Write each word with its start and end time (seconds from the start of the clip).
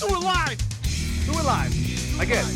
So 0.00 0.10
we're 0.10 0.18
live. 0.18 0.58
So 1.26 1.32
we're 1.34 1.42
live 1.42 2.20
again. 2.22 2.46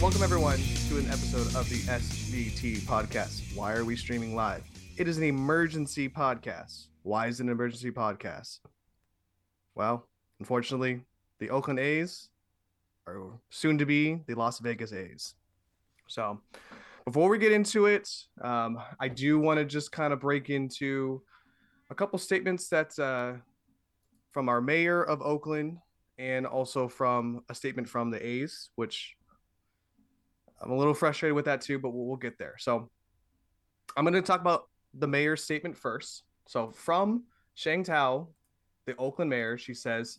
Welcome 0.00 0.22
everyone 0.22 0.60
to 0.88 0.98
an 0.98 1.08
episode 1.08 1.48
of 1.56 1.68
the 1.68 1.80
SVT 1.90 2.82
podcast. 2.82 3.56
Why 3.56 3.74
are 3.74 3.84
we 3.84 3.96
streaming 3.96 4.36
live? 4.36 4.62
It 4.96 5.08
is 5.08 5.18
an 5.18 5.24
emergency 5.24 6.08
podcast. 6.08 6.86
Why 7.02 7.26
is 7.26 7.40
it 7.40 7.46
an 7.46 7.48
emergency 7.48 7.90
podcast? 7.90 8.60
Well, 9.74 10.06
unfortunately, 10.38 11.00
the 11.40 11.50
Oakland 11.50 11.80
A's 11.80 12.28
are 13.08 13.40
soon 13.50 13.76
to 13.78 13.84
be 13.84 14.20
the 14.28 14.36
Las 14.36 14.60
Vegas 14.60 14.92
A's. 14.92 15.34
So, 16.06 16.40
before 17.04 17.28
we 17.28 17.38
get 17.38 17.50
into 17.50 17.86
it, 17.86 18.08
um, 18.40 18.78
I 19.00 19.08
do 19.08 19.40
want 19.40 19.58
to 19.58 19.64
just 19.64 19.90
kind 19.90 20.12
of 20.12 20.20
break 20.20 20.48
into 20.48 21.22
a 21.90 21.96
couple 21.96 22.20
statements 22.20 22.68
that 22.68 22.96
uh, 23.00 23.32
from 24.30 24.48
our 24.48 24.60
mayor 24.60 25.02
of 25.02 25.20
Oakland 25.22 25.78
and 26.18 26.46
also 26.46 26.88
from 26.88 27.42
a 27.48 27.54
statement 27.54 27.88
from 27.88 28.10
the 28.10 28.24
A's, 28.24 28.70
which 28.74 29.16
I'm 30.60 30.70
a 30.70 30.76
little 30.76 30.94
frustrated 30.94 31.34
with 31.34 31.44
that 31.44 31.60
too, 31.60 31.78
but 31.78 31.90
we'll, 31.90 32.06
we'll 32.06 32.16
get 32.16 32.38
there. 32.38 32.56
So 32.58 32.90
I'm 33.96 34.04
going 34.04 34.14
to 34.14 34.22
talk 34.22 34.40
about 34.40 34.68
the 34.94 35.06
mayor's 35.06 35.44
statement 35.44 35.76
first. 35.76 36.24
So 36.46 36.70
from 36.70 37.24
Sheng 37.54 37.84
Thao, 37.84 38.28
the 38.86 38.96
Oakland 38.96 39.30
mayor, 39.30 39.56
she 39.58 39.74
says, 39.74 40.18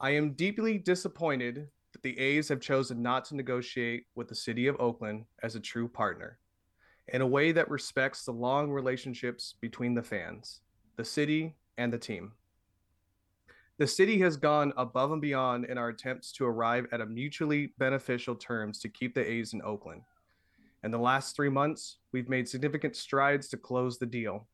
I 0.00 0.10
am 0.10 0.32
deeply 0.32 0.78
disappointed 0.78 1.68
that 1.92 2.02
the 2.02 2.18
A's 2.18 2.48
have 2.48 2.60
chosen 2.60 3.02
not 3.02 3.24
to 3.26 3.36
negotiate 3.36 4.04
with 4.14 4.28
the 4.28 4.34
city 4.34 4.66
of 4.66 4.76
Oakland 4.78 5.24
as 5.42 5.56
a 5.56 5.60
true 5.60 5.88
partner 5.88 6.38
in 7.08 7.22
a 7.22 7.26
way 7.26 7.52
that 7.52 7.70
respects 7.70 8.24
the 8.24 8.32
long 8.32 8.70
relationships 8.70 9.54
between 9.60 9.94
the 9.94 10.02
fans, 10.02 10.60
the 10.96 11.04
city, 11.04 11.54
and 11.78 11.92
the 11.92 11.98
team. 11.98 12.32
The 13.78 13.86
city 13.86 14.18
has 14.20 14.38
gone 14.38 14.72
above 14.78 15.12
and 15.12 15.20
beyond 15.20 15.66
in 15.66 15.76
our 15.76 15.90
attempts 15.90 16.32
to 16.32 16.46
arrive 16.46 16.86
at 16.92 17.02
a 17.02 17.06
mutually 17.06 17.74
beneficial 17.78 18.34
terms 18.34 18.78
to 18.80 18.88
keep 18.88 19.14
the 19.14 19.30
A's 19.30 19.52
in 19.52 19.60
Oakland. 19.60 20.00
In 20.82 20.90
the 20.90 20.98
last 20.98 21.36
three 21.36 21.50
months, 21.50 21.98
we've 22.10 22.30
made 22.30 22.48
significant 22.48 22.96
strides 22.96 23.48
to 23.48 23.58
close 23.58 23.98
the 23.98 24.06
deal. 24.06 24.46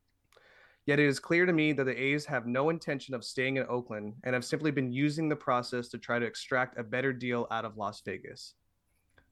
Yet 0.85 0.99
it 0.99 1.05
is 1.05 1.19
clear 1.21 1.45
to 1.45 1.53
me 1.53 1.71
that 1.71 1.85
the 1.85 1.97
A's 1.97 2.25
have 2.25 2.47
no 2.47 2.69
intention 2.69 3.15
of 3.15 3.23
staying 3.23 3.55
in 3.55 3.65
Oakland 3.69 4.15
and 4.25 4.33
have 4.33 4.43
simply 4.43 4.71
been 4.71 4.91
using 4.91 5.29
the 5.29 5.37
process 5.37 5.87
to 5.89 5.97
try 5.97 6.19
to 6.19 6.25
extract 6.25 6.77
a 6.77 6.83
better 6.83 7.13
deal 7.13 7.47
out 7.49 7.63
of 7.63 7.77
Las 7.77 8.01
Vegas. 8.01 8.55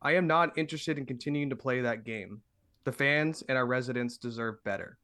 I 0.02 0.14
am 0.14 0.26
not 0.26 0.58
interested 0.58 0.98
in 0.98 1.06
continuing 1.06 1.50
to 1.50 1.58
play 1.58 1.82
that 1.82 2.06
game. 2.06 2.42
The 2.86 2.94
fans 2.94 3.44
and 3.50 3.58
our 3.58 3.66
residents 3.66 4.18
deserve 4.18 4.64
better. 4.64 4.98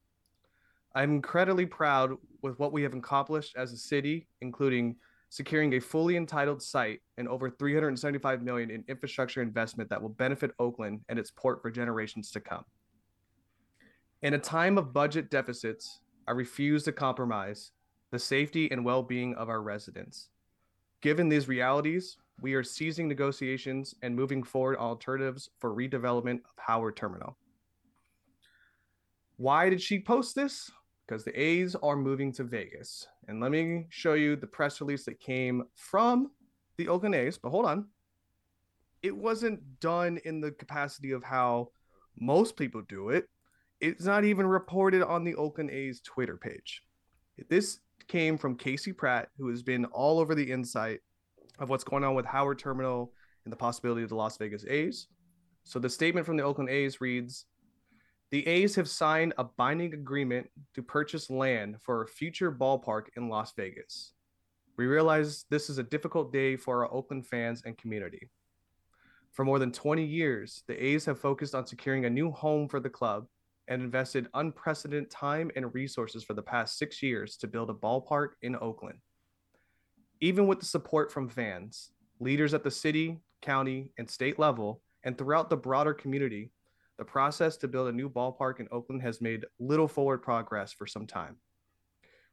I'm 0.97 1.11
incredibly 1.11 1.67
proud 1.67 2.17
with 2.41 2.57
what 2.57 2.73
we 2.73 2.81
have 2.81 2.95
accomplished 2.95 3.55
as 3.55 3.71
a 3.71 3.77
city, 3.77 4.27
including 4.41 4.95
securing 5.29 5.73
a 5.73 5.79
fully 5.79 6.17
entitled 6.17 6.59
site 6.59 7.01
and 7.19 7.27
over 7.27 7.51
375 7.51 8.41
million 8.41 8.71
in 8.71 8.83
infrastructure 8.87 9.43
investment 9.43 9.91
that 9.91 10.01
will 10.01 10.09
benefit 10.09 10.55
Oakland 10.57 11.01
and 11.07 11.19
its 11.19 11.29
port 11.29 11.61
for 11.61 11.69
generations 11.69 12.31
to 12.31 12.39
come. 12.39 12.63
In 14.23 14.33
a 14.33 14.39
time 14.39 14.79
of 14.79 14.91
budget 14.91 15.29
deficits, 15.29 15.99
I 16.27 16.31
refuse 16.31 16.81
to 16.85 16.91
compromise 16.91 17.73
the 18.09 18.17
safety 18.17 18.71
and 18.71 18.83
well-being 18.83 19.35
of 19.35 19.49
our 19.49 19.61
residents. 19.61 20.29
Given 21.03 21.29
these 21.29 21.47
realities, 21.47 22.17
we 22.41 22.55
are 22.55 22.63
ceasing 22.63 23.07
negotiations 23.07 23.93
and 24.01 24.15
moving 24.15 24.41
forward 24.41 24.77
alternatives 24.77 25.51
for 25.59 25.75
redevelopment 25.75 26.37
of 26.37 26.57
Howard 26.57 26.95
Terminal. 26.95 27.37
Why 29.35 29.69
did 29.69 29.79
she 29.79 29.99
post 29.99 30.33
this? 30.33 30.71
Because 31.07 31.23
the 31.23 31.39
A's 31.39 31.75
are 31.75 31.95
moving 31.95 32.33
to 32.33 32.43
Vegas. 32.43 33.07
And 33.27 33.39
let 33.39 33.51
me 33.51 33.85
show 33.89 34.13
you 34.13 34.35
the 34.35 34.47
press 34.47 34.81
release 34.81 35.05
that 35.05 35.19
came 35.21 35.63
from 35.75 36.31
the 36.77 36.89
Oakland 36.89 37.15
A's. 37.15 37.37
But 37.37 37.51
hold 37.51 37.65
on. 37.65 37.87
It 39.01 39.15
wasn't 39.15 39.79
done 39.79 40.19
in 40.25 40.41
the 40.41 40.51
capacity 40.51 41.11
of 41.11 41.23
how 41.23 41.69
most 42.19 42.57
people 42.57 42.81
do 42.89 43.09
it. 43.09 43.29
It's 43.79 44.05
not 44.05 44.25
even 44.25 44.47
reported 44.47 45.03
on 45.03 45.23
the 45.23 45.35
Oakland 45.35 45.69
A's 45.69 46.01
Twitter 46.01 46.35
page. 46.35 46.83
This 47.49 47.79
came 48.07 48.37
from 48.37 48.57
Casey 48.57 48.91
Pratt, 48.91 49.29
who 49.37 49.49
has 49.49 49.61
been 49.61 49.85
all 49.85 50.19
over 50.19 50.33
the 50.33 50.51
insight 50.51 50.99
of 51.59 51.69
what's 51.69 51.83
going 51.83 52.03
on 52.03 52.15
with 52.15 52.25
Howard 52.25 52.59
Terminal 52.59 53.13
and 53.45 53.51
the 53.51 53.57
possibility 53.57 54.03
of 54.03 54.09
the 54.09 54.15
Las 54.15 54.37
Vegas 54.37 54.65
A's. 54.65 55.07
So 55.63 55.79
the 55.79 55.89
statement 55.89 56.25
from 56.25 56.37
the 56.37 56.43
Oakland 56.43 56.69
A's 56.69 56.99
reads 56.99 57.45
the 58.29 58.45
A's 58.45 58.75
have 58.75 58.89
signed 58.89 59.33
a 59.37 59.45
binding 59.45 59.93
agreement 59.93 60.49
to 60.75 60.83
purchase 60.83 61.29
land 61.29 61.77
for 61.81 62.01
a 62.01 62.07
future 62.07 62.51
ballpark 62.51 63.03
in 63.15 63.29
Las 63.29 63.53
Vegas. 63.55 64.13
We 64.77 64.85
realize 64.85 65.45
this 65.49 65.69
is 65.69 65.77
a 65.77 65.83
difficult 65.83 66.33
day 66.33 66.57
for 66.57 66.83
our 66.83 66.93
Oakland 66.93 67.25
fans 67.25 67.63
and 67.65 67.77
community. 67.77 68.29
For 69.31 69.45
more 69.45 69.59
than 69.59 69.71
20 69.71 70.03
years, 70.03 70.63
the 70.67 70.83
A's 70.83 71.05
have 71.05 71.19
focused 71.19 71.55
on 71.55 71.65
securing 71.65 72.05
a 72.05 72.09
new 72.09 72.31
home 72.31 72.67
for 72.67 72.79
the 72.79 72.89
club 72.89 73.27
and 73.69 73.81
invested 73.81 74.27
unprecedented 74.33 75.09
time 75.09 75.49
and 75.55 75.73
resources 75.73 76.23
for 76.23 76.33
the 76.33 76.41
past 76.41 76.77
six 76.77 77.01
years 77.01 77.37
to 77.37 77.47
build 77.47 77.69
a 77.69 77.73
ballpark 77.73 78.29
in 78.41 78.55
Oakland. 78.55 78.99
Even 80.19 80.47
with 80.47 80.59
the 80.59 80.65
support 80.65 81.11
from 81.11 81.29
fans, 81.29 81.91
leaders 82.19 82.53
at 82.53 82.63
the 82.63 82.71
city, 82.71 83.19
county, 83.41 83.91
and 83.97 84.09
state 84.09 84.37
level, 84.37 84.81
and 85.03 85.17
throughout 85.17 85.49
the 85.49 85.57
broader 85.57 85.93
community, 85.93 86.51
the 86.97 87.05
process 87.05 87.57
to 87.57 87.67
build 87.67 87.87
a 87.87 87.91
new 87.91 88.09
ballpark 88.09 88.59
in 88.59 88.67
Oakland 88.71 89.01
has 89.01 89.21
made 89.21 89.45
little 89.59 89.87
forward 89.87 90.21
progress 90.21 90.73
for 90.73 90.87
some 90.87 91.05
time. 91.05 91.37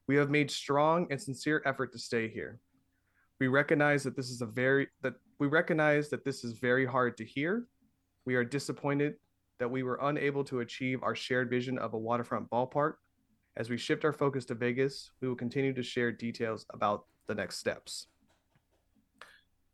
We 0.07 0.17
have 0.17 0.31
made 0.31 0.51
strong 0.51 1.07
and 1.11 1.21
sincere 1.21 1.63
effort 1.65 1.93
to 1.93 1.99
stay 1.99 2.29
here. 2.29 2.61
We 3.41 3.49
recognize 3.49 4.03
that 4.05 4.17
this 4.17 4.31
is 4.31 4.41
a 4.41 4.47
very 4.47 4.89
that 5.03 5.15
we 5.39 5.49
recognize 5.49 6.09
that 6.11 6.25
this 6.25 6.45
is 6.45 6.53
very 6.53 6.87
hard 6.87 7.17
to 7.19 7.25
hear. 7.25 7.67
We 8.25 8.37
are 8.37 8.45
disappointed 8.45 9.15
that 9.59 9.71
we 9.71 9.83
were 9.83 9.99
unable 10.03 10.45
to 10.45 10.61
achieve 10.61 11.03
our 11.03 11.15
shared 11.15 11.51
vision 11.51 11.79
of 11.79 11.95
a 11.95 11.99
waterfront 11.99 12.51
ballpark. 12.51 12.95
As 13.57 13.71
we 13.71 13.77
shift 13.77 14.05
our 14.05 14.13
focus 14.13 14.45
to 14.47 14.55
Vegas, 14.55 15.11
we 15.21 15.29
will 15.29 15.37
continue 15.37 15.73
to 15.75 15.83
share 15.83 16.11
details 16.11 16.67
about 16.71 17.07
the 17.27 17.35
next 17.35 17.59
steps. 17.59 18.09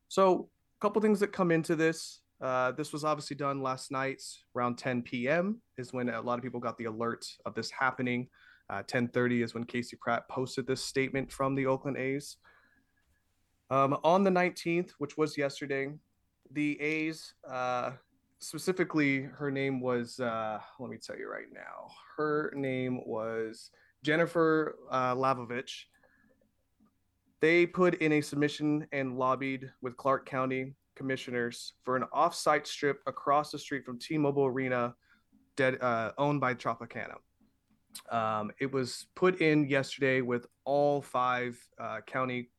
So, 0.08 0.48
a 0.78 0.80
couple 0.80 1.00
things 1.00 1.20
that 1.20 1.32
come 1.32 1.50
into 1.50 1.76
this. 1.76 2.20
Uh, 2.40 2.72
this 2.72 2.92
was 2.92 3.04
obviously 3.04 3.36
done 3.36 3.62
last 3.62 3.90
night 3.90 4.22
around 4.56 4.76
10 4.76 5.02
p.m. 5.02 5.60
is 5.76 5.92
when 5.92 6.08
a 6.08 6.20
lot 6.20 6.38
of 6.38 6.42
people 6.42 6.60
got 6.60 6.78
the 6.78 6.86
alert 6.86 7.26
of 7.44 7.54
this 7.54 7.70
happening. 7.70 8.28
Uh, 8.70 8.82
10:30 8.84 9.42
is 9.42 9.52
when 9.52 9.64
Casey 9.64 9.96
Pratt 10.00 10.28
posted 10.28 10.66
this 10.66 10.82
statement 10.82 11.30
from 11.30 11.54
the 11.54 11.66
Oakland 11.66 11.96
A's. 11.96 12.36
Um, 13.68 13.98
on 14.04 14.24
the 14.24 14.30
19th, 14.30 14.90
which 14.98 15.16
was 15.16 15.36
yesterday, 15.36 15.92
the 16.52 16.80
A's, 16.80 17.34
uh, 17.48 17.92
specifically, 18.38 19.22
her 19.22 19.50
name 19.50 19.80
was. 19.80 20.18
Uh, 20.18 20.60
let 20.78 20.90
me 20.90 20.98
tell 20.98 21.18
you 21.18 21.30
right 21.30 21.52
now. 21.52 21.90
Her 22.16 22.52
name 22.56 23.00
was 23.04 23.70
Jennifer 24.02 24.76
uh, 24.90 25.14
Lavovich. 25.14 25.84
They 27.40 27.66
put 27.66 27.96
in 27.96 28.12
a 28.12 28.20
submission 28.20 28.86
and 28.92 29.18
lobbied 29.18 29.70
with 29.82 29.96
Clark 29.96 30.26
County 30.26 30.74
commissioners 30.96 31.74
for 31.84 31.96
an 31.96 32.04
off-site 32.12 32.66
strip 32.66 33.00
across 33.06 33.50
the 33.50 33.58
street 33.58 33.84
from 33.84 33.98
T-Mobile 33.98 34.46
Arena, 34.46 34.94
dead, 35.56 35.78
uh, 35.80 36.12
owned 36.18 36.40
by 36.40 36.54
Tropicana. 36.54 37.16
Um, 38.10 38.50
it 38.60 38.72
was 38.72 39.06
put 39.16 39.40
in 39.40 39.68
yesterday 39.68 40.20
with 40.20 40.46
all 40.64 41.02
five 41.02 41.58
uh, 41.80 42.00
county 42.06 42.50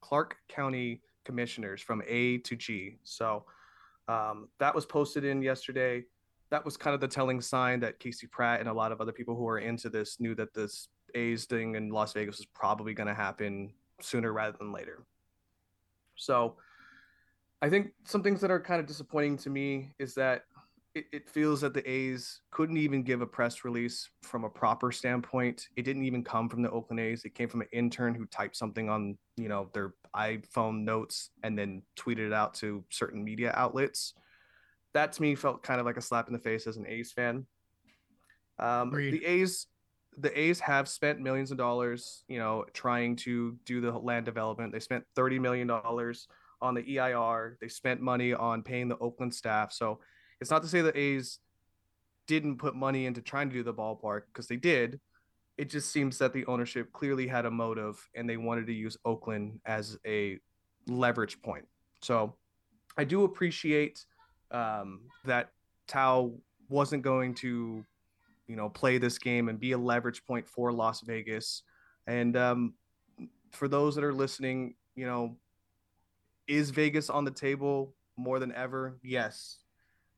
Clark 0.00 0.36
County 0.48 1.00
commissioners 1.24 1.80
from 1.80 2.02
A 2.06 2.38
to 2.38 2.56
G. 2.56 2.98
So 3.04 3.44
um, 4.08 4.48
that 4.58 4.74
was 4.74 4.84
posted 4.84 5.24
in 5.24 5.42
yesterday. 5.42 6.04
That 6.50 6.64
was 6.64 6.76
kind 6.76 6.94
of 6.94 7.00
the 7.00 7.08
telling 7.08 7.40
sign 7.40 7.80
that 7.80 7.98
Casey 7.98 8.26
Pratt 8.26 8.60
and 8.60 8.68
a 8.68 8.72
lot 8.72 8.92
of 8.92 9.00
other 9.00 9.12
people 9.12 9.34
who 9.34 9.48
are 9.48 9.58
into 9.58 9.88
this 9.88 10.20
knew 10.20 10.34
that 10.34 10.52
this 10.52 10.88
A's 11.14 11.46
thing 11.46 11.74
in 11.76 11.88
Las 11.90 12.12
Vegas 12.12 12.38
was 12.38 12.46
probably 12.46 12.92
going 12.94 13.06
to 13.06 13.14
happen 13.14 13.72
sooner 14.00 14.32
rather 14.32 14.56
than 14.58 14.72
later. 14.72 15.04
So 16.16 16.56
I 17.64 17.70
think 17.70 17.92
some 18.04 18.22
things 18.22 18.42
that 18.42 18.50
are 18.50 18.60
kind 18.60 18.78
of 18.78 18.84
disappointing 18.84 19.38
to 19.38 19.48
me 19.48 19.94
is 19.98 20.12
that 20.16 20.42
it, 20.94 21.06
it, 21.14 21.30
feels 21.30 21.62
that 21.62 21.72
the 21.72 21.90
A's 21.90 22.42
couldn't 22.50 22.76
even 22.76 23.02
give 23.02 23.22
a 23.22 23.26
press 23.26 23.64
release 23.64 24.10
from 24.20 24.44
a 24.44 24.50
proper 24.50 24.92
standpoint. 24.92 25.68
It 25.74 25.86
didn't 25.86 26.04
even 26.04 26.22
come 26.22 26.50
from 26.50 26.60
the 26.60 26.70
Oakland 26.70 27.00
A's. 27.00 27.24
It 27.24 27.34
came 27.34 27.48
from 27.48 27.62
an 27.62 27.68
intern 27.72 28.14
who 28.14 28.26
typed 28.26 28.54
something 28.54 28.90
on, 28.90 29.16
you 29.38 29.48
know, 29.48 29.70
their 29.72 29.94
iPhone 30.14 30.84
notes 30.84 31.30
and 31.42 31.58
then 31.58 31.80
tweeted 31.98 32.26
it 32.26 32.32
out 32.34 32.52
to 32.56 32.84
certain 32.90 33.24
media 33.24 33.50
outlets. 33.56 34.12
That 34.92 35.14
to 35.14 35.22
me 35.22 35.34
felt 35.34 35.62
kind 35.62 35.80
of 35.80 35.86
like 35.86 35.96
a 35.96 36.02
slap 36.02 36.26
in 36.26 36.34
the 36.34 36.38
face 36.38 36.66
as 36.66 36.76
an 36.76 36.86
A's 36.86 37.12
fan. 37.12 37.46
Um, 38.58 38.90
the 38.90 39.24
A's, 39.24 39.68
the 40.18 40.38
A's 40.38 40.60
have 40.60 40.86
spent 40.86 41.18
millions 41.18 41.50
of 41.50 41.56
dollars, 41.56 42.24
you 42.28 42.38
know, 42.38 42.66
trying 42.74 43.16
to 43.16 43.56
do 43.64 43.80
the 43.80 43.90
land 43.90 44.26
development. 44.26 44.70
They 44.70 44.80
spent 44.80 45.04
thirty 45.16 45.38
million 45.38 45.66
dollars 45.66 46.28
on 46.64 46.74
the 46.74 46.98
EIR. 46.98 47.58
They 47.60 47.68
spent 47.68 48.00
money 48.00 48.32
on 48.32 48.62
paying 48.62 48.88
the 48.88 48.98
Oakland 48.98 49.34
staff. 49.34 49.72
So 49.72 50.00
it's 50.40 50.50
not 50.50 50.62
to 50.62 50.68
say 50.68 50.80
the 50.80 50.98
A's 50.98 51.38
didn't 52.26 52.56
put 52.56 52.74
money 52.74 53.04
into 53.04 53.20
trying 53.20 53.50
to 53.50 53.54
do 53.54 53.62
the 53.62 53.74
ballpark 53.74 54.22
because 54.32 54.48
they 54.48 54.56
did. 54.56 54.98
It 55.58 55.68
just 55.70 55.92
seems 55.92 56.18
that 56.18 56.32
the 56.32 56.46
ownership 56.46 56.90
clearly 56.92 57.28
had 57.28 57.44
a 57.44 57.50
motive 57.50 57.96
and 58.14 58.28
they 58.28 58.38
wanted 58.38 58.66
to 58.66 58.72
use 58.72 58.96
Oakland 59.04 59.60
as 59.66 59.98
a 60.06 60.38
leverage 60.88 61.40
point. 61.42 61.66
So 62.00 62.34
I 62.96 63.04
do 63.04 63.24
appreciate 63.24 64.04
um, 64.50 65.02
that 65.26 65.50
Thao 65.86 66.34
wasn't 66.70 67.02
going 67.02 67.34
to, 67.36 67.84
you 68.46 68.56
know, 68.56 68.70
play 68.70 68.98
this 68.98 69.18
game 69.18 69.48
and 69.48 69.60
be 69.60 69.72
a 69.72 69.78
leverage 69.78 70.24
point 70.24 70.48
for 70.48 70.72
Las 70.72 71.02
Vegas. 71.02 71.62
And 72.06 72.36
um, 72.36 72.74
for 73.50 73.68
those 73.68 73.94
that 73.94 74.04
are 74.04 74.14
listening, 74.14 74.74
you 74.96 75.06
know, 75.06 75.36
is 76.46 76.70
Vegas 76.70 77.10
on 77.10 77.24
the 77.24 77.30
table 77.30 77.94
more 78.16 78.38
than 78.38 78.52
ever? 78.52 78.98
Yes. 79.02 79.58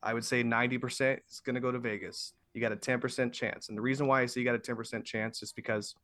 I 0.03 0.15
would 0.15 0.25
say 0.25 0.43
90% 0.43 1.19
is 1.29 1.41
going 1.41 1.55
to 1.55 1.61
go 1.61 1.73
to 1.73 1.79
Vegas. 1.79 2.33
You 2.55 2.61
got 2.61 2.73
a 2.73 2.77
10% 2.77 3.33
chance. 3.33 3.69
And 3.69 3.77
the 3.77 3.83
reason 3.83 4.07
why 4.07 4.23
I 4.23 4.27
say 4.27 4.41
you 4.41 4.47
got 4.47 4.55
a 4.55 4.59
10% 4.59 5.05
chance 5.05 5.43
is 5.43 5.53
because 5.53 5.95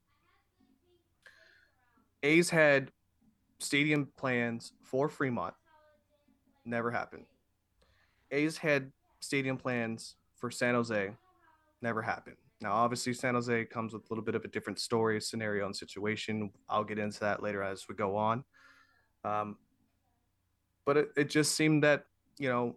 A's 2.23 2.51
had 2.51 2.91
stadium 3.59 4.09
plans 4.17 4.73
for 4.83 5.09
Fremont. 5.09 5.55
Never 6.65 6.91
happened. 6.91 7.27
A's 8.31 8.57
had 8.57 8.93
stadium 9.21 9.57
plans 9.57 10.17
for 10.37 10.51
San 10.51 10.75
Jose. 10.75 11.11
Never 11.81 12.03
happened. 12.03 12.37
Now, 12.61 12.73
obviously, 12.73 13.13
San 13.13 13.35
Jose 13.35 13.65
comes 13.67 13.93
with 13.93 14.03
a 14.03 14.07
little 14.11 14.25
bit 14.25 14.37
of 14.37 14.45
a 14.45 14.49
different 14.49 14.79
story, 14.79 15.21
scenario, 15.21 15.67
and 15.67 15.75
situation. 15.75 16.51
I'll 16.69 16.85
get 16.85 16.99
into 16.99 17.19
that 17.21 17.43
later 17.43 17.63
as 17.63 17.89
we 17.89 17.97
go 17.97 18.17
on. 18.17 18.45
Um, 19.25 19.57
but 20.85 20.97
it, 20.97 21.09
it 21.17 21.31
just 21.31 21.55
seemed 21.55 21.83
that, 21.85 22.07
you 22.39 22.49
know, 22.49 22.77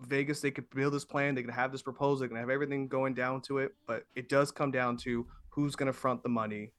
Vegas, 0.00 0.40
they 0.40 0.50
could 0.50 0.68
build 0.70 0.92
this 0.92 1.04
plan, 1.04 1.34
they 1.34 1.42
can 1.42 1.52
have 1.52 1.72
this 1.72 1.82
proposal, 1.82 2.22
they 2.22 2.28
can 2.28 2.36
have 2.36 2.50
everything 2.50 2.88
going 2.88 3.14
down 3.14 3.40
to 3.42 3.58
it, 3.58 3.74
but 3.86 4.04
it 4.16 4.28
does 4.28 4.50
come 4.50 4.70
down 4.70 4.96
to 4.98 5.26
who's 5.48 5.76
going 5.76 5.86
to 5.86 5.92
front 5.92 6.22
the 6.22 6.28
money, 6.28 6.72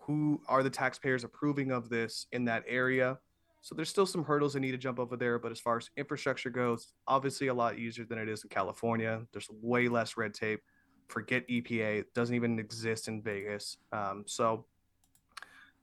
who 0.00 0.40
are 0.48 0.62
the 0.62 0.70
taxpayers 0.70 1.24
approving 1.24 1.70
of 1.70 1.88
this 1.88 2.26
in 2.32 2.44
that 2.46 2.64
area. 2.66 3.18
So 3.60 3.74
there's 3.74 3.88
still 3.88 4.06
some 4.06 4.24
hurdles 4.24 4.54
they 4.54 4.60
need 4.60 4.72
to 4.72 4.78
jump 4.78 4.98
over 4.98 5.16
there, 5.16 5.38
but 5.38 5.52
as 5.52 5.60
far 5.60 5.76
as 5.76 5.90
infrastructure 5.96 6.50
goes, 6.50 6.92
obviously 7.08 7.48
a 7.48 7.54
lot 7.54 7.78
easier 7.78 8.04
than 8.04 8.18
it 8.18 8.28
is 8.28 8.42
in 8.44 8.48
California. 8.48 9.22
There's 9.32 9.48
way 9.60 9.88
less 9.88 10.16
red 10.16 10.34
tape. 10.34 10.62
Forget 11.08 11.46
EPA; 11.48 12.00
it 12.00 12.14
doesn't 12.14 12.34
even 12.34 12.58
exist 12.58 13.08
in 13.08 13.22
Vegas. 13.22 13.76
Um, 13.92 14.24
so 14.26 14.64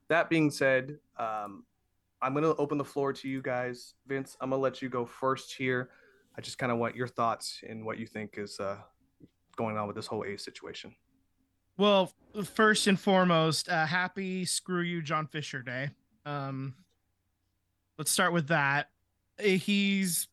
that 0.08 0.30
being 0.30 0.52
said, 0.52 0.98
um, 1.18 1.64
I'm 2.24 2.34
going 2.34 2.44
to 2.44 2.56
open 2.56 2.78
the 2.78 2.86
floor 2.86 3.12
to 3.12 3.28
you 3.28 3.42
guys. 3.42 3.96
Vince, 4.08 4.38
I'm 4.40 4.50
going 4.50 4.60
to 4.60 4.64
let 4.64 4.82
you 4.82 4.90
go 4.90 5.06
first 5.06 5.54
here. 5.54 5.90
I 6.38 6.42
just 6.42 6.58
kind 6.58 6.72
of 6.72 6.78
want 6.78 6.96
your 6.96 7.08
thoughts 7.08 7.62
and 7.68 7.86
what 7.86 8.00
you 8.00 8.08
think 8.08 8.36
is 8.38 8.60
uh, 8.60 8.78
going 9.58 9.78
on 9.78 9.88
with 9.88 9.96
this 9.96 10.08
whole 10.08 10.24
A 10.24 10.38
situation. 10.38 10.96
Well, 11.78 12.12
first 12.54 12.88
and 12.88 13.00
foremost, 13.00 13.68
uh, 13.68 13.86
happy 13.86 14.46
screw 14.46 14.82
you, 14.82 15.02
John 15.02 15.28
Fisher 15.28 15.62
Day. 15.62 15.90
Um, 16.26 16.76
let's 17.98 18.12
start 18.12 18.32
with 18.32 18.48
that. 18.48 18.90
Uh, 19.40 19.44
he's 19.44 20.28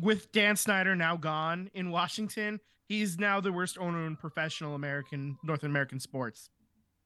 with 0.00 0.32
Dan 0.32 0.56
Snyder 0.56 0.94
now 0.94 1.16
gone 1.16 1.70
in 1.72 1.90
Washington. 1.90 2.60
He's 2.86 3.18
now 3.18 3.40
the 3.40 3.52
worst 3.52 3.78
owner 3.78 4.06
in 4.06 4.16
professional 4.16 4.74
American 4.74 5.38
North 5.44 5.62
American 5.62 5.98
sports. 5.98 6.50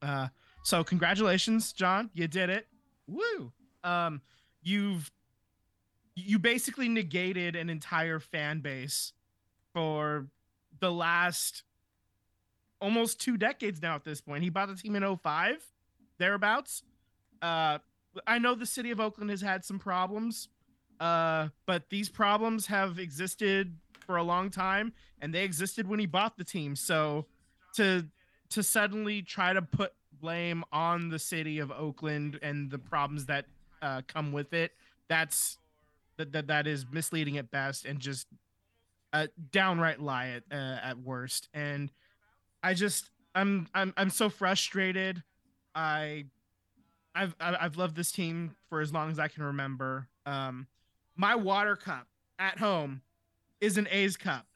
Uh, 0.03 0.29
so 0.65 0.83
congratulations, 0.83 1.73
John. 1.73 2.11
You 2.15 2.27
did 2.29 2.51
it. 2.51 2.67
Woo. 3.07 3.53
Um, 3.89 4.21
you've 4.63 5.11
you 6.15 6.39
basically 6.39 6.89
negated 6.89 7.55
an 7.55 7.71
entire 7.71 8.19
fan 8.19 8.61
base 8.61 9.13
for 9.73 10.27
the 10.81 10.91
last 10.91 11.63
almost 12.81 13.21
two 13.21 13.37
decades 13.37 13.81
now 13.81 13.95
at 13.95 14.05
this 14.05 14.21
point. 14.21 14.43
He 14.43 14.51
bought 14.51 14.69
the 14.69 14.75
team 14.75 14.97
in 14.97 15.17
05, 15.17 15.57
thereabouts. 16.19 16.83
Uh, 17.41 17.79
I 18.27 18.39
know 18.39 18.55
the 18.55 18.67
city 18.67 18.91
of 18.91 19.01
Oakland 19.01 19.31
has 19.31 19.41
had 19.41 19.65
some 19.65 19.79
problems, 19.79 20.49
uh, 20.99 21.49
but 21.67 21.89
these 21.89 22.09
problems 22.09 22.67
have 22.67 22.99
existed 22.99 23.77
for 24.05 24.17
a 24.17 24.23
long 24.23 24.51
time, 24.51 24.93
and 25.21 25.33
they 25.33 25.45
existed 25.45 25.87
when 25.87 26.01
he 26.01 26.07
bought 26.07 26.37
the 26.37 26.45
team. 26.45 26.75
So 26.75 27.27
to 27.77 28.07
to 28.51 28.63
suddenly 28.63 29.23
try 29.23 29.53
to 29.53 29.63
put 29.63 29.93
blame 30.21 30.65
on 30.73 31.11
the 31.11 31.19
city 31.19 31.59
of 31.59 31.71
Oakland 31.71 32.39
and 32.43 32.71
the 32.71 32.79
problems 32.79 33.27
that 33.27 33.45
uh, 33.83 34.03
come 34.07 34.33
with 34.33 34.53
it, 34.53 34.73
that's 35.09 35.59
that 36.17 36.33
that 36.33 36.49
that 36.49 36.67
is 36.67 36.87
misleading 36.91 37.39
at 37.39 37.51
best 37.51 37.85
and 37.85 37.99
just 37.99 38.27
a 39.13 39.29
downright 39.53 40.01
lie 40.01 40.29
at 40.29 40.43
uh, 40.51 40.79
at 40.83 40.99
worst. 40.99 41.49
And 41.55 41.91
I 42.63 42.75
just 42.75 43.11
I'm 43.35 43.69
I'm 43.75 43.95
I'm 43.97 44.11
so 44.11 44.29
frustrated. 44.29 45.23
I 45.75 46.27
I've 47.15 47.35
I've 47.41 47.77
loved 47.77 47.97
this 47.97 48.13
team 48.13 48.55
for 48.69 48.81
as 48.81 48.93
long 48.93 49.11
as 49.11 49.19
I 49.19 49.29
can 49.29 49.43
remember. 49.43 50.09
Um, 50.27 50.67
my 51.17 51.35
water 51.35 51.77
cup 51.77 52.07
at 52.39 52.59
home 52.59 53.03
is 53.61 53.77
an 53.77 53.89
A's 53.91 54.17
cup. 54.17 54.47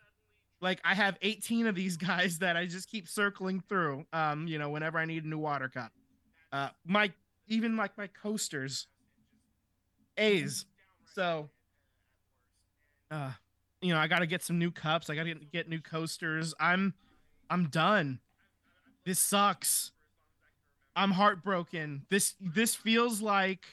Like 0.61 0.81
I 0.85 0.95
have 0.95 1.19
18 1.23 1.67
of 1.67 1.75
these 1.75 1.97
guys 2.09 2.39
that 2.39 2.57
I 2.57 2.67
just 2.67 2.89
keep 2.89 3.09
circling 3.09 3.61
through. 3.61 4.07
Um, 4.13 4.47
you 4.47 4.59
know, 4.59 4.71
whenever 4.71 4.99
I 4.99 5.05
need 5.05 5.25
a 5.25 5.29
new 5.29 5.39
water 5.39 5.69
cup. 5.69 5.93
Uh, 6.53 6.69
my 6.87 7.11
even 7.49 7.77
like 7.77 7.97
my 7.97 8.07
coasters, 8.07 8.87
A's. 10.17 10.67
So, 11.14 11.50
uh, 13.11 13.32
you 13.81 13.93
know, 13.93 13.99
I 13.99 14.06
got 14.06 14.20
to 14.20 14.26
get 14.26 14.43
some 14.43 14.59
new 14.59 14.70
cups. 14.70 15.11
I 15.11 15.14
got 15.14 15.25
to 15.25 15.35
get 15.35 15.69
new 15.69 15.81
coasters. 15.81 16.55
I'm, 16.59 16.94
I'm 17.50 17.69
done. 17.69 18.20
This 19.05 19.19
sucks. 19.19 19.93
I'm 20.94 21.11
heartbroken. 21.11 22.03
This 22.11 22.35
this 22.41 22.75
feels 22.75 23.20
like 23.23 23.64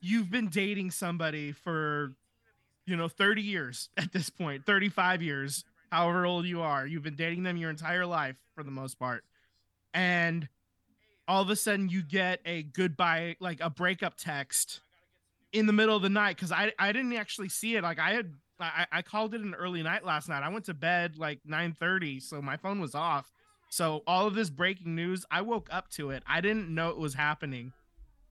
you've 0.00 0.30
been 0.30 0.48
dating 0.48 0.90
somebody 0.90 1.52
for, 1.52 2.12
you 2.84 2.96
know, 2.96 3.08
30 3.08 3.42
years 3.42 3.88
at 3.96 4.12
this 4.12 4.28
point, 4.28 4.66
35 4.66 5.22
years, 5.22 5.64
however 5.90 6.26
old 6.26 6.46
you 6.46 6.62
are. 6.62 6.86
You've 6.86 7.02
been 7.02 7.16
dating 7.16 7.44
them 7.44 7.56
your 7.56 7.70
entire 7.70 8.06
life 8.06 8.36
for 8.54 8.62
the 8.64 8.70
most 8.70 8.98
part, 8.98 9.24
and 9.92 10.48
all 11.26 11.40
of 11.40 11.48
a 11.48 11.56
sudden 11.56 11.88
you 11.88 12.02
get 12.02 12.40
a 12.44 12.64
goodbye, 12.64 13.36
like 13.40 13.60
a 13.60 13.70
breakup 13.70 14.16
text 14.16 14.80
in 15.54 15.66
the 15.66 15.72
middle 15.72 15.96
of 15.96 16.02
the 16.02 16.10
night 16.10 16.36
because 16.36 16.52
I 16.52 16.72
I 16.78 16.92
didn't 16.92 17.14
actually 17.14 17.48
see 17.48 17.76
it. 17.76 17.82
Like 17.82 17.98
I 17.98 18.10
had 18.10 18.32
I, 18.60 18.86
I 18.92 19.02
called 19.02 19.34
it 19.34 19.40
an 19.40 19.54
early 19.54 19.82
night 19.82 20.04
last 20.04 20.28
night. 20.28 20.42
I 20.42 20.48
went 20.48 20.66
to 20.66 20.74
bed 20.74 21.16
like 21.16 21.40
9:30, 21.48 22.20
so 22.20 22.42
my 22.42 22.56
phone 22.56 22.80
was 22.80 22.94
off. 22.94 23.32
So 23.70 24.02
all 24.06 24.26
of 24.26 24.34
this 24.34 24.50
breaking 24.50 24.94
news, 24.94 25.24
I 25.30 25.40
woke 25.40 25.68
up 25.70 25.88
to 25.92 26.10
it. 26.10 26.22
I 26.26 26.40
didn't 26.40 26.72
know 26.72 26.90
it 26.90 26.98
was 26.98 27.14
happening 27.14 27.72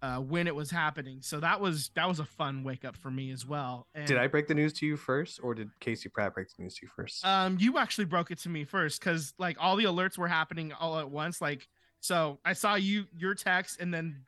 uh, 0.02 0.18
when 0.18 0.48
it 0.48 0.56
was 0.56 0.70
happening. 0.70 1.20
So 1.22 1.40
that 1.40 1.60
was 1.60 1.90
that 1.96 2.08
was 2.08 2.20
a 2.20 2.26
fun 2.26 2.64
wake 2.64 2.86
up 2.86 2.96
for 2.96 3.10
me 3.10 3.32
as 3.32 3.46
well. 3.46 3.88
And, 3.96 4.06
did 4.06 4.18
I 4.18 4.28
break 4.28 4.48
the 4.48 4.54
news 4.54 4.74
to 4.74 4.86
you 4.86 4.98
first, 4.98 5.40
or 5.42 5.56
did 5.56 5.70
Casey 5.80 6.10
Pratt 6.10 6.34
break 6.34 6.48
the 6.56 6.64
news 6.64 6.76
to 6.76 6.86
you 6.86 6.90
first? 6.94 7.26
Um, 7.26 7.58
you 7.60 7.78
actually 7.78 8.06
broke 8.06 8.30
it 8.30 8.40
to 8.40 8.50
me 8.50 8.66
first 8.66 9.00
because 9.00 9.34
like 9.38 9.58
all 9.60 9.76
the 9.78 9.86
alerts 9.86 10.18
were 10.18 10.28
happening 10.28 10.74
all 10.74 11.00
at 11.00 11.10
once. 11.10 11.42
Like 11.42 11.68
so, 12.02 12.40
I 12.44 12.52
saw 12.52 12.76
you 12.76 13.06
your 13.18 13.34
text, 13.34 13.80
and 13.80 13.94
then 13.94 14.26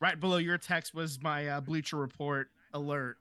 right 0.00 0.18
below 0.18 0.36
your 0.36 0.58
text 0.58 0.94
was 0.94 1.22
my 1.22 1.48
uh, 1.48 1.60
Bleacher 1.60 1.96
Report 1.96 2.48
alert. 2.72 3.16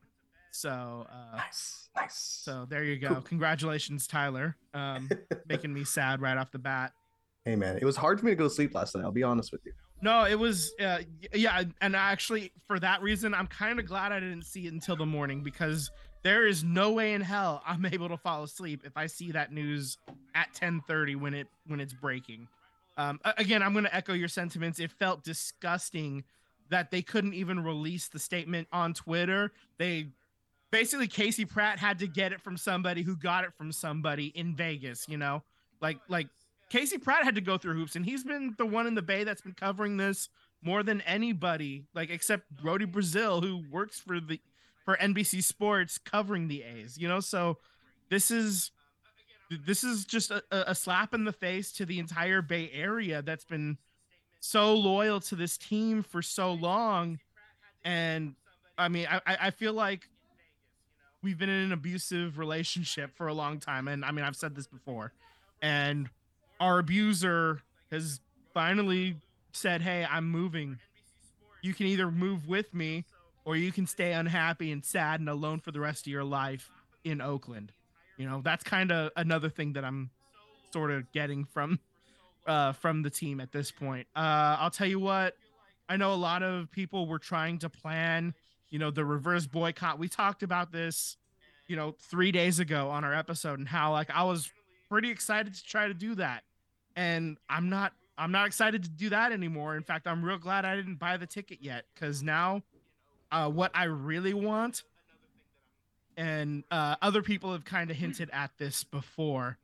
So 0.52 1.06
uh, 1.10 1.38
nice, 1.38 1.90
nice. 1.96 2.16
So 2.16 2.66
there 2.70 2.84
you 2.84 2.98
go. 2.98 3.10
Cool. 3.10 3.22
Congratulations, 3.22 4.08
Tyler. 4.08 4.56
Um, 4.74 5.10
making 5.48 5.74
me 5.74 5.84
sad 5.84 6.22
right 6.22 6.38
off 6.38 6.52
the 6.52 6.60
bat. 6.60 6.94
Hey 7.44 7.56
man, 7.56 7.78
it 7.78 7.84
was 7.84 7.98
hard 7.98 8.20
for 8.20 8.26
me 8.26 8.32
to 8.32 8.36
go 8.36 8.46
to 8.46 8.50
sleep 8.50 8.74
last 8.74 8.96
night. 8.96 9.04
I'll 9.04 9.12
be 9.12 9.24
honest 9.24 9.52
with 9.52 9.66
you. 9.66 9.74
No, 10.02 10.26
it 10.26 10.38
was 10.38 10.74
uh, 10.80 11.00
yeah, 11.34 11.64
and 11.82 11.96
actually 11.96 12.52
for 12.68 12.80
that 12.80 13.02
reason, 13.02 13.34
I'm 13.34 13.48
kind 13.48 13.80
of 13.80 13.86
glad 13.86 14.12
I 14.12 14.20
didn't 14.20 14.44
see 14.44 14.68
it 14.68 14.74
until 14.74 14.96
the 14.96 15.06
morning 15.06 15.42
because 15.42 15.92
there 16.24 16.48
is 16.48 16.64
no 16.64 16.92
way 16.92 17.14
in 17.14 17.22
hell 17.22 17.62
I'm 17.66 17.86
able 17.92 18.10
to 18.10 18.18
fall 18.18 18.44
asleep 18.44 18.82
if 18.86 18.98
I 18.98 19.08
see 19.08 19.32
that 19.32 19.52
news 19.52 19.98
at 20.34 20.54
10:30 20.54 21.20
when 21.20 21.34
it 21.34 21.48
when 21.68 21.80
it's 21.80 21.94
breaking. 21.94 22.48
Um, 22.98 23.20
again, 23.38 23.62
I'm 23.62 23.74
going 23.74 23.84
to 23.84 23.94
echo 23.94 24.14
your 24.14 24.30
sentiments. 24.30 24.80
It 24.80 24.90
felt 24.90 25.24
disgusting 25.24 26.24
that 26.70 26.92
they 26.92 27.02
couldn't 27.02 27.34
even 27.34 27.64
release 27.64 28.08
the 28.08 28.20
statement 28.20 28.68
on 28.72 28.94
Twitter. 28.94 29.52
They 29.78 30.10
basically 30.72 31.08
Casey 31.08 31.46
Pratt 31.46 31.80
had 31.80 32.00
to 32.00 32.08
get 32.08 32.34
it 32.34 32.42
from 32.42 32.58
somebody 32.58 33.04
who 33.04 33.16
got 33.16 33.44
it 33.44 33.54
from 33.58 33.72
somebody 33.72 34.28
in 34.28 34.56
Vegas, 34.56 35.08
you 35.08 35.18
know? 35.18 35.44
Like 35.82 36.00
like 36.10 36.28
Casey 36.70 36.98
Pratt 36.98 37.24
had 37.24 37.36
to 37.36 37.42
go 37.42 37.58
through 37.58 37.76
hoops 37.76 37.96
and 37.96 38.06
he's 38.06 38.24
been 38.24 38.56
the 38.58 38.66
one 38.66 38.88
in 38.88 38.96
the 38.96 39.02
Bay 39.02 39.24
that's 39.24 39.42
been 39.42 39.54
covering 39.54 39.98
this 39.98 40.30
more 40.62 40.82
than 40.84 41.02
anybody, 41.02 41.86
like 41.94 42.10
except 42.10 42.50
Brodie 42.56 42.86
Brazil 42.86 43.42
who 43.42 43.64
works 43.72 44.00
for 44.00 44.20
the 44.20 44.40
for 44.84 44.98
NBC 44.98 45.44
Sports 45.44 45.98
covering 45.98 46.48
the 46.48 46.64
A's, 46.64 46.98
you 46.98 47.08
know? 47.08 47.20
So 47.20 47.58
this 48.10 48.32
is 48.32 48.72
this 49.66 49.84
is 49.84 50.06
just 50.06 50.32
a, 50.32 50.44
a 50.52 50.74
slap 50.74 51.14
in 51.14 51.24
the 51.24 51.32
face 51.32 51.72
to 51.74 51.86
the 51.86 52.00
entire 52.00 52.42
Bay 52.42 52.70
Area 52.74 53.22
that's 53.22 53.46
been 53.46 53.78
so 54.46 54.76
loyal 54.76 55.20
to 55.20 55.36
this 55.36 55.58
team 55.58 56.04
for 56.04 56.22
so 56.22 56.54
long. 56.54 57.20
And 57.84 58.36
I 58.78 58.88
mean, 58.90 59.08
I, 59.10 59.22
I 59.26 59.52
feel 59.52 59.74
like 59.74 60.08
we've 61.24 61.38
been 61.38 61.50
in 61.50 61.64
an 61.66 61.72
abusive 61.72 62.38
relationship 62.38 63.16
for 63.16 63.28
a 63.28 63.34
long 63.34 63.60
time. 63.60 63.88
And 63.88 64.06
I 64.06 64.12
mean, 64.12 64.24
I've 64.24 64.36
said 64.36 64.56
this 64.56 64.68
before. 64.68 65.12
And 65.62 66.10
our 66.60 66.80
abuser 66.80 67.62
has 67.92 68.20
finally 68.54 69.18
said, 69.52 69.82
Hey, 69.82 70.06
I'm 70.10 70.30
moving. 70.30 70.80
You 71.62 71.74
can 71.74 71.88
either 71.88 72.12
move 72.12 72.48
with 72.48 72.74
me 72.74 73.06
or 73.46 73.56
you 73.56 73.72
can 73.72 73.88
stay 73.88 74.14
unhappy 74.14 74.72
and 74.72 74.86
sad 74.86 75.20
and 75.20 75.30
alone 75.30 75.60
for 75.60 75.72
the 75.72 75.80
rest 75.80 76.06
of 76.06 76.12
your 76.12 76.24
life 76.24 76.70
in 77.04 77.22
Oakland. 77.22 77.72
You 78.18 78.30
know, 78.30 78.42
that's 78.44 78.64
kind 78.64 78.92
of 78.92 79.12
another 79.16 79.50
thing 79.50 79.74
that 79.74 79.84
I'm 79.84 80.12
sort 80.72 80.92
of 80.92 81.12
getting 81.12 81.46
from 81.46 81.80
uh 82.46 82.72
from 82.74 83.02
the 83.02 83.10
team 83.10 83.40
at 83.40 83.52
this 83.52 83.72
point. 83.72 84.08
Uh 84.16 84.58
I'll 84.60 84.72
tell 84.72 84.88
you 84.88 85.00
what, 85.00 85.36
I 85.90 85.98
know 85.98 86.14
a 86.14 86.16
lot 86.16 86.44
of 86.44 86.72
people 86.72 87.08
were 87.08 87.20
trying 87.20 87.60
to 87.60 87.70
plan, 87.70 88.34
you 88.70 88.80
know, 88.80 88.92
the 88.92 89.06
reverse 89.06 89.46
boycott. 89.48 90.00
We 90.00 90.08
talked 90.08 90.44
about 90.44 90.72
this, 90.72 91.18
you 91.68 91.76
know, 91.76 91.96
3 92.10 92.32
days 92.32 92.60
ago 92.60 92.90
on 92.90 93.04
our 93.04 93.14
episode 93.14 93.60
and 93.60 93.68
how 93.68 93.92
like 93.92 94.10
I 94.10 94.24
was 94.24 94.52
pretty 94.90 95.10
excited 95.10 95.54
to 95.54 95.64
try 95.64 95.88
to 95.88 95.94
do 95.94 96.16
that. 96.16 96.44
And 96.96 97.38
I'm 97.50 97.70
not 97.70 97.94
I'm 98.18 98.32
not 98.32 98.48
excited 98.48 98.84
to 98.84 98.90
do 98.90 99.10
that 99.10 99.32
anymore. 99.32 99.76
In 99.76 99.84
fact, 99.84 100.08
I'm 100.08 100.24
real 100.24 100.38
glad 100.38 100.64
I 100.64 100.76
didn't 100.76 100.96
buy 100.96 101.18
the 101.18 101.28
ticket 101.28 101.60
yet 101.62 101.86
cuz 101.96 102.24
now 102.24 102.62
uh 103.32 103.50
what 103.50 103.72
I 103.74 103.86
really 103.86 104.34
want 104.34 104.84
and 106.18 106.64
uh, 106.72 106.96
other 107.02 107.22
people 107.22 107.52
have 107.52 107.66
kind 107.66 107.92
of 107.92 107.98
hinted 107.98 108.30
at 108.32 108.52
this 108.58 108.84
before. 108.84 109.58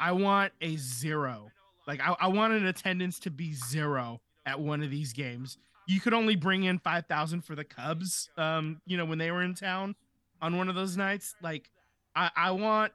I 0.00 0.12
want 0.12 0.52
a 0.60 0.76
zero. 0.76 1.50
Like 1.86 2.00
I, 2.00 2.14
I 2.20 2.28
want 2.28 2.52
an 2.52 2.66
attendance 2.66 3.18
to 3.20 3.30
be 3.30 3.54
zero 3.54 4.20
at 4.46 4.60
one 4.60 4.82
of 4.82 4.90
these 4.90 5.12
games. 5.12 5.58
You 5.86 6.00
could 6.00 6.14
only 6.14 6.36
bring 6.36 6.64
in 6.64 6.78
five 6.78 7.06
thousand 7.06 7.42
for 7.44 7.54
the 7.54 7.64
Cubs. 7.64 8.28
Um, 8.36 8.80
you 8.86 8.96
know 8.96 9.04
when 9.04 9.18
they 9.18 9.30
were 9.30 9.42
in 9.42 9.54
town 9.54 9.94
on 10.40 10.56
one 10.56 10.68
of 10.68 10.74
those 10.74 10.96
nights. 10.96 11.34
Like 11.42 11.70
I, 12.14 12.30
I 12.36 12.50
want 12.52 12.92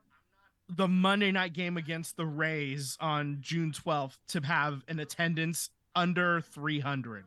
the 0.69 0.87
Monday 0.87 1.31
night 1.31 1.53
game 1.53 1.77
against 1.77 2.17
the 2.17 2.25
Rays 2.25 2.97
on 2.99 3.37
June 3.41 3.71
twelfth 3.71 4.17
to 4.29 4.41
have 4.41 4.83
an 4.87 4.99
attendance 4.99 5.69
under 5.95 6.41
three 6.41 6.79
hundred. 6.79 7.25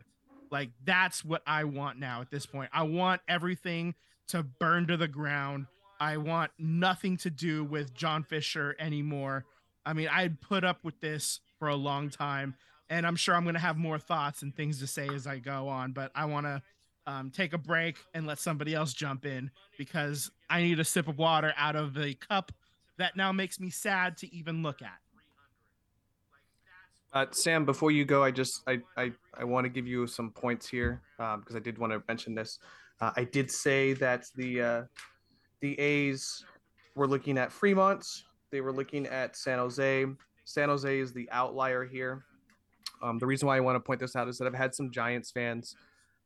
Like 0.51 0.71
that's 0.85 1.25
what 1.25 1.43
I 1.47 1.65
want 1.65 1.99
now 1.99 2.21
at 2.21 2.31
this 2.31 2.47
point. 2.47 2.71
I 2.73 2.83
want 2.83 3.21
everything 3.29 3.95
to 4.29 4.43
burn 4.43 4.87
to 4.89 4.97
the 4.97 5.09
ground. 5.09 5.67
I 6.01 6.17
want 6.17 6.51
nothing 6.59 7.17
to 7.19 7.31
do 7.31 7.65
with 7.65 7.95
John 7.95 8.25
Fisher 8.25 8.75
anymore. 8.79 9.45
I 9.85 9.93
mean, 9.93 10.09
I'd 10.11 10.41
put 10.41 10.65
up 10.65 10.83
with 10.83 11.01
this 11.01 11.41
for 11.61 11.69
a 11.69 11.77
long 11.77 12.11
time, 12.11 12.57
and 12.89 13.07
I'm 13.07 13.15
sure 13.15 13.37
I'm 13.37 13.45
going 13.45 13.55
to 13.55 13.61
have 13.61 13.77
more 13.77 13.99
thoughts 13.99 14.43
and 14.43 14.53
things 14.53 14.81
to 14.81 14.89
say 14.89 15.09
as 15.15 15.29
I 15.29 15.39
go 15.39 15.69
on, 15.69 15.93
but 15.93 16.11
I 16.17 16.25
want 16.25 16.47
to 16.47 16.61
um, 17.07 17.31
take 17.31 17.53
a 17.53 17.59
break 17.59 17.99
and 18.15 18.27
let 18.27 18.39
somebody 18.39 18.75
else 18.75 18.95
jump 18.95 19.25
in 19.25 19.51
because 19.79 20.31
I 20.49 20.63
need 20.63 20.81
a 20.81 20.85
sip 20.85 21.07
of 21.07 21.19
water 21.19 21.55
out 21.57 21.77
of 21.77 21.95
the 21.95 22.15
cup 22.15 22.51
that 22.97 23.15
now 23.17 23.31
makes 23.31 23.61
me 23.61 23.71
sad 23.71 24.17
to 24.19 24.35
even 24.35 24.63
look 24.63 24.83
at. 24.83 24.99
Uh, 27.13 27.27
Sam, 27.31 27.65
before 27.65 27.91
you 27.91 28.05
go, 28.05 28.23
I 28.23 28.31
just 28.31 28.63
I 28.69 28.81
I, 28.97 29.13
I 29.37 29.45
want 29.45 29.65
to 29.65 29.69
give 29.69 29.87
you 29.87 30.07
some 30.07 30.31
points 30.31 30.69
here 30.69 31.03
because 31.17 31.35
um, 31.51 31.57
I 31.57 31.59
did 31.59 31.77
want 31.77 31.93
to 31.93 32.03
mention 32.07 32.35
this. 32.35 32.61
Uh, 33.01 33.11
I 33.17 33.25
did 33.25 33.51
say 33.51 33.95
that 33.95 34.27
the 34.37 34.63
uh, 34.63 34.83
the 35.61 35.79
A's 35.79 36.45
were 36.95 37.09
looking 37.09 37.37
at 37.37 37.51
Fremont. 37.51 38.07
They 38.53 38.61
were 38.61 38.73
looking 38.73 39.07
at 39.07 39.37
San 39.37 39.59
Jose. 39.59 40.07
San 40.45 40.69
Jose 40.69 40.99
is 40.99 41.13
the 41.13 41.29
outlier 41.31 41.85
here. 41.85 42.25
Um, 43.03 43.19
the 43.19 43.27
reason 43.27 43.47
why 43.47 43.57
I 43.57 43.61
want 43.61 43.77
to 43.77 43.81
point 43.81 44.01
this 44.01 44.17
out 44.17 44.29
is 44.29 44.39
that 44.39 44.47
I've 44.47 44.55
had 44.55 44.75
some 44.75 44.91
Giants 44.91 45.31
fans 45.31 45.77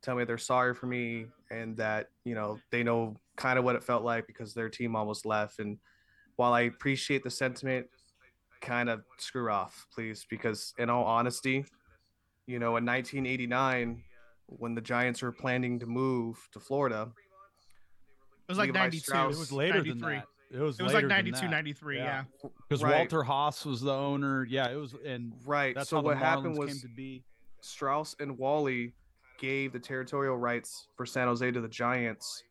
tell 0.01 0.15
me 0.15 0.23
they're 0.23 0.37
sorry 0.37 0.73
for 0.75 0.85
me 0.85 1.25
and 1.49 1.75
that 1.77 2.09
you 2.25 2.35
know 2.35 2.59
they 2.71 2.83
know 2.83 3.15
kind 3.37 3.57
of 3.57 3.65
what 3.65 3.75
it 3.75 3.83
felt 3.83 4.03
like 4.03 4.27
because 4.27 4.53
their 4.53 4.69
team 4.69 4.95
almost 4.95 5.25
left. 5.25 5.59
And 5.59 5.77
while 6.35 6.53
I 6.53 6.61
appreciate 6.61 7.23
the 7.23 7.29
sentiment, 7.29 7.87
kind 8.61 8.89
of 8.89 9.03
screw 9.17 9.49
off, 9.51 9.87
please, 9.93 10.25
because 10.29 10.73
in 10.77 10.89
all 10.89 11.05
honesty, 11.05 11.65
you 12.47 12.59
know, 12.59 12.77
in 12.77 12.85
1989 12.85 14.03
when 14.47 14.75
the 14.75 14.81
Giants 14.81 15.21
were 15.21 15.31
planning 15.31 15.79
to 15.79 15.85
move 15.85 16.37
to 16.51 16.59
Florida. 16.59 17.09
It 18.47 18.51
was 18.51 18.57
like 18.57 18.67
Levi 18.67 18.79
92. 18.79 18.99
Strauss, 19.01 19.35
it 19.35 19.39
was 19.39 19.51
later 19.51 19.75
93. 19.75 19.89
than 19.89 20.09
that. 20.09 20.25
It 20.55 20.61
was, 20.61 20.79
it 20.79 20.83
was 20.83 20.93
like 20.93 21.05
92, 21.05 21.47
93, 21.49 21.97
yeah. 21.97 22.23
Because 22.41 22.81
yeah. 22.81 22.87
right. 22.87 22.97
Walter 22.97 23.23
Haas 23.23 23.65
was 23.65 23.81
the 23.81 23.93
owner. 23.93 24.45
Yeah, 24.45 24.69
it 24.69 24.75
was 24.75 24.95
and 25.05 25.33
right. 25.45 25.75
so 25.85 25.99
what 25.99 26.17
happened 26.17 26.57
was 26.57 26.81
to 26.81 26.87
be. 26.87 27.23
Strauss 27.61 28.15
and 28.19 28.37
Wally 28.37 28.93
gave 29.39 29.73
the 29.73 29.79
territorial 29.79 30.37
rights 30.37 30.87
for 30.95 31.05
San 31.05 31.27
Jose 31.27 31.49
to 31.49 31.59
the 31.59 31.67
Giants, 31.67 32.43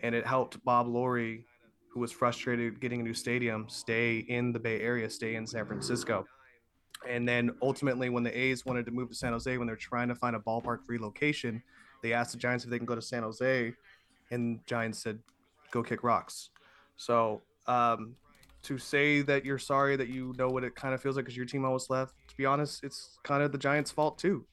and 0.00 0.14
it 0.14 0.26
helped 0.26 0.62
Bob 0.64 0.86
Lurie, 0.86 1.44
who 1.92 2.00
was 2.00 2.12
frustrated 2.12 2.78
getting 2.78 3.00
a 3.00 3.02
new 3.02 3.14
stadium, 3.14 3.66
stay 3.68 4.18
in 4.18 4.52
the 4.52 4.58
Bay 4.58 4.80
Area, 4.80 5.08
stay 5.08 5.34
in 5.34 5.46
San 5.46 5.66
Francisco. 5.66 6.26
And 7.08 7.26
then 7.26 7.50
ultimately, 7.62 8.10
when 8.10 8.22
the 8.22 8.38
A's 8.38 8.66
wanted 8.66 8.84
to 8.84 8.92
move 8.92 9.08
to 9.08 9.14
San 9.14 9.32
Jose, 9.32 9.56
when 9.56 9.66
they're 9.66 9.76
trying 9.76 10.08
to 10.08 10.14
find 10.14 10.36
a 10.36 10.38
ballpark 10.38 10.80
relocation, 10.86 11.62
they 12.02 12.12
asked 12.12 12.32
the 12.32 12.38
Giants 12.38 12.64
if 12.64 12.70
they 12.70 12.76
can 12.76 12.86
go 12.86 12.94
to 12.94 13.02
San 13.02 13.22
Jose, 13.22 13.72
and 14.30 14.60
Giants 14.66 14.98
said, 15.02 15.18
"Go 15.70 15.82
kick 15.82 16.04
rocks." 16.04 16.50
So 17.00 17.40
um, 17.66 18.14
to 18.62 18.76
say 18.76 19.22
that 19.22 19.46
you're 19.46 19.58
sorry 19.58 19.96
that 19.96 20.08
you 20.08 20.34
know 20.36 20.50
what 20.50 20.64
it 20.64 20.74
kind 20.74 20.92
of 20.92 21.00
feels 21.00 21.16
like 21.16 21.24
because 21.24 21.36
your 21.36 21.46
team 21.46 21.64
almost 21.64 21.88
left, 21.88 22.14
to 22.28 22.36
be 22.36 22.44
honest, 22.44 22.84
it's 22.84 23.18
kind 23.22 23.42
of 23.42 23.52
the 23.52 23.58
Giants' 23.58 23.90
fault 23.90 24.18
too. 24.18 24.44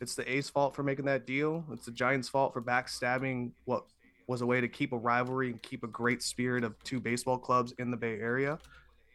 It's 0.00 0.16
the 0.16 0.28
A's 0.28 0.50
fault 0.50 0.74
for 0.74 0.82
making 0.82 1.04
that 1.04 1.24
deal. 1.24 1.64
It's 1.72 1.86
the 1.86 1.92
Giants' 1.92 2.28
fault 2.28 2.52
for 2.52 2.60
backstabbing 2.60 3.52
what 3.64 3.84
was 4.26 4.40
a 4.40 4.46
way 4.46 4.60
to 4.60 4.66
keep 4.66 4.92
a 4.92 4.98
rivalry 4.98 5.50
and 5.50 5.62
keep 5.62 5.84
a 5.84 5.86
great 5.86 6.20
spirit 6.20 6.64
of 6.64 6.74
two 6.82 6.98
baseball 6.98 7.38
clubs 7.38 7.72
in 7.78 7.92
the 7.92 7.96
Bay 7.96 8.18
Area. 8.18 8.58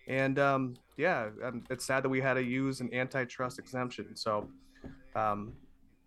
And 0.07 0.39
um, 0.39 0.75
yeah, 0.95 1.31
um, 1.43 1.65
it's 1.69 1.83
sad 1.83 2.05
that 2.05 2.09
we 2.09 2.21
had 2.21 2.35
to 2.35 2.43
use 2.43 2.79
an 2.79 2.93
antitrust 2.93 3.59
exemption. 3.59 4.15
So 4.15 4.47
um, 5.15 5.51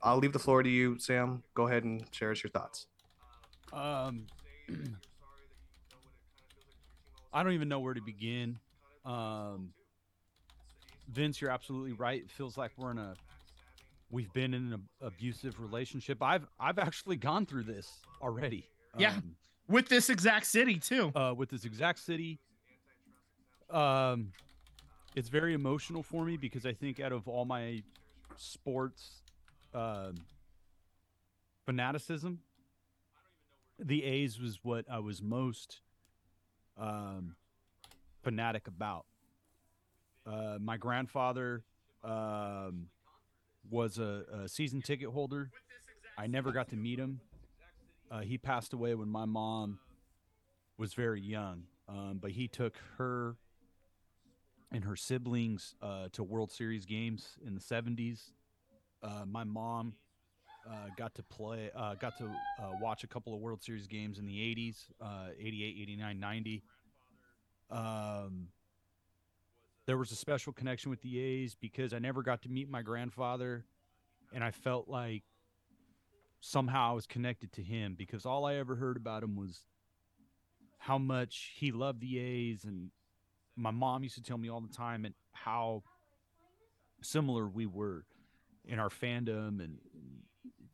I'll 0.00 0.16
leave 0.16 0.32
the 0.32 0.38
floor 0.38 0.62
to 0.62 0.70
you, 0.70 0.98
Sam. 0.98 1.42
Go 1.54 1.68
ahead 1.68 1.84
and 1.84 2.02
share 2.12 2.30
us 2.30 2.42
your 2.42 2.50
thoughts. 2.50 2.86
Um, 3.74 4.26
I 7.32 7.42
don't 7.42 7.52
even 7.52 7.68
know 7.68 7.80
where 7.80 7.94
to 7.94 8.02
begin. 8.02 8.58
Um, 9.04 9.72
Vince, 11.08 11.40
you're 11.40 11.50
absolutely 11.50 11.92
right. 11.92 12.22
It 12.22 12.30
feels 12.30 12.56
like 12.56 12.72
we're 12.76 12.90
in 12.90 12.98
a 12.98 13.14
we've 14.10 14.32
been 14.32 14.54
in 14.54 14.72
an 14.72 14.88
abusive 15.00 15.58
relationship. 15.60 16.22
I've 16.22 16.46
I've 16.60 16.78
actually 16.78 17.16
gone 17.16 17.46
through 17.46 17.64
this 17.64 17.90
already. 18.20 18.66
Yeah, 18.98 19.14
um, 19.14 19.36
with 19.68 19.88
this 19.88 20.10
exact 20.10 20.46
city 20.46 20.76
too. 20.78 21.12
Uh, 21.14 21.34
with 21.36 21.48
this 21.48 21.64
exact 21.64 21.98
city, 21.98 22.38
um, 23.70 24.32
it's 25.16 25.28
very 25.28 25.54
emotional 25.54 26.02
for 26.02 26.24
me 26.24 26.36
because 26.36 26.66
I 26.66 26.72
think 26.72 27.00
out 27.00 27.12
of 27.12 27.26
all 27.26 27.44
my 27.44 27.82
sports 28.36 29.22
uh, 29.74 30.12
fanaticism, 31.64 32.40
the 33.78 34.04
A's 34.04 34.40
was 34.40 34.60
what 34.62 34.84
I 34.90 34.98
was 34.98 35.22
most 35.22 35.80
um, 36.78 37.36
fanatic 38.22 38.66
about. 38.66 39.04
Uh, 40.26 40.58
my 40.60 40.76
grandfather 40.76 41.64
um, 42.04 42.86
was 43.70 43.98
a, 43.98 44.24
a, 44.42 44.48
season 44.48 44.82
ticket 44.82 45.08
holder. 45.08 45.50
I 46.16 46.26
never 46.26 46.52
got 46.52 46.68
to 46.68 46.76
meet 46.76 46.98
him. 46.98 47.20
Uh, 48.10 48.20
he 48.20 48.38
passed 48.38 48.72
away 48.72 48.94
when 48.94 49.08
my 49.08 49.24
mom 49.24 49.78
was 50.78 50.94
very 50.94 51.20
young, 51.20 51.64
um, 51.88 52.18
but 52.20 52.32
he 52.32 52.46
took 52.46 52.74
her 52.98 53.36
and 54.70 54.84
her 54.84 54.96
siblings 54.96 55.74
uh, 55.82 56.08
to 56.12 56.22
World 56.22 56.50
Series 56.50 56.86
games 56.86 57.36
in 57.46 57.54
the 57.54 57.60
70s. 57.60 58.30
Uh, 59.02 59.24
my 59.26 59.44
mom 59.44 59.94
uh, 60.68 60.88
got 60.96 61.14
to 61.14 61.22
play, 61.22 61.70
uh, 61.76 61.94
got 61.94 62.16
to 62.18 62.24
uh, 62.24 62.72
watch 62.80 63.04
a 63.04 63.06
couple 63.06 63.34
of 63.34 63.40
World 63.40 63.62
Series 63.62 63.86
games 63.86 64.18
in 64.18 64.26
the 64.26 64.36
80s, 64.36 64.86
uh, 65.00 65.28
88, 65.38 65.76
89, 65.82 66.20
90. 66.20 66.62
Um, 67.70 68.48
there 69.86 69.98
was 69.98 70.12
a 70.12 70.16
special 70.16 70.52
connection 70.52 70.90
with 70.90 71.02
the 71.02 71.18
A's 71.18 71.54
because 71.54 71.92
I 71.92 71.98
never 71.98 72.22
got 72.22 72.42
to 72.42 72.48
meet 72.48 72.70
my 72.70 72.82
grandfather, 72.82 73.64
and 74.32 74.44
I 74.44 74.50
felt 74.50 74.88
like 74.88 75.24
somehow 76.40 76.90
I 76.90 76.92
was 76.92 77.06
connected 77.06 77.52
to 77.54 77.62
him 77.62 77.94
because 77.96 78.26
all 78.26 78.44
I 78.44 78.56
ever 78.56 78.74
heard 78.74 78.96
about 78.96 79.22
him 79.22 79.36
was 79.36 79.60
how 80.78 80.98
much 80.98 81.52
he 81.54 81.70
loved 81.70 82.00
the 82.00 82.18
A's 82.18 82.64
and 82.64 82.90
my 83.56 83.70
mom 83.70 84.02
used 84.02 84.16
to 84.16 84.22
tell 84.22 84.38
me 84.38 84.50
all 84.50 84.60
the 84.60 84.74
time 84.74 85.04
and 85.04 85.14
how 85.32 85.82
similar 87.00 87.46
we 87.46 87.66
were 87.66 88.04
in 88.64 88.78
our 88.78 88.88
fandom 88.88 89.60
and 89.60 89.78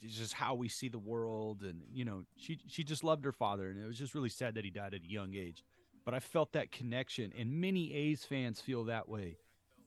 just 0.06 0.34
how 0.34 0.54
we 0.54 0.68
see 0.68 0.88
the 0.88 0.98
world 0.98 1.62
and 1.62 1.82
you 1.92 2.04
know 2.04 2.22
she 2.36 2.58
she 2.68 2.84
just 2.84 3.02
loved 3.02 3.24
her 3.24 3.32
father 3.32 3.68
and 3.68 3.82
it 3.82 3.86
was 3.86 3.98
just 3.98 4.14
really 4.14 4.28
sad 4.28 4.54
that 4.54 4.64
he 4.64 4.70
died 4.70 4.94
at 4.94 5.02
a 5.02 5.10
young 5.10 5.34
age. 5.34 5.64
But 6.04 6.14
I 6.14 6.20
felt 6.20 6.52
that 6.52 6.72
connection 6.72 7.32
and 7.38 7.60
many 7.60 7.92
A's 7.92 8.24
fans 8.24 8.60
feel 8.60 8.84
that 8.84 9.08
way. 9.08 9.36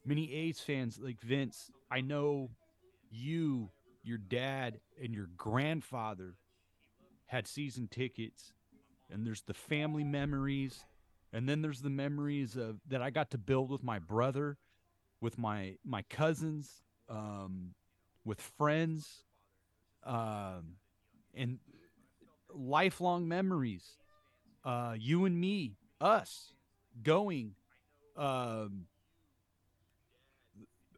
Many 0.06 0.34
A's 0.34 0.60
fans 0.60 1.00
like 1.02 1.22
Vince 1.22 1.72
I 1.90 2.02
know 2.02 2.52
you 3.10 3.70
your 4.04 4.18
dad 4.18 4.80
and 5.02 5.14
your 5.14 5.30
grandfather 5.38 6.36
had 7.28 7.48
season 7.48 7.88
tickets 7.88 8.54
and 9.10 9.26
there's 9.26 9.44
the 9.44 9.54
family 9.54 10.04
memories 10.04 10.86
and 11.34 11.48
then 11.48 11.62
there's 11.62 11.82
the 11.82 11.90
memories 11.90 12.56
of 12.56 12.80
that 12.88 13.02
I 13.02 13.10
got 13.10 13.32
to 13.32 13.38
build 13.38 13.70
with 13.70 13.84
my 13.84 14.00
brother, 14.00 14.58
with 15.22 15.38
my 15.38 15.78
my 15.86 16.02
cousins, 16.04 16.84
um, 17.10 17.74
with 18.26 18.42
friends, 18.42 19.24
um, 20.04 20.76
and 21.34 21.60
lifelong 22.54 23.28
memories. 23.28 23.98
Uh, 24.64 24.96
you 24.98 25.26
and 25.26 25.40
me, 25.40 25.76
us, 26.00 26.54
going. 27.04 27.56
Um, 28.16 28.86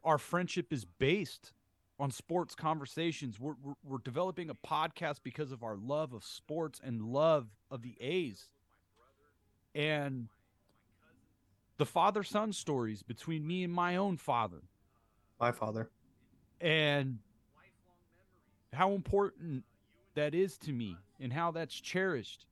our 0.02 0.18
friendship 0.18 0.72
is 0.72 0.84
based 0.84 1.52
on 1.98 2.10
sports 2.10 2.54
conversations. 2.54 3.38
We're, 3.38 3.54
we're, 3.62 3.74
we're 3.82 3.98
developing 3.98 4.50
a 4.50 4.54
podcast 4.54 5.20
because 5.22 5.52
of 5.52 5.62
our 5.62 5.76
love 5.76 6.12
of 6.12 6.24
sports 6.24 6.80
and 6.84 7.00
love 7.02 7.46
of 7.70 7.82
the 7.82 7.96
A's. 8.00 8.48
And 9.74 10.28
the 11.78 11.86
father 11.86 12.22
son 12.22 12.52
stories 12.52 13.02
between 13.02 13.46
me 13.46 13.64
and 13.64 13.72
my 13.72 13.96
own 13.96 14.16
father. 14.16 14.62
My 15.40 15.52
father. 15.52 15.90
And 16.60 17.18
how 18.74 18.92
important 18.92 19.64
that 20.14 20.34
is 20.34 20.56
to 20.58 20.72
me 20.72 20.96
and 21.20 21.32
how 21.32 21.50
that's 21.50 21.74
cherished. 21.74 22.46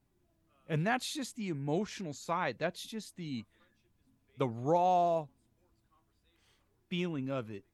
And 0.69 0.87
that's 0.87 1.12
just 1.12 1.37
the 1.37 1.49
emotional 1.49 2.12
side. 2.12 2.57
That's 2.59 2.83
just 2.83 3.17
the 3.17 3.45
the 4.38 4.49
raw 4.49 5.26
feeling 6.88 7.31
of 7.31 7.50
it. 7.50 7.64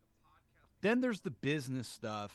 Then 0.80 1.00
there's 1.00 1.20
the 1.20 1.30
business 1.30 1.88
stuff. 1.88 2.32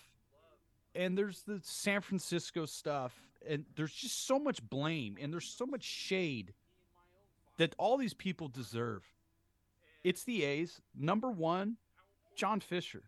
And 0.96 1.18
there's 1.18 1.42
the 1.44 1.60
San 1.64 2.02
Francisco 2.02 2.66
stuff. 2.66 3.14
And 3.48 3.66
there's 3.76 3.94
just 3.94 4.26
so 4.26 4.40
much 4.40 4.62
blame 4.70 5.18
and 5.20 5.34
there's 5.34 5.50
so 5.50 5.66
much 5.66 5.84
shade 5.84 6.54
that 7.58 7.76
all 7.78 7.98
these 7.98 8.14
people 8.14 8.48
deserve. 8.48 9.04
It's 10.04 10.24
the 10.24 10.44
A's. 10.44 10.82
Number 10.98 11.30
one, 11.30 11.78
John 12.36 12.60
Fisher. 12.60 13.04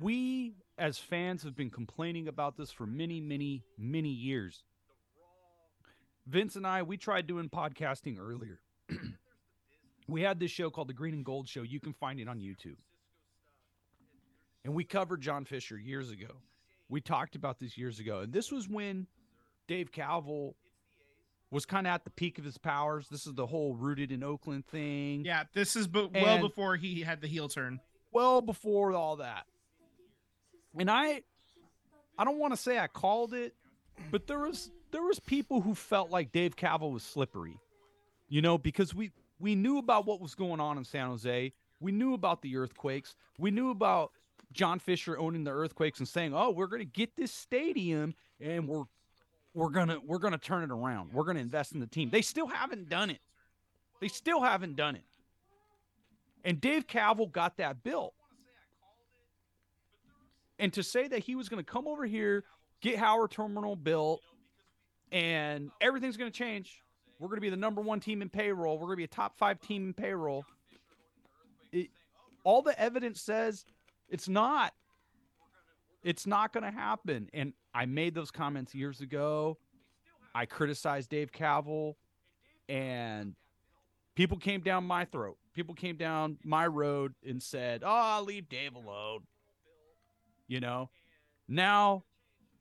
We, 0.00 0.54
as 0.78 0.98
fans, 0.98 1.42
have 1.42 1.54
been 1.54 1.70
complaining 1.70 2.28
about 2.28 2.56
this 2.56 2.70
for 2.70 2.86
many, 2.86 3.20
many, 3.20 3.62
many 3.78 4.08
years. 4.08 4.64
Vince 6.26 6.56
and 6.56 6.66
I, 6.66 6.82
we 6.82 6.96
tried 6.96 7.26
doing 7.26 7.48
podcasting 7.48 8.18
earlier. 8.18 8.60
we 10.08 10.22
had 10.22 10.38
this 10.38 10.50
show 10.50 10.70
called 10.70 10.88
The 10.88 10.94
Green 10.94 11.14
and 11.14 11.24
Gold 11.24 11.48
Show. 11.48 11.62
You 11.62 11.80
can 11.80 11.92
find 11.92 12.20
it 12.20 12.28
on 12.28 12.38
YouTube. 12.38 12.76
And 14.64 14.74
we 14.74 14.84
covered 14.84 15.20
John 15.20 15.44
Fisher 15.44 15.76
years 15.76 16.10
ago. 16.10 16.28
We 16.88 17.00
talked 17.00 17.34
about 17.34 17.58
this 17.58 17.76
years 17.76 17.98
ago. 17.98 18.20
And 18.20 18.32
this 18.32 18.52
was 18.52 18.68
when 18.68 19.06
Dave 19.66 19.90
Kaval 19.90 20.54
was 21.50 21.66
kind 21.66 21.86
of 21.86 21.92
at 21.92 22.04
the 22.04 22.10
peak 22.10 22.38
of 22.38 22.44
his 22.44 22.56
powers. 22.58 23.08
This 23.10 23.26
is 23.26 23.34
the 23.34 23.46
whole 23.46 23.74
rooted 23.74 24.12
in 24.12 24.22
Oakland 24.22 24.66
thing. 24.66 25.24
Yeah, 25.24 25.44
this 25.52 25.74
is 25.74 25.86
be- 25.88 26.08
well 26.14 26.26
And- 26.36 26.42
before 26.42 26.76
he 26.76 27.00
had 27.00 27.20
the 27.20 27.26
heel 27.26 27.48
turn. 27.48 27.80
Well 28.12 28.40
before 28.40 28.92
all 28.92 29.16
that. 29.16 29.46
And 30.78 30.90
I 30.90 31.22
I 32.18 32.24
don't 32.24 32.38
want 32.38 32.52
to 32.52 32.56
say 32.56 32.78
I 32.78 32.86
called 32.86 33.34
it, 33.34 33.54
but 34.10 34.26
there 34.26 34.40
was 34.40 34.70
there 34.90 35.02
was 35.02 35.18
people 35.20 35.60
who 35.60 35.74
felt 35.74 36.10
like 36.10 36.32
Dave 36.32 36.56
Kaval 36.56 36.92
was 36.92 37.02
slippery. 37.02 37.58
You 38.28 38.42
know, 38.42 38.58
because 38.58 38.94
we 38.94 39.12
we 39.38 39.54
knew 39.54 39.78
about 39.78 40.06
what 40.06 40.20
was 40.20 40.34
going 40.34 40.60
on 40.60 40.78
in 40.78 40.84
San 40.84 41.08
Jose. 41.08 41.52
We 41.80 41.92
knew 41.92 42.14
about 42.14 42.42
the 42.42 42.56
earthquakes. 42.56 43.16
We 43.38 43.50
knew 43.50 43.70
about 43.70 44.12
John 44.52 44.78
Fisher 44.78 45.18
owning 45.18 45.44
the 45.44 45.50
earthquakes 45.50 45.98
and 45.98 46.08
saying, 46.08 46.32
"Oh, 46.34 46.50
we're 46.50 46.68
going 46.68 46.80
to 46.80 46.86
get 46.86 47.16
this 47.16 47.32
stadium 47.32 48.14
and 48.40 48.68
we're 48.68 48.84
we're 49.54 49.70
to 49.88 50.00
we're 50.06 50.18
to 50.32 50.38
turn 50.38 50.62
it 50.62 50.70
around. 50.70 51.12
We're 51.12 51.24
to 51.36 51.42
invest 51.42 51.72
in 51.72 51.80
the 51.80 51.86
team." 51.86 52.10
They 52.10 52.22
still 52.22 52.46
haven't 52.46 52.88
done 52.88 53.10
it. 53.10 53.20
They 54.00 54.08
still 54.08 54.42
haven't 54.42 54.76
done 54.76 54.96
it. 54.96 55.04
And 56.44 56.60
Dave 56.60 56.86
Kaval 56.86 57.30
got 57.30 57.56
that 57.58 57.82
built. 57.82 58.14
And 60.62 60.72
to 60.74 60.84
say 60.84 61.08
that 61.08 61.18
he 61.24 61.34
was 61.34 61.48
going 61.48 61.58
to 61.58 61.68
come 61.68 61.88
over 61.88 62.06
here, 62.06 62.44
get 62.80 62.96
Howard 62.96 63.32
Terminal 63.32 63.74
built, 63.74 64.20
and 65.10 65.72
everything's 65.80 66.16
going 66.16 66.30
to 66.30 66.38
change. 66.38 66.80
We're 67.18 67.26
going 67.26 67.38
to 67.38 67.42
be 67.42 67.50
the 67.50 67.56
number 67.56 67.80
one 67.80 67.98
team 67.98 68.22
in 68.22 68.28
payroll. 68.28 68.76
We're 68.76 68.86
going 68.86 68.92
to 68.92 68.98
be 68.98 69.04
a 69.04 69.08
top 69.08 69.36
five 69.36 69.60
team 69.60 69.86
in 69.86 69.92
payroll. 69.92 70.44
It, 71.72 71.88
all 72.44 72.62
the 72.62 72.80
evidence 72.80 73.20
says 73.20 73.64
it's 74.08 74.28
not. 74.28 74.72
It's 76.04 76.28
not 76.28 76.52
going 76.52 76.62
to 76.62 76.70
happen. 76.70 77.28
And 77.34 77.54
I 77.74 77.86
made 77.86 78.14
those 78.14 78.30
comments 78.30 78.72
years 78.72 79.00
ago. 79.00 79.58
I 80.32 80.46
criticized 80.46 81.10
Dave 81.10 81.32
Kaval, 81.32 81.96
and 82.68 83.34
people 84.14 84.38
came 84.38 84.60
down 84.60 84.84
my 84.84 85.06
throat. 85.06 85.38
People 85.54 85.74
came 85.74 85.96
down 85.96 86.38
my 86.44 86.68
road 86.68 87.14
and 87.28 87.42
said, 87.42 87.82
"Oh, 87.84 88.22
leave 88.24 88.48
Dave 88.48 88.76
alone." 88.76 89.22
You 90.48 90.60
know, 90.60 90.90
now 91.48 92.04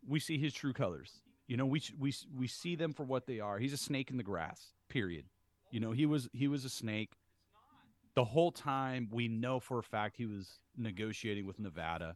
we 0.08 0.20
see 0.20 0.38
his 0.38 0.54
true 0.54 0.74
colors. 0.74 1.22
You 1.48 1.58
know, 1.58 1.66
we 1.66 1.82
we 2.00 2.14
we 2.38 2.48
see 2.48 2.76
them 2.76 2.94
for 2.94 3.04
what 3.04 3.26
they 3.26 3.40
are. 3.40 3.60
He's 3.60 3.74
a 3.74 3.78
snake 3.78 4.10
in 4.10 4.18
the 4.18 4.24
grass. 4.24 4.74
Period. 4.90 5.26
You 5.70 5.80
know, 5.80 5.92
he 5.92 6.06
was 6.06 6.30
he 6.34 6.48
was 6.48 6.66
a 6.66 6.70
snake. 6.70 7.12
The 8.16 8.24
whole 8.26 8.52
time 8.52 9.10
we 9.12 9.28
know 9.28 9.60
for 9.60 9.80
a 9.80 9.84
fact 9.84 10.18
he 10.18 10.26
was 10.26 10.60
negotiating 10.78 11.46
with 11.46 11.60
Nevada. 11.60 12.16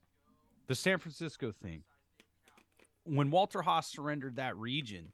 The 0.67 0.75
San 0.75 0.97
Francisco 0.99 1.51
thing. 1.51 1.84
When 3.04 3.30
Walter 3.30 3.62
Haas 3.62 3.88
surrendered 3.88 4.38
that 4.38 4.58
region, 4.58 5.13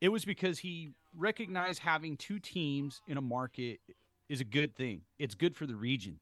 it 0.00 0.08
was 0.08 0.24
because 0.24 0.58
he 0.60 0.92
recognized 1.16 1.80
having 1.80 2.16
two 2.16 2.38
teams 2.38 3.00
in 3.08 3.16
a 3.16 3.20
market 3.20 3.80
is 4.28 4.40
a 4.40 4.44
good 4.44 4.74
thing. 4.76 5.02
It's 5.18 5.34
good 5.34 5.56
for 5.56 5.66
the 5.66 5.76
region. 5.76 6.18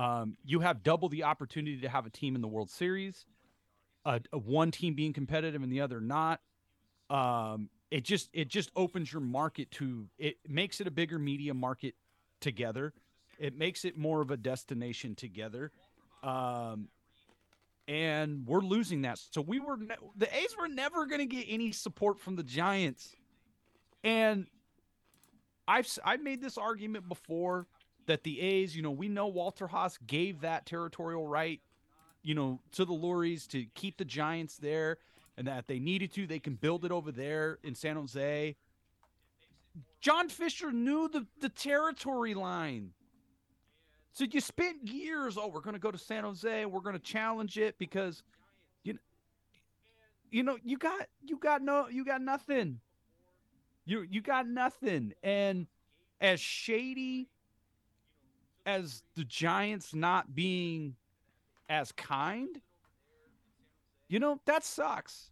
Um, 0.00 0.38
you 0.46 0.60
have 0.60 0.82
double 0.82 1.10
the 1.10 1.24
opportunity 1.24 1.78
to 1.82 1.88
have 1.90 2.06
a 2.06 2.10
team 2.10 2.34
in 2.34 2.40
the 2.40 2.48
World 2.48 2.70
Series, 2.70 3.26
a 4.06 4.20
one 4.32 4.70
team 4.70 4.94
being 4.94 5.12
competitive 5.12 5.62
and 5.62 5.70
the 5.70 5.82
other 5.82 6.00
not. 6.00 6.40
Um, 7.10 7.68
it 7.90 8.04
just 8.04 8.30
it 8.32 8.48
just 8.48 8.70
opens 8.74 9.12
your 9.12 9.20
market 9.20 9.70
to 9.72 10.06
it 10.16 10.38
makes 10.48 10.80
it 10.80 10.86
a 10.86 10.90
bigger 10.90 11.18
media 11.18 11.52
market 11.52 11.96
together. 12.40 12.94
It 13.38 13.58
makes 13.58 13.84
it 13.84 13.98
more 13.98 14.22
of 14.22 14.30
a 14.30 14.38
destination 14.38 15.16
together. 15.16 15.70
Um, 16.22 16.88
and 17.86 18.46
we're 18.46 18.60
losing 18.60 19.02
that. 19.02 19.18
So 19.30 19.42
we 19.42 19.60
were 19.60 19.76
ne- 19.76 19.96
the 20.16 20.34
A's 20.34 20.56
were 20.58 20.68
never 20.68 21.04
going 21.04 21.18
to 21.18 21.26
get 21.26 21.44
any 21.46 21.72
support 21.72 22.18
from 22.18 22.36
the 22.36 22.42
Giants. 22.42 23.14
And 24.02 24.46
I've 25.68 25.86
I've 26.02 26.22
made 26.22 26.40
this 26.40 26.56
argument 26.56 27.06
before 27.06 27.66
that 28.10 28.24
the 28.24 28.40
A's, 28.40 28.74
you 28.74 28.82
know, 28.82 28.90
we 28.90 29.08
know 29.08 29.28
Walter 29.28 29.68
Haas 29.68 29.96
gave 30.04 30.40
that 30.40 30.66
territorial 30.66 31.28
right, 31.28 31.60
you 32.24 32.34
know, 32.34 32.58
to 32.72 32.84
the 32.84 32.92
Luries 32.92 33.46
to 33.46 33.66
keep 33.76 33.98
the 33.98 34.04
Giants 34.04 34.56
there, 34.56 34.98
and 35.38 35.46
that 35.46 35.68
they 35.68 35.78
needed 35.78 36.12
to, 36.14 36.26
they 36.26 36.40
can 36.40 36.54
build 36.54 36.84
it 36.84 36.90
over 36.90 37.12
there 37.12 37.60
in 37.62 37.72
San 37.76 37.94
Jose. 37.94 38.56
John 40.00 40.28
Fisher 40.28 40.72
knew 40.72 41.08
the, 41.08 41.24
the 41.40 41.48
territory 41.50 42.34
line. 42.34 42.90
So 44.12 44.24
you 44.24 44.40
spent 44.40 44.88
years, 44.88 45.38
oh, 45.38 45.46
we're 45.46 45.60
going 45.60 45.74
to 45.74 45.80
go 45.80 45.92
to 45.92 45.98
San 45.98 46.24
Jose, 46.24 46.66
we're 46.66 46.80
going 46.80 46.96
to 46.96 47.02
challenge 47.02 47.58
it 47.58 47.78
because 47.78 48.24
you 48.82 48.98
you 50.32 50.42
know, 50.42 50.58
you 50.64 50.78
got 50.78 51.06
you 51.24 51.38
got 51.38 51.62
no 51.62 51.86
you 51.88 52.04
got 52.04 52.20
nothing. 52.20 52.80
You 53.84 54.02
you 54.02 54.20
got 54.20 54.48
nothing. 54.48 55.12
And 55.22 55.68
as 56.20 56.40
shady 56.40 57.28
as 58.66 59.02
the 59.16 59.24
Giants 59.24 59.94
not 59.94 60.34
being 60.34 60.96
as 61.68 61.92
kind, 61.92 62.60
you 64.08 64.18
know, 64.18 64.40
that 64.46 64.64
sucks. 64.64 65.30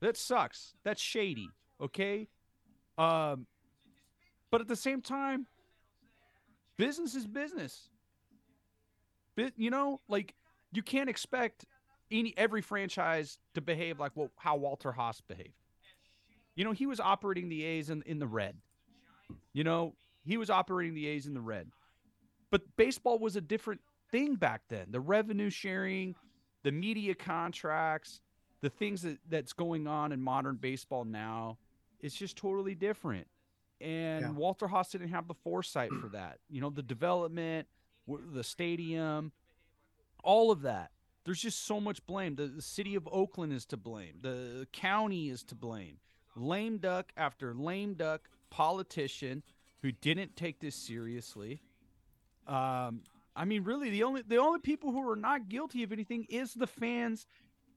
That 0.00 0.16
sucks. 0.16 0.74
That's 0.84 1.00
shady, 1.00 1.48
okay? 1.80 2.28
Um 2.98 3.46
but 4.50 4.60
at 4.60 4.68
the 4.68 4.76
same 4.76 5.00
time, 5.00 5.46
business 6.76 7.14
is 7.14 7.26
business. 7.26 7.88
But 9.36 9.52
you 9.56 9.70
know, 9.70 10.00
like 10.08 10.34
you 10.72 10.82
can't 10.82 11.08
expect 11.08 11.64
any 12.10 12.34
every 12.36 12.60
franchise 12.60 13.38
to 13.54 13.60
behave 13.60 13.98
like 13.98 14.12
what 14.14 14.30
how 14.36 14.56
Walter 14.56 14.92
Haas 14.92 15.20
behaved. 15.20 15.54
You 16.54 16.64
know, 16.64 16.72
he 16.72 16.86
was 16.86 17.00
operating 17.00 17.48
the 17.48 17.64
A's 17.64 17.88
in, 17.88 18.02
in 18.04 18.18
the 18.18 18.26
red. 18.26 18.56
You 19.54 19.64
know, 19.64 19.94
he 20.24 20.36
was 20.36 20.50
operating 20.50 20.94
the 20.94 21.06
A's 21.06 21.26
in 21.26 21.34
the 21.34 21.40
red. 21.40 21.70
But 22.52 22.76
baseball 22.76 23.18
was 23.18 23.34
a 23.34 23.40
different 23.40 23.80
thing 24.10 24.36
back 24.36 24.60
then. 24.68 24.86
The 24.90 25.00
revenue 25.00 25.50
sharing, 25.50 26.14
the 26.62 26.70
media 26.70 27.14
contracts, 27.14 28.20
the 28.60 28.68
things 28.70 29.02
that, 29.02 29.18
that's 29.28 29.54
going 29.54 29.88
on 29.88 30.12
in 30.12 30.20
modern 30.20 30.56
baseball 30.56 31.04
now, 31.04 31.56
it's 32.00 32.14
just 32.14 32.36
totally 32.36 32.74
different. 32.74 33.26
And 33.80 34.20
Yeah. 34.20 34.30
Walter 34.32 34.68
Haas 34.68 34.90
didn't 34.90 35.08
have 35.08 35.26
the 35.26 35.34
foresight 35.34 35.90
for 36.00 36.08
that. 36.10 36.38
You 36.50 36.60
know, 36.60 36.68
the 36.70 36.82
development, 36.82 37.66
the 38.06 38.44
stadium, 38.44 39.32
all 40.22 40.50
of 40.50 40.62
that. 40.62 40.92
There's 41.24 41.40
just 41.40 41.64
so 41.64 41.80
much 41.80 42.04
blame. 42.04 42.34
The, 42.34 42.46
the 42.48 42.62
city 42.62 42.96
of 42.96 43.08
Oakland 43.10 43.52
is 43.52 43.64
to 43.66 43.76
blame. 43.78 44.18
The 44.20 44.66
county 44.72 45.30
is 45.30 45.42
to 45.44 45.54
blame. 45.54 45.98
Lame 46.36 46.78
duck 46.78 47.12
after 47.16 47.54
lame 47.54 47.94
duck 47.94 48.28
politician 48.50 49.42
who 49.80 49.90
didn't 49.92 50.36
take 50.36 50.60
this 50.60 50.74
seriously. 50.74 51.62
Um, 52.46 53.02
I 53.34 53.44
mean, 53.44 53.64
really, 53.64 53.90
the 53.90 54.02
only 54.02 54.22
the 54.22 54.36
only 54.36 54.60
people 54.60 54.92
who 54.92 55.08
are 55.08 55.16
not 55.16 55.48
guilty 55.48 55.82
of 55.82 55.92
anything 55.92 56.26
is 56.28 56.52
the 56.52 56.66
fans, 56.66 57.26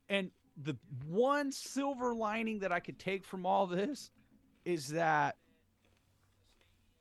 and 0.10 0.32
the 0.58 0.76
one 1.08 1.52
silver 1.52 2.14
lining 2.14 2.60
that 2.60 2.72
I 2.72 2.80
could 2.80 3.00
take 3.00 3.26
from 3.26 3.46
all 3.46 3.68
this 3.68 4.12
is 4.66 4.90
that 4.90 5.38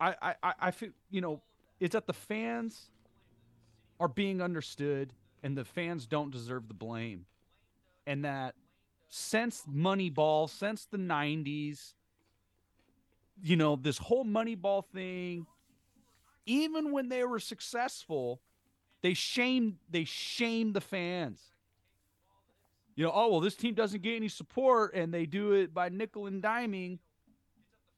I 0.01 0.35
I 0.43 0.55
I, 0.61 0.71
feel 0.71 0.91
you 1.11 1.21
know 1.21 1.43
it's 1.81 1.93
that 1.93 2.07
the 2.07 2.13
fans 2.13 2.91
are 3.99 4.09
being 4.09 4.41
understood 4.41 5.13
and 5.43 5.57
the 5.57 5.65
fans 5.65 6.07
don't 6.07 6.31
deserve 6.31 6.69
the 6.69 6.75
blame, 6.75 7.27
and 8.07 8.25
that 8.25 8.55
since 9.09 9.63
Moneyball, 9.69 10.49
since 10.49 10.87
the 10.87 10.99
'90s, 10.99 11.95
you 13.43 13.57
know 13.57 13.77
this 13.77 13.99
whole 13.99 14.25
Moneyball 14.25 14.85
thing, 14.85 15.47
even 16.47 16.93
when 16.93 17.09
they 17.09 17.25
were 17.25 17.41
successful, 17.41 18.41
they 19.03 19.15
shamed 19.15 19.77
they 19.91 20.05
shamed 20.05 20.75
the 20.75 20.81
fans 20.81 21.41
you 22.97 23.05
know, 23.05 23.13
oh 23.13 23.29
well, 23.29 23.41
this 23.41 23.57
team 23.57 23.75
doesn't 23.75 24.03
get 24.03 24.15
any 24.15 24.29
support, 24.29 24.95
and 24.95 25.13
they 25.13 25.27
do 25.27 25.53
it 25.53 25.75
by 25.75 25.89
nickel 25.89 26.27
and 26.27 26.43
diming. 26.43 26.99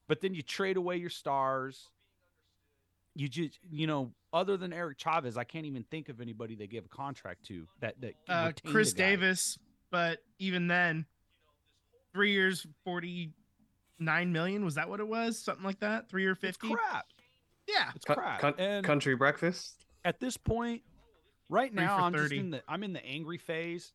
But 0.07 0.21
then 0.21 0.33
you 0.33 0.41
trade 0.41 0.77
away 0.77 0.97
your 0.97 1.09
stars. 1.09 1.89
You 3.13 3.27
just, 3.27 3.59
you 3.69 3.87
know, 3.87 4.11
other 4.31 4.57
than 4.57 4.73
Eric 4.73 4.97
Chavez, 4.97 5.37
I 5.37 5.43
can't 5.43 5.65
even 5.65 5.83
think 5.83 6.09
of 6.09 6.21
anybody 6.21 6.55
they 6.55 6.67
gave 6.67 6.85
a 6.85 6.89
contract 6.89 7.45
to 7.47 7.67
that 7.79 7.99
that 8.01 8.13
uh, 8.27 8.51
Khris. 8.65 8.93
Davis, 8.93 9.59
but 9.91 10.19
even 10.39 10.67
then, 10.67 11.05
three 12.13 12.31
years, 12.31 12.65
forty 12.83 13.31
nine 13.99 14.31
million. 14.31 14.65
Was 14.65 14.75
that 14.75 14.89
what 14.89 14.99
it 14.99 15.07
was? 15.07 15.37
Something 15.37 15.65
like 15.65 15.79
that. 15.81 16.09
Three 16.09 16.25
or 16.25 16.35
fifty. 16.35 16.69
crap. 16.69 17.05
Yeah. 17.67 17.91
It's 17.95 18.05
Con- 18.05 18.15
crap. 18.15 18.39
con- 18.39 18.55
and 18.57 18.85
country 18.85 19.15
breakfast. 19.15 19.85
at 20.05 20.19
this 20.19 20.37
point, 20.37 20.81
right 21.49 21.73
now, 21.73 21.97
I'm 21.97 22.13
just 22.13 22.31
in 22.31 22.51
the 22.51 22.61
I'm 22.67 22.83
in 22.83 22.93
the 22.93 23.05
angry 23.05 23.37
phase. 23.37 23.93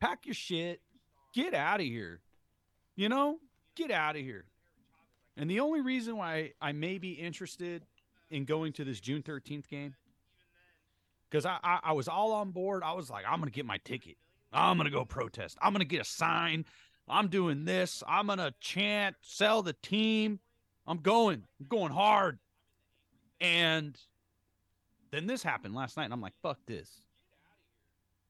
Pack 0.00 0.26
your 0.26 0.34
shit, 0.34 0.80
get 1.34 1.54
out 1.54 1.80
of 1.80 1.86
here. 1.86 2.20
You 2.96 3.08
know, 3.08 3.38
get 3.74 3.90
out 3.90 4.16
of 4.16 4.22
here. 4.22 4.44
And 5.36 5.50
the 5.50 5.60
only 5.60 5.80
reason 5.80 6.16
why 6.16 6.52
I 6.60 6.72
may 6.72 6.98
be 6.98 7.12
interested 7.12 7.82
in 8.30 8.44
going 8.44 8.72
to 8.74 8.84
this 8.84 9.00
June 9.00 9.22
13th 9.22 9.66
game, 9.68 9.94
because 11.28 11.44
I, 11.44 11.58
I 11.64 11.80
I 11.84 11.92
was 11.92 12.06
all 12.06 12.32
on 12.32 12.50
board. 12.50 12.82
I 12.84 12.92
was 12.92 13.10
like, 13.10 13.24
I'm 13.28 13.38
gonna 13.40 13.50
get 13.50 13.66
my 13.66 13.78
ticket. 13.78 14.16
I'm 14.52 14.76
gonna 14.76 14.90
go 14.90 15.04
protest. 15.04 15.58
I'm 15.60 15.72
gonna 15.72 15.84
get 15.84 16.00
a 16.02 16.04
sign. 16.04 16.64
I'm 17.08 17.28
doing 17.28 17.64
this. 17.64 18.02
I'm 18.06 18.28
gonna 18.28 18.54
chant, 18.60 19.16
sell 19.22 19.62
the 19.62 19.72
team. 19.82 20.38
I'm 20.86 20.98
going. 20.98 21.44
I'm 21.60 21.66
going 21.66 21.92
hard. 21.92 22.38
And 23.40 23.98
then 25.10 25.26
this 25.26 25.42
happened 25.42 25.74
last 25.74 25.96
night, 25.96 26.04
and 26.04 26.12
I'm 26.12 26.20
like, 26.20 26.34
fuck 26.42 26.58
this. 26.66 26.90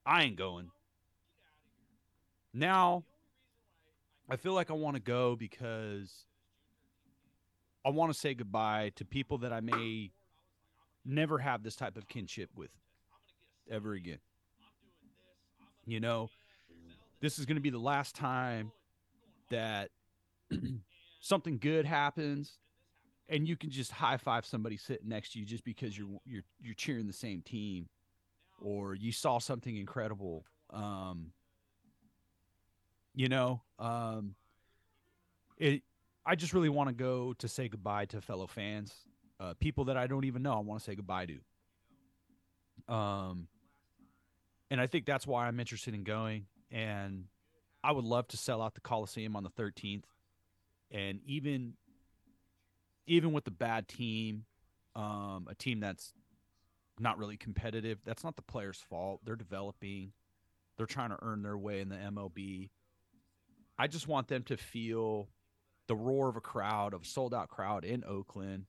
I 0.07 0.25
ain't 0.25 0.37
going. 0.37 0.71
Now, 2.53 3.05
I 4.29 4.37
feel 4.37 4.53
like 4.53 4.71
I 4.71 4.75
want 4.75 4.97
to 4.97 5.03
go 5.03 5.37
because 5.37 6.25
I 7.85 7.91
want 7.91 8.13
to 8.13 8.19
say 8.19 8.35
goodbye 8.35 8.93
to 8.97 9.05
people 9.05 9.39
that 9.39 9.53
I 9.53 9.61
may 9.61 10.11
never 11.05 11.39
have 11.39 11.63
this 11.63 11.77
type 11.77 11.97
of 11.97 12.09
kinship 12.09 12.51
with 12.57 12.71
ever 13.71 13.93
again. 13.93 14.19
You 15.87 16.01
know, 16.01 16.31
this 17.21 17.39
is 17.39 17.45
going 17.45 17.57
to 17.57 17.63
be 17.63 17.71
the 17.71 17.79
last 17.79 18.15
time 18.15 18.73
that 19.51 19.91
something 21.25 21.57
good 21.57 21.87
happens 21.87 22.59
and 23.31 23.49
you 23.49 23.57
can 23.57 23.71
just 23.71 23.91
high 23.91 24.19
five 24.19 24.45
somebody 24.45 24.77
sitting 24.77 25.09
next 25.09 25.33
to 25.33 25.39
you 25.39 25.47
just 25.47 25.65
because 25.65 25.97
you're 25.97 26.21
you're 26.27 26.43
you're 26.61 26.75
cheering 26.75 27.07
the 27.07 27.15
same 27.15 27.41
team 27.41 27.89
or 28.61 28.95
you 28.95 29.11
saw 29.11 29.39
something 29.39 29.75
incredible 29.79 30.45
um 30.69 31.33
you 33.15 33.27
know 33.27 33.63
um 33.79 34.35
it 35.57 35.83
i 36.27 36.35
just 36.35 36.53
really 36.53 36.69
want 36.69 36.91
to 36.91 36.95
go 36.95 37.33
to 37.39 37.49
say 37.49 37.69
goodbye 37.69 38.05
to 38.05 38.21
fellow 38.21 38.47
fans 38.47 38.93
uh 39.41 39.55
people 39.59 39.87
that 39.87 39.97
i 39.97 40.07
don't 40.07 40.27
even 40.27 40.43
know 40.43 40.53
i 40.53 40.59
want 40.59 40.79
to 40.79 40.85
say 40.85 40.95
goodbye 40.95 41.27
to. 41.27 42.95
Um 42.95 43.49
and 44.71 44.79
i 44.79 44.87
think 44.87 45.07
that's 45.07 45.27
why 45.27 45.47
i'm 45.47 45.59
interested 45.59 45.95
in 45.95 46.05
going 46.05 46.45
and 46.71 47.25
i 47.83 47.91
would 47.91 48.05
love 48.05 48.29
to 48.29 48.37
sell 48.37 48.61
out 48.61 48.75
the 48.75 48.83
coliseum 48.83 49.37
on 49.37 49.43
the 49.43 49.51
13th 49.51 50.05
and 50.95 51.21
even 51.27 51.75
even 53.07 53.33
with 53.33 53.45
the 53.45 53.51
bad 53.51 53.87
team 53.89 54.47
um 54.97 55.47
a 55.51 55.55
team 55.55 55.81
that's 55.81 56.15
not 56.99 57.19
really 57.19 57.37
competitive 57.37 57.99
that's 58.05 58.25
not 58.25 58.37
the 58.37 58.43
players 58.43 58.83
fault. 58.89 59.21
They're 59.25 59.35
developing. 59.37 60.13
They're 60.77 60.87
trying 60.87 61.11
to 61.11 61.19
earn 61.21 61.43
their 61.43 61.59
way 61.59 61.81
in 61.81 61.89
the 61.89 61.97
mlb 61.97 62.71
i 63.79 63.87
just 63.87 64.09
want 64.09 64.29
them 64.29 64.43
to 64.45 64.57
feel 64.57 65.29
the 65.87 65.95
roar 65.95 66.29
of 66.29 66.37
a 66.37 66.41
crowd 66.41 66.95
of 66.95 67.03
a 67.03 67.05
sold 67.05 67.35
out 67.35 67.49
crowd 67.49 67.85
in 67.85 68.03
oakland 68.05 68.67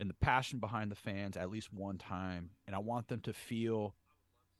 and 0.00 0.08
the 0.08 0.14
passion 0.14 0.58
behind 0.58 0.90
the 0.90 0.96
fans 0.96 1.36
at 1.36 1.50
least 1.50 1.72
one 1.72 1.98
time. 1.98 2.50
And 2.66 2.76
i 2.76 2.78
want 2.78 3.08
them 3.08 3.20
to 3.22 3.32
feel 3.32 3.94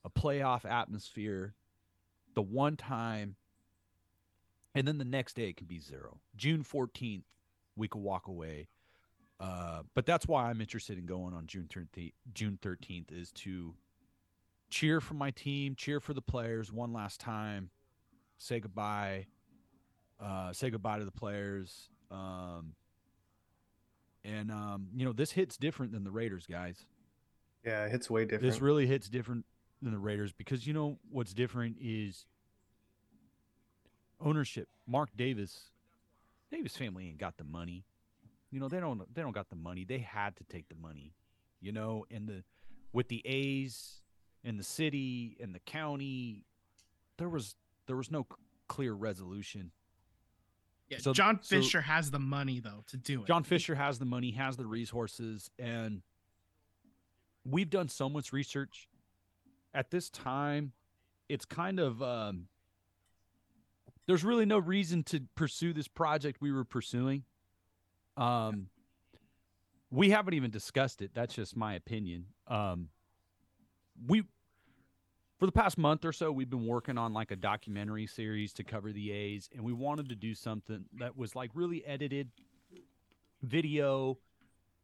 a 0.04 0.10
playoff 0.10 0.64
atmosphere 0.64 1.54
the 2.34 2.42
one 2.42 2.76
time 2.76 3.36
and 4.78 4.88
then 4.88 4.98
the 4.98 5.04
next 5.04 5.34
day 5.34 5.48
it 5.48 5.56
can 5.56 5.66
be 5.66 5.78
zero 5.78 6.18
june 6.36 6.64
14th 6.64 7.24
we 7.76 7.88
could 7.88 8.02
walk 8.02 8.26
away 8.26 8.68
uh, 9.40 9.82
but 9.94 10.04
that's 10.04 10.26
why 10.26 10.50
I'm 10.50 10.60
interested 10.60 10.98
in 10.98 11.06
going 11.06 11.32
on 11.32 11.46
June 11.46 11.68
13th. 11.72 12.12
June 12.34 12.58
13th 12.60 13.12
is 13.12 13.30
to 13.32 13.74
cheer 14.68 15.00
for 15.00 15.14
my 15.14 15.30
team, 15.30 15.74
cheer 15.76 16.00
for 16.00 16.12
the 16.12 16.22
players 16.22 16.72
one 16.72 16.92
last 16.92 17.20
time, 17.20 17.70
say 18.36 18.58
goodbye, 18.58 19.26
uh, 20.20 20.52
say 20.52 20.70
goodbye 20.70 20.98
to 20.98 21.04
the 21.04 21.12
players. 21.12 21.88
Um, 22.10 22.74
and 24.24 24.50
um, 24.50 24.88
you 24.94 25.04
know 25.04 25.12
this 25.12 25.30
hits 25.30 25.56
different 25.56 25.92
than 25.92 26.02
the 26.02 26.10
Raiders, 26.10 26.46
guys. 26.46 26.84
Yeah, 27.64 27.84
it 27.84 27.92
hits 27.92 28.10
way 28.10 28.24
different. 28.24 28.42
This 28.42 28.60
really 28.60 28.86
hits 28.86 29.08
different 29.08 29.44
than 29.80 29.92
the 29.92 29.98
Raiders 29.98 30.32
because 30.32 30.66
you 30.66 30.72
know 30.72 30.98
what's 31.10 31.32
different 31.32 31.76
is 31.80 32.26
ownership. 34.20 34.68
Mark 34.86 35.10
Davis, 35.16 35.70
Davis 36.50 36.76
family 36.76 37.08
ain't 37.08 37.18
got 37.18 37.36
the 37.36 37.44
money. 37.44 37.84
You 38.50 38.60
know 38.60 38.68
they 38.68 38.80
don't 38.80 39.02
they 39.14 39.22
don't 39.22 39.34
got 39.34 39.50
the 39.50 39.56
money. 39.56 39.84
They 39.84 39.98
had 39.98 40.36
to 40.36 40.44
take 40.44 40.68
the 40.68 40.74
money. 40.74 41.12
You 41.60 41.72
know, 41.72 42.06
and 42.10 42.28
the 42.28 42.44
with 42.92 43.08
the 43.08 43.22
A's 43.26 44.00
and 44.44 44.58
the 44.58 44.64
city 44.64 45.36
and 45.40 45.54
the 45.54 45.58
county, 45.60 46.44
there 47.18 47.28
was 47.28 47.54
there 47.86 47.96
was 47.96 48.10
no 48.10 48.26
clear 48.68 48.92
resolution. 48.92 49.72
Yeah. 50.88 50.98
So- 50.98 51.12
John 51.12 51.40
so- 51.42 51.56
Fisher 51.56 51.82
has 51.82 52.10
the 52.10 52.18
money 52.18 52.60
though 52.60 52.84
to 52.88 52.96
do 52.96 53.22
it. 53.22 53.26
John 53.26 53.44
Fisher 53.44 53.74
has 53.74 53.98
the 53.98 54.04
money, 54.06 54.30
has 54.32 54.56
the 54.56 54.66
resources, 54.66 55.50
and 55.58 56.02
we've 57.44 57.70
done 57.70 57.88
so 57.88 58.08
much 58.08 58.32
research. 58.32 58.88
At 59.74 59.90
this 59.90 60.08
time, 60.08 60.72
it's 61.28 61.44
kind 61.44 61.78
of 61.78 62.02
um, 62.02 62.48
there's 64.08 64.24
really 64.24 64.46
no 64.46 64.58
reason 64.58 65.04
to 65.04 65.20
pursue 65.36 65.74
this 65.74 65.86
project 65.86 66.40
we 66.40 66.50
were 66.50 66.64
pursuing. 66.64 67.24
Um, 68.16 68.68
we 69.90 70.10
haven't 70.10 70.32
even 70.32 70.50
discussed 70.50 71.02
it. 71.02 71.10
That's 71.14 71.34
just 71.34 71.54
my 71.54 71.74
opinion. 71.74 72.24
Um, 72.48 72.88
we 74.06 74.22
for 75.38 75.46
the 75.46 75.52
past 75.52 75.76
month 75.76 76.04
or 76.04 76.12
so 76.12 76.32
we've 76.32 76.50
been 76.50 76.66
working 76.66 76.96
on 76.98 77.12
like 77.12 77.30
a 77.30 77.36
documentary 77.36 78.06
series 78.06 78.52
to 78.54 78.64
cover 78.64 78.92
the 78.92 79.12
A's 79.12 79.48
and 79.54 79.62
we 79.62 79.72
wanted 79.72 80.08
to 80.08 80.16
do 80.16 80.34
something 80.34 80.84
that 80.98 81.16
was 81.16 81.36
like 81.36 81.50
really 81.54 81.84
edited 81.84 82.30
video 83.42 84.18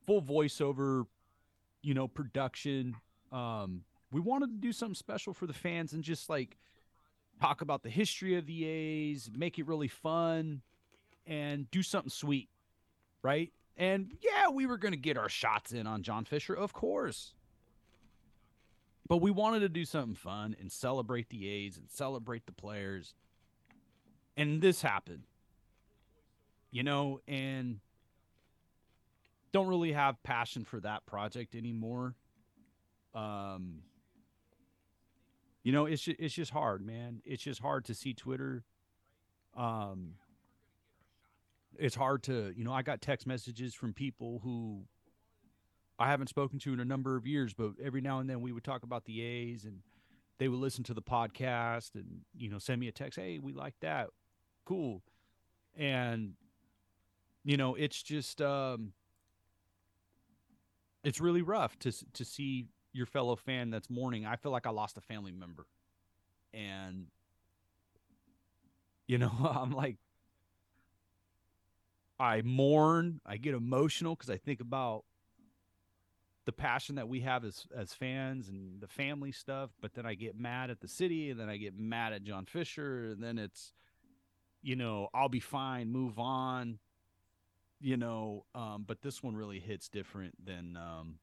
full 0.07 0.23
voiceover 0.23 1.07
you 1.83 1.93
know 1.93 2.07
production 2.07 2.95
um 3.33 3.83
we 4.13 4.21
wanted 4.21 4.49
to 4.49 4.59
do 4.59 4.73
something 4.73 4.95
special 4.95 5.33
for 5.33 5.47
the 5.47 5.53
fans 5.53 5.93
and 5.93 6.05
just 6.05 6.29
like 6.29 6.57
talk 7.41 7.61
about 7.61 7.83
the 7.83 7.91
history 7.91 8.37
of 8.37 8.47
the 8.47 8.65
A's 8.65 9.31
make 9.35 9.59
it 9.59 9.67
really 9.67 9.89
fun 9.89 10.63
and 11.27 11.71
do 11.71 11.83
something 11.83 12.11
sweet 12.11 12.49
right 13.23 13.53
and 13.77 14.13
yeah 14.21 14.49
we 14.51 14.67
were 14.67 14.79
going 14.79 14.93
to 14.93 14.99
get 14.99 15.17
our 15.17 15.29
shots 15.29 15.73
in 15.73 15.87
on 15.87 16.03
John 16.03 16.25
Fisher 16.25 16.55
of 16.55 16.73
course 16.73 17.35
but 19.07 19.19
we 19.19 19.31
wanted 19.31 19.61
to 19.61 19.69
do 19.69 19.85
something 19.85 20.15
fun 20.15 20.57
and 20.59 20.73
celebrate 20.73 21.29
the 21.29 21.49
A's 21.49 21.77
and 21.77 21.91
celebrate 21.91 22.47
the 22.47 22.53
players. 22.53 23.15
And 24.37 24.63
this 24.63 24.81
happened. 24.81 25.25
You 26.71 26.83
know, 26.83 27.21
and 27.29 27.79
don't 29.53 29.69
really 29.69 29.93
have 29.93 30.21
passion 30.25 30.65
for 30.65 30.81
that 30.81 31.07
project 31.07 31.55
anymore. 31.55 32.15
Um 33.15 33.83
you 35.65 35.73
know, 35.73 35.87
it's 35.87 36.03
just, 36.03 36.21
it's 36.21 36.35
just 36.35 36.53
hard, 36.53 36.87
man. 36.87 37.21
It's 37.25 37.43
just 37.43 37.61
hard 37.61 37.85
to 37.87 37.95
see 37.95 38.15
Twitter 38.15 38.65
um 39.57 40.15
it's 41.79 41.95
hard 41.95 42.23
to, 42.25 42.53
you 42.57 42.65
know, 42.65 42.73
I 42.73 42.83
got 42.83 43.01
text 43.01 43.27
messages 43.27 43.75
from 43.75 43.93
people 43.93 44.41
who 44.45 44.85
I 45.99 46.09
haven't 46.09 46.29
spoken 46.29 46.59
to 46.61 46.73
in 46.73 46.81
a 46.81 46.85
number 46.85 47.17
of 47.17 47.27
years, 47.27 47.55
but 47.55 47.73
every 47.83 48.01
now 48.01 48.21
and 48.21 48.29
then 48.29 48.41
we 48.41 48.53
would 48.53 48.65
talk 48.65 48.83
about 48.83 49.05
the 49.05 49.23
A's 49.23 49.65
and 49.65 49.81
they 50.39 50.49
would 50.49 50.61
listen 50.61 50.85
to 50.85 50.95
the 50.95 51.03
podcast 51.03 51.95
and 51.95 52.23
you 52.37 52.49
know 52.49 52.59
send 52.59 52.81
me 52.81 52.89
a 52.89 52.93
text, 52.93 53.19
"Hey, 53.19 53.39
we 53.39 53.53
like 53.53 53.75
that, 53.81 54.09
cool," 54.65 55.03
and 55.77 56.35
you 57.45 57.57
know 57.57 57.77
it's 57.77 58.03
just 58.03 58.43
um, 58.43 58.93
it's 61.05 61.21
really 61.21 61.43
rough 61.43 61.79
to 61.81 61.93
to 62.15 62.25
see 62.25 62.67
your 62.95 63.07
fellow 63.07 63.37
fan 63.37 63.69
that's 63.69 63.91
mourning. 63.91 64.25
I 64.25 64.37
feel 64.37 64.53
like 64.53 64.67
I 64.67 64.71
lost 64.71 64.97
a 64.97 65.03
family 65.03 65.33
member, 65.33 65.67
and 66.55 67.09
you 69.07 69.19
know 69.19 69.31
I'm 69.55 69.73
like 69.73 69.99
I 72.19 72.43
mourn, 72.43 73.21
I 73.27 73.37
get 73.37 73.55
emotional 73.55 74.15
because 74.15 74.31
I 74.31 74.37
think 74.37 74.61
about 74.61 75.05
the 76.45 76.53
passion 76.53 76.97
that 76.97 77.09
we 77.09 77.21
have 77.21 77.45
as 77.45 77.67
as 77.77 77.93
fans 77.93 78.49
and 78.49 78.81
the 78.81 78.87
family 78.87 79.33
stuff, 79.33 79.71
but 79.81 79.95
then 79.95 80.07
I 80.07 80.15
get 80.15 80.39
mad 80.39 80.71
at 80.71 80.81
the 80.81 80.89
city 80.89 81.31
and 81.31 81.41
then 81.41 81.49
I 81.49 81.57
get 81.57 81.79
mad 81.79 82.13
at 82.13 82.23
John 82.23 82.47
Fisher 82.47 83.07
and 83.07 83.23
then 83.23 83.39
it's 83.39 83.73
you 84.63 84.77
know, 84.77 85.09
I'll 85.13 85.29
be 85.29 85.41
fine, 85.41 85.91
move 85.91 86.19
on. 86.19 86.79
You 87.81 87.99
know, 87.99 88.47
um, 88.55 88.85
but 88.87 89.03
this 89.03 89.23
one 89.23 89.37
really 89.37 89.61
hits 89.61 89.89
different 89.89 90.35
than 90.43 90.77
um 90.77 91.19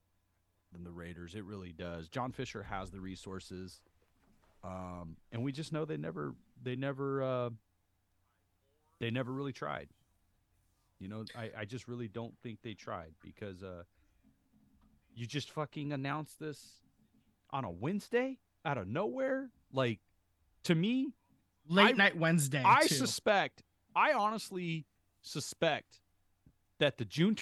than 0.72 0.84
the 0.84 0.92
Raiders. 0.92 1.36
It 1.36 1.44
really 1.44 1.72
does. 1.72 2.08
John 2.08 2.32
Fisher 2.32 2.64
has 2.64 2.92
the 2.92 3.00
resources. 3.00 3.82
Um, 4.64 5.18
and 5.32 5.44
we 5.44 5.52
just 5.52 5.74
know 5.74 5.86
they 5.86 5.98
never 5.98 6.36
they 6.62 6.76
never 6.76 7.24
uh 7.24 7.50
they 9.00 9.10
never 9.10 9.32
really 9.32 9.54
tried. 9.54 9.90
You 11.00 11.08
know, 11.08 11.26
I, 11.36 11.50
I 11.60 11.66
just 11.66 11.88
really 11.88 12.08
don't 12.08 12.36
think 12.44 12.60
they 12.62 12.74
tried 12.74 13.14
because 13.24 13.64
uh 13.64 13.84
you 15.16 15.26
just 15.26 15.52
fucking 15.52 15.92
announced 15.92 16.40
this 16.40 16.64
on 17.52 17.66
a 17.66 17.72
Wednesday 17.72 18.38
out 18.64 18.78
of 18.78 18.88
nowhere. 18.88 19.50
Like 19.74 20.00
to 20.66 20.76
me, 20.76 21.14
Late 21.68 21.90
I- 21.96 21.98
night 21.98 22.18
Wednesday. 22.18 22.62
I 22.64 22.84
too. 22.88 22.96
suspect, 22.96 23.64
I 23.96 24.14
honestly 24.14 24.86
suspect 25.24 26.02
that 26.80 26.98
the 27.00 27.06
June 27.06 27.36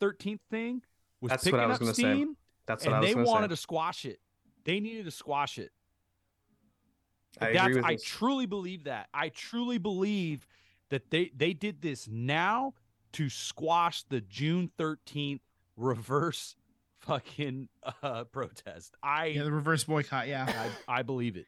thirteenth 0.00 0.40
thing 0.50 0.82
was 1.20 1.30
That's 1.30 1.44
picking 1.44 1.58
what 1.58 1.64
I 1.64 1.68
was 1.68 1.76
up 1.76 1.80
gonna 1.82 1.94
say. 1.94 2.26
Steam, 2.66 2.74
That's 2.74 2.84
what 2.86 2.94
I 2.94 2.96
and 2.96 3.04
was 3.04 3.14
they 3.14 3.32
wanted 3.32 3.48
to 3.48 3.56
to 3.56 3.60
squash 3.60 4.04
it. 4.04 4.20
They 4.64 4.80
needed 4.80 5.04
to 5.04 5.10
squash 5.10 5.58
it. 5.58 5.70
I 7.40 7.48
agree 7.48 7.76
with 7.76 7.84
I 7.84 7.94
this. 7.94 8.04
truly 8.04 8.46
believe 8.46 8.84
that. 8.84 9.08
I 9.12 9.28
truly 9.28 9.78
believe 9.78 10.46
that 10.90 11.10
they 11.10 11.30
they 11.36 11.52
did 11.52 11.82
this 11.82 12.08
now 12.08 12.74
to 13.12 13.28
squash 13.28 14.04
the 14.04 14.20
June 14.20 14.70
thirteenth 14.78 15.42
reverse 15.76 16.56
fucking 17.00 17.68
uh, 18.02 18.24
protest. 18.24 18.94
I, 19.02 19.26
yeah, 19.26 19.42
the 19.42 19.52
reverse 19.52 19.84
boycott. 19.84 20.28
Yeah. 20.28 20.70
I 20.88 20.98
I 21.00 21.02
believe 21.02 21.36
it. 21.36 21.46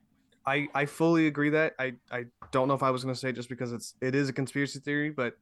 I, 0.49 0.69
I 0.75 0.87
fully 0.87 1.27
agree 1.27 1.51
that 1.51 1.75
I, 1.77 1.95
I 2.09 2.27
don't 2.53 2.69
know 2.69 2.75
if 2.75 2.83
I 2.85 2.91
was 2.91 3.03
gonna 3.03 3.17
say 3.17 3.33
just 3.33 3.49
because 3.49 3.73
it's 3.73 3.95
it 4.01 4.15
is 4.15 4.29
a 4.29 4.33
conspiracy 4.33 4.79
theory, 4.81 5.11
but 5.11 5.37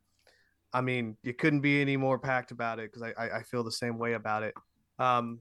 I 0.73 0.81
mean 0.81 1.17
you 1.23 1.35
couldn't 1.35 1.61
be 1.61 1.81
any 1.81 1.97
more 1.97 2.19
packed 2.19 2.51
about 2.53 2.79
it 2.79 2.91
because 2.91 3.03
I, 3.03 3.23
I 3.23 3.39
I 3.39 3.43
feel 3.43 3.63
the 3.65 3.73
same 3.73 3.99
way 3.99 4.15
about 4.15 4.43
it. 4.43 4.55
Um, 4.99 5.41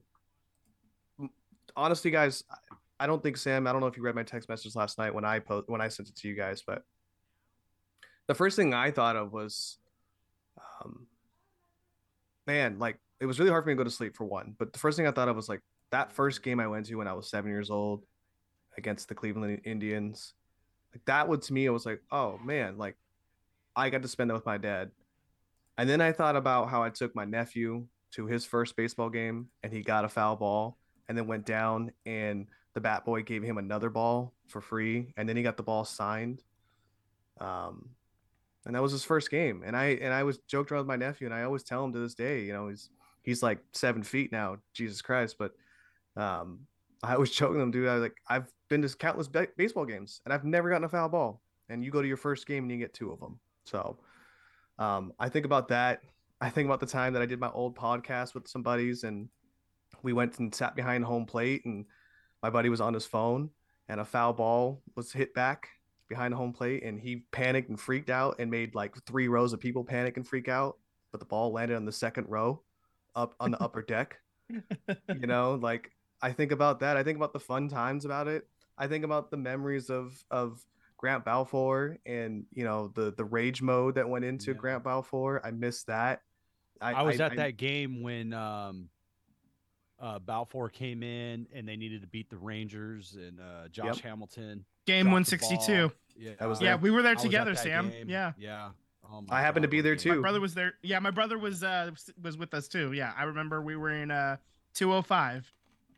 honestly, 1.76 2.10
guys, 2.10 2.44
I- 2.98 3.06
don't 3.06 3.22
think 3.22 3.36
Sam. 3.36 3.66
I 3.66 3.72
don't 3.72 3.80
know 3.80 3.86
if 3.86 3.96
you 3.96 4.02
read 4.02 4.14
my 4.14 4.22
text 4.22 4.48
message 4.48 4.74
last 4.74 4.98
night 4.98 5.14
when 5.14 5.24
I 5.24 5.38
post 5.38 5.68
when 5.68 5.80
I 5.80 5.88
sent 5.88 6.08
it 6.08 6.16
to 6.16 6.28
you 6.28 6.34
guys, 6.34 6.62
but 6.66 6.82
the 8.26 8.34
first 8.34 8.56
thing 8.56 8.72
I 8.72 8.90
thought 8.90 9.16
of 9.16 9.32
was, 9.32 9.78
um, 10.56 11.06
man, 12.46 12.78
like 12.78 12.98
it 13.20 13.26
was 13.26 13.38
really 13.38 13.50
hard 13.50 13.64
for 13.64 13.68
me 13.68 13.74
to 13.74 13.78
go 13.78 13.84
to 13.84 13.90
sleep 13.90 14.16
for 14.16 14.24
one. 14.24 14.54
But 14.58 14.72
the 14.72 14.78
first 14.78 14.96
thing 14.96 15.06
I 15.06 15.10
thought 15.10 15.28
of 15.28 15.36
was 15.36 15.48
like 15.48 15.60
that 15.90 16.12
first 16.12 16.42
game 16.42 16.60
I 16.60 16.66
went 16.66 16.86
to 16.86 16.94
when 16.96 17.08
I 17.08 17.12
was 17.12 17.28
seven 17.28 17.50
years 17.50 17.70
old 17.70 18.04
against 18.76 19.08
the 19.08 19.14
Cleveland 19.14 19.60
Indians. 19.64 20.34
Like 20.92 21.04
that 21.04 21.28
would 21.28 21.42
to 21.42 21.52
me, 21.52 21.66
it 21.66 21.70
was 21.70 21.86
like, 21.86 22.00
oh 22.10 22.38
man, 22.38 22.78
like 22.78 22.96
I 23.76 23.90
got 23.90 24.02
to 24.02 24.08
spend 24.08 24.30
that 24.30 24.34
with 24.34 24.46
my 24.46 24.58
dad. 24.58 24.90
And 25.76 25.88
then 25.88 26.00
I 26.00 26.12
thought 26.12 26.36
about 26.36 26.70
how 26.70 26.82
I 26.82 26.90
took 26.90 27.14
my 27.14 27.24
nephew 27.24 27.86
to 28.12 28.26
his 28.26 28.44
first 28.44 28.76
baseball 28.76 29.10
game 29.10 29.48
and 29.62 29.72
he 29.72 29.82
got 29.82 30.04
a 30.04 30.08
foul 30.08 30.36
ball 30.36 30.78
and 31.08 31.16
then 31.16 31.26
went 31.26 31.46
down 31.46 31.92
and 32.06 32.46
the 32.74 32.80
bat 32.80 33.04
boy 33.04 33.22
gave 33.22 33.42
him 33.42 33.58
another 33.58 33.90
ball 33.90 34.34
for 34.48 34.60
free 34.60 35.12
and 35.16 35.28
then 35.28 35.36
he 35.36 35.42
got 35.42 35.56
the 35.56 35.62
ball 35.62 35.84
signed. 35.84 36.42
Um 37.40 37.90
and 38.66 38.74
that 38.74 38.82
was 38.82 38.92
his 38.92 39.04
first 39.04 39.30
game. 39.30 39.62
And 39.64 39.76
I 39.76 39.86
and 40.00 40.12
I 40.12 40.22
was 40.22 40.38
joked 40.48 40.72
around 40.72 40.80
with 40.80 40.88
my 40.88 40.96
nephew 40.96 41.26
and 41.26 41.34
I 41.34 41.42
always 41.42 41.62
tell 41.62 41.84
him 41.84 41.92
to 41.92 41.98
this 41.98 42.14
day, 42.14 42.42
you 42.42 42.52
know, 42.52 42.68
he's 42.68 42.90
he's 43.22 43.42
like 43.42 43.58
seven 43.72 44.02
feet 44.02 44.32
now, 44.32 44.56
Jesus 44.72 45.02
Christ, 45.02 45.36
but 45.38 45.52
um 46.16 46.60
I 47.02 47.16
was 47.18 47.30
joking 47.38 47.58
them, 47.58 47.70
dude. 47.70 47.88
I 47.88 47.94
was 47.94 48.02
like, 48.02 48.16
I've 48.28 48.50
been 48.68 48.82
to 48.82 48.88
countless 48.96 49.28
ba- 49.28 49.48
baseball 49.56 49.84
games 49.84 50.20
and 50.24 50.32
I've 50.32 50.44
never 50.44 50.70
gotten 50.70 50.84
a 50.84 50.88
foul 50.88 51.08
ball. 51.08 51.42
And 51.68 51.84
you 51.84 51.90
go 51.90 52.02
to 52.02 52.08
your 52.08 52.16
first 52.16 52.46
game 52.46 52.64
and 52.64 52.70
you 52.70 52.78
get 52.78 52.92
two 52.92 53.10
of 53.10 53.20
them. 53.20 53.38
So 53.64 53.98
um, 54.78 55.12
I 55.18 55.28
think 55.28 55.46
about 55.46 55.68
that. 55.68 56.00
I 56.40 56.50
think 56.50 56.66
about 56.66 56.80
the 56.80 56.86
time 56.86 57.12
that 57.14 57.22
I 57.22 57.26
did 57.26 57.40
my 57.40 57.50
old 57.50 57.76
podcast 57.76 58.34
with 58.34 58.48
some 58.48 58.62
buddies 58.62 59.04
and 59.04 59.28
we 60.04 60.12
went 60.12 60.38
and 60.38 60.54
sat 60.54 60.76
behind 60.76 61.04
home 61.04 61.26
plate 61.26 61.64
and 61.64 61.86
my 62.42 62.50
buddy 62.50 62.68
was 62.68 62.80
on 62.80 62.94
his 62.94 63.06
phone 63.06 63.50
and 63.88 64.00
a 64.00 64.04
foul 64.04 64.32
ball 64.32 64.82
was 64.94 65.10
hit 65.12 65.34
back 65.34 65.68
behind 66.08 66.32
the 66.32 66.36
home 66.36 66.52
plate 66.52 66.84
and 66.84 67.00
he 67.00 67.24
panicked 67.32 67.70
and 67.70 67.80
freaked 67.80 68.10
out 68.10 68.36
and 68.38 68.50
made 68.50 68.74
like 68.74 68.94
three 69.06 69.28
rows 69.28 69.52
of 69.52 69.60
people 69.60 69.82
panic 69.82 70.16
and 70.16 70.28
freak 70.28 70.48
out. 70.48 70.76
But 71.10 71.20
the 71.20 71.26
ball 71.26 71.52
landed 71.52 71.76
on 71.76 71.86
the 71.86 71.92
second 71.92 72.26
row 72.28 72.62
up 73.16 73.34
on 73.40 73.50
the 73.50 73.62
upper 73.62 73.82
deck. 73.82 74.18
You 75.08 75.26
know, 75.26 75.58
like 75.60 75.90
I 76.20 76.32
think 76.32 76.52
about 76.52 76.80
that. 76.80 76.98
I 76.98 77.02
think 77.02 77.16
about 77.16 77.32
the 77.32 77.40
fun 77.40 77.68
times 77.68 78.04
about 78.04 78.28
it. 78.28 78.46
I 78.76 78.86
think 78.88 79.04
about 79.04 79.30
the 79.30 79.38
memories 79.38 79.88
of 79.88 80.22
of 80.30 80.62
Grant 80.98 81.24
Balfour 81.24 81.98
and 82.04 82.44
you 82.52 82.64
know 82.64 82.88
the 82.94 83.12
the 83.16 83.24
rage 83.24 83.62
mode 83.62 83.94
that 83.94 84.06
went 84.06 84.26
into 84.26 84.50
Yeah. 84.50 84.58
Grant 84.58 84.84
Balfour. 84.84 85.40
I 85.42 85.50
miss 85.50 85.84
that. 85.84 86.20
I, 86.80 87.02
was 87.02 87.20
at 87.20 87.36
that 87.36 87.56
game 87.56 88.02
when 88.02 88.34
um, 88.34 88.90
uh, 90.04 90.18
Balfour 90.18 90.68
came 90.68 91.02
in 91.02 91.46
and 91.54 91.66
they 91.66 91.76
needed 91.76 92.02
to 92.02 92.06
beat 92.06 92.28
the 92.28 92.36
Rangers 92.36 93.16
and 93.16 93.40
uh, 93.40 93.68
Josh 93.68 94.02
Yep. 94.04 94.34
Game 94.36 94.64
Game 94.86 95.06
162. 95.06 95.90
Yeah, 96.16 96.32
I 96.38 96.46
was 96.46 96.60
Yeah, 96.60 96.68
there. 96.70 96.76
we 96.78 96.90
were 96.90 97.00
there 97.02 97.12
I 97.12 97.14
was 97.14 97.24
at 97.24 97.28
together, 97.28 97.54
Sam. 97.54 97.88
game. 97.88 98.08
Yeah. 98.08 98.32
yeah. 98.38 98.70
Oh 99.10 99.24
I 99.30 99.40
happened 99.40 99.62
to 99.64 99.68
be 99.68 99.80
there 99.80 99.96
too. 99.96 100.16
My 100.16 100.20
brother 100.20 100.40
was 100.40 100.54
there. 100.54 100.74
Yeah, 100.82 100.98
my 100.98 101.10
brother 101.10 101.38
was 101.38 101.62
uh 101.64 101.90
was 102.22 102.36
with 102.36 102.52
us 102.54 102.68
too. 102.68 102.92
Yeah, 102.92 103.12
I 103.16 103.24
remember 103.24 103.62
we 103.62 103.76
were 103.76 103.90
in 103.90 104.10
uh 104.10 104.36
205. 104.74 105.50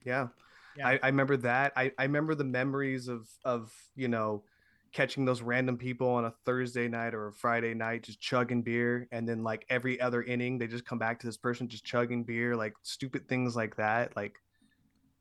Yeah. 0.05 0.29
Yeah. 0.77 0.89
I, 0.89 1.01
I 1.03 1.07
remember 1.07 1.37
that. 1.39 1.73
I, 1.77 1.93
I 1.99 2.03
remember 2.05 2.35
the 2.35 2.45
memories 2.45 3.09
of 3.09 3.29
of, 3.45 3.73
you 3.97 4.09
know, 4.09 4.45
catching 4.97 5.27
those 5.27 5.43
random 5.43 5.77
people 5.77 6.09
on 6.09 6.25
a 6.25 6.33
Thursday 6.47 6.89
night 6.89 7.13
or 7.13 7.27
a 7.27 7.33
Friday 7.33 7.75
night 7.75 8.03
just 8.03 8.19
chugging 8.19 8.63
beer 8.63 9.07
and 9.13 9.29
then 9.29 9.45
like 9.45 9.67
every 9.69 10.01
other 10.01 10.23
inning 10.23 10.57
they 10.57 10.67
just 10.67 10.87
come 10.87 10.99
back 10.99 11.21
to 11.21 11.27
this 11.27 11.37
person 11.37 11.69
just 11.69 11.85
chugging 11.85 12.25
beer, 12.25 12.57
like 12.57 12.73
stupid 12.83 13.29
things 13.29 13.55
like 13.55 13.77
that. 13.77 14.17
Like 14.17 14.37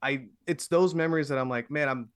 I 0.02 0.28
it's 0.48 0.70
those 0.70 0.96
memories 0.96 1.28
that 1.28 1.38
I'm 1.38 1.50
like, 1.50 1.70
man, 1.70 1.90
I'm 1.90 2.10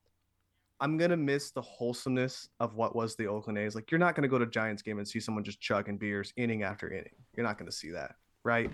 I'm 0.80 0.95
gonna 0.95 1.17
miss 1.17 1.52
the 1.52 1.62
wholesomeness 1.62 2.48
of 2.62 2.76
what 2.76 2.95
was 2.95 3.17
the 3.17 3.28
Oakland 3.28 3.58
A's. 3.58 3.76
Like 3.76 3.91
you're 3.91 4.00
not 4.00 4.15
gonna 4.15 4.30
go 4.30 4.39
to 4.39 4.45
Giants 4.45 4.82
game 4.82 4.98
and 4.98 5.06
see 5.08 5.19
someone 5.19 5.43
just 5.43 5.60
chugging 5.60 5.98
beers 5.98 6.32
inning 6.38 6.63
after 6.63 6.89
inning. 6.89 7.12
You're 7.36 7.45
not 7.45 7.58
gonna 7.58 7.74
see 7.74 7.89
that, 7.89 8.15
right? 8.45 8.72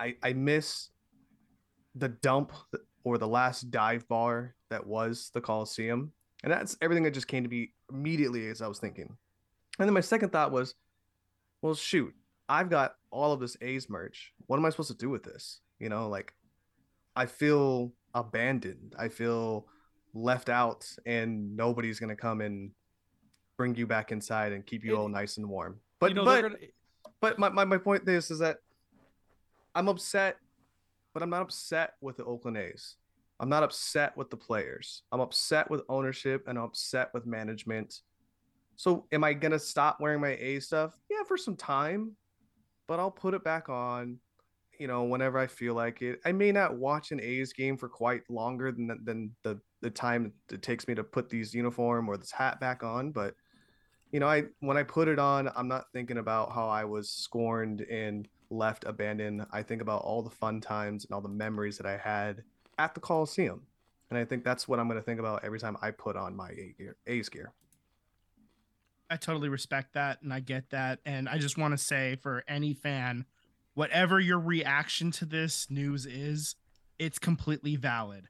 I 0.00 0.16
I 0.22 0.32
miss 0.32 0.88
the 1.94 2.08
dump 2.08 2.52
or 3.04 3.18
the 3.18 3.28
last 3.28 3.70
dive 3.70 4.08
bar 4.08 4.54
that 4.70 4.86
was 4.86 5.30
the 5.34 5.42
Coliseum. 5.42 6.12
And 6.42 6.50
that's 6.50 6.76
everything 6.80 7.02
that 7.02 7.12
just 7.12 7.26
came 7.26 7.42
to 7.42 7.50
me 7.50 7.72
immediately 7.92 8.48
as 8.48 8.62
I 8.62 8.68
was 8.68 8.78
thinking. 8.78 9.16
And 9.78 9.88
then 9.88 9.94
my 9.94 10.00
second 10.00 10.30
thought 10.30 10.52
was, 10.52 10.74
well, 11.62 11.74
shoot, 11.74 12.14
I've 12.48 12.70
got 12.70 12.94
all 13.10 13.32
of 13.32 13.40
this 13.40 13.56
A's 13.60 13.88
merch. 13.88 14.32
What 14.46 14.56
am 14.56 14.64
I 14.64 14.70
supposed 14.70 14.90
to 14.90 14.96
do 14.96 15.10
with 15.10 15.22
this? 15.22 15.60
You 15.78 15.88
know, 15.88 16.08
like 16.08 16.34
I 17.14 17.26
feel 17.26 17.92
abandoned. 18.14 18.94
I 18.98 19.08
feel 19.08 19.66
left 20.14 20.48
out, 20.48 20.86
and 21.06 21.56
nobody's 21.56 22.00
gonna 22.00 22.16
come 22.16 22.40
and 22.40 22.70
bring 23.56 23.74
you 23.74 23.86
back 23.86 24.12
inside 24.12 24.52
and 24.52 24.64
keep 24.64 24.84
you 24.84 24.96
all 24.96 25.08
nice 25.08 25.36
and 25.36 25.48
warm. 25.48 25.80
But 26.00 26.10
you 26.10 26.14
know, 26.16 26.24
but 26.24 26.42
gonna, 26.42 26.56
but 27.20 27.38
my, 27.38 27.48
my, 27.48 27.64
my 27.64 27.78
point 27.78 28.08
is 28.08 28.30
is 28.30 28.38
that 28.38 28.58
I'm 29.74 29.88
upset, 29.88 30.36
but 31.12 31.22
I'm 31.22 31.30
not 31.30 31.42
upset 31.42 31.94
with 32.00 32.16
the 32.16 32.24
Oakland 32.24 32.56
A's. 32.56 32.96
I'm 33.40 33.48
not 33.48 33.62
upset 33.62 34.16
with 34.16 34.30
the 34.30 34.36
players. 34.36 35.02
I'm 35.12 35.20
upset 35.20 35.70
with 35.70 35.82
ownership 35.88 36.44
and 36.48 36.58
I'm 36.58 36.64
upset 36.64 37.10
with 37.14 37.26
management. 37.26 38.00
So 38.76 39.06
am 39.12 39.24
I 39.24 39.32
gonna 39.32 39.58
stop 39.58 39.98
wearing 40.00 40.20
my 40.20 40.36
A 40.40 40.60
stuff? 40.60 40.96
Yeah, 41.10 41.22
for 41.26 41.36
some 41.36 41.56
time, 41.56 42.16
but 42.86 42.98
I'll 42.98 43.10
put 43.10 43.34
it 43.34 43.44
back 43.44 43.68
on, 43.68 44.18
you 44.78 44.86
know, 44.86 45.04
whenever 45.04 45.38
I 45.38 45.46
feel 45.46 45.74
like 45.74 46.02
it. 46.02 46.20
I 46.24 46.32
may 46.32 46.52
not 46.52 46.76
watch 46.78 47.12
an 47.12 47.20
A's 47.20 47.52
game 47.52 47.76
for 47.76 47.88
quite 47.88 48.22
longer 48.28 48.72
than 48.72 48.88
than 49.04 49.34
the 49.42 49.60
the 49.82 49.90
time 49.90 50.32
it 50.50 50.62
takes 50.62 50.88
me 50.88 50.94
to 50.96 51.04
put 51.04 51.28
these 51.28 51.54
uniform 51.54 52.08
or 52.08 52.16
this 52.16 52.32
hat 52.32 52.58
back 52.58 52.82
on, 52.82 53.12
but 53.12 53.34
you 54.10 54.20
know, 54.20 54.28
I 54.28 54.44
when 54.60 54.76
I 54.76 54.82
put 54.82 55.08
it 55.08 55.18
on, 55.18 55.50
I'm 55.54 55.68
not 55.68 55.84
thinking 55.92 56.18
about 56.18 56.52
how 56.52 56.68
I 56.68 56.84
was 56.84 57.10
scorned 57.10 57.82
and 57.82 58.26
left 58.50 58.84
abandoned. 58.84 59.44
I 59.52 59.62
think 59.62 59.82
about 59.82 60.02
all 60.02 60.22
the 60.22 60.30
fun 60.30 60.60
times 60.60 61.04
and 61.04 61.14
all 61.14 61.20
the 61.20 61.28
memories 61.28 61.76
that 61.76 61.86
I 61.86 61.98
had 61.98 62.42
at 62.78 62.94
the 62.94 63.00
Coliseum. 63.00 63.62
And 64.10 64.18
I 64.18 64.24
think 64.24 64.44
that's 64.44 64.66
what 64.66 64.78
I'm 64.78 64.88
going 64.88 64.98
to 64.98 65.04
think 65.04 65.20
about 65.20 65.44
every 65.44 65.60
time 65.60 65.76
I 65.82 65.90
put 65.90 66.16
on 66.16 66.34
my 66.34 66.48
A 66.50 66.74
gear, 66.78 66.96
A's 67.06 67.28
gear. 67.28 67.52
I 69.10 69.16
totally 69.16 69.48
respect 69.48 69.94
that 69.94 70.22
and 70.22 70.32
I 70.32 70.40
get 70.40 70.70
that. 70.70 71.00
And 71.04 71.28
I 71.28 71.38
just 71.38 71.58
want 71.58 71.72
to 71.72 71.78
say 71.78 72.16
for 72.16 72.44
any 72.48 72.74
fan, 72.74 73.26
whatever 73.74 74.20
your 74.20 74.38
reaction 74.38 75.10
to 75.12 75.24
this 75.24 75.70
news 75.70 76.06
is, 76.06 76.56
it's 76.98 77.18
completely 77.18 77.76
valid. 77.76 78.28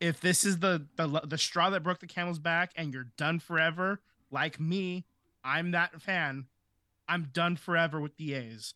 If 0.00 0.20
this 0.20 0.44
is 0.44 0.58
the 0.58 0.86
the, 0.96 1.22
the 1.24 1.38
straw 1.38 1.70
that 1.70 1.82
broke 1.82 2.00
the 2.00 2.06
camel's 2.06 2.38
back 2.38 2.72
and 2.76 2.92
you're 2.92 3.08
done 3.16 3.38
forever, 3.38 4.00
like 4.30 4.58
me, 4.58 5.04
I'm 5.44 5.72
that 5.72 6.00
fan. 6.00 6.46
I'm 7.08 7.28
done 7.32 7.56
forever 7.56 8.00
with 8.00 8.16
the 8.16 8.34
A's. 8.34 8.74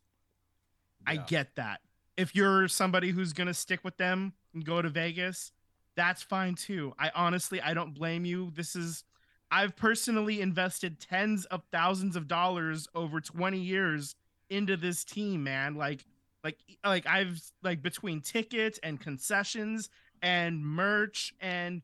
I 1.07 1.17
get 1.17 1.57
that. 1.57 1.81
If 2.17 2.35
you're 2.35 2.69
somebody 2.69 3.11
who's 3.11 3.33
going 3.33 3.47
to 3.49 3.55
stick 3.55 3.81
with 3.83 3.97
them 3.97 4.33
and 4.53 4.65
go 4.65 4.81
to 4.81 4.89
Vegas, 4.89 5.53
that's 5.97 6.23
fine 6.23 6.55
too. 6.55 6.93
I 6.99 7.11
honestly 7.15 7.61
I 7.61 7.75
don't 7.75 7.95
blame 7.95 8.25
you. 8.25 8.53
This 8.55 8.77
is 8.77 9.05
I've 9.51 9.77
personally 9.77 10.41
invested 10.41 11.01
tens 11.01 11.45
of 11.47 11.63
thousands 11.71 12.17
of 12.17 12.27
dollars 12.27 12.89
over 12.95 13.21
20 13.21 13.59
years 13.59 14.17
into 14.51 14.77
this 14.77 15.05
team, 15.05 15.45
man. 15.45 15.75
Like 15.75 16.05
like 16.43 16.59
like 16.85 17.07
I've 17.07 17.41
like 17.63 17.83
between 17.83 18.21
tickets 18.21 18.79
and 18.83 19.01
concessions 19.01 19.89
and 20.23 20.65
merch 20.65 21.35
and 21.41 21.83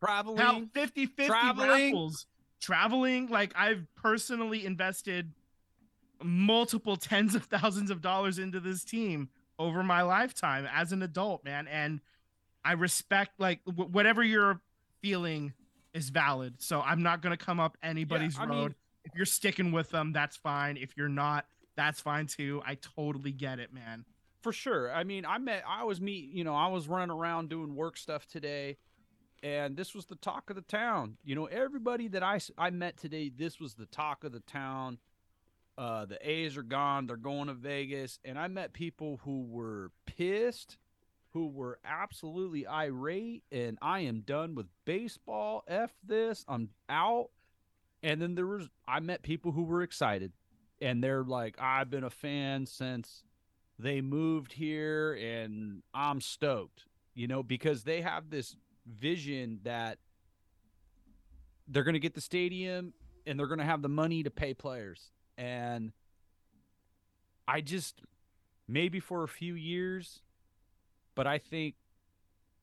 probably 0.00 0.36
Traveling. 0.36 0.70
50 0.72 1.06
50 1.06 1.26
Traveling. 1.26 1.68
raffles 1.68 2.26
traveling 2.60 3.28
like 3.28 3.52
I've 3.56 3.86
personally 3.96 4.66
invested 4.66 5.32
multiple 6.22 6.96
tens 6.96 7.34
of 7.34 7.44
thousands 7.44 7.90
of 7.90 8.02
dollars 8.02 8.38
into 8.38 8.60
this 8.60 8.84
team 8.84 9.28
over 9.60 9.82
my 9.84 10.02
lifetime 10.02 10.66
as 10.72 10.90
an 10.90 11.02
adult, 11.02 11.44
man. 11.44 11.68
And 11.68 12.00
I 12.64 12.72
respect 12.72 13.38
like 13.38 13.64
w- 13.66 13.90
whatever 13.90 14.24
you're 14.24 14.60
feeling 15.02 15.52
is 15.94 16.08
valid. 16.08 16.54
So 16.58 16.80
I'm 16.80 17.02
not 17.02 17.20
to 17.38 17.44
come 17.44 17.60
up 17.60 17.76
anybody's 17.82 18.38
I 18.38 18.46
road. 18.46 18.50
mean- 18.56 18.74
if 19.04 19.12
you're 19.14 19.24
sticking 19.26 19.72
with 19.72 19.90
them, 19.90 20.12
that's 20.12 20.36
fine. 20.36 20.76
If 20.76 20.96
you're 20.96 21.08
not, 21.08 21.46
that's 21.76 22.00
fine 22.00 22.26
too. 22.26 22.60
I 22.66 22.74
totally 22.74 23.32
get 23.32 23.58
it, 23.58 23.72
man. 23.72 24.04
for 24.42 24.52
sure. 24.52 24.90
I 24.92 25.04
mean, 25.04 25.24
I 25.26 25.36
met, 25.38 25.62
I 25.68 25.84
was 25.84 26.00
meet, 26.00 26.30
you 26.32 26.44
know, 26.44 26.54
I 26.54 26.68
was 26.68 26.88
running 26.88 27.10
around 27.10 27.48
doing 27.50 27.74
work 27.76 27.96
stuff 27.98 28.26
today, 28.26 28.76
and 29.42 29.76
this 29.76 29.94
was 29.94 30.06
the 30.06 30.16
talk 30.16 30.48
of 30.50 30.56
the 30.56 30.62
town. 30.62 31.16
You 31.24 31.34
know, 31.34 31.44
everybody 31.46 32.08
that 32.08 32.22
I 32.22 32.40
I 32.58 32.70
met 32.70 32.96
today, 32.98 33.30
this 33.34 33.58
was 33.60 33.74
the 33.74 33.86
talk 33.86 34.24
of 34.24 34.32
the 34.32 34.40
town. 34.40 34.98
Uh, 35.80 36.04
the 36.04 36.18
A's 36.30 36.58
are 36.58 36.62
gone; 36.62 37.06
they're 37.06 37.16
going 37.16 37.46
to 37.46 37.54
Vegas, 37.54 38.18
and 38.22 38.38
I 38.38 38.48
met 38.48 38.74
people 38.74 39.18
who 39.24 39.46
were 39.48 39.90
pissed, 40.04 40.76
who 41.30 41.48
were 41.48 41.78
absolutely 41.82 42.66
irate, 42.66 43.44
and 43.50 43.78
I 43.80 44.00
am 44.00 44.20
done 44.20 44.54
with 44.54 44.66
baseball. 44.84 45.64
F 45.66 45.90
this, 46.06 46.44
I'm 46.46 46.68
out. 46.90 47.30
And 48.02 48.20
then 48.20 48.34
there 48.34 48.46
was, 48.46 48.68
I 48.86 49.00
met 49.00 49.22
people 49.22 49.52
who 49.52 49.62
were 49.62 49.80
excited, 49.80 50.32
and 50.82 51.02
they're 51.02 51.24
like, 51.24 51.56
I've 51.58 51.90
been 51.90 52.04
a 52.04 52.10
fan 52.10 52.66
since 52.66 53.22
they 53.78 54.02
moved 54.02 54.52
here 54.52 55.14
and 55.14 55.82
I'm 55.94 56.20
stoked, 56.20 56.84
you 57.14 57.26
know, 57.26 57.42
because 57.42 57.84
they 57.84 58.02
have 58.02 58.28
this 58.28 58.54
vision 58.86 59.60
that 59.62 59.98
they're 61.68 61.84
going 61.84 61.94
to 61.94 62.00
get 62.00 62.14
the 62.14 62.20
stadium 62.20 62.92
and 63.26 63.38
they're 63.38 63.46
going 63.46 63.58
to 63.60 63.64
have 63.64 63.82
the 63.82 63.88
money 63.88 64.22
to 64.22 64.30
pay 64.30 64.52
players. 64.52 65.12
And 65.40 65.92
I 67.48 67.62
just 67.62 68.02
maybe 68.68 69.00
for 69.00 69.24
a 69.24 69.28
few 69.28 69.54
years, 69.54 70.20
but 71.14 71.26
I 71.26 71.38
think 71.38 71.76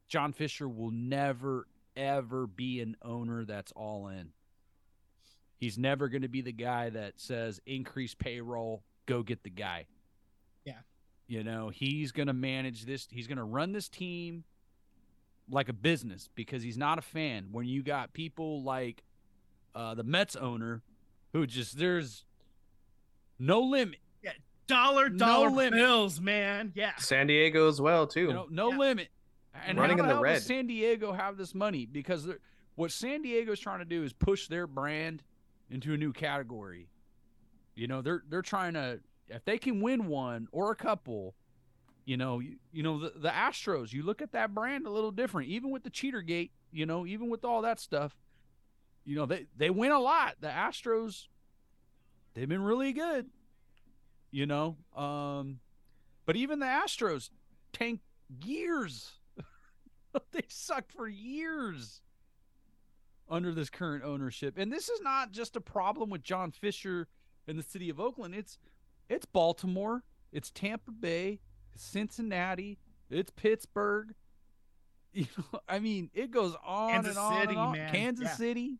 John 0.07 0.31
Fisher 0.31 0.69
will 0.69 0.91
never 0.91 1.67
ever 1.95 2.45
be 2.45 2.79
an 2.79 2.95
owner 3.01 3.43
that's 3.43 3.71
all 3.71 4.07
in. 4.09 4.29
He's 5.57 5.79
never 5.79 6.07
going 6.07 6.21
to 6.21 6.27
be 6.27 6.41
the 6.41 6.51
guy 6.51 6.91
that 6.91 7.13
says 7.19 7.59
increase 7.65 8.13
payroll, 8.13 8.83
go 9.07 9.23
get 9.23 9.41
the 9.43 9.49
guy. 9.49 9.87
Yeah. 10.63 10.81
You 11.25 11.43
know, 11.43 11.69
he's 11.69 12.11
going 12.11 12.27
to 12.27 12.33
manage 12.33 12.85
this. 12.85 13.07
He's 13.09 13.25
going 13.25 13.39
to 13.39 13.43
run 13.43 13.71
this 13.71 13.89
team 13.89 14.43
like 15.49 15.67
a 15.67 15.73
business 15.73 16.29
because 16.35 16.61
he's 16.61 16.77
not 16.77 16.99
a 16.99 17.01
fan. 17.01 17.47
When 17.51 17.65
you 17.65 17.81
got 17.81 18.13
people 18.13 18.61
like 18.61 19.03
uh, 19.73 19.95
the 19.95 20.03
Mets 20.03 20.35
owner 20.35 20.83
who 21.33 21.47
just, 21.47 21.79
there's 21.79 22.23
no 23.39 23.61
limit, 23.61 23.99
Yeah, 24.23 24.31
Dollar 24.67 25.09
No 25.09 25.17
dollar 25.17 25.49
limit. 25.49 25.73
bills, 25.73 26.19
man. 26.19 26.71
Yeah. 26.75 26.95
San 26.97 27.27
Diego 27.27 27.67
as 27.67 27.79
well 27.81 28.07
too. 28.07 28.21
you 28.27 28.33
know, 28.33 28.47
no 28.49 28.71
Yeah. 28.71 28.77
limit. 28.77 29.09
And 29.65 29.77
Running 29.79 29.97
how 29.97 30.03
in 30.03 30.07
the 30.07 30.13
the 30.13 30.17
hell 30.17 30.23
red. 30.23 30.33
does 30.35 30.45
San 30.45 30.67
Diego 30.67 31.11
have 31.13 31.35
this 31.37 31.55
money? 31.55 31.85
Because 31.85 32.27
what 32.75 32.91
San 32.91 33.21
Diego 33.23 33.51
is 33.53 33.59
trying 33.59 33.79
to 33.79 33.85
do 33.85 34.03
is 34.03 34.13
push 34.13 34.47
their 34.47 34.67
brand 34.67 35.23
into 35.69 35.93
a 35.93 35.97
new 35.97 36.13
category. 36.13 36.89
You 37.75 37.87
know, 37.87 38.01
they're 38.01 38.23
they're 38.29 38.41
trying 38.43 38.73
to 38.73 38.99
if 39.29 39.43
they 39.45 39.57
can 39.57 39.81
win 39.81 40.07
one 40.07 40.47
or 40.51 40.71
a 40.71 40.75
couple, 40.75 41.35
you 42.05 42.17
know, 42.17 42.39
you, 42.39 42.57
you 42.71 42.83
know 42.83 42.99
the, 42.99 43.13
the 43.17 43.29
Astros. 43.29 43.91
You 43.93 44.03
look 44.03 44.21
at 44.21 44.31
that 44.33 44.53
brand 44.53 44.85
a 44.85 44.89
little 44.91 45.11
different, 45.11 45.49
even 45.49 45.71
with 45.71 45.83
the 45.83 45.89
cheater 45.89 46.21
gate. 46.21 46.51
You 46.71 46.85
know, 46.85 47.05
even 47.07 47.29
with 47.29 47.43
all 47.45 47.61
that 47.63 47.79
stuff. 47.79 48.15
You 49.05 49.15
know, 49.15 49.25
they 49.25 49.45
they 49.55 49.69
win 49.69 49.91
a 49.91 49.99
lot. 49.99 50.35
The 50.39 50.47
Astros, 50.49 51.27
they've 52.37 52.47
been 52.47 52.61
really 52.63 52.93
good. 52.93 53.25
You 54.31 54.45
know, 54.45 54.77
um, 54.95 55.59
but 56.25 56.35
even 56.35 56.59
the 56.59 56.65
Astros 56.65 57.29
tank 57.73 58.01
years. 58.43 59.11
they 60.31 60.43
sucked 60.47 60.91
for 60.91 61.07
years 61.07 62.01
under 63.29 63.51
this 63.53 63.69
current 63.69 64.03
ownership. 64.03 64.57
And 64.57 64.71
this 64.71 64.89
is 64.89 65.01
not 65.01 65.31
just 65.31 65.55
a 65.55 65.61
problem 65.61 66.09
with 66.09 66.23
John 66.23 66.51
Fisher 66.51 67.07
and 67.47 67.57
the 67.57 67.63
city 67.63 67.89
of 67.89 67.99
Oakland. 67.99 68.35
It's 68.35 68.57
it's 69.09 69.25
Baltimore, 69.25 70.03
it's 70.33 70.51
Tampa 70.51 70.91
Bay, 70.91 71.39
it's 71.73 71.83
Cincinnati, 71.83 72.77
it's 73.09 73.31
Pittsburgh. 73.31 74.13
You 75.13 75.25
know, 75.35 75.61
I 75.67 75.79
mean, 75.79 76.11
it 76.13 76.29
goes 76.29 76.53
on 76.63 76.91
Kansas 76.91 77.15
and 77.15 77.17
on 77.17 77.33
City, 77.41 77.49
and 77.53 77.57
on. 77.59 77.71
man. 77.71 77.91
Kansas 77.91 78.25
Yeah. 78.25 78.35
City. 78.35 78.75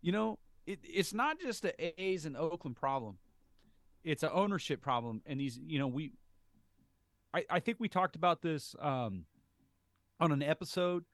You 0.00 0.12
know, 0.12 0.38
it, 0.66 0.80
it's 0.82 1.14
not 1.14 1.40
just 1.40 1.64
a 1.64 2.02
A's 2.02 2.26
and 2.26 2.36
Oakland 2.36 2.76
problem. 2.76 3.18
It's 4.04 4.22
an 4.22 4.30
ownership 4.32 4.80
problem. 4.80 5.22
And 5.26 5.40
these, 5.40 5.58
you 5.58 5.78
know, 5.78 5.88
we 5.88 6.12
I, 7.34 7.44
I 7.50 7.60
think 7.60 7.78
we 7.80 7.88
talked 7.88 8.16
about 8.16 8.40
this 8.40 8.74
um, 8.80 9.24
on 10.20 10.32
an 10.32 10.42
episode 10.42 11.04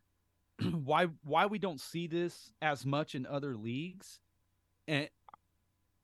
why 0.85 1.09
why 1.25 1.47
we 1.47 1.59
don't 1.59 1.81
see 1.81 2.07
this 2.07 2.53
as 2.61 2.87
much 2.87 3.15
in 3.15 3.27
other 3.27 3.57
leagues 3.57 4.21
and 4.87 5.09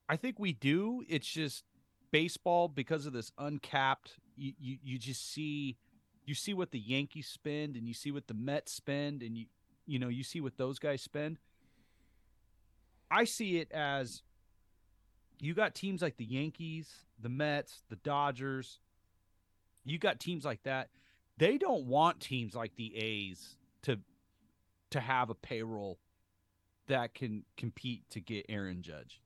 i 0.08 0.16
think 0.16 0.38
we 0.38 0.52
do 0.52 1.02
it's 1.08 1.26
just 1.26 1.64
baseball 2.10 2.66
because 2.66 3.06
of 3.06 3.12
this 3.12 3.30
uncapped 3.38 4.16
you, 4.36 4.52
you 4.58 4.78
you 4.82 4.98
just 4.98 5.32
see 5.32 5.76
you 6.24 6.34
see 6.34 6.54
what 6.54 6.70
the 6.70 6.78
yankees 6.78 7.28
spend 7.28 7.76
and 7.76 7.86
you 7.86 7.94
see 7.94 8.10
what 8.10 8.26
the 8.26 8.34
mets 8.34 8.72
spend 8.72 9.22
and 9.22 9.36
you 9.36 9.46
you 9.86 9.98
know 9.98 10.08
you 10.08 10.24
see 10.24 10.40
what 10.40 10.56
those 10.56 10.78
guys 10.78 11.02
spend 11.02 11.38
i 13.10 13.24
see 13.24 13.58
it 13.58 13.70
as 13.72 14.22
you 15.40 15.54
got 15.54 15.74
teams 15.74 16.02
like 16.02 16.16
the 16.16 16.24
yankees 16.24 17.04
the 17.20 17.28
mets 17.28 17.82
the 17.88 17.96
dodgers 17.96 18.80
you 19.84 19.98
got 19.98 20.20
teams 20.20 20.44
like 20.44 20.62
that 20.64 20.88
they 21.38 21.56
don't 21.58 21.84
want 21.84 22.20
teams 22.20 22.54
like 22.54 22.74
the 22.76 22.96
a's 22.96 23.56
to 23.82 23.98
to 24.90 25.00
have 25.00 25.30
a 25.30 25.34
payroll 25.34 25.98
that 26.88 27.14
can 27.14 27.44
compete 27.56 28.02
to 28.10 28.20
get 28.20 28.46
Aaron 28.48 28.82
Judge. 28.82 29.20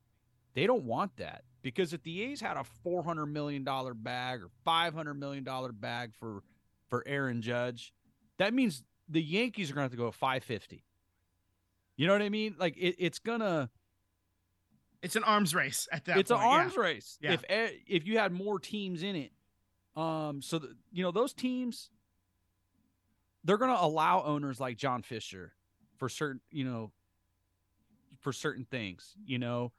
They 0.55 0.67
don't 0.67 0.85
want 0.85 1.17
that 1.17 1.45
because 1.63 1.93
if 1.93 2.03
the 2.03 2.23
A's 2.23 2.41
had 2.41 2.57
a 2.57 2.65
four 2.65 3.03
hundred 3.03 3.27
million 3.27 3.65
dollar 3.65 3.95
bag 3.95 4.43
or 4.43 4.49
five 4.65 4.93
hundred 4.93 5.15
million 5.15 5.45
dollar 5.45 5.73
bag 5.73 6.13
for 6.19 6.43
for 6.91 7.03
Aaron 7.07 7.41
Judge, 7.41 7.95
that 8.39 8.53
means 8.53 8.83
the 9.09 9.23
Yankees 9.23 9.71
are 9.71 9.75
going 9.75 9.83
to 9.83 9.85
have 9.85 9.91
to 9.93 9.97
go 9.97 10.11
five 10.11 10.45
fifty. 10.45 10.85
You 12.03 12.09
know 12.09 12.15
what 12.15 12.23
I 12.23 12.31
mean? 12.31 12.57
Like 12.59 12.77
it, 12.79 12.97
it's 12.99 13.21
gonna 13.21 13.71
It's 15.03 15.15
an 15.15 15.23
arms 15.23 15.55
race 15.55 15.87
at 15.93 16.05
that 16.07 16.19
it's 16.19 16.33
point. 16.33 16.43
an 16.43 16.49
yeah. 16.51 16.57
arms 16.57 16.77
race. 16.77 17.17
Yeah. 17.21 17.35
If 17.35 17.45
if 17.87 18.07
you 18.09 18.19
had 18.19 18.33
more 18.33 18.59
teams 18.59 19.05
in 19.05 19.15
it, 19.15 19.31
um, 19.95 20.43
so 20.43 20.59
the, 20.59 20.75
you 20.91 21.05
know 21.05 21.13
those 21.13 21.33
teams, 21.33 21.91
they're 23.45 23.57
to 23.73 23.81
allow 23.81 24.25
owners 24.25 24.59
like 24.59 24.77
John 24.79 25.03
Fisher 25.03 25.53
for 25.97 26.09
certain, 26.09 26.41
you 26.51 26.65
know, 26.65 26.91
for 28.19 28.33
certain 28.33 28.65
things, 28.65 29.15
you 29.25 29.39
know, 29.39 29.71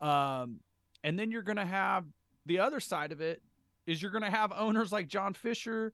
um, 0.00 0.60
and 1.04 1.18
then 1.18 1.30
you're 1.30 1.42
to 1.58 1.66
have 1.66 2.06
the 2.46 2.60
other 2.60 2.80
side 2.80 3.12
of 3.12 3.20
it 3.20 3.42
is 3.86 4.00
you're 4.00 4.10
to 4.24 4.30
have 4.30 4.52
owners 4.52 4.90
like 4.90 5.06
John 5.06 5.34
Fisher, 5.34 5.92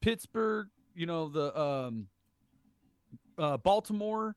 Pittsburgh, 0.00 0.66
you 0.96 1.06
know, 1.06 1.28
the 1.28 1.60
um, 1.60 2.08
uh, 3.38 3.56
Baltimore, 3.58 4.34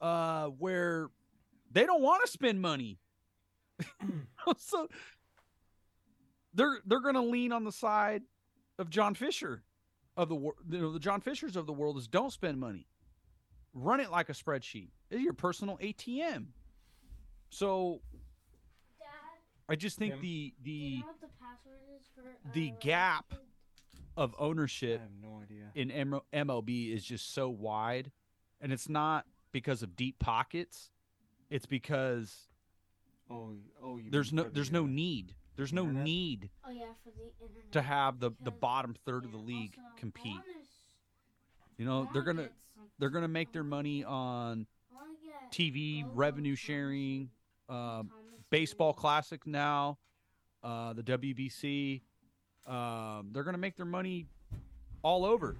uh, 0.00 0.46
where 0.46 1.10
they 1.70 1.84
don't 1.86 2.02
want 2.02 2.24
to 2.24 2.30
spend 2.30 2.60
money. 2.60 2.98
so 4.58 4.88
they're 6.54 6.78
they're 6.86 7.00
going 7.00 7.14
to 7.14 7.20
lean 7.22 7.52
on 7.52 7.64
the 7.64 7.72
side 7.72 8.22
of 8.78 8.90
John 8.90 9.14
Fisher 9.14 9.62
of 10.16 10.28
the 10.28 10.34
wor- 10.34 10.56
you 10.68 10.78
know 10.80 10.92
the 10.92 10.98
John 10.98 11.20
Fishers 11.20 11.56
of 11.56 11.66
the 11.66 11.72
world 11.72 11.96
is 11.96 12.08
don't 12.08 12.32
spend 12.32 12.58
money. 12.58 12.86
run 13.72 14.00
it 14.00 14.10
like 14.10 14.28
a 14.28 14.32
spreadsheet. 14.32 14.88
It's 15.10 15.22
your 15.22 15.32
personal 15.32 15.76
ATM. 15.78 16.46
So 17.50 18.00
Dad, 18.98 19.06
I 19.68 19.76
just 19.76 19.98
think 19.98 20.14
Tim? 20.14 20.22
the 20.22 20.54
do 20.62 20.70
you 20.70 20.90
the 20.90 21.00
know 21.00 21.06
what 21.06 21.20
the 21.20 21.26
for 22.14 22.22
uh, 22.22 22.52
the 22.52 22.72
gap 22.80 23.26
League? 23.30 23.40
of 24.16 24.34
I 24.38 24.42
ownership 24.42 25.00
have 25.00 25.10
no 25.22 25.40
idea. 25.42 25.70
in 25.74 25.90
M- 25.90 26.20
MLB 26.32 26.92
is 26.94 27.04
just 27.04 27.32
so 27.32 27.48
wide, 27.48 28.10
and 28.60 28.72
it's 28.72 28.88
not 28.88 29.24
because 29.52 29.82
of 29.82 29.96
deep 29.96 30.18
pockets. 30.18 30.90
It's 31.50 31.66
because 31.66 32.48
Oh, 33.30 33.54
oh, 33.82 33.96
you 33.96 34.10
there's 34.10 34.32
no 34.32 34.42
for 34.44 34.48
the, 34.48 34.54
there's 34.54 34.72
no 34.72 34.84
uh, 34.84 34.88
need. 34.88 35.34
There's 35.56 35.72
no 35.72 35.82
internet? 35.82 36.04
need 36.04 36.50
Oh 36.66 36.70
yeah, 36.70 36.84
for 37.04 37.10
the 37.10 37.24
internet. 37.44 37.72
to 37.72 37.82
have 37.82 38.18
the 38.18 38.32
the 38.42 38.50
bottom 38.50 38.94
third 39.06 39.24
of 39.24 39.30
the 39.32 39.38
league 39.38 39.74
also, 39.78 39.96
compete. 39.96 40.32
wanna 40.32 40.44
You 41.78 41.84
know, 41.84 42.08
they're 42.12 42.22
gonna 42.22 42.48
they're 42.98 43.10
gonna 43.10 43.28
make 43.28 43.52
their 43.52 43.64
money 43.64 44.02
on 44.04 44.66
I 44.90 44.94
wanna 44.94 45.12
get 45.22 45.52
TV 45.52 46.04
revenue 46.12 46.56
sharing, 46.56 47.30
and 47.68 47.76
um, 47.76 48.10
baseball 48.50 48.92
classic 48.92 49.46
now, 49.46 49.98
uh, 50.64 50.92
the 50.92 51.02
WBC. 51.02 52.02
Um, 52.66 53.30
they're 53.32 53.44
gonna 53.44 53.58
make 53.58 53.76
their 53.76 53.86
money 53.86 54.26
all 55.02 55.24
over, 55.24 55.56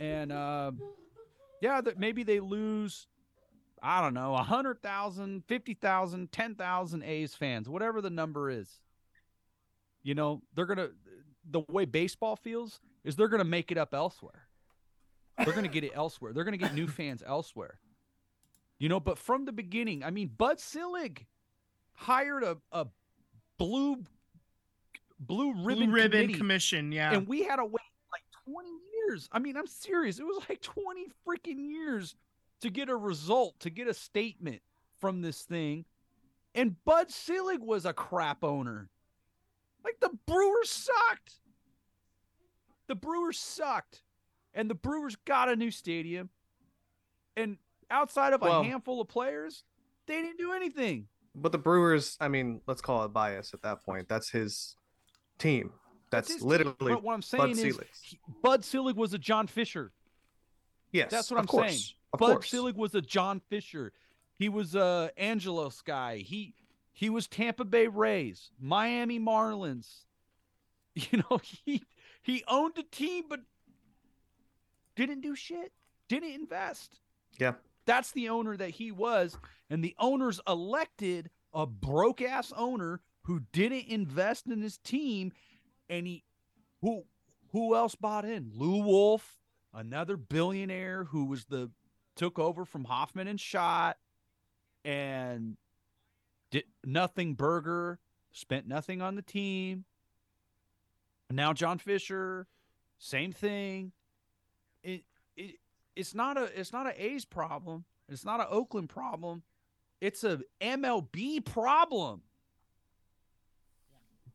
and 0.00 0.32
uh, 0.32 0.72
yeah, 1.60 1.80
that 1.80 1.98
maybe 1.98 2.22
they 2.22 2.40
lose. 2.40 3.06
I 3.80 4.00
don't 4.00 4.14
know, 4.14 4.32
100,000, 4.32 5.44
50,000, 5.46 6.32
10,000 6.32 7.02
A's 7.04 7.34
fans, 7.34 7.68
whatever 7.68 8.00
the 8.00 8.10
number 8.10 8.50
is. 8.50 8.80
You 10.02 10.16
know, 10.16 10.42
they're 10.54 10.66
going 10.66 10.78
to, 10.78 10.90
the 11.48 11.60
way 11.68 11.84
baseball 11.84 12.34
feels 12.34 12.80
is 13.04 13.14
they're 13.14 13.28
going 13.28 13.42
to 13.42 13.48
make 13.48 13.70
it 13.70 13.78
up 13.78 13.94
elsewhere. 13.94 14.48
They're 15.36 15.52
going 15.52 15.64
to 15.66 15.70
get 15.70 15.84
it 15.84 15.92
elsewhere. 15.94 16.32
They're 16.32 16.42
going 16.42 16.58
to 16.58 16.64
get 16.64 16.74
new 16.74 16.88
fans 16.88 17.22
elsewhere. 17.24 17.78
You 18.80 18.88
know, 18.88 18.98
but 18.98 19.16
from 19.16 19.44
the 19.44 19.52
beginning, 19.52 20.02
I 20.02 20.10
mean, 20.10 20.30
Bud 20.36 20.58
Selig 20.58 21.26
hired 21.92 22.42
a, 22.42 22.56
a 22.72 22.86
blue 23.58 24.02
blue 25.20 25.52
ribbon, 25.64 25.90
Blue 25.90 25.94
ribbon 25.94 26.34
commission. 26.34 26.92
Yeah. 26.92 27.12
and 27.12 27.26
we 27.26 27.42
had 27.42 27.56
to 27.56 27.64
wait 27.64 27.82
like 28.12 28.22
20 28.44 28.68
years. 29.08 29.28
I 29.32 29.38
mean, 29.38 29.56
I'm 29.56 29.66
serious. 29.66 30.18
It 30.18 30.24
was 30.24 30.42
like 30.48 30.60
20 30.60 31.06
freaking 31.26 31.68
years 31.68 32.14
to 32.60 32.70
get 32.70 32.88
a 32.88 32.96
result, 32.96 33.58
to 33.60 33.70
get 33.70 33.88
a 33.88 33.94
statement 33.94 34.60
from 35.00 35.22
this 35.22 35.42
thing. 35.42 35.84
And 36.54 36.76
Bud 36.84 37.10
Selig 37.10 37.60
was 37.60 37.84
a 37.84 37.92
crap 37.92 38.42
owner. 38.42 38.88
Like 39.84 40.00
the 40.00 40.10
Brewers 40.26 40.70
sucked. 40.70 41.34
The 42.88 42.94
Brewers 42.94 43.38
sucked. 43.38 44.02
And 44.54 44.68
the 44.68 44.74
Brewers 44.74 45.16
got 45.24 45.48
a 45.48 45.56
new 45.56 45.70
stadium. 45.70 46.30
And 47.36 47.58
outside 47.90 48.32
of 48.32 48.42
a 48.42 48.64
handful 48.64 49.00
of 49.00 49.08
players, 49.08 49.62
they 50.06 50.20
didn't 50.20 50.38
do 50.38 50.52
anything. 50.52 51.06
But 51.34 51.52
the 51.52 51.58
Brewers, 51.58 52.16
I 52.20 52.26
mean, 52.28 52.60
let's 52.66 52.80
call 52.80 53.04
it 53.04 53.12
bias 53.12 53.54
at 53.54 53.62
that 53.62 53.84
point. 53.84 54.08
That's 54.08 54.30
his 54.30 54.74
team. 55.38 55.72
That's, 56.10 56.32
his 56.32 56.42
literally 56.42 56.74
But 56.78 57.02
what 57.02 57.14
I'm 57.14 57.22
saying 57.22 57.50
is 57.50 57.58
Selig. 57.60 57.86
he- 58.02 58.18
Bud 58.42 58.64
Selig 58.64 58.96
was 58.96 59.12
a 59.14 59.18
John 59.18 59.46
Fisher. 59.46 59.92
yes. 60.92 61.10
That's 61.10 61.30
what 61.30 61.38
of 61.38 61.42
I'm 61.42 61.46
course, 61.46 61.66
saying. 61.68 61.80
Of 62.12 62.20
Bud 62.20 62.32
course. 62.32 62.50
Selig 62.50 62.76
was 62.76 62.94
a 62.94 63.02
John 63.02 63.40
Fisher. 63.50 63.92
He 64.38 64.48
was 64.48 64.74
a 64.74 65.10
Angelos 65.16 65.82
guy. 65.82 66.18
He 66.18 66.54
he 66.92 67.10
was 67.10 67.26
Tampa 67.28 67.64
Bay 67.64 67.86
Rays, 67.88 68.50
Miami 68.60 69.18
Marlins. 69.20 70.04
You 71.12 71.22
know, 71.30 71.40
he 71.64 71.84
he 72.22 72.42
owned 72.48 72.76
a 72.76 72.82
team 72.82 73.24
but 73.28 73.40
didn't 74.96 75.20
do 75.20 75.36
shit. 75.36 75.72
Didn't 76.08 76.32
invest. 76.32 76.98
Yeah. 77.38 77.52
That's 77.86 78.10
the 78.12 78.28
owner 78.30 78.56
that 78.56 78.70
he 78.70 78.90
was 78.90 79.36
and 79.70 79.82
the 79.84 79.94
owners 79.98 80.40
elected 80.48 81.30
a 81.54 81.66
broke 81.66 82.20
ass 82.20 82.52
owner 82.56 83.00
who 83.22 83.40
didn't 83.52 83.86
invest 83.88 84.46
in 84.46 84.60
his 84.60 84.78
team 84.78 85.32
he 85.88 86.24
who 86.82 87.04
who 87.52 87.74
else 87.74 87.94
bought 87.94 88.24
in? 88.24 88.50
Lew 88.54 88.82
Wolff, 88.82 89.38
another 89.72 90.16
billionaire 90.16 91.04
who 91.04 91.24
was 91.24 91.46
the 91.46 91.70
took 92.16 92.38
over 92.38 92.64
from 92.64 92.84
Hofmann 92.84 93.28
and 93.28 93.40
Schott 93.40 93.96
and 94.84 95.56
did 96.50 96.64
nothing 96.84 97.34
burger, 97.34 97.98
spent 98.32 98.66
nothing 98.66 99.00
on 99.00 99.14
the 99.14 99.22
team. 99.22 99.84
Now 101.30 101.52
John 101.52 101.78
Fisher, 101.78 102.46
same 102.98 103.32
thing. 103.32 103.92
It 104.82 105.04
it 105.36 105.56
it's 105.94 106.14
not 106.14 106.36
a 106.36 106.44
it's 106.58 106.72
not 106.72 106.86
a 106.86 107.02
A's 107.04 107.24
problem. 107.24 107.84
It's 108.08 108.24
not 108.24 108.40
an 108.40 108.46
Oakland 108.50 108.88
problem. 108.88 109.42
It's 110.00 110.24
a 110.24 110.40
MLB 110.60 111.44
problem. 111.44 112.22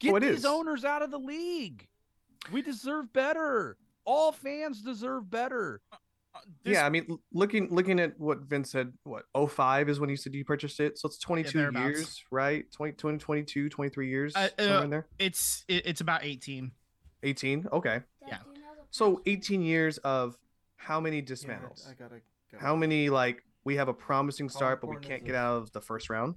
Get 0.03 0.13
Oh, 0.13 0.19
these 0.19 0.39
is. 0.39 0.45
owners 0.45 0.83
out 0.83 1.01
of 1.01 1.11
the 1.11 1.17
league. 1.19 1.87
We 2.51 2.61
deserve 2.61 3.13
better. 3.13 3.77
All 4.05 4.33
fans 4.33 4.81
deserve 4.81 5.29
better. 5.29 5.81
This- 6.63 6.73
yeah, 6.73 6.85
I 6.85 6.89
mean, 6.89 7.19
looking 7.31 7.69
looking 7.69 7.99
at 8.01 8.19
what 8.19 8.39
Vince 8.39 8.71
said, 8.71 8.91
what 9.03 9.23
05 9.33 9.87
is 9.87 9.99
when 9.99 10.09
he 10.09 10.15
said 10.17 10.33
he 10.33 10.43
purchased 10.43 10.79
it, 10.81 10.97
so 10.97 11.07
it's 11.07 11.17
22 11.19 11.57
thereabouts. 11.57 11.85
years, 11.85 12.23
right? 12.31 12.69
20, 12.71 12.93
20, 12.93 13.17
22, 13.17 13.69
23 13.69 14.09
years, 14.09 14.35
Uh, 14.35 14.49
somewhere 14.59 14.77
uh, 14.79 14.83
in 14.83 14.89
there. 14.89 15.07
it's 15.19 15.63
it, 15.69 15.85
it's 15.85 16.01
about 16.01 16.23
18. 16.25 16.71
18, 17.21 17.67
okay. 17.71 18.01
Yeah. 18.27 18.39
do 18.43 18.59
you 18.59 18.65
know 18.65 18.73
the 18.75 18.81
So 18.89 19.21
18 19.25 19.61
years 19.61 19.99
of 19.99 20.37
how 20.75 20.99
many 20.99 21.17
Yeah, 21.17 21.23
dismantles? 21.23 21.89
I 21.89 21.93
gotta. 21.93 22.19
Go. 22.51 22.57
How 22.59 22.75
many 22.75 23.09
like 23.09 23.43
we 23.63 23.75
have 23.77 23.87
a 23.87 23.93
promising 23.93 24.49
start, 24.49 24.81
but 24.81 24.87
we 24.89 24.97
can't 24.97 25.23
get 25.23 25.35
out 25.35 25.55
of 25.57 25.71
the 25.71 25.79
first 25.81 26.09
round, 26.09 26.35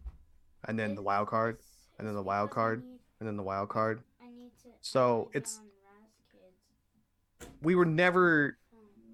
and 0.68 0.78
then 0.78 0.94
the 0.94 1.02
wild 1.02 1.26
card, 1.28 1.58
and 1.98 2.06
then 2.06 2.14
the 2.14 2.22
wild 2.22 2.50
card, 2.50 2.84
need- 2.84 2.95
and 3.20 3.28
then 3.28 3.36
the 3.36 3.42
wild 3.42 3.68
card. 3.68 4.02
I 4.22 4.26
need 4.30 4.50
to 4.62 4.68
So, 4.80 5.30
it's- 5.34 5.60
Kids. 6.30 7.50
We 7.62 7.74
were 7.74 7.86
never 7.86 8.58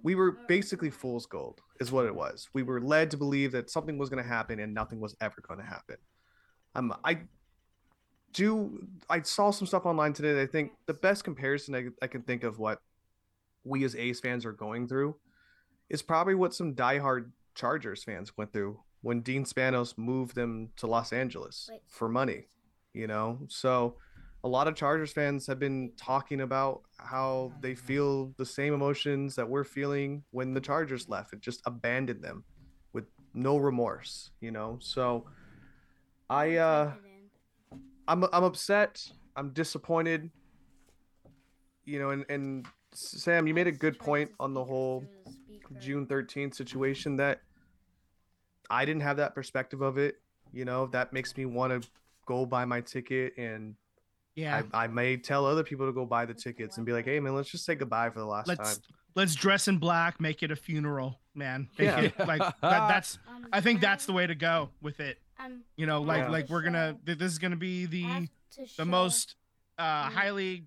we 0.05 0.17
were 0.17 0.33
basically 0.49 0.91
fool's 0.91 1.27
gold 1.27 1.61
is 1.79 1.93
what 1.93 2.07
it 2.07 2.15
was. 2.15 2.49
We 2.53 2.65
were 2.65 2.81
led 2.81 3.11
to 3.13 3.17
believe 3.17 3.53
that 3.53 3.71
something 3.71 3.99
was 3.99 4.09
going 4.11 4.21
to 4.23 4.29
happen 4.29 4.59
and 4.59 4.75
nothing 4.75 4.99
was 5.01 5.15
ever 5.21 5.41
going 5.47 5.61
to 5.61 5.67
happen. 5.67 5.97
Um 6.75 6.95
i 7.05 7.21
do 8.33 8.89
i 9.11 9.21
saw 9.21 9.51
some 9.51 9.67
stuff 9.67 9.85
online 9.85 10.13
today 10.15 10.33
that 10.33 10.41
i 10.41 10.47
think 10.47 10.73
the 10.87 10.95
best 10.95 11.23
comparison 11.23 11.75
I, 11.75 11.89
I 12.01 12.07
can 12.07 12.23
think 12.23 12.45
of 12.45 12.59
what 12.59 12.81
we 13.65 13.85
as 13.85 13.95
ace 13.95 14.21
fans 14.21 14.47
are 14.47 14.53
going 14.53 14.89
through 14.89 15.17
is 15.91 16.01
probably 16.03 16.35
what 16.35 16.55
some 16.55 16.75
diehard 16.75 17.31
chargers 17.55 18.03
fans 18.05 18.37
went 18.39 18.53
through 18.55 18.81
when 19.03 19.21
dean 19.21 19.45
spanos 19.45 19.99
moved 19.99 20.35
them 20.35 20.71
to 20.77 20.87
los 20.87 21.13
angeles 21.13 21.69
Wait, 21.71 21.83
for 21.87 22.09
money 22.09 22.47
you 22.95 23.07
know? 23.07 23.39
So 23.49 23.97
a 24.45 24.49
lot 24.49 24.67
of 24.67 24.75
chargers 24.75 25.13
fans 25.13 25.47
have 25.47 25.59
been 25.59 25.93
talking 25.97 26.41
about 26.41 26.83
how 26.99 27.53
they 27.61 27.75
feel 27.75 28.33
the 28.39 28.47
same 28.47 28.75
emotions 28.75 29.37
that 29.37 29.49
we're 29.49 29.65
feeling 29.65 30.25
when 30.31 30.53
the 30.55 30.61
chargers 30.61 31.09
left 31.09 31.33
and 31.33 31.41
just 31.41 31.63
abandoned 31.65 32.23
them 32.23 32.45
with 32.93 33.05
no 33.35 33.57
remorse 33.57 34.31
you 34.41 34.51
know? 34.51 34.79
So 34.81 35.27
i 36.29 36.57
uh 36.57 36.93
it 37.05 37.31
i'm 38.09 38.25
i'm 38.33 38.45
upset. 38.45 39.07
I'm 39.37 39.51
disappointed. 39.51 40.31
You 41.85 41.99
know 41.99 42.11
and 42.11 42.25
and 42.29 42.67
sam 42.95 43.47
you 43.47 43.55
made 43.55 43.67
a 43.67 43.73
good 43.73 43.99
point 43.99 44.31
on 44.39 44.53
the 44.55 44.63
whole 44.65 45.01
through 45.01 45.09
the 45.25 45.33
speaker. 45.33 45.75
June 45.81 46.07
13th 46.07 46.55
situation 46.55 47.17
that 47.17 47.41
I 48.71 48.85
didn't 48.85 49.03
have 49.03 49.19
that 49.19 49.35
perspective 49.35 49.83
of 49.83 49.99
it. 49.99 50.17
You 50.53 50.65
know, 50.65 50.87
that 50.89 51.13
makes 51.13 51.37
me 51.37 51.47
want 51.47 51.83
to 51.83 51.89
go 52.27 52.47
buy 52.47 52.65
my 52.65 52.81
ticket 52.81 53.35
and 53.37 53.75
Yeah. 54.35 54.63
I, 54.73 54.85
I 54.85 54.87
may 54.87 55.17
tell 55.17 55.45
other 55.47 55.63
people 55.65 55.87
to 55.87 55.93
go 55.93 56.07
buy 56.07 56.25
the 56.27 56.35
tickets 56.35 56.77
and 56.77 56.87
be 56.87 56.93
like, 56.93 57.05
hey 57.05 57.21
man, 57.21 57.35
let's 57.35 57.51
just 57.51 57.65
say 57.65 57.75
goodbye 57.75 58.11
for 58.11 58.19
the 58.21 58.27
last 58.27 58.49
let's 58.49 58.59
time. 58.79 58.83
let's 59.15 59.35
dress 59.35 59.69
in 59.69 59.79
black, 59.79 60.21
make 60.21 60.43
it 60.43 60.51
a 60.51 60.57
funeral, 60.57 61.21
man. 61.35 61.69
Make 61.79 61.89
Yeah. 61.89 62.01
it, 62.01 62.19
like 62.27 62.41
that, 62.41 62.89
that's 62.89 63.19
Um, 63.29 63.47
I 63.53 63.61
think 63.61 63.81
that's 63.81 64.07
the 64.07 64.13
way 64.13 64.27
to 64.27 64.35
go 64.35 64.71
with 64.81 65.01
it. 65.01 65.19
um, 65.39 65.63
You 65.77 65.87
know, 65.87 66.03
like 66.03 66.23
have 66.23 66.31
like 66.31 66.49
we're 66.49 66.63
gonna 66.63 66.97
this 67.05 67.21
is 67.21 67.39
gonna 67.39 67.57
be 67.57 67.87
the 67.87 68.29
to 68.53 68.67
the 68.77 68.85
most 68.87 69.37
uh 69.79 70.09
highly 70.11 70.67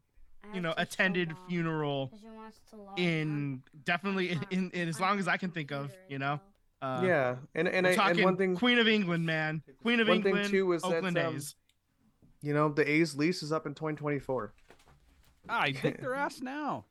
you 0.54 0.62
know 0.62 0.74
attended 0.78 1.30
Mom, 1.30 1.38
funeral 1.48 2.08
'cause 2.08 2.20
she 2.22 2.28
wants 2.30 2.60
to 2.70 2.76
log 2.78 2.88
on 2.98 3.04
in 3.04 3.64
definitely 3.84 4.30
in, 4.32 4.46
in, 4.50 4.72
in 4.72 4.88
as 4.90 5.00
long 5.00 5.20
as 5.20 5.28
I 5.28 5.38
can 5.38 5.52
think 5.52 5.72
of, 5.72 5.92
you 6.08 6.20
know. 6.20 6.40
Well. 6.86 7.04
Uh, 7.04 7.08
yeah, 7.08 7.36
and 7.56 7.68
and, 7.68 7.86
we're 7.86 7.94
I, 7.94 7.96
talking 7.96 8.18
and 8.18 8.26
one 8.26 8.38
thing, 8.38 8.56
Queen 8.56 8.80
of 8.80 8.88
England, 8.88 9.26
man. 9.26 9.62
Queen 9.82 10.00
of 10.00 10.08
One 10.08 10.22
thing, 10.22 10.32
England, 10.32 10.50
too, 10.50 10.72
is 10.74 10.82
that, 10.82 10.96
Oakland 10.96 11.18
um, 11.18 11.36
A's. 11.36 11.56
you 12.42 12.54
know, 12.54 12.70
the 12.70 12.90
A's 12.90 13.16
lease 13.16 13.44
is 13.44 13.52
up 13.52 13.66
in 13.66 13.74
2024. 13.74 14.54
I 15.50 15.72
kick 15.72 16.00
their 16.02 16.16
ass 16.16 16.42
now. 16.42 16.86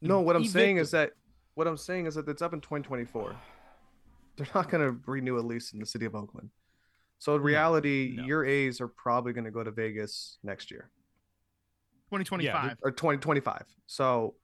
No, 0.00 0.20
what 0.20 0.36
I'm 0.36 0.44
saying 0.44 0.76
is 0.76 0.90
that 0.90 1.12
what 1.54 1.66
I'm 1.66 1.76
saying 1.76 2.06
is 2.06 2.14
that 2.16 2.28
it's 2.28 2.42
up 2.42 2.52
in 2.52 2.60
2024. 2.60 3.34
They're 4.36 4.46
not 4.54 4.68
going 4.68 4.84
to 4.84 5.00
renew 5.06 5.38
a 5.38 5.40
lease 5.40 5.72
in 5.72 5.78
the 5.78 5.86
city 5.86 6.04
of 6.04 6.14
Oakland. 6.14 6.50
So 7.18 7.36
in 7.36 7.42
reality, 7.42 8.14
no. 8.16 8.24
your 8.24 8.44
A's 8.44 8.80
are 8.80 8.88
probably 8.88 9.32
going 9.32 9.44
to 9.44 9.50
go 9.50 9.62
to 9.62 9.70
Vegas 9.70 10.38
next 10.42 10.70
year. 10.70 10.90
2025. 12.10 12.78
or 12.82 12.90
2025. 12.90 13.64
So 13.86 14.34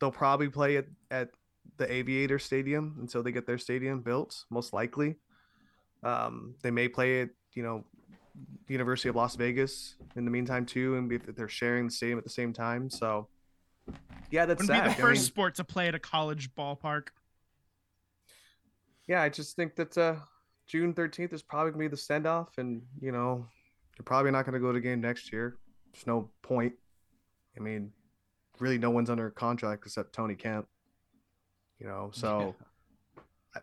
they'll 0.00 0.10
probably 0.10 0.48
play 0.48 0.76
at, 0.76 0.86
at 1.10 1.30
the 1.76 1.90
Aviator 1.92 2.38
Stadium 2.38 2.96
until 3.00 3.22
they 3.22 3.32
get 3.32 3.46
their 3.46 3.58
stadium 3.58 4.00
built, 4.00 4.44
most 4.50 4.72
likely. 4.72 5.16
Um, 6.02 6.54
they 6.62 6.70
may 6.70 6.88
play 6.88 7.20
it, 7.22 7.30
you 7.54 7.62
know, 7.62 7.84
University 8.68 9.08
of 9.08 9.16
Las 9.16 9.36
Vegas 9.36 9.94
in 10.16 10.24
the 10.24 10.30
meantime 10.30 10.66
too, 10.66 10.96
and 10.96 11.10
if 11.12 11.24
they're 11.36 11.48
sharing 11.48 11.86
the 11.86 11.92
stadium 11.92 12.18
at 12.18 12.24
the 12.24 12.30
same 12.30 12.52
time. 12.52 12.90
So, 12.90 13.28
yeah, 14.30 14.44
that's 14.46 14.62
Wouldn't 14.62 14.84
be 14.84 14.88
sad. 14.90 14.98
the 14.98 15.02
I 15.02 15.06
first 15.06 15.20
mean, 15.20 15.26
sport 15.26 15.54
to 15.56 15.64
play 15.64 15.88
at 15.88 15.94
a 15.94 15.98
college 15.98 16.54
ballpark. 16.54 17.08
yeah, 19.06 19.22
I 19.22 19.28
just 19.28 19.56
think 19.56 19.76
that 19.76 19.96
uh, 19.98 20.16
June 20.66 20.94
thirteenth 20.94 21.32
is 21.32 21.42
probably 21.42 21.72
gonna 21.72 21.84
be 21.84 21.88
the 21.88 21.96
send 21.96 22.26
off, 22.26 22.58
and 22.58 22.82
you 23.00 23.12
know, 23.12 23.46
you're 23.98 24.04
probably 24.04 24.30
not 24.30 24.44
gonna 24.44 24.60
go 24.60 24.68
to 24.68 24.74
the 24.74 24.80
game 24.80 25.00
next 25.00 25.32
year. 25.32 25.56
There's 25.92 26.06
no 26.06 26.30
point. 26.42 26.72
I 27.56 27.60
mean, 27.60 27.92
really, 28.58 28.78
no 28.78 28.90
one's 28.90 29.10
under 29.10 29.30
contract 29.30 29.84
except 29.86 30.12
Tony 30.12 30.34
Kemp. 30.34 30.66
You 31.80 31.86
know, 31.86 32.10
so 32.12 32.54
I- 33.54 33.60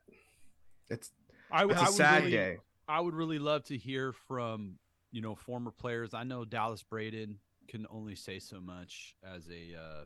it's 0.89 1.11
I, 1.51 1.65
would- 1.65 1.73
it's 1.73 1.81
I 1.81 1.85
a 1.85 1.87
would 1.87 1.95
sad 1.95 2.17
really, 2.19 2.31
day. 2.31 2.57
I 2.87 2.99
would 2.99 3.13
really 3.13 3.39
love 3.39 3.63
to 3.65 3.77
hear 3.77 4.11
from 4.13 4.77
you 5.11 5.21
know 5.21 5.35
former 5.35 5.71
players. 5.71 6.13
I 6.13 6.23
know 6.23 6.45
Dallas 6.45 6.83
Braden 6.83 7.39
can 7.67 7.85
only 7.89 8.15
say 8.15 8.39
so 8.39 8.59
much 8.59 9.15
as 9.23 9.47
a 9.49 9.77
uh, 9.77 10.03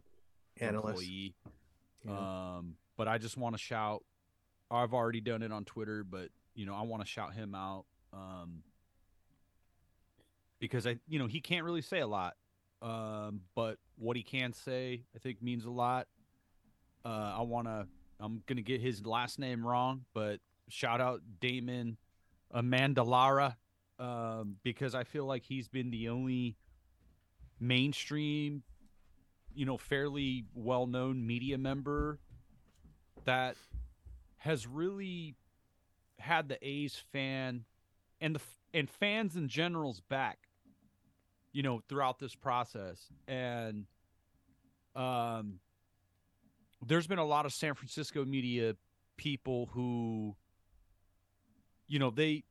Analyst. 0.63 0.87
employee. 1.01 1.35
Yeah. 2.05 2.55
Um, 2.57 2.75
but 2.97 3.07
I 3.07 3.17
just 3.17 3.37
want 3.37 3.55
to 3.55 3.59
shout. 3.61 4.03
I've 4.69 4.93
already 4.93 5.21
done 5.21 5.41
it 5.41 5.51
on 5.51 5.65
Twitter, 5.65 6.03
but 6.03 6.29
you 6.53 6.65
know 6.65 6.75
I 6.75 6.83
want 6.83 7.01
to 7.03 7.07
shout 7.07 7.33
him 7.33 7.55
out 7.55 7.85
um, 8.13 8.61
because 10.59 10.85
I, 10.87 10.97
you 11.07 11.19
know, 11.19 11.27
he 11.27 11.41
can't 11.41 11.65
really 11.65 11.81
say 11.81 11.99
a 11.99 12.07
lot. 12.07 12.35
Um, 12.81 13.41
but 13.55 13.77
what 13.97 14.15
he 14.17 14.23
can 14.23 14.53
say, 14.53 15.01
I 15.15 15.19
think, 15.19 15.41
means 15.41 15.65
a 15.65 15.69
lot. 15.71 16.07
Uh, 17.05 17.35
I 17.37 17.41
want 17.41 17.67
to. 17.67 17.87
I'm 18.19 18.41
gonna 18.47 18.61
get 18.61 18.81
his 18.81 19.05
last 19.05 19.39
name 19.39 19.65
wrong, 19.65 20.05
but 20.13 20.39
shout 20.69 21.01
out 21.01 21.21
Damon 21.39 21.97
Amendolara 22.53 23.55
um, 23.99 24.55
because 24.63 24.95
I 24.95 25.03
feel 25.03 25.25
like 25.25 25.43
he's 25.43 25.67
been 25.67 25.91
the 25.91 26.09
only 26.09 26.55
mainstream, 27.59 28.63
you 29.53 29.65
know, 29.65 29.77
fairly 29.77 30.45
well 30.53 30.87
known 30.87 31.25
media 31.25 31.57
member 31.57 32.19
that 33.25 33.55
has 34.37 34.65
really 34.65 35.35
had 36.19 36.47
the 36.47 36.57
A's 36.67 37.03
fan 37.11 37.65
and 38.21 38.35
the 38.35 38.41
and 38.73 38.89
fans 38.89 39.35
in 39.35 39.47
general's 39.47 40.01
back, 40.01 40.37
you 41.51 41.63
know, 41.63 41.81
throughout 41.87 42.19
this 42.19 42.35
process. 42.35 43.07
And 43.27 43.85
um 44.95 45.59
there's 46.85 47.07
been 47.07 47.19
a 47.19 47.25
lot 47.25 47.45
of 47.45 47.53
San 47.53 47.73
Francisco 47.73 48.23
media 48.25 48.75
people 49.17 49.69
who 49.73 50.35
you 51.87 51.99
know, 51.99 52.09
they 52.09 52.43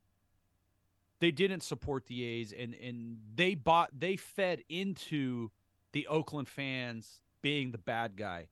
they 1.20 1.30
didn't 1.30 1.62
support 1.62 2.06
the 2.06 2.24
A's 2.24 2.52
and 2.52 2.74
and 2.74 3.18
they 3.34 3.54
bought 3.54 3.90
they 3.98 4.16
fed 4.16 4.62
into 4.68 5.50
the 5.92 6.06
Oakland 6.06 6.48
fans 6.48 7.20
being 7.42 7.70
the 7.70 7.78
bad 7.78 8.16
guy. 8.16 8.48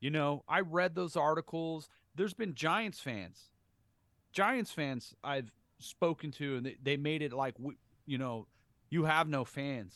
You 0.00 0.10
know, 0.10 0.44
I 0.48 0.60
read 0.60 0.94
those 0.94 1.16
articles. 1.16 1.88
There's 2.14 2.34
been 2.34 2.54
Giants 2.54 3.00
fans. 3.00 3.50
Giants 4.32 4.70
fans 4.70 5.14
I've 5.22 5.52
spoken 5.78 6.30
to 6.32 6.56
and 6.56 6.66
they, 6.66 6.76
they 6.82 6.96
made 6.96 7.22
it 7.22 7.32
like 7.32 7.56
you 8.06 8.18
know, 8.18 8.46
you 8.88 9.04
have 9.04 9.28
no 9.28 9.44
fans. 9.44 9.94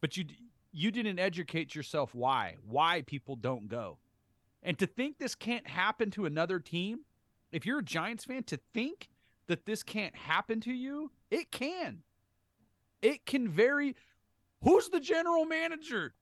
But 0.00 0.16
you 0.16 0.26
you 0.72 0.90
didn't 0.90 1.18
educate 1.18 1.74
yourself 1.74 2.14
why 2.14 2.56
why 2.66 3.02
people 3.02 3.36
don't 3.36 3.68
go. 3.68 3.98
And 4.68 4.78
to 4.80 4.86
think 4.86 5.16
this 5.16 5.34
can't 5.34 5.66
happen 5.66 6.10
to 6.10 6.26
another 6.26 6.60
team, 6.60 7.00
if 7.50 7.64
you're 7.64 7.78
a 7.78 7.82
Giants 7.82 8.26
fan 8.26 8.42
to 8.44 8.60
think 8.74 9.08
that 9.46 9.64
this 9.64 9.82
can't 9.82 10.14
happen 10.14 10.60
to 10.60 10.72
you, 10.74 11.10
it 11.30 11.50
can. 11.50 12.02
It 13.00 13.24
can 13.24 13.48
very 13.48 13.96
Who's 14.62 14.90
the 14.90 15.00
general 15.00 15.46
manager? 15.46 16.12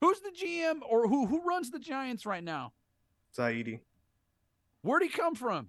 Who's 0.00 0.20
the 0.20 0.30
GM 0.30 0.78
or 0.88 1.06
who 1.06 1.26
who 1.26 1.42
runs 1.42 1.70
the 1.70 1.78
Giants 1.78 2.24
right 2.24 2.42
now? 2.42 2.72
Zaidi. 3.36 3.80
Where'd 4.80 5.02
he 5.02 5.10
come 5.10 5.34
from? 5.34 5.68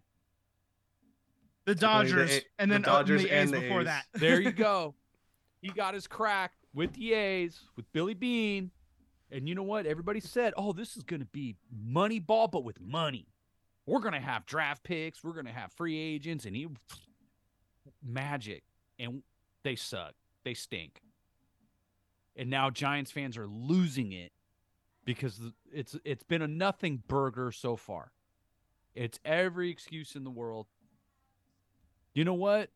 The 1.65 1.75
Typically 1.75 1.75
the 1.75 1.75
Dodgers, 1.75 2.31
A- 2.37 2.41
and 2.59 2.71
then 2.71 2.85
uh, 2.85 2.87
Dodgers 2.87 3.23
the 3.23 3.27
A's 3.27 3.33
and 3.33 3.53
the 3.53 3.59
before 3.59 3.81
A's. 3.81 3.85
that. 3.87 4.05
There 4.13 4.39
you 4.39 4.51
go. 4.53 4.95
he 5.61 5.67
got 5.67 5.93
his 5.93 6.07
crack 6.07 6.53
with 6.73 6.93
the 6.93 7.11
A's, 7.13 7.59
with 7.75 7.91
Billy 7.91 8.13
Beane. 8.13 8.71
And 9.32 9.47
you 9.47 9.55
know 9.55 9.63
what? 9.63 9.86
Everybody 9.86 10.19
said, 10.19 10.53
oh, 10.57 10.73
this 10.73 10.97
is 10.97 11.03
going 11.03 11.21
to 11.21 11.27
be 11.27 11.55
money 11.71 12.19
ball, 12.19 12.47
but 12.47 12.63
with 12.63 12.82
money. 12.82 13.27
We're 13.86 14.01
going 14.01 14.13
to 14.13 14.19
have 14.19 14.45
draft 14.45 14.84
picks. 14.84 15.23
We're 15.23 15.34
going 15.34 15.45
to 15.45 15.51
have 15.51 15.71
free 15.71 15.97
agents. 15.97 16.45
And 16.45 16.55
he, 16.55 16.67
magic. 18.03 18.63
And 18.99 19.23
they 19.63 19.75
suck. 19.75 20.13
They 20.43 20.53
stink. 20.53 21.01
And 22.36 22.49
now 22.49 22.69
Giants 22.69 23.11
fans 23.11 23.38
are 23.38 23.47
losing 23.47 24.11
it 24.11 24.32
because 25.05 25.39
it's 25.73 25.97
it's 26.05 26.23
been 26.23 26.41
a 26.41 26.47
nothing 26.47 27.03
burger 27.07 27.51
so 27.51 27.75
far. 27.75 28.11
It's 28.95 29.19
every 29.25 29.69
excuse 29.69 30.15
in 30.15 30.23
the 30.23 30.29
world. 30.29 30.67
You 32.13 32.23
know 32.23 32.34
what? 32.34 32.69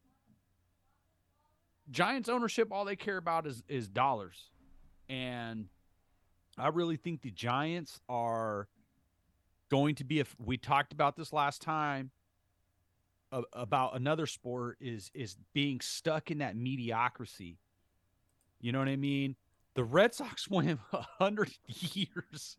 Giants 1.89 2.29
ownership, 2.29 2.69
all 2.71 2.85
they 2.85 2.95
care 2.95 3.17
about 3.17 3.47
is 3.47 3.63
is 3.67 3.87
dollars, 3.87 4.49
and 5.07 5.67
I 6.57 6.69
really 6.69 6.97
think 6.97 7.21
the 7.21 7.31
Giants 7.31 7.99
are 8.07 8.67
going 9.69 9.95
to 9.95 10.03
be. 10.03 10.19
If 10.19 10.35
we 10.43 10.57
talked 10.57 10.93
about 10.93 11.15
this 11.15 11.33
last 11.33 11.61
time 11.61 12.11
about 13.53 13.95
another 13.95 14.25
sport 14.25 14.77
is 14.79 15.11
is 15.13 15.35
being 15.53 15.81
stuck 15.81 16.31
in 16.31 16.39
that 16.39 16.55
mediocrity. 16.55 17.57
You 18.61 18.71
know 18.71 18.79
what 18.79 18.87
I 18.87 18.95
mean? 18.95 19.35
The 19.73 19.83
Red 19.83 20.13
Sox 20.13 20.47
went 20.49 20.79
a 20.93 21.01
hundred 21.19 21.51
years 21.67 22.57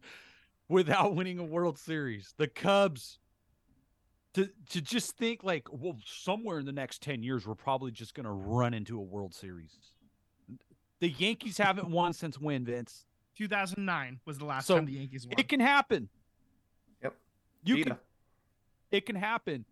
without 0.68 1.14
winning 1.14 1.38
a 1.38 1.44
World 1.44 1.78
Series. 1.78 2.34
The 2.36 2.48
Cubs 2.48 3.18
to 4.36 4.50
to 4.68 4.82
just 4.82 5.16
think 5.16 5.42
like 5.42 5.66
well 5.72 5.96
somewhere 6.04 6.58
in 6.58 6.66
the 6.66 6.72
next 6.72 7.00
10 7.02 7.22
years 7.22 7.46
we're 7.46 7.54
probably 7.54 7.90
just 7.90 8.14
going 8.14 8.26
to 8.26 8.30
run 8.30 8.74
into 8.74 8.98
a 8.98 9.02
world 9.02 9.34
series 9.34 9.70
the 11.00 11.08
yankees 11.08 11.56
haven't 11.56 11.88
won 11.88 12.12
since 12.12 12.38
when 12.38 12.62
vince 12.62 13.05
2009 13.36 14.20
was 14.24 14.38
the 14.38 14.44
last 14.44 14.66
So, 14.66 14.76
time 14.76 14.86
the 14.86 14.92
Yankees 14.92 15.26
won. 15.26 15.34
it 15.38 15.48
can 15.48 15.60
happen. 15.60 16.08
Yep. 17.02 17.14
you 17.64 17.76
Vita. 17.76 17.90
can 17.90 17.98
it 18.90 19.06
can 19.06 19.16
happen. 19.16 19.64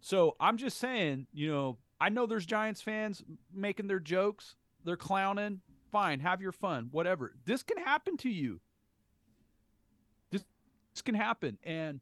So 0.00 0.36
i'm 0.40 0.56
just 0.56 0.78
saying 0.78 1.26
you 1.32 1.50
know 1.50 1.78
i 2.00 2.08
know 2.08 2.26
there's 2.26 2.46
giants 2.46 2.80
fans 2.80 3.22
making 3.52 3.86
their 3.88 4.00
jokes. 4.00 4.56
They're 4.84 4.96
clowning. 4.96 5.60
Fine. 5.90 6.20
Have 6.20 6.40
your 6.40 6.52
fun. 6.52 6.88
Whatever. 6.92 7.34
This 7.44 7.62
can 7.62 7.78
happen 7.78 8.16
to 8.18 8.28
you. 8.30 8.60
This, 10.30 10.44
this 10.94 11.02
can 11.02 11.14
happen. 11.14 11.58
And 11.64 12.00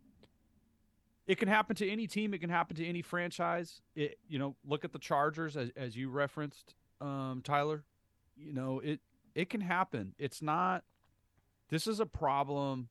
it 1.27 1.39
can 1.39 1.49
happen 1.49 1.75
to 1.77 1.89
any 1.89 2.07
team. 2.07 2.35
It 2.35 2.39
can 2.41 2.51
happen 2.51 2.77
to 2.77 2.87
any 2.87 3.03
franchise. 3.03 3.81
It 3.95 4.19
you 4.29 4.39
know 4.39 4.57
look 4.65 4.85
at 4.85 4.93
the 4.93 4.99
chargers 4.99 5.57
as, 5.57 5.71
as 5.77 5.97
you 5.97 6.11
referenced 6.11 6.75
um 7.01 7.41
tyler. 7.45 7.85
You 8.37 8.53
know 8.53 8.81
it 8.81 9.01
it 9.37 9.51
can 9.51 9.61
happen. 9.61 10.15
It's 10.19 10.43
not 10.43 10.83
this 11.69 11.87
is 11.87 12.01
a 12.01 12.07
problem 12.07 12.89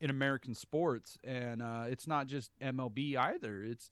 in 0.00 0.10
american 0.10 0.54
sports 0.54 1.16
and 1.24 1.62
uh 1.62 1.84
it's 1.88 2.06
not 2.06 2.26
just 2.26 2.50
mlb 2.60 3.16
either. 3.16 3.64
It's 3.64 3.90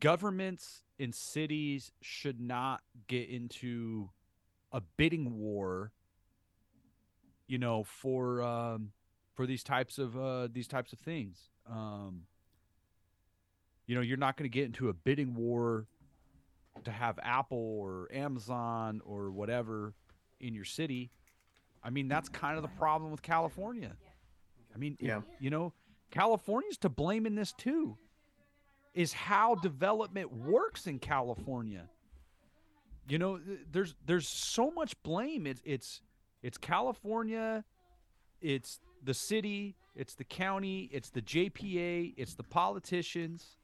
governments 0.00 0.82
and 0.98 1.14
cities 1.14 1.92
should 2.02 2.40
not 2.40 2.82
get 3.06 3.30
into 3.30 4.10
a 4.72 4.82
bidding 4.96 5.38
war 5.38 5.92
you 7.46 7.58
know 7.58 7.84
for 7.84 8.42
um 8.42 8.90
for 9.36 9.46
these 9.46 9.62
types 9.62 9.98
of 9.98 10.18
uh 10.18 10.48
these 10.52 10.66
types 10.66 10.92
of 10.92 10.98
things. 10.98 11.50
Um 11.70 12.22
you 13.86 13.94
know 13.94 14.00
you're 14.00 14.16
not 14.16 14.36
going 14.36 14.50
to 14.50 14.52
get 14.52 14.64
into 14.64 14.88
a 14.88 14.92
bidding 14.92 15.34
war 15.34 15.86
to 16.84 16.90
have 16.90 17.18
apple 17.22 17.78
or 17.80 18.08
amazon 18.12 19.00
or 19.04 19.30
whatever 19.30 19.94
in 20.40 20.54
your 20.54 20.64
city 20.64 21.10
i 21.82 21.90
mean 21.90 22.08
that's 22.08 22.28
kind 22.28 22.56
of 22.56 22.62
the 22.62 22.68
problem 22.68 23.10
with 23.10 23.22
california. 23.22 23.96
I 24.74 24.78
mean 24.78 24.96
Yeah. 25.00 25.22
you 25.40 25.50
know 25.50 25.72
california's 26.10 26.76
to 26.78 26.88
blame 26.88 27.26
in 27.26 27.34
this 27.34 27.52
too 27.52 27.96
is 28.94 29.12
how 29.12 29.54
development 29.56 30.32
works 30.32 30.86
in 30.86 30.98
california. 30.98 31.88
You 33.08 33.18
know 33.18 33.40
there's 33.72 33.94
there's 34.06 34.28
so 34.28 34.70
much 34.70 35.00
blame. 35.02 35.46
It's 35.46 35.62
it's 35.64 36.00
it's 36.42 36.58
california 36.58 37.64
it's 38.40 38.80
the 39.04 39.14
city 39.14 39.76
it's 39.94 40.14
the 40.14 40.24
county 40.24 40.88
it's 40.92 41.10
the 41.10 41.22
jpa 41.22 42.14
it's 42.16 42.34
the 42.34 42.42
politicians. 42.44 43.56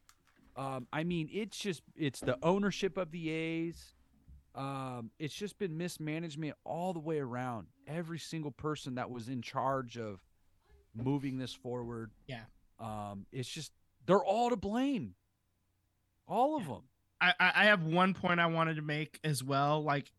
Um, 0.57 0.87
i 0.93 1.05
mean 1.05 1.29
it's 1.33 1.59
just 1.59 1.83
it's 1.97 2.21
the 2.21 2.39
ownership 2.43 2.97
of 2.97 3.11
the 3.11 3.31
a's 3.31 3.95
um, 4.57 5.11
it's 5.19 5.35
just 5.35 5.59
been 5.59 5.77
mismanagement 5.77 6.55
all 6.65 6.93
the 6.93 6.99
way 7.01 7.19
around 7.19 7.67
every 7.87 8.19
single 8.19 8.51
person 8.51 8.95
that 8.97 9.11
was 9.11 9.29
in 9.29 9.43
charge 9.43 9.99
of 9.99 10.21
moving 10.95 11.39
this 11.39 11.53
forward. 11.53 12.11
Yeah. 12.27 12.41
Um, 12.81 13.27
it's 13.33 13.49
just 13.49 13.73
they're 14.07 14.25
all 14.25 14.51
to 14.51 14.57
blame. 14.57 15.15
All 16.29 16.57
of 16.57 16.67
them. 16.67 16.83
I, 17.21 17.33
I 17.39 17.53
I 17.55 17.65
have 17.67 17.85
one 17.85 18.15
point 18.15 18.41
I 18.41 18.47
wanted 18.47 18.77
to 18.77 18.83
make 18.83 19.19
as 19.25 19.43
well. 19.45 19.83
Like, 19.83 20.11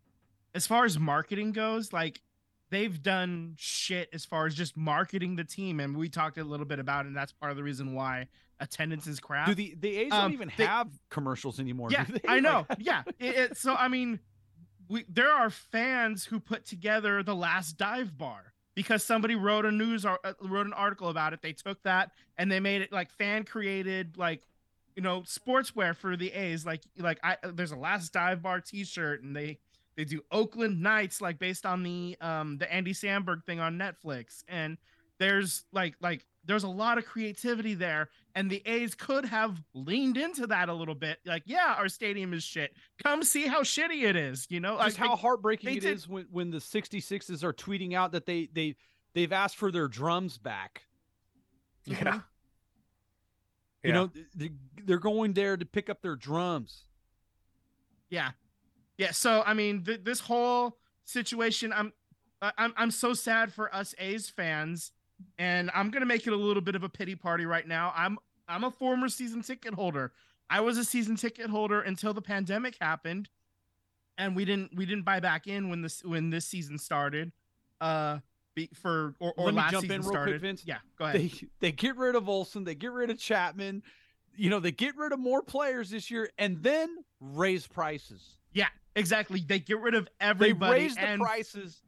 as 0.55 0.65
far 0.65 0.85
as 0.85 0.97
marketing 0.97 1.51
goes, 1.51 1.91
like 1.93 2.21
they've 2.69 3.01
done 3.01 3.55
shit 3.57 4.09
as 4.13 4.25
far 4.25 4.45
as 4.45 4.55
just 4.55 4.75
marketing 4.77 5.35
the 5.35 5.43
team, 5.43 5.79
and 5.79 5.95
we 5.97 6.09
talked 6.09 6.37
a 6.37 6.43
little 6.43 6.65
bit 6.65 6.79
about 6.79 7.05
it. 7.05 7.09
And 7.09 7.17
that's 7.17 7.33
part 7.33 7.51
of 7.51 7.57
the 7.57 7.63
reason 7.63 7.93
why 7.93 8.27
attendance 8.59 9.05
is 9.05 9.19
crap. 9.19 9.47
Do 9.47 9.53
the 9.55 9.75
the 9.79 9.97
A's 9.97 10.11
Um, 10.11 10.21
don't 10.23 10.33
even 10.33 10.51
they- 10.57 10.65
have 10.65 10.89
commercials 11.09 11.59
anymore? 11.59 11.89
yeah, 11.91 12.05
do 12.05 12.13
they? 12.13 12.27
I 12.27 12.39
know. 12.39 12.65
yeah, 12.79 13.03
it, 13.19 13.35
it- 13.35 13.57
so 13.57 13.75
I 13.75 13.89
mean, 13.89 14.19
we 14.89 15.05
there 15.09 15.31
are 15.31 15.49
fans 15.49 16.25
who 16.25 16.39
put 16.39 16.65
together 16.65 17.23
the 17.23 17.35
last 17.35 17.77
dive 17.77 18.17
bar 18.17 18.53
because 18.75 19.03
somebody 19.03 19.35
wrote 19.35 19.65
a 19.65 19.71
news 19.71 20.05
ar- 20.05 20.19
uh, 20.23 20.33
wrote 20.41 20.67
an 20.67 20.73
article 20.73 21.09
about 21.09 21.33
it. 21.33 21.41
They 21.41 21.53
took 21.53 21.81
that 21.83 22.11
and 22.37 22.51
they 22.51 22.59
made 22.59 22.81
it 22.81 22.91
like 22.91 23.11
fan 23.11 23.43
created, 23.43 24.17
like 24.17 24.43
you 24.95 25.01
know, 25.01 25.21
sportswear 25.21 25.95
for 25.95 26.15
the 26.15 26.31
A's. 26.31 26.65
Like 26.65 26.81
like 26.97 27.19
I 27.23 27.37
there's 27.43 27.71
a 27.71 27.77
last 27.77 28.13
dive 28.13 28.41
bar 28.41 28.61
T-shirt 28.61 29.23
and 29.23 29.35
they 29.35 29.59
they 29.95 30.05
do 30.05 30.21
Oakland 30.31 30.81
Nights 30.81 31.21
like 31.21 31.39
based 31.39 31.65
on 31.65 31.83
the 31.83 32.17
um 32.21 32.57
the 32.57 32.71
Andy 32.71 32.93
Samberg 32.93 33.43
thing 33.45 33.59
on 33.59 33.77
Netflix 33.77 34.43
and 34.47 34.77
there's 35.19 35.65
like 35.73 35.95
like 36.01 36.25
there's 36.47 36.63
a 36.63 36.67
lot 36.69 36.97
of 36.97 37.05
creativity 37.05 37.75
there 37.75 38.09
and 38.35 38.49
the 38.49 38.61
A's 38.65 38.95
could 38.95 39.25
have 39.25 39.61
leaned 39.73 40.17
into 40.17 40.47
that 40.47 40.69
a 40.69 40.73
little 40.73 40.95
bit 40.95 41.19
like 41.25 41.43
yeah 41.45 41.75
our 41.77 41.87
stadium 41.89 42.33
is 42.33 42.43
shit 42.43 42.73
come 43.03 43.21
see 43.21 43.45
how 43.45 43.61
shitty 43.61 44.03
it 44.03 44.15
is 44.15 44.47
you 44.49 44.59
know 44.59 44.75
like 44.75 44.87
just 44.87 44.97
how 44.97 45.15
heartbreaking 45.15 45.69
they 45.69 45.77
it 45.77 45.81
did- 45.81 45.95
is 45.97 46.07
when, 46.07 46.25
when 46.31 46.49
the 46.49 46.57
66s 46.57 47.43
are 47.43 47.53
tweeting 47.53 47.93
out 47.93 48.11
that 48.13 48.25
they 48.25 48.49
they 48.53 48.75
they've 49.13 49.31
asked 49.33 49.57
for 49.57 49.71
their 49.71 49.87
drums 49.87 50.37
back. 50.37 50.83
Yeah. 51.85 51.97
Mm-hmm. 51.97 52.17
You 53.83 53.89
Yeah. 53.89 53.93
know, 53.93 54.11
they, 54.35 54.51
they're 54.83 54.99
going 54.99 55.33
there 55.33 55.55
to 55.57 55.65
pick 55.65 55.89
up 55.89 56.01
their 56.01 56.15
drums. 56.15 56.83
Yeah, 58.09 58.31
yeah. 58.97 59.11
So 59.11 59.43
I 59.45 59.53
mean, 59.53 59.83
th- 59.83 60.01
this 60.03 60.19
whole 60.19 60.77
situation, 61.05 61.73
I'm, 61.73 61.93
I'm, 62.41 62.73
I'm 62.77 62.91
so 62.91 63.13
sad 63.13 63.51
for 63.53 63.73
us 63.73 63.95
A's 63.97 64.29
fans, 64.29 64.91
and 65.37 65.71
I'm 65.73 65.89
gonna 65.91 66.05
make 66.05 66.27
it 66.27 66.33
a 66.33 66.37
little 66.37 66.61
bit 66.61 66.75
of 66.75 66.83
a 66.83 66.89
pity 66.89 67.15
party 67.15 67.45
right 67.45 67.67
now. 67.67 67.93
I'm, 67.95 68.17
I'm 68.47 68.63
a 68.63 68.71
former 68.71 69.09
season 69.09 69.41
ticket 69.41 69.73
holder. 69.73 70.13
I 70.49 70.61
was 70.61 70.77
a 70.77 70.85
season 70.85 71.15
ticket 71.15 71.49
holder 71.49 71.81
until 71.81 72.13
the 72.13 72.21
pandemic 72.21 72.77
happened, 72.79 73.29
and 74.17 74.35
we 74.35 74.45
didn't, 74.45 74.75
we 74.75 74.85
didn't 74.85 75.03
buy 75.03 75.19
back 75.19 75.47
in 75.47 75.69
when 75.69 75.81
this, 75.81 76.03
when 76.03 76.29
this 76.29 76.45
season 76.45 76.77
started. 76.77 77.31
Uh, 77.81 78.19
be, 78.55 78.69
for 78.73 79.13
or, 79.19 79.33
or 79.37 79.45
Let 79.45 79.53
me 79.53 79.57
last 79.57 79.71
jump 79.71 79.81
season 79.83 79.95
in 79.95 80.01
real 80.01 80.09
quick, 80.09 80.17
started. 80.17 80.41
Vince. 80.41 80.63
Yeah, 80.65 80.77
go 80.97 81.05
ahead. 81.05 81.21
They 81.21 81.31
they 81.59 81.71
get 81.71 81.95
rid 81.95 82.15
of 82.15 82.27
Olson, 82.27 82.63
they 82.63 82.75
get 82.75 82.91
rid 82.91 83.11
of 83.11 83.19
Chapman, 83.19 83.83
you 84.37 84.49
know, 84.49 84.59
they 84.59 84.71
get 84.71 84.95
rid 84.95 85.11
of 85.11 85.19
more 85.19 85.41
players 85.41 85.89
this 85.89 86.09
year, 86.09 86.29
and 86.37 86.61
then 86.63 87.03
raise 87.19 87.67
prices. 87.67 88.37
Yeah, 88.53 88.67
exactly. 88.95 89.43
They 89.45 89.59
get 89.59 89.79
rid 89.79 89.95
of 89.95 90.07
everybody. 90.19 90.73
They 90.73 90.85
raise 90.85 90.95
the 90.95 91.01
and 91.01 91.21
prices 91.21 91.81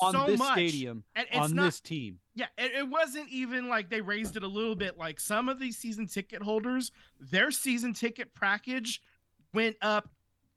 on 0.00 0.12
so 0.12 0.26
this 0.26 0.38
much. 0.38 0.52
stadium, 0.52 1.04
And 1.14 1.26
it's 1.30 1.38
on 1.38 1.54
not 1.54 1.64
this 1.66 1.80
team. 1.80 2.18
Yeah, 2.34 2.46
it, 2.58 2.72
it 2.72 2.88
wasn't 2.88 3.28
even 3.30 3.68
like 3.68 3.88
they 3.90 4.00
raised 4.00 4.36
it 4.36 4.42
a 4.42 4.48
little 4.48 4.74
bit. 4.74 4.98
Like 4.98 5.20
some 5.20 5.48
of 5.48 5.58
these 5.58 5.78
season 5.78 6.06
ticket 6.06 6.42
holders, 6.42 6.92
their 7.18 7.50
season 7.50 7.94
ticket 7.94 8.34
package 8.34 9.00
went 9.54 9.76
up 9.82 10.08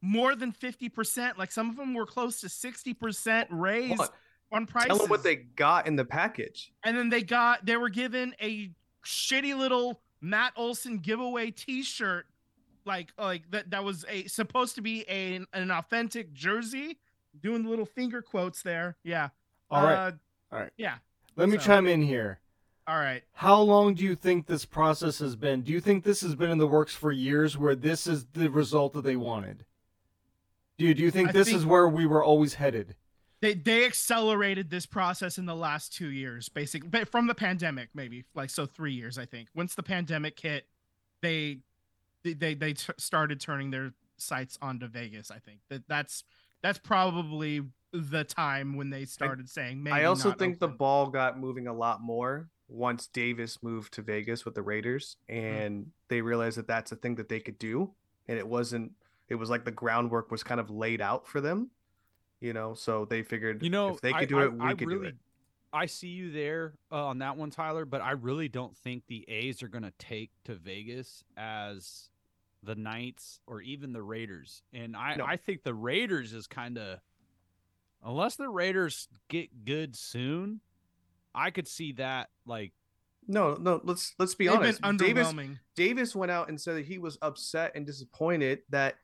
more 0.02 0.36
than 0.36 0.52
50%. 0.52 1.38
Like 1.38 1.52
some 1.52 1.70
of 1.70 1.78
them 1.78 1.94
were 1.94 2.06
close 2.06 2.42
to 2.42 2.48
60% 2.48 3.48
raise 3.50 3.98
Hold 3.98 4.10
on 4.52 4.66
prices. 4.66 4.88
Tell 4.90 4.98
them 4.98 5.10
what 5.10 5.24
they 5.24 5.36
got 5.36 5.88
in 5.88 5.96
the 5.96 6.06
package. 6.06 6.72
and 6.84 6.98
then 6.98 7.10
they 7.10 7.22
got, 7.22 7.66
they 7.66 7.78
were 7.78 7.90
given 7.90 8.34
a 8.42 8.72
shitty 9.06 9.58
little 9.58 10.02
Matt 10.22 10.54
Olson 10.56 10.98
giveaway 11.00 11.52
t 11.52 11.84
shirt. 11.84 12.26
Like, 12.86 13.14
like 13.18 13.50
that, 13.52 13.70
that 13.72 13.84
was 13.84 14.04
a 14.10 14.26
supposed 14.28 14.76
to 14.76 14.82
be 14.82 15.06
a, 15.08 15.40
an 15.54 15.72
authentic 15.72 16.34
jersey. 16.34 16.98
Doing 17.42 17.64
the 17.64 17.70
little 17.70 17.86
finger 17.86 18.22
quotes 18.22 18.62
there. 18.62 18.98
Yeah. 19.04 19.30
All 19.70 19.84
right. 19.84 19.96
Uh, 19.96 20.12
All 20.52 20.60
right. 20.60 20.72
Yeah. 20.78 20.96
Let 21.36 21.50
me 21.50 21.58
chime 21.58 21.88
in 21.88 22.02
here. 22.02 22.40
All 22.88 22.98
right. 22.98 23.24
How 23.34 23.62
long 23.62 23.94
do 23.94 24.04
you 24.04 24.16
think 24.16 24.48
this 24.48 24.66
process 24.66 25.20
has 25.20 25.36
been? 25.36 25.62
Do 25.62 25.72
you 25.72 25.80
think 25.80 26.04
this 26.04 26.22
has 26.22 26.34
been 26.36 26.50
in 26.50 26.58
the 26.58 26.68
works 26.68 26.96
for 26.96 27.12
years 27.12 27.58
where 27.58 27.76
this 27.76 28.08
is 28.08 28.26
the 28.34 28.50
result 28.50 28.94
that 28.94 29.04
they 29.04 29.16
wanted? 29.16 29.64
Do 30.80 30.86
you, 30.86 30.94
do 30.94 31.04
you 31.04 31.12
think 31.12 31.30
I 31.30 31.32
this 31.34 31.48
think- 31.48 31.58
is 31.58 31.66
where 31.66 31.88
we 31.88 32.06
were 32.06 32.24
always 32.24 32.56
headed? 32.56 32.96
they 33.42 33.54
they 33.54 33.86
accelerated 33.86 34.70
this 34.70 34.86
process 34.86 35.38
in 35.38 35.46
the 35.46 35.56
last 35.56 35.94
two 35.94 36.10
years 36.10 36.50
basically 36.50 36.90
but 36.90 37.08
from 37.08 37.26
the 37.26 37.34
pandemic 37.34 37.88
maybe 37.94 38.26
like 38.36 38.50
so 38.50 38.66
three 38.66 38.92
years 38.92 39.18
i 39.18 39.24
think 39.24 39.48
once 39.56 39.76
the 39.76 39.82
pandemic 39.84 40.38
hit 40.38 40.68
they 41.22 41.60
they 42.26 42.34
they, 42.34 42.54
they 42.54 42.74
t- 42.74 42.92
started 42.98 43.40
turning 43.40 43.72
their 43.72 43.94
sights 44.18 44.58
onto 44.62 44.88
vegas 44.90 45.32
i 45.32 45.40
think 45.40 45.60
that 45.70 45.88
that's 45.88 46.26
that's 46.62 46.80
probably 46.80 47.62
the 47.92 48.24
time 48.24 48.76
when 48.76 48.90
they 48.90 49.06
started 49.06 49.50
saying 49.50 49.82
maybe 49.82 49.96
I 49.96 50.04
also 50.06 50.30
not 50.30 50.40
think 50.40 50.60
the 50.60 50.68
ball 50.68 51.08
got 51.08 51.40
moving 51.40 51.68
a 51.68 51.74
lot 51.74 52.02
more 52.02 52.50
once 52.68 53.08
Davis 53.08 53.64
moved 53.64 53.94
to 53.94 54.02
Vegas 54.04 54.46
with 54.46 54.54
the 54.54 54.62
Raiders, 54.62 55.18
and 55.28 55.88
they 56.08 56.22
realized 56.22 56.58
that 56.60 56.68
that's 56.68 56.92
a 56.92 56.96
thing 56.96 57.16
that 57.16 57.28
they 57.30 57.40
could 57.40 57.58
do, 57.58 57.92
and 58.28 58.38
it 58.38 58.48
wasn't. 58.48 58.92
It 59.28 59.36
was 59.36 59.50
like 59.50 59.66
the 59.66 59.72
groundwork 59.72 60.30
was 60.32 60.44
kind 60.44 60.60
of 60.60 60.70
laid 60.70 61.02
out 61.02 61.28
for 61.28 61.42
them, 61.42 61.72
you 62.40 62.54
know. 62.54 62.76
So 62.76 63.06
they 63.06 63.24
figured, 63.24 63.64
You 63.64 63.70
know, 63.72 63.90
if 63.96 64.02
they 64.02 64.12
could 64.12 64.22
I- 64.22 64.26
do 64.26 64.40
I- 64.40 64.44
it, 64.46 64.54
we 64.54 64.66
I 64.68 64.74
could 64.76 64.88
really, 64.88 65.00
do 65.02 65.08
it. 65.08 65.16
I 65.74 65.86
see 65.88 66.08
you 66.10 66.32
there 66.32 66.74
uh, 66.92 67.06
on 67.08 67.20
that 67.20 67.38
one, 67.38 67.50
Tyler. 67.52 67.86
But 67.86 68.02
I 68.02 68.12
really 68.12 68.50
don't 68.50 68.76
think 68.78 69.04
the 69.08 69.24
A's 69.28 69.62
are 69.64 69.68
going 69.68 69.84
to 69.84 69.94
take 70.00 70.32
to 70.46 70.56
Vegas 70.56 71.24
as 71.38 72.10
the 72.64 72.76
Knights 72.76 73.40
or 73.48 73.62
even 73.62 73.94
the 73.94 74.02
Raiders. 74.02 74.62
And 74.74 74.96
I, 74.96 75.16
No. 75.16 75.26
I 75.26 75.38
think 75.38 75.64
the 75.64 75.74
Raiders 75.74 76.34
is 76.34 76.48
kind 76.48 76.78
of, 76.78 77.00
unless 78.04 78.36
the 78.36 78.50
Raiders 78.50 79.08
get 79.30 79.66
good 79.66 79.96
soon, 79.96 80.62
I 81.34 81.52
could 81.52 81.68
see 81.68 81.94
that 81.94 82.30
like 82.46 82.74
No, 83.28 83.56
no. 83.56 83.80
Let's 83.84 84.14
let's 84.18 84.36
be 84.36 84.48
They've 84.48 84.58
honest. 84.58 84.82
Davis 84.98 85.28
underwhelming 85.28 85.60
Davis 85.76 86.16
went 86.16 86.32
out 86.32 86.50
and 86.50 86.60
said 86.60 86.76
that 86.78 86.86
he 86.86 86.98
was 86.98 87.18
upset 87.22 87.72
and 87.76 87.86
disappointed 87.86 88.60
that 88.70 88.96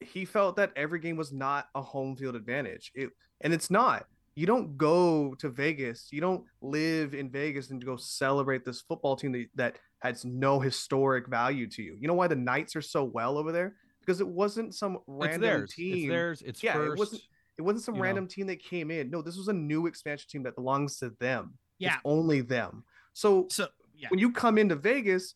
he 0.00 0.24
felt 0.24 0.56
that 0.56 0.72
every 0.76 1.00
game 1.00 1.16
was 1.16 1.32
not 1.32 1.68
a 1.74 1.82
home 1.82 2.16
field 2.16 2.36
advantage. 2.36 2.92
It 2.94 3.10
and 3.40 3.52
it's 3.52 3.70
not. 3.70 4.06
You 4.34 4.46
don't 4.46 4.78
go 4.78 5.34
to 5.40 5.50
Vegas. 5.50 6.08
You 6.10 6.20
don't 6.22 6.44
live 6.62 7.14
in 7.14 7.28
Vegas 7.28 7.70
and 7.70 7.84
go 7.84 7.96
celebrate 7.96 8.64
this 8.64 8.80
football 8.80 9.14
team 9.16 9.32
that, 9.32 9.48
that 9.56 9.78
has 10.02 10.24
no 10.24 10.58
historic 10.60 11.28
value 11.28 11.68
to 11.68 11.82
you. 11.82 11.96
You 12.00 12.08
know 12.08 12.14
why 12.14 12.26
the 12.26 12.34
Knights 12.36 12.74
are 12.76 12.82
so 12.82 13.04
well 13.04 13.38
over 13.38 13.52
there? 13.52 13.76
Because 14.00 14.20
it 14.20 14.26
wasn't 14.26 14.74
some 14.74 14.96
it's 14.96 15.02
random 15.06 15.40
theirs. 15.42 15.72
team. 15.74 15.94
It's 15.96 16.08
theirs. 16.10 16.42
It's 16.44 16.62
Yeah, 16.62 16.82
it 16.84 16.98
wasn't- 16.98 17.22
It 17.58 17.62
wasn't 17.62 17.84
some 17.84 17.94
you 17.94 17.98
know. 18.00 18.04
random 18.04 18.26
team 18.26 18.46
that 18.48 18.60
came 18.62 18.90
in. 18.90 19.10
No, 19.10 19.22
this 19.22 19.36
was 19.36 19.46
a 19.48 19.52
new 19.52 19.86
expansion 19.86 20.26
team 20.28 20.42
that 20.42 20.56
belongs 20.56 20.98
to 20.98 21.10
them. 21.20 21.56
yeah 21.78 21.94
It's 21.94 22.02
only 22.04 22.40
them. 22.40 22.84
So 23.12 23.46
so 23.50 23.68
yeah 23.94 24.08
when 24.08 24.18
you 24.18 24.32
come 24.32 24.58
into 24.58 24.74
Vegas, 24.74 25.34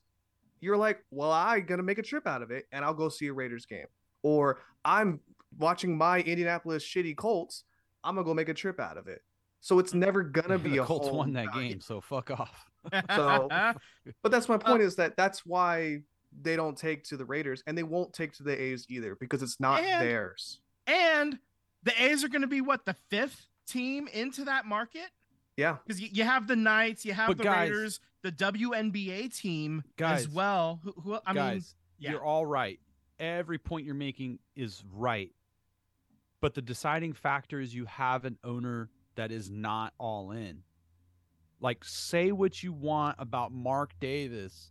you're 0.60 0.76
like, 0.76 0.98
well, 1.10 1.30
I'm 1.30 1.64
gonna 1.66 1.82
make 1.84 1.98
a 1.98 2.02
trip 2.02 2.26
out 2.26 2.42
of 2.42 2.50
it, 2.50 2.64
and 2.72 2.84
I'll 2.84 2.94
go 2.94 3.08
see 3.08 3.26
a 3.28 3.32
Raiders 3.32 3.66
game, 3.66 3.86
or 4.22 4.58
I'm 4.84 5.20
watching 5.58 5.96
my 5.96 6.20
Indianapolis 6.22 6.82
shitty 6.84 7.16
Colts. 7.16 7.62
I'm 8.02 8.14
gonna 8.16 8.24
go 8.24 8.34
make 8.34 8.48
a 8.48 8.54
trip 8.54 8.80
out 8.80 8.96
of 8.96 9.06
it. 9.06 9.20
So 9.60 9.78
it's 9.78 9.94
never 10.06 10.22
gonna 10.24 10.58
be 10.68 10.70
the 10.70 10.78
a 10.82 10.84
Colts 10.86 11.06
home 11.08 11.16
won 11.18 11.32
that 11.34 11.46
value. 11.52 11.68
game, 11.68 11.80
so 11.80 12.00
fuck 12.00 12.30
off. 12.32 12.64
So- 13.14 13.48
But 14.22 14.30
that's 14.30 14.46
Uh, 14.50 14.52
my 14.52 14.58
point 14.58 14.82
is 14.82 14.96
that 14.96 15.16
that's 15.16 15.44
why 15.46 16.02
they 16.42 16.56
don't 16.56 16.76
take 16.76 17.04
to 17.04 17.16
the 17.16 17.24
Raiders, 17.24 17.62
and 17.66 17.76
they 17.76 17.82
won't 17.82 18.12
take 18.12 18.32
to 18.34 18.42
the 18.42 18.60
A's 18.60 18.86
either 18.88 19.14
because 19.16 19.42
it's 19.42 19.58
not 19.60 19.82
And- 19.82 20.02
theirs. 20.06 20.60
and 20.86 21.38
the 21.82 21.92
a's 22.02 22.24
are 22.24 22.28
going 22.28 22.42
to 22.42 22.48
be 22.48 22.60
what 22.60 22.84
the 22.84 22.96
fifth 23.10 23.46
team 23.68 24.08
into 24.12 24.44
that 24.44 24.66
market 24.66 25.08
Yeah, 25.56 25.76
because 25.86 26.00
you, 26.00 26.08
you 26.12 26.24
have 26.24 26.46
the 26.48 26.56
knights 26.56 27.04
you 27.04 27.12
have 27.12 27.28
But 27.28 27.38
the 27.38 27.44
guys- 27.44 27.70
raiders 27.70 28.00
the 28.22 28.32
WNBA 28.32 29.36
team 29.38 29.84
Guys, 29.96 30.22
as 30.22 30.28
well 30.28 30.80
who, 30.82 30.92
who 31.00 31.14
i 31.24 31.32
mean 31.32 31.36
Guys, 31.36 31.74
yeah. 31.98 32.10
you're 32.10 32.24
all 32.24 32.44
right. 32.44 32.80
Every 33.20 33.58
point 33.58 33.86
you're 33.86 33.94
making 33.94 34.40
is 34.56 34.82
right. 34.92 35.30
But 36.40 36.54
the 36.54 36.62
deciding 36.62 37.12
factor 37.14 37.60
is 37.60 37.74
you 37.74 37.84
have 37.86 38.24
an 38.24 38.36
owner 38.44 38.90
that 39.14 39.30
is 39.30 39.48
not 39.50 39.94
all 39.98 40.32
in. 40.32 40.62
Like, 41.60 41.84
say 41.84 42.32
what 42.32 42.62
you 42.62 42.72
want 42.72 43.16
about 43.18 43.52
Mark 43.52 43.92
Davis. 44.00 44.70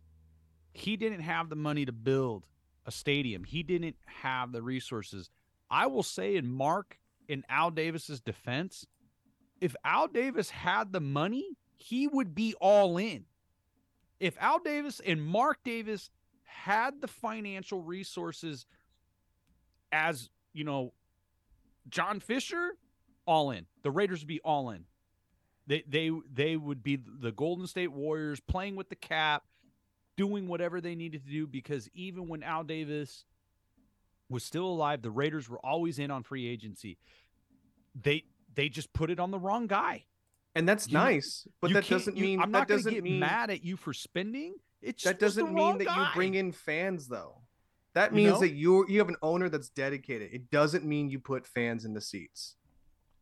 He 0.72 0.96
didn't 0.96 1.20
have 1.20 1.48
the 1.48 1.56
money 1.56 1.84
to 1.84 1.92
build 1.92 2.46
a 2.84 2.92
stadium, 2.92 3.42
he 3.42 3.62
didn't 3.64 3.96
have 4.06 4.52
the 4.52 4.62
resources. 4.62 5.28
I 5.68 5.88
will 5.88 6.04
say, 6.04 6.36
in 6.36 6.46
Mark, 6.46 6.98
in 7.28 7.42
Al 7.48 7.72
Davis's 7.72 8.20
defense, 8.20 8.86
if 9.60 9.74
Al 9.84 10.06
Davis 10.06 10.50
had 10.50 10.92
the 10.92 11.00
money, 11.00 11.56
he 11.74 12.06
would 12.06 12.34
be 12.34 12.54
all 12.60 12.96
in. 12.98 13.24
If 14.20 14.36
Al 14.40 14.60
Davis 14.60 15.00
and 15.04 15.20
Mark 15.20 15.58
Davis 15.64 16.10
had 16.44 17.00
the 17.00 17.08
financial 17.08 17.82
resources 17.82 18.66
as, 19.92 20.30
you 20.52 20.64
know, 20.64 20.92
John 21.88 22.20
Fisher, 22.20 22.76
all 23.26 23.50
in. 23.50 23.66
The 23.82 23.90
Raiders 23.90 24.20
would 24.20 24.28
be 24.28 24.40
all 24.40 24.70
in. 24.70 24.84
They 25.66 25.82
they 25.88 26.10
they 26.32 26.56
would 26.56 26.82
be 26.82 26.96
the 26.96 27.32
Golden 27.32 27.66
State 27.66 27.92
Warriors 27.92 28.40
playing 28.40 28.76
with 28.76 28.88
the 28.88 28.94
cap, 28.96 29.44
doing 30.16 30.46
whatever 30.48 30.80
they 30.80 30.94
needed 30.94 31.24
to 31.24 31.30
do 31.30 31.46
because 31.46 31.88
even 31.94 32.28
when 32.28 32.42
Al 32.42 32.62
Davis 32.64 33.24
was 34.28 34.44
still 34.44 34.66
alive, 34.66 35.02
the 35.02 35.10
Raiders 35.10 35.48
were 35.48 35.64
always 35.64 35.98
in 35.98 36.10
on 36.10 36.22
free 36.22 36.46
agency. 36.46 36.98
They 38.00 38.24
they 38.54 38.68
just 38.68 38.92
put 38.92 39.10
it 39.10 39.18
on 39.18 39.30
the 39.30 39.38
wrong 39.38 39.66
guy. 39.66 40.04
And 40.54 40.66
that's 40.68 40.86
You- 40.88 40.94
nice, 40.94 41.46
but 41.60 41.72
that 41.74 41.86
doesn't 41.86 42.16
you- 42.16 42.22
mean 42.22 42.40
I'm 42.40 42.50
that 42.52 42.60
not 42.60 42.68
going 42.68 42.78
to 42.78 42.84
doesn't 42.84 42.94
get 42.94 43.04
mean 43.04 43.20
mad 43.20 43.50
at 43.50 43.62
you 43.62 43.76
for 43.76 43.92
spending. 43.92 44.54
It's 44.80 45.02
that 45.04 45.18
doesn't 45.18 45.52
mean 45.52 45.78
that 45.78 45.96
you 45.96 46.06
bring 46.14 46.34
in 46.34 46.52
fans 46.52 47.08
though. 47.08 47.42
That 47.94 48.12
You 48.12 48.16
means 48.16 48.32
know? 48.34 48.40
that 48.40 48.52
you 48.52 48.86
you 48.88 48.98
have 49.00 49.08
an 49.08 49.16
owner 49.20 49.48
that's 49.48 49.68
dedicated. 49.68 50.32
It 50.32 50.50
doesn't 50.50 50.84
mean 50.84 51.10
you 51.10 51.18
put 51.18 51.44
fans 51.46 51.84
in 51.84 51.92
the 51.92 52.00
seats. 52.00 52.54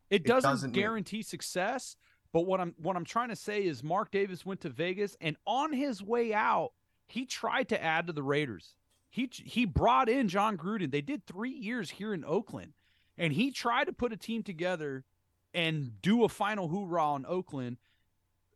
It 0.09 0.23
doesn't, 0.23 0.49
doesn't 0.49 0.71
mean- 0.71 0.81
guarantee 0.81 1.23
success, 1.23 1.97
but 2.35 2.45
what 2.45 2.59
I'm 2.59 2.75
what 2.81 2.97
I'm 2.97 3.05
trying 3.05 3.29
to 3.29 3.35
say 3.37 3.63
is 3.63 3.81
Mark 3.81 4.11
Davis 4.11 4.45
went 4.45 4.59
to 4.59 4.69
Vegas 4.69 5.15
and 5.21 5.37
on 5.47 5.71
his 5.71 6.03
way 6.03 6.33
out, 6.33 6.73
he 7.07 7.25
tried 7.25 7.69
to 7.69 7.81
add 7.81 8.07
to 8.07 8.13
the 8.13 8.23
Raiders. 8.23 8.75
He 9.09 9.29
he 9.31 9.63
brought 9.63 10.09
in 10.09 10.27
Jon 10.27 10.57
Gruden. 10.57 10.91
They 10.91 10.99
did 10.99 11.25
3 11.25 11.49
years 11.49 11.91
here 11.91 12.13
in 12.13 12.25
Oakland 12.25 12.73
and 13.17 13.31
he 13.31 13.51
tried 13.51 13.85
to 13.85 13.93
put 13.93 14.11
a 14.11 14.17
team 14.17 14.43
together 14.43 15.05
and 15.53 16.01
do 16.01 16.25
a 16.25 16.29
final 16.29 16.67
hoorah 16.67 17.15
in 17.15 17.25
Oakland. 17.25 17.77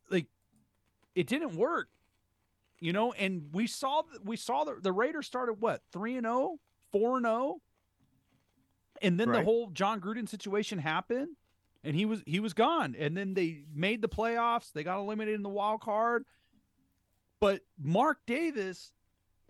Like 0.10 0.26
it 1.16 1.28
didn't 1.28 1.56
work. 1.56 1.88
You 2.82 2.92
know, 2.92 3.14
and 3.14 3.48
we 3.54 3.66
saw 3.66 4.02
we 4.22 4.36
saw 4.36 4.66
the, 4.66 4.76
the 4.82 4.92
Raiders 4.92 5.26
started 5.26 5.62
what? 5.62 5.84
3 5.94 6.18
and 6.18 6.26
0, 6.26 6.60
4 6.92 7.16
and 7.16 7.26
0. 7.26 7.62
And 9.02 9.18
then 9.18 9.32
the 9.32 9.42
whole 9.42 9.70
Jon 9.70 10.02
Gruden 10.02 10.28
situation 10.28 10.80
happened 10.80 11.38
and 11.84 11.96
he 11.96 12.06
was 12.06 12.22
he 12.26 12.40
was 12.40 12.54
gone. 12.54 12.96
And 12.98 13.16
then 13.16 13.34
they 13.34 13.64
made 13.74 14.02
the 14.02 14.10
playoffs. 14.10 14.72
They 14.72 14.84
got 14.84 15.00
eliminated 15.00 15.36
in 15.36 15.44
the 15.44 15.50
wild 15.50 15.82
card. 15.82 16.26
But 17.40 17.62
Mark 17.82 18.20
Davis 18.28 18.92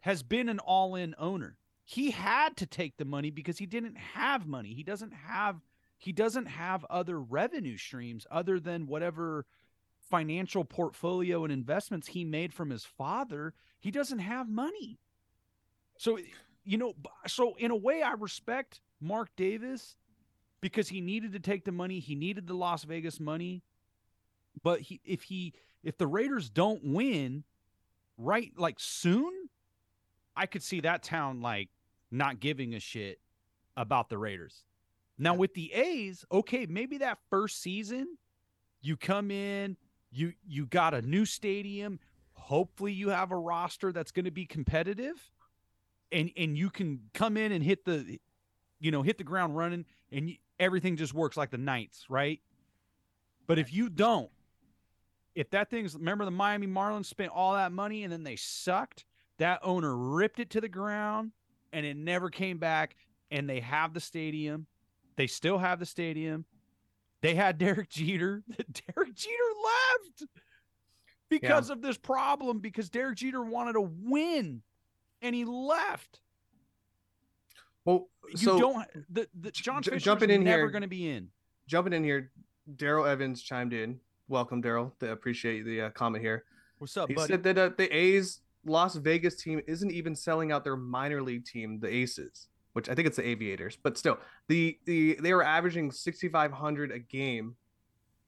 has 0.02 0.24
been 0.24 0.50
an 0.50 0.60
all-in 0.60 1.16
owner. 1.18 1.58
He 1.84 2.12
had 2.12 2.56
to 2.58 2.66
take 2.66 2.98
the 2.98 3.06
money 3.06 3.32
because 3.32 3.58
he 3.58 3.66
didn't 3.66 3.98
have 3.98 4.46
money. 4.46 4.74
He 4.74 4.84
doesn't 4.84 5.14
have 5.14 5.60
he 5.98 6.12
doesn't 6.12 6.46
have 6.46 6.86
other 6.86 7.20
revenue 7.20 7.78
streams 7.78 8.28
other 8.30 8.60
than 8.60 8.88
whatever 8.88 9.46
financial 10.10 10.64
portfolio 10.64 11.44
and 11.44 11.52
investments 11.52 12.08
he 12.08 12.24
made 12.24 12.54
from 12.54 12.70
his 12.70 12.86
father. 12.86 13.54
He 13.80 13.92
doesn't 13.92 14.20
have 14.20 14.48
money. 14.48 15.00
So 15.98 16.20
you 16.64 16.78
know, 16.78 16.94
so 17.26 17.56
in 17.56 17.72
a 17.72 17.76
way 17.76 18.04
I 18.04 18.12
respect 18.12 18.82
Mark 19.02 19.30
Davis 19.36 19.96
because 20.62 20.90
he 20.90 21.02
needed 21.02 21.34
to 21.34 21.40
take 21.40 21.66
the 21.66 21.72
money, 21.72 22.00
he 22.00 22.16
needed 22.16 22.48
the 22.48 22.54
Las 22.54 22.84
Vegas 22.84 23.20
money. 23.20 23.64
But 24.64 24.82
he 24.82 25.00
if 25.06 25.24
he 25.24 25.54
if 25.84 25.98
the 25.98 26.08
Raiders 26.08 26.50
don't 26.50 26.84
win 26.84 27.44
right 28.18 28.52
like 28.58 28.80
soon, 28.80 29.50
I 30.36 30.46
could 30.46 30.64
see 30.64 30.82
that 30.82 31.04
town 31.04 31.42
like 31.42 31.70
not 32.12 32.40
giving 32.40 32.74
a 32.74 32.80
shit 32.80 33.20
about 33.78 34.10
the 34.10 34.18
Raiders. 34.18 34.64
Now 35.18 35.36
with 35.36 35.54
the 35.54 35.72
A's, 35.74 36.26
okay, 36.32 36.66
maybe 36.66 36.98
that 37.00 37.20
first 37.30 37.62
season 37.62 38.18
you 38.82 38.98
come 38.98 39.32
in, 39.32 39.78
you 40.12 40.34
you 40.46 40.66
got 40.66 40.94
a 40.94 41.02
new 41.02 41.26
stadium, 41.26 42.00
hopefully 42.34 42.94
you 42.94 43.10
have 43.10 43.32
a 43.32 43.38
roster 43.38 43.92
that's 43.92 44.12
going 44.12 44.26
to 44.26 44.32
be 44.32 44.46
competitive 44.46 45.32
and 46.12 46.32
and 46.36 46.58
you 46.58 46.70
can 46.70 47.02
come 47.14 47.38
in 47.38 47.52
and 47.52 47.64
hit 47.64 47.86
the 47.86 48.20
you 48.80 48.92
know, 48.92 49.02
hit 49.02 49.18
the 49.18 49.24
ground 49.24 49.58
running 49.58 49.86
and 50.12 50.30
you, 50.30 50.36
everything 50.60 50.98
just 50.98 51.14
works 51.14 51.38
like 51.38 51.52
the 51.52 51.58
Knights, 51.58 52.06
right? 52.10 52.40
But 53.48 53.60
if 53.60 53.74
you 53.74 53.90
don't, 53.90 54.30
if 55.36 55.50
that 55.52 55.70
thing's 55.70 55.96
remember 55.96 56.26
the 56.26 56.32
Miami 56.32 56.68
Marlins 56.68 57.06
spent 57.06 57.32
all 57.34 57.54
that 57.54 57.72
money 57.72 58.04
and 58.04 58.12
then 58.12 58.24
they 58.24 58.36
sucked, 58.36 59.06
that 59.38 59.60
owner 59.64 59.96
ripped 59.96 60.40
it 60.40 60.50
to 60.52 60.62
the 60.62 60.70
ground 60.70 61.32
and 61.72 61.86
it 61.86 61.96
never 61.96 62.30
came 62.30 62.58
back 62.58 62.96
and 63.32 63.50
they 63.50 63.60
have 63.60 63.94
the 63.94 64.00
stadium. 64.00 64.68
They 65.16 65.28
still 65.28 65.58
have 65.58 65.80
the 65.80 65.86
stadium. 65.86 66.46
They 67.22 67.36
had 67.36 67.58
Derek 67.60 67.90
Jeter. 67.90 68.44
Derek 68.56 69.16
Jeter 69.16 69.34
left 69.64 70.26
because 71.30 71.70
of 71.70 71.82
this 71.82 71.98
problem 71.98 72.60
because 72.60 72.90
Derek 72.90 73.18
Jeter 73.18 73.42
wanted 73.42 73.74
to 73.74 73.82
win 73.82 74.62
and 75.22 75.36
he 75.36 75.46
left. 75.46 76.22
Well, 77.90 78.08
You 78.32 78.38
so 78.38 78.60
don't 78.60 78.88
the, 79.10 79.28
the 79.42 79.52
John 79.52 79.82
j- 79.82 79.92
Fisher's 79.92 80.04
jumping 80.04 80.30
in 80.30 80.44
never 80.44 80.64
here- 80.64 80.70
going 80.70 80.84
to 80.84 80.88
be 80.88 81.10
in. 81.10 81.30
jumping 81.68 81.94
in 81.94 82.04
here, 82.04 82.32
Daryl 82.76 83.08
Evans 83.08 83.42
chimed 83.42 83.74
in. 83.74 84.00
Welcome, 84.28 84.62
Daryl. 84.62 84.92
I 85.02 85.08
appreciate 85.08 85.64
the 85.66 85.82
uh, 85.82 85.90
comment 85.92 86.24
here. 86.24 86.44
What's 86.78 86.96
up, 86.98 87.10
He 87.10 87.16
buddy? 87.16 87.34
said 87.34 87.44
that 87.44 87.58
uh, 87.58 87.70
the 87.78 87.94
A's 87.96 88.42
Las 88.66 88.96
Vegas 88.96 89.36
team 89.42 89.60
isn't 89.68 89.92
even 89.92 90.16
selling 90.16 90.52
out 90.52 90.64
their 90.64 90.76
minor 90.78 91.22
league 91.24 91.46
team, 91.46 91.80
the 91.80 91.92
Aces, 91.92 92.48
which 92.74 92.88
I 92.90 92.94
think 92.94 93.08
it's 93.08 93.18
the 93.18 93.28
Aviators, 93.28 93.78
but 93.82 93.98
still, 93.98 94.20
the 94.48 94.78
the 94.86 95.18
they 95.20 95.34
were 95.34 95.44
averaging 95.44 95.92
6,500 95.92 96.92
a 96.92 97.00
game 97.00 97.56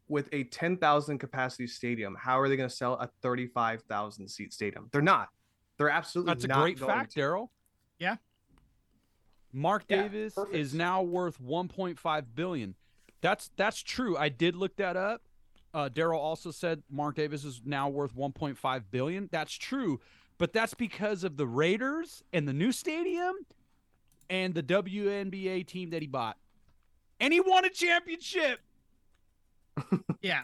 with 0.08 0.28
a 0.34 0.44
10,000 0.46 1.20
capacity 1.20 1.68
stadium. 1.68 2.18
How 2.20 2.40
are 2.40 2.50
they 2.50 2.58
going 2.58 2.68
to 2.68 2.76
sell 2.76 2.94
a 2.96 3.10
35,000 3.22 4.28
seat 4.28 4.52
stadium? 4.54 4.90
They're 4.92 5.02
not. 5.02 5.30
They're 5.78 5.90
absolutely 5.90 6.34
That's 6.34 6.44
a 6.46 6.48
great 6.50 6.80
fact. 6.80 7.16
Daryl. 7.16 7.48
Yeah. 8.00 8.16
Mark 9.54 9.84
Yeah, 9.90 10.04
Davis 10.04 10.34
perfect. 10.36 10.56
is 10.56 10.74
now 10.74 11.02
worth 11.02 11.42
1.5 11.42 12.26
billion. 12.36 12.76
That's 13.22 13.50
that's 13.56 13.82
true. 13.82 14.18
I 14.18 14.30
did 14.30 14.56
look 14.56 14.76
that 14.78 14.96
up. 14.98 15.24
Uh, 15.74 15.90
Daryl 15.90 16.18
also 16.18 16.52
said 16.52 16.84
Mark 16.90 17.16
Davis 17.16 17.46
is 17.46 17.62
now 17.64 17.88
worth 17.88 18.16
1.5 18.16 18.84
billion. 18.92 19.30
That's 19.32 19.54
true, 19.54 20.00
but 20.38 20.52
that's 20.54 20.74
because 20.74 21.24
of 21.24 21.38
the 21.38 21.46
Raiders 21.48 22.24
and 22.34 22.48
the 22.48 22.54
new 22.54 22.72
stadium 22.72 23.36
and 24.30 24.54
the 24.54 24.64
WNBA 24.64 25.66
team 25.68 25.90
that 25.92 26.02
he 26.02 26.08
bought, 26.08 26.38
and 27.20 27.32
he 27.34 27.40
won 27.40 27.66
a 27.66 27.70
championship. 27.70 28.60
Yeah. 30.22 30.44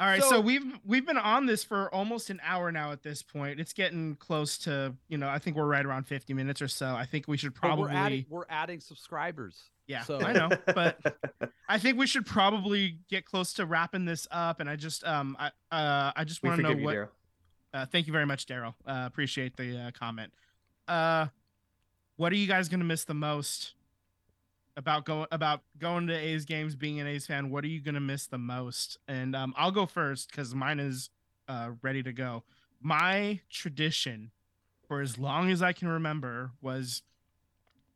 All 0.00 0.06
right, 0.06 0.22
so, 0.22 0.28
So- 0.30 0.40
we've 0.40 0.64
we've 0.84 1.04
been 1.04 1.18
on 1.18 1.46
this 1.46 1.64
for 1.64 1.92
almost 1.92 2.30
an 2.30 2.40
hour 2.44 2.70
now 2.70 2.92
at 2.92 3.02
this 3.02 3.22
point. 3.22 3.58
It's 3.58 3.72
getting 3.72 4.14
close 4.16 4.56
to, 4.58 4.94
you 5.08 5.18
know, 5.18 5.28
I 5.28 5.38
think 5.40 5.56
we're 5.56 5.66
right 5.66 5.84
around 5.84 6.04
50 6.06 6.34
minutes 6.34 6.62
or 6.62 6.68
so. 6.68 6.94
I 6.94 7.04
think 7.04 7.26
we 7.26 7.36
should 7.36 7.54
probably 7.54 7.84
we're 7.86 7.90
adding 7.98 8.26
we're 8.28 8.44
adding 8.48 8.78
subscribers. 8.80 9.70
Yeah, 9.88 10.02
So- 10.02 10.20
I 10.20 10.32
know, 10.34 10.50
but 10.66 11.00
I 11.68 11.78
think 11.78 11.98
we 11.98 12.06
should 12.06 12.26
probably 12.26 12.98
get 13.08 13.24
close 13.24 13.54
to 13.54 13.66
wrapping 13.66 14.04
this 14.04 14.28
up 14.30 14.60
and 14.60 14.70
I 14.70 14.76
just 14.76 15.04
um 15.04 15.36
I 15.38 15.48
uh 15.74 16.12
I 16.14 16.24
just 16.24 16.42
want 16.44 16.56
to 16.56 16.62
know 16.62 16.68
forgive 16.68 16.80
you, 16.80 16.84
what 16.86 16.94
Daryl. 16.94 17.08
uh, 17.74 17.86
thank 17.86 18.06
you 18.06 18.12
very 18.12 18.26
much, 18.26 18.46
Daryl. 18.46 18.74
Uh, 18.86 19.04
appreciate 19.06 19.56
the 19.56 19.78
uh, 19.78 19.90
comment. 19.98 20.32
Uh, 20.86 21.26
what 22.16 22.32
are 22.32 22.36
you 22.36 22.46
guys 22.46 22.68
gonna 22.68 22.84
miss 22.84 23.04
the 23.04 23.14
most 23.14 23.74
about 24.78 25.04
going 25.04 25.26
about 25.30 25.62
going 25.78 26.06
to 26.06 26.14
A's 26.14 26.46
games? 26.46 26.74
Being 26.74 27.00
an 27.00 27.06
A's 27.06 27.26
fan, 27.26 27.50
what 27.50 27.64
are 27.64 27.68
you 27.68 27.80
gonna 27.82 28.00
miss 28.00 28.26
the 28.26 28.38
most? 28.38 28.96
And 29.06 29.36
um, 29.36 29.52
I'll 29.56 29.72
go 29.72 29.84
first 29.84 30.30
because 30.30 30.54
mine 30.54 30.80
is 30.80 31.10
uh, 31.48 31.70
ready 31.82 32.02
to 32.02 32.12
go. 32.12 32.44
My 32.80 33.40
tradition, 33.50 34.30
for 34.86 35.00
as 35.00 35.18
long 35.18 35.50
as 35.50 35.60
I 35.60 35.72
can 35.72 35.88
remember, 35.88 36.52
was 36.62 37.02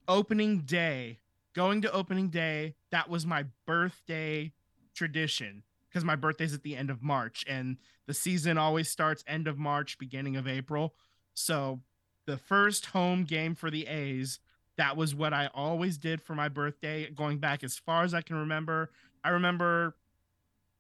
opening 0.09 0.61
day. 0.61 1.21
Going 1.55 1.83
to 1.83 1.93
opening 1.93 2.29
day. 2.29 2.75
That 2.91 3.09
was 3.09 3.25
my 3.27 3.45
birthday 3.67 4.53
tradition 4.95 5.63
because 5.89 6.05
my 6.05 6.17
birthday's 6.17 6.55
at 6.55 6.63
the 6.63 6.77
end 6.77 6.91
of 6.91 7.03
March 7.03 7.45
and 7.47 7.77
the 8.07 8.15
season 8.15 8.57
always 8.59 8.89
starts 8.89 9.23
end 9.27 9.47
of 9.47 9.59
March, 9.59 9.99
beginning 9.99 10.37
of 10.37 10.49
April. 10.49 10.95
So 11.35 11.81
the 12.27 12.39
first 12.39 12.87
home 12.87 13.25
game 13.25 13.55
for 13.55 13.71
the 13.71 13.87
A's, 13.87 14.41
that 14.77 14.97
was 14.97 15.15
what 15.15 15.33
I 15.33 15.51
always 15.55 15.99
did 15.99 16.23
for 16.23 16.35
my 16.35 16.49
birthday, 16.49 17.09
going 17.11 17.39
back 17.39 17.63
as 17.63 17.77
far 17.77 18.05
as 18.05 18.15
I 18.15 18.23
can 18.23 18.37
remember. 18.37 18.91
I 19.23 19.31
remember 19.31 19.97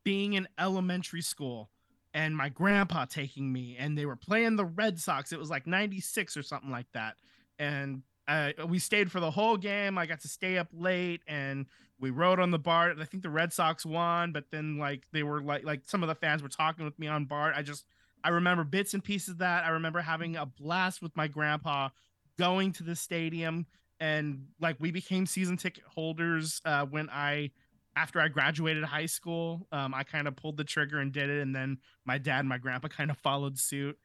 being 0.04 0.32
in 0.32 0.48
elementary 0.58 1.22
school 1.22 1.70
and 2.14 2.36
my 2.36 2.48
grandpa 2.48 3.04
taking 3.04 3.52
me 3.52 3.76
and 3.78 3.96
they 3.96 4.06
were 4.06 4.16
playing 4.16 4.56
the 4.56 4.64
Red 4.64 4.98
Sox. 4.98 5.32
It 5.32 5.38
was 5.38 5.50
like 5.50 5.66
96 5.66 6.36
or 6.36 6.42
something 6.42 6.70
like 6.70 6.90
that. 6.92 7.16
And 7.58 8.02
uh, 8.28 8.52
we 8.66 8.78
stayed 8.78 9.10
for 9.10 9.20
the 9.20 9.30
whole 9.30 9.56
game. 9.56 9.98
I 9.98 10.06
got 10.06 10.20
to 10.20 10.28
stay 10.28 10.58
up 10.58 10.68
late 10.72 11.22
and 11.26 11.66
we 12.00 12.10
rode 12.10 12.40
on 12.40 12.50
the 12.50 12.58
BART. 12.58 12.98
I 13.00 13.04
think 13.04 13.22
the 13.22 13.30
Red 13.30 13.52
Sox 13.52 13.86
won, 13.86 14.32
but 14.32 14.46
then 14.50 14.78
like 14.78 15.02
they 15.12 15.22
were 15.22 15.40
like 15.40 15.64
like 15.64 15.82
some 15.86 16.02
of 16.02 16.08
the 16.08 16.14
fans 16.14 16.42
were 16.42 16.48
talking 16.48 16.84
with 16.84 16.98
me 16.98 17.06
on 17.06 17.26
BART. 17.26 17.54
I 17.56 17.62
just 17.62 17.84
I 18.24 18.30
remember 18.30 18.64
bits 18.64 18.94
and 18.94 19.02
pieces 19.02 19.30
of 19.30 19.38
that. 19.38 19.64
I 19.64 19.70
remember 19.70 20.00
having 20.00 20.36
a 20.36 20.46
blast 20.46 21.00
with 21.00 21.16
my 21.16 21.28
grandpa 21.28 21.90
going 22.38 22.72
to 22.72 22.82
the 22.82 22.96
stadium 22.96 23.66
and 24.02 24.48
like 24.60 24.74
we 24.80 24.90
became 24.90 25.26
season 25.26 25.56
ticket 25.56 25.84
holders 25.86 26.60
uh, 26.64 26.84
when 26.84 27.08
I 27.08 27.52
after 27.94 28.20
I 28.20 28.26
graduated 28.26 28.82
high 28.82 29.06
school. 29.06 29.68
Um, 29.70 29.94
I 29.94 30.02
kind 30.02 30.26
of 30.26 30.34
pulled 30.34 30.56
the 30.56 30.64
trigger 30.64 30.98
and 30.98 31.12
did 31.12 31.30
it, 31.30 31.40
and 31.40 31.54
then 31.54 31.78
my 32.04 32.18
dad 32.18 32.40
and 32.40 32.48
my 32.48 32.58
grandpa 32.58 32.88
kind 32.96 33.12
of 33.12 33.18
followed 33.18 33.60
suit. 33.60 33.96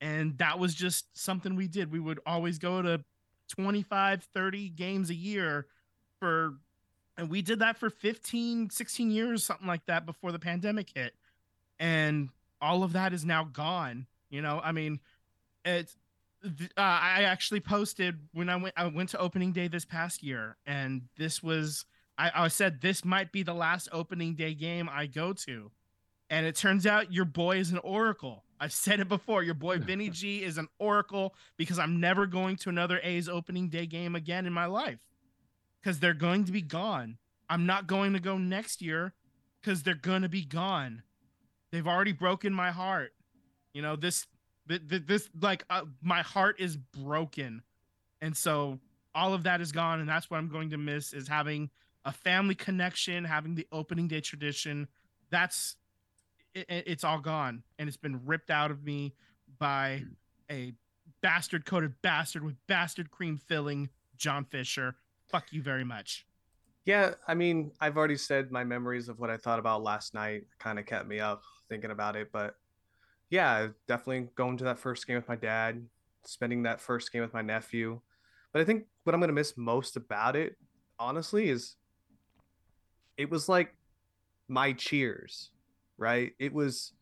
And 0.00 0.38
that 0.38 0.58
was 0.58 0.74
just 0.74 1.06
something 1.16 1.54
we 1.54 1.68
did. 1.68 1.92
We 1.92 2.00
would 2.00 2.18
always 2.24 2.58
go 2.58 2.80
to 2.80 3.04
25, 3.50 4.24
30 4.34 4.70
games 4.70 5.10
a 5.10 5.14
year 5.14 5.66
for 6.18 6.54
And 7.18 7.28
we 7.28 7.42
did 7.42 7.58
that 7.58 7.76
for 7.76 7.90
15, 7.90 8.70
16 8.70 9.10
years, 9.10 9.44
something 9.44 9.66
like 9.66 9.84
that 9.84 10.06
before 10.06 10.32
the 10.32 10.38
pandemic 10.38 10.90
hit. 10.94 11.12
And 11.78 12.30
all 12.62 12.84
of 12.84 12.94
that 12.94 13.12
is 13.12 13.24
now 13.26 13.44
gone. 13.44 14.06
You 14.30 14.40
know, 14.40 14.62
I 14.64 14.72
mean, 14.72 14.98
it's 15.62 15.94
uh, 16.44 16.48
I 16.76 17.22
actually 17.24 17.60
posted 17.60 18.18
when 18.32 18.48
I 18.48 18.56
went 18.56 18.74
I 18.76 18.86
went 18.86 19.10
to 19.10 19.18
opening 19.18 19.52
day 19.52 19.68
this 19.68 19.84
past 19.84 20.22
year 20.22 20.56
and 20.66 21.02
this 21.16 21.42
was 21.42 21.84
I, 22.18 22.30
I 22.34 22.48
said 22.48 22.80
this 22.80 23.04
might 23.04 23.32
be 23.32 23.42
the 23.42 23.54
last 23.54 23.88
opening 23.92 24.34
day 24.34 24.54
game 24.54 24.88
I 24.90 25.06
go 25.06 25.32
to. 25.32 25.70
And 26.30 26.46
it 26.46 26.56
turns 26.56 26.86
out 26.86 27.12
your 27.12 27.24
boy 27.24 27.58
is 27.58 27.72
an 27.72 27.78
oracle. 27.78 28.44
I've 28.58 28.72
said 28.72 29.00
it 29.00 29.08
before. 29.08 29.42
Your 29.42 29.54
boy 29.54 29.78
Vinny 29.80 30.08
G 30.08 30.42
is 30.42 30.56
an 30.56 30.68
oracle 30.78 31.34
because 31.56 31.78
I'm 31.78 32.00
never 32.00 32.26
going 32.26 32.56
to 32.56 32.68
another 32.68 33.00
A's 33.02 33.28
opening 33.28 33.68
day 33.68 33.86
game 33.86 34.14
again 34.14 34.46
in 34.46 34.52
my 34.52 34.66
life 34.66 35.00
because 35.82 35.98
they're 35.98 36.14
going 36.14 36.44
to 36.44 36.52
be 36.52 36.62
gone. 36.62 37.18
I'm 37.48 37.66
not 37.66 37.86
going 37.86 38.12
to 38.14 38.20
go 38.20 38.38
next 38.38 38.80
year 38.80 39.14
because 39.60 39.82
they're 39.82 39.94
going 39.94 40.22
to 40.22 40.28
be 40.28 40.44
gone. 40.44 41.02
They've 41.70 41.86
already 41.86 42.12
broken 42.12 42.52
my 42.54 42.70
heart. 42.70 43.12
You 43.74 43.82
know, 43.82 43.96
this, 43.96 44.26
th- 44.26 44.28
th- 44.28 44.41
this, 44.66 45.28
like, 45.40 45.64
uh, 45.70 45.82
my 46.02 46.22
heart 46.22 46.56
is 46.58 46.76
broken. 46.76 47.62
And 48.20 48.36
so 48.36 48.78
all 49.14 49.34
of 49.34 49.42
that 49.44 49.60
is 49.60 49.72
gone. 49.72 50.00
And 50.00 50.08
that's 50.08 50.30
what 50.30 50.38
I'm 50.38 50.48
going 50.48 50.70
to 50.70 50.78
miss 50.78 51.12
is 51.12 51.28
having 51.28 51.70
a 52.04 52.12
family 52.12 52.54
connection, 52.54 53.24
having 53.24 53.54
the 53.54 53.66
opening 53.72 54.08
day 54.08 54.20
tradition. 54.20 54.88
That's, 55.30 55.76
it, 56.54 56.66
it's 56.68 57.04
all 57.04 57.20
gone. 57.20 57.62
And 57.78 57.88
it's 57.88 57.96
been 57.96 58.24
ripped 58.24 58.50
out 58.50 58.70
of 58.70 58.84
me 58.84 59.14
by 59.58 60.04
a 60.50 60.72
bastard 61.20 61.64
coated 61.64 61.94
bastard 62.02 62.44
with 62.44 62.56
bastard 62.66 63.10
cream 63.10 63.38
filling, 63.38 63.88
John 64.16 64.44
Fisher. 64.44 64.96
Fuck 65.28 65.52
you 65.52 65.62
very 65.62 65.84
much. 65.84 66.26
Yeah, 66.84 67.12
I 67.28 67.34
mean, 67.34 67.70
I've 67.80 67.96
already 67.96 68.16
said 68.16 68.50
my 68.50 68.64
memories 68.64 69.08
of 69.08 69.20
what 69.20 69.30
I 69.30 69.36
thought 69.36 69.60
about 69.60 69.84
last 69.84 70.14
night 70.14 70.44
kind 70.58 70.80
of 70.80 70.86
kept 70.86 71.06
me 71.06 71.20
up 71.20 71.42
thinking 71.68 71.92
about 71.92 72.16
it, 72.16 72.30
but 72.32 72.56
yeah, 73.32 73.68
definitely 73.88 74.28
going 74.34 74.58
to 74.58 74.64
that 74.64 74.78
first 74.78 75.06
game 75.06 75.16
with 75.16 75.26
my 75.26 75.36
dad, 75.36 75.86
spending 76.22 76.64
that 76.64 76.82
first 76.82 77.10
game 77.10 77.22
with 77.22 77.32
my 77.32 77.40
nephew. 77.40 77.98
But 78.52 78.60
I 78.60 78.66
think 78.66 78.84
what 79.04 79.14
I'm 79.14 79.20
going 79.20 79.28
to 79.28 79.34
miss 79.34 79.56
most 79.56 79.96
about 79.96 80.36
it, 80.36 80.56
honestly, 80.98 81.48
is 81.48 81.76
it 83.16 83.30
was 83.30 83.48
like 83.48 83.74
my 84.48 84.74
cheers, 84.74 85.50
right? 85.96 86.32
It 86.38 86.52
was 86.52 86.92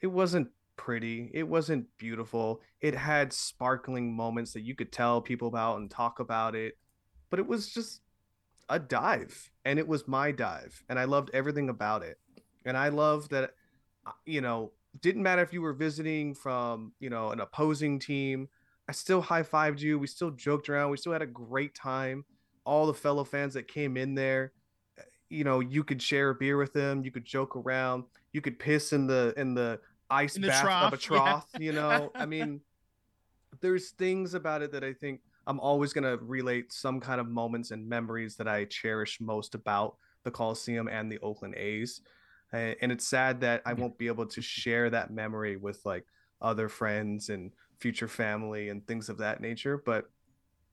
it 0.00 0.08
wasn't 0.08 0.48
pretty, 0.76 1.30
it 1.32 1.46
wasn't 1.46 1.86
beautiful. 1.96 2.60
It 2.80 2.96
had 2.96 3.32
sparkling 3.32 4.12
moments 4.12 4.52
that 4.54 4.62
you 4.62 4.74
could 4.74 4.90
tell 4.90 5.20
people 5.20 5.46
about 5.46 5.78
and 5.78 5.88
talk 5.88 6.18
about 6.18 6.56
it, 6.56 6.76
but 7.30 7.38
it 7.38 7.46
was 7.46 7.72
just 7.72 8.00
a 8.68 8.80
dive 8.80 9.52
and 9.64 9.78
it 9.78 9.86
was 9.86 10.08
my 10.08 10.32
dive 10.32 10.82
and 10.88 10.98
I 10.98 11.04
loved 11.04 11.30
everything 11.32 11.68
about 11.68 12.02
it. 12.02 12.18
And 12.64 12.76
I 12.76 12.88
love 12.88 13.28
that 13.28 13.52
uh, 14.04 14.12
you 14.24 14.40
know, 14.40 14.72
didn't 15.00 15.22
matter 15.22 15.42
if 15.42 15.52
you 15.52 15.62
were 15.62 15.72
visiting 15.72 16.34
from, 16.34 16.92
you 17.00 17.10
know, 17.10 17.30
an 17.30 17.40
opposing 17.40 17.98
team. 17.98 18.48
I 18.88 18.92
still 18.92 19.20
high-fived 19.20 19.80
you. 19.80 19.98
We 19.98 20.06
still 20.06 20.30
joked 20.30 20.68
around. 20.68 20.90
We 20.90 20.96
still 20.96 21.12
had 21.12 21.22
a 21.22 21.26
great 21.26 21.74
time. 21.74 22.24
All 22.64 22.86
the 22.86 22.94
fellow 22.94 23.24
fans 23.24 23.54
that 23.54 23.68
came 23.68 23.96
in 23.96 24.14
there, 24.14 24.52
uh, 24.98 25.02
you 25.28 25.44
know, 25.44 25.60
you 25.60 25.84
could 25.84 26.00
share 26.02 26.30
a 26.30 26.34
beer 26.34 26.56
with 26.56 26.72
them, 26.72 27.04
you 27.04 27.10
could 27.10 27.24
joke 27.24 27.56
around, 27.56 28.04
you 28.32 28.40
could 28.40 28.58
piss 28.58 28.92
in 28.92 29.06
the 29.06 29.32
in 29.36 29.54
the 29.54 29.80
ice 30.10 30.36
In 30.36 30.42
the 30.42 30.48
bath 30.48 30.84
of 30.84 30.92
a 30.92 30.96
trough, 30.96 31.06
yeah. 31.10 31.24
trough, 31.24 31.46
you 31.58 31.72
know. 31.72 32.10
I 32.14 32.26
mean, 32.26 32.60
there's 33.60 33.90
things 33.90 34.34
about 34.34 34.62
it 34.62 34.72
that 34.72 34.84
I 34.84 34.92
think 34.92 35.20
I'm 35.46 35.60
always 35.60 35.92
going 35.92 36.04
to 36.04 36.22
relate 36.22 36.72
some 36.72 37.00
kind 37.00 37.20
of 37.20 37.28
moments 37.28 37.70
and 37.70 37.88
memories 37.88 38.36
that 38.36 38.48
I 38.48 38.64
cherish 38.66 39.20
most 39.20 39.54
about 39.54 39.96
the 40.24 40.30
Coliseum 40.30 40.88
and 40.88 41.10
the 41.10 41.18
Oakland 41.20 41.54
A's. 41.54 42.02
And 42.52 42.90
it's 42.90 43.06
sad 43.06 43.40
that 43.42 43.62
I 43.66 43.74
won't 43.74 43.98
be 43.98 44.06
able 44.06 44.26
to 44.26 44.40
share 44.40 44.88
that 44.90 45.10
memory 45.10 45.56
with 45.56 45.84
like 45.84 46.06
other 46.40 46.68
friends 46.68 47.28
and 47.28 47.52
future 47.78 48.08
family 48.08 48.68
and 48.70 48.86
things 48.86 49.08
of 49.08 49.18
that 49.18 49.40
nature. 49.40 49.76
But 49.84 50.10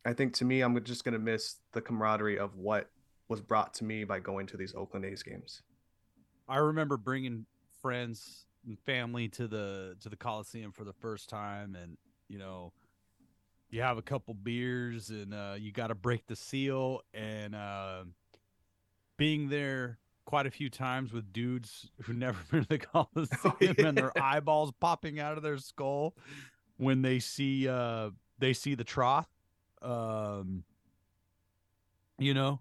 I 0.05 0.13
think 0.13 0.33
to 0.35 0.45
me, 0.45 0.61
I'm 0.61 0.81
just 0.83 1.03
going 1.03 1.13
to 1.13 1.19
miss 1.19 1.57
the 1.73 1.81
camaraderie 1.81 2.39
of 2.39 2.55
what 2.55 2.89
was 3.27 3.41
brought 3.41 3.73
to 3.75 3.83
me 3.83 4.03
by 4.03 4.19
going 4.19 4.47
to 4.47 4.57
these 4.57 4.73
Oakland 4.75 5.05
A's 5.05 5.23
games. 5.23 5.63
I 6.47 6.57
remember 6.57 6.95
bringing 6.95 7.45
friends 7.81 8.45
and 8.67 8.79
family 8.79 9.27
to 9.29 9.47
the 9.47 9.95
to 10.01 10.09
the 10.09 10.15
Coliseum 10.15 10.71
for 10.71 10.83
the 10.83 10.93
first 10.93 11.29
time, 11.29 11.75
and 11.75 11.97
you 12.27 12.37
know, 12.37 12.71
you 13.69 13.81
have 13.81 13.97
a 13.97 14.01
couple 14.01 14.33
beers, 14.33 15.09
and 15.09 15.33
uh, 15.33 15.55
you 15.57 15.71
got 15.71 15.87
to 15.87 15.95
break 15.95 16.27
the 16.27 16.35
seal, 16.35 17.01
and 17.13 17.55
uh, 17.55 18.03
being 19.17 19.49
there 19.49 19.97
quite 20.25 20.45
a 20.45 20.51
few 20.51 20.69
times 20.69 21.13
with 21.13 21.31
dudes 21.31 21.89
who 22.03 22.13
never 22.13 22.37
been 22.51 22.63
to 22.63 22.69
the 22.69 22.77
Coliseum 22.79 23.75
and 23.85 23.97
their 23.97 24.11
eyeballs 24.21 24.71
popping 24.79 25.19
out 25.19 25.37
of 25.37 25.43
their 25.43 25.57
skull 25.57 26.15
when 26.77 27.01
they 27.01 27.19
see 27.19 27.67
uh 27.67 28.09
they 28.39 28.53
see 28.53 28.75
the 28.75 28.83
trough. 28.83 29.27
Um, 29.81 30.63
you 32.17 32.33
know, 32.33 32.59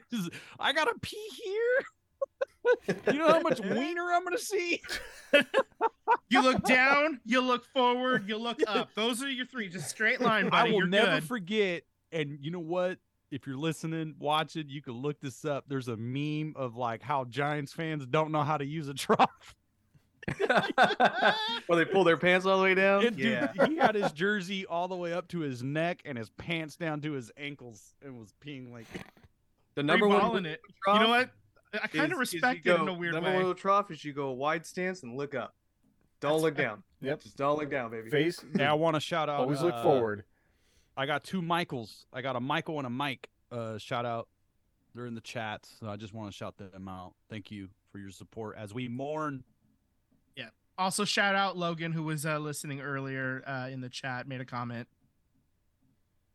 I 0.58 0.72
gotta 0.72 0.94
pee 1.00 1.28
here. 1.44 2.96
you 3.12 3.18
know 3.18 3.28
how 3.28 3.40
much 3.40 3.60
wiener 3.60 4.12
I'm 4.12 4.24
gonna 4.24 4.38
see? 4.38 4.80
You 6.28 6.42
look 6.42 6.62
down, 6.64 7.20
you 7.24 7.40
look 7.40 7.64
forward, 7.66 8.28
you 8.28 8.38
look 8.38 8.60
up. 8.66 8.90
Those 8.94 9.22
are 9.22 9.28
your 9.30 9.46
three, 9.46 9.68
just 9.68 9.90
straight 9.90 10.20
line, 10.20 10.46
I 10.46 10.50
buddy. 10.50 10.70
will 10.72 10.78
You're 10.78 10.86
never 10.88 11.20
good. 11.20 11.24
forget. 11.24 11.82
And 12.10 12.38
you 12.40 12.50
know 12.50 12.60
what? 12.60 12.98
If 13.32 13.46
you're 13.46 13.56
listening, 13.56 14.14
watching, 14.18 14.68
you 14.68 14.82
can 14.82 14.92
look 14.92 15.18
this 15.20 15.44
up. 15.46 15.64
There's 15.66 15.88
a 15.88 15.96
meme 15.96 16.52
of 16.54 16.76
like 16.76 17.02
how 17.02 17.24
Giants 17.24 17.72
fans 17.72 18.06
don't 18.06 18.30
know 18.30 18.42
how 18.42 18.58
to 18.58 18.64
use 18.64 18.88
a 18.88 18.94
trough. 18.94 19.54
Well, 21.68 21.78
they 21.78 21.84
pull 21.84 22.04
their 22.04 22.16
pants 22.16 22.44
all 22.44 22.58
the 22.58 22.62
way 22.62 22.74
down. 22.74 23.06
And 23.06 23.16
dude, 23.16 23.48
he 23.66 23.76
had 23.76 23.94
his 23.94 24.12
jersey 24.12 24.66
all 24.66 24.86
the 24.88 24.96
way 24.96 25.12
up 25.12 25.28
to 25.28 25.40
his 25.40 25.62
neck 25.62 26.02
and 26.04 26.18
his 26.18 26.28
pants 26.30 26.76
down 26.76 27.00
to 27.00 27.12
his 27.12 27.30
ankles 27.36 27.94
and 28.04 28.18
was 28.18 28.34
peeing 28.44 28.70
like 28.70 28.86
the 29.74 29.82
number 29.82 30.06
number 30.06 30.22
one 30.22 30.32
one 30.32 30.46
it. 30.46 30.60
You 30.86 30.98
know 30.98 31.08
what? 31.08 31.30
I 31.74 31.86
kind 31.86 32.12
of 32.12 32.20
is- 32.20 32.28
is 32.28 32.34
respect 32.34 32.66
it 32.66 32.80
in 32.80 32.88
a 32.88 32.92
weird 32.92 33.14
number 33.14 33.30
way. 33.30 33.36
one 33.36 33.48
the 33.48 33.54
trough 33.54 33.90
is 33.90 34.04
you 34.04 34.12
go 34.12 34.26
a 34.26 34.34
wide 34.34 34.66
stance 34.66 35.02
and 35.02 35.16
look 35.16 35.34
up. 35.34 35.54
Don't 36.20 36.32
That's 36.32 36.42
look 36.42 36.56
fair. 36.56 36.66
down. 36.66 36.82
Yep. 37.00 37.20
Just 37.22 37.36
don't 37.36 37.58
look 37.58 37.70
down, 37.70 37.90
baby. 37.90 38.10
Face. 38.10 38.44
Now 38.52 38.72
I 38.72 38.74
want 38.74 38.94
to 38.94 39.00
shout 39.00 39.28
out. 39.28 39.40
Always 39.40 39.62
look 39.62 39.74
uh, 39.74 39.82
forward. 39.82 40.24
I 40.96 41.06
got 41.06 41.24
two 41.24 41.40
Michaels. 41.42 42.06
I 42.12 42.22
got 42.22 42.36
a 42.36 42.40
Michael 42.40 42.78
and 42.78 42.86
a 42.86 42.90
Mike. 42.90 43.28
Uh, 43.50 43.78
shout 43.78 44.04
out. 44.04 44.28
They're 44.94 45.06
in 45.06 45.14
the 45.14 45.22
chat, 45.22 45.66
so 45.80 45.88
I 45.88 45.96
just 45.96 46.12
want 46.12 46.30
to 46.30 46.36
shout 46.36 46.58
them 46.58 46.86
out. 46.86 47.14
Thank 47.30 47.50
you 47.50 47.68
for 47.90 47.98
your 47.98 48.10
support 48.10 48.56
as 48.58 48.74
we 48.74 48.88
mourn. 48.88 49.42
Yeah. 50.36 50.48
Also, 50.76 51.04
shout 51.06 51.34
out 51.34 51.56
Logan, 51.56 51.92
who 51.92 52.02
was 52.02 52.26
uh, 52.26 52.38
listening 52.38 52.80
earlier 52.82 53.42
uh, 53.46 53.68
in 53.70 53.80
the 53.80 53.88
chat, 53.88 54.28
made 54.28 54.42
a 54.42 54.44
comment. 54.44 54.86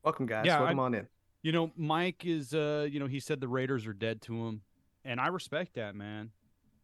Welcome, 0.04 0.26
guys. 0.26 0.46
Yeah, 0.46 0.60
Welcome 0.60 0.80
I- 0.80 0.84
on 0.84 0.94
in. 0.96 1.08
You 1.44 1.52
know, 1.52 1.72
Mike 1.78 2.26
is. 2.26 2.54
Uh, 2.54 2.88
you 2.90 3.00
know, 3.00 3.06
he 3.06 3.20
said 3.20 3.40
the 3.40 3.48
Raiders 3.48 3.86
are 3.86 3.94
dead 3.94 4.22
to 4.24 4.34
him, 4.48 4.62
and 5.06 5.22
I 5.22 5.28
respect 5.28 5.76
that, 5.76 5.96
man. 5.96 6.32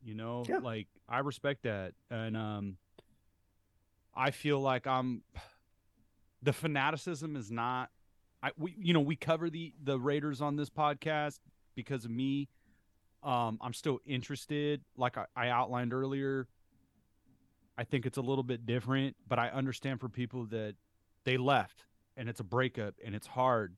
You 0.05 0.13
know, 0.13 0.43
Yeah. 0.47 0.59
like 0.59 0.87
I 1.09 1.19
respect 1.19 1.63
that, 1.63 1.93
and 2.11 2.37
um, 2.37 2.77
I 4.15 4.29
feel 4.31 4.59
like 4.59 4.85
I'm. 4.85 5.23
The 6.43 6.53
fanaticism 6.53 7.35
is 7.35 7.49
not. 7.49 7.89
I 8.41 8.51
we 8.57 8.75
you 8.77 8.93
know 8.93 8.99
we 8.99 9.15
cover 9.15 9.49
the 9.49 9.73
the 9.81 9.99
Raiders 9.99 10.41
on 10.41 10.55
this 10.55 10.69
podcast 10.69 11.39
because 11.75 12.05
of 12.05 12.11
me. 12.11 12.49
Um, 13.23 13.57
I'm 13.61 13.73
still 13.73 13.99
interested, 14.05 14.81
like 14.97 15.17
I, 15.17 15.25
I 15.35 15.47
outlined 15.47 15.93
earlier. 15.93 16.47
I 17.77 17.85
think 17.85 18.05
it's 18.05 18.17
a 18.17 18.21
little 18.21 18.43
bit 18.43 18.65
different, 18.65 19.15
but 19.27 19.39
I 19.39 19.47
understand 19.47 20.01
for 20.01 20.09
people 20.09 20.45
that 20.47 20.75
they 21.23 21.37
left 21.37 21.85
and 22.17 22.29
it's 22.29 22.39
a 22.39 22.43
breakup 22.43 22.95
and 23.03 23.15
it's 23.15 23.27
hard. 23.27 23.75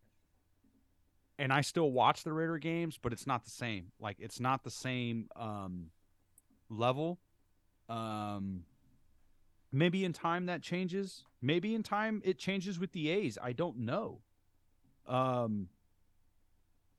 And 1.38 1.53
I 1.53 1.61
still 1.61 1.91
watch 1.91 2.24
the 2.24 2.34
Raider 2.34 2.57
games, 2.57 2.97
but 3.01 3.13
it's 3.13 3.28
not 3.28 3.43
the 3.43 3.51
same. 3.51 3.91
Like 3.99 4.18
it's 4.20 4.39
not 4.39 4.63
the 4.63 4.72
same 4.72 5.30
um 5.36 5.91
level. 6.70 7.20
Um 7.88 8.63
maybe 9.72 10.05
in 10.05 10.13
time 10.13 10.47
that 10.47 10.61
changes. 10.61 11.24
Maybe 11.46 11.76
in 11.76 11.84
time 11.84 12.22
it 12.26 12.39
changes 12.39 12.80
with 12.80 12.91
the 12.91 13.10
A's. 13.10 13.38
I 13.41 13.54
don't 13.54 13.80
know. 13.80 14.22
Um 15.08 15.70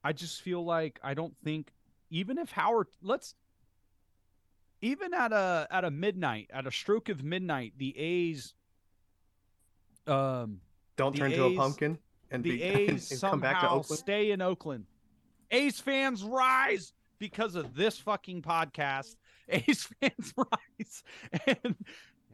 I 0.05 0.13
just 0.13 0.41
feel 0.41 0.65
like 0.65 1.01
I 1.03 1.15
don't 1.15 1.35
think 1.43 1.73
even 2.11 2.39
if 2.39 2.53
Howard 2.53 2.87
let's 3.03 3.35
even 4.81 5.13
at 5.15 5.33
a 5.33 5.67
at 5.71 5.85
a 5.85 5.91
midnight, 5.91 6.49
at 6.53 6.67
a 6.67 6.71
stroke 6.71 7.09
of 7.09 7.25
midnight, 7.25 7.73
the 7.77 7.97
A's 7.99 8.55
um 10.07 10.61
Don't 10.97 11.17
turn 11.17 11.33
to 11.33 11.47
a 11.47 11.57
pumpkin 11.57 11.99
and, 12.31 12.45
the 12.45 12.51
be, 12.51 12.63
A's 12.63 13.11
and 13.11 13.21
come 13.21 13.41
back 13.41 13.61
to 13.61 13.71
Oakland. 13.71 13.99
stay 13.99 14.31
in 14.31 14.41
Oakland. 14.41 14.87
A's 15.51 15.81
fans 15.81 16.23
rise 16.23 16.93
because 17.19 17.55
of 17.55 17.75
this 17.75 17.99
fucking 17.99 18.43
podcast. 18.43 19.17
A's 19.49 19.89
fans 20.01 20.35
rise, 20.37 21.03
and 21.47 21.77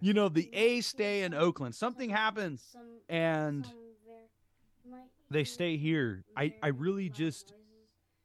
you 0.02 0.12
know 0.12 0.28
the 0.28 0.50
A's 0.52 0.86
stay 0.86 1.22
in 1.22 1.32
Oakland. 1.32 1.74
Something 1.74 2.10
happens, 2.10 2.62
and 3.08 3.64
some 3.64 3.74
ver- 4.06 4.90
might 4.90 5.08
they 5.30 5.44
stay 5.44 5.76
here. 5.76 6.24
I 6.36 6.54
I 6.62 6.68
really 6.68 7.08
just 7.08 7.54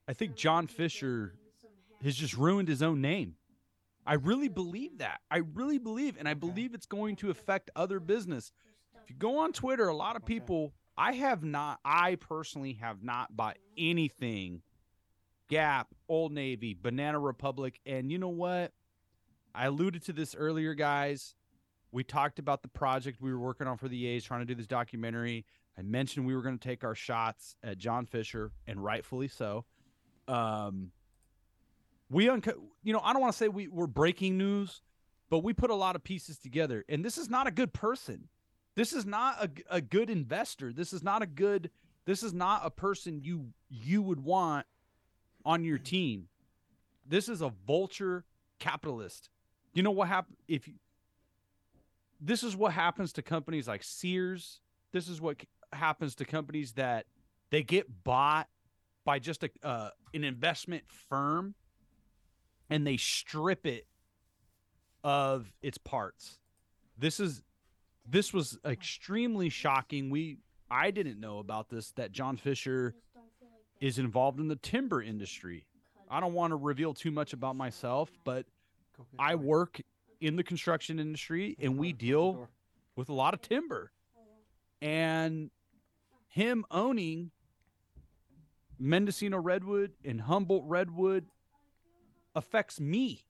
I 0.08 0.14
think 0.14 0.36
John 0.36 0.68
Fisher 0.68 1.36
has 2.04 2.16
just 2.16 2.36
ruined 2.36 2.68
his 2.68 2.82
own 2.82 3.00
name. 3.00 3.36
I 4.06 4.16
really 4.16 4.48
believe 4.48 5.00
that. 5.00 5.20
I 5.30 5.38
really 5.38 5.78
believe, 5.78 6.16
and 6.18 6.28
I 6.28 6.34
believe 6.34 6.74
it's 6.74 6.86
going 6.86 7.18
to 7.18 7.30
affect 7.30 7.72
other 7.76 8.00
business. 8.00 8.52
If 9.04 9.10
you 9.10 9.16
go 9.18 9.40
on 9.40 9.52
Twitter, 9.52 9.88
a 9.88 9.96
lot 9.96 10.16
of 10.16 10.26
people, 10.26 10.74
I 10.98 11.14
have 11.14 11.44
not, 11.44 11.80
I 11.84 12.16
personally 12.16 12.74
have 12.82 13.04
not 13.04 13.36
bought 13.36 13.58
anything 13.78 14.62
Gap, 15.50 15.88
Old 16.10 16.32
Navy, 16.32 16.78
Banana 16.80 17.20
Republic. 17.20 17.80
And 17.86 18.12
you 18.12 18.18
know 18.18 18.28
what? 18.30 18.74
I 19.56 19.66
alluded 19.66 20.04
to 20.04 20.14
this 20.14 20.36
earlier, 20.36 20.74
guys. 20.74 21.36
We 21.92 22.04
talked 22.04 22.40
about 22.40 22.62
the 22.62 22.68
project 22.68 23.22
we 23.22 23.32
were 23.32 23.40
working 23.40 23.68
on 23.68 23.78
for 23.78 23.88
the 23.88 24.08
A's, 24.08 24.24
trying 24.24 24.42
to 24.42 24.46
do 24.46 24.56
this 24.56 24.68
documentary. 24.68 25.46
I 25.78 25.82
mentioned 25.84 26.26
we 26.26 26.36
were 26.36 26.42
going 26.42 26.58
to 26.58 26.68
take 26.68 26.84
our 26.84 26.96
shots 26.96 27.56
at 27.64 27.78
John 27.78 28.06
Fisher, 28.06 28.52
and 28.66 28.84
rightfully 28.84 29.28
so. 29.28 29.66
Um, 30.28 30.92
we 32.10 32.30
unco- 32.30 32.62
you 32.84 32.94
know, 32.94 33.02
I 33.04 33.14
don't 33.14 33.22
want 33.22 33.34
to 33.34 33.38
say 33.38 33.48
we 33.48 33.68
were 33.68 33.88
breaking 33.88 34.38
news, 34.38 34.82
but 35.30 35.40
we 35.40 35.54
put 35.54 35.70
a 35.70 35.76
lot 35.76 35.96
of 35.96 36.04
pieces 36.04 36.38
together. 36.38 36.84
And 36.90 37.04
this 37.04 37.18
is 37.18 37.30
not 37.30 37.48
a 37.48 37.52
good 37.52 37.74
person. 37.74 38.28
This 38.76 38.94
is 38.94 39.06
not 39.06 39.44
a, 39.44 39.78
a 39.78 39.82
good 39.82 40.10
investor. 40.10 40.72
This 40.72 40.94
is 40.94 41.04
not 41.04 41.22
a 41.22 41.26
good. 41.26 41.72
This 42.06 42.24
is 42.24 42.34
not 42.34 42.62
a 42.64 42.70
person 42.70 43.22
you 43.24 43.48
you 43.70 44.02
would 44.02 44.24
want 44.24 44.66
on 45.46 45.64
your 45.64 45.78
team. 45.78 46.28
This 47.06 47.30
is 47.30 47.42
a 47.42 47.52
vulture 47.66 48.26
capitalist. 48.60 49.30
You 49.74 49.84
know 49.84 49.92
what 49.92 50.08
happened 50.08 50.38
if 50.48 50.68
you, 50.68 50.76
this 52.20 52.44
is 52.44 52.56
what 52.56 52.74
happens 52.74 53.14
to 53.14 53.22
companies 53.22 53.68
like 53.68 53.84
Sears. 53.84 54.62
This 54.92 55.08
is 55.08 55.22
what 55.22 55.38
happens 55.74 56.16
to 56.16 56.26
companies 56.26 56.74
that 56.74 57.06
they 57.50 57.64
get 57.64 58.04
bought 58.04 58.48
by 59.06 59.20
just 59.20 59.44
a 59.44 59.50
uh, 59.64 59.90
an 60.14 60.24
investment 60.24 60.84
firm 61.10 61.56
and 62.70 62.86
they 62.86 62.98
strip 62.98 63.66
it 63.66 63.88
of 65.04 65.52
its 65.62 65.78
parts. 65.78 66.40
This 66.98 67.20
is 67.20 67.42
this 68.10 68.34
was 68.34 68.58
extremely 68.66 69.50
shocking. 69.50 70.10
We 70.10 70.40
I 70.70 70.92
didn't 70.92 71.20
know 71.20 71.40
about 71.40 71.70
this 71.70 71.92
that 71.92 72.12
John 72.12 72.38
Fisher 72.38 72.96
is 73.80 74.00
involved 74.00 74.40
in 74.40 74.48
the 74.48 74.56
timber 74.56 75.02
industry. 75.02 75.66
I 76.10 76.20
don't 76.20 76.34
want 76.34 76.52
to 76.52 76.56
reveal 76.56 76.94
too 76.94 77.12
much 77.12 77.34
about 77.34 77.56
myself, 77.56 78.10
but 78.24 78.46
I 79.20 79.36
work 79.36 79.82
in 80.20 80.36
the 80.36 80.44
construction 80.44 81.00
industry 81.00 81.56
and 81.60 81.78
we 81.78 81.94
deal 81.94 82.48
with 82.96 83.10
a 83.10 83.14
lot 83.14 83.34
of 83.34 83.42
timber. 83.42 83.92
And 84.82 85.50
him 86.28 86.66
owning 86.70 87.32
Mendocino 88.80 89.38
Redwood 89.38 89.94
and 90.06 90.22
Humboldt 90.22 90.64
Redwood 90.66 91.26
affects 92.36 92.80
me. 92.80 93.26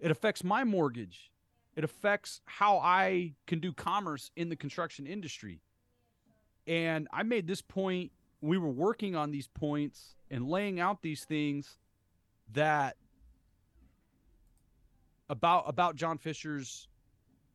It 0.00 0.10
affects 0.10 0.42
my 0.42 0.64
mortgage. 0.64 1.30
It 1.76 1.84
affects 1.84 2.40
how 2.46 2.78
I 2.78 3.34
can 3.46 3.58
do 3.58 3.72
commerce 3.72 4.30
in 4.36 4.48
the 4.48 4.56
construction 4.56 5.06
industry. 5.06 5.60
And 6.66 7.08
I 7.12 7.22
made 7.24 7.46
this 7.46 7.60
point, 7.60 8.12
we 8.40 8.58
were 8.58 8.70
working 8.70 9.16
on 9.16 9.30
these 9.30 9.48
points 9.48 10.14
and 10.30 10.48
laying 10.48 10.80
out 10.80 11.02
these 11.02 11.24
things 11.24 11.78
that 12.52 12.96
about 15.28 15.64
about 15.68 15.96
John 15.96 16.18
Fisher's 16.18 16.88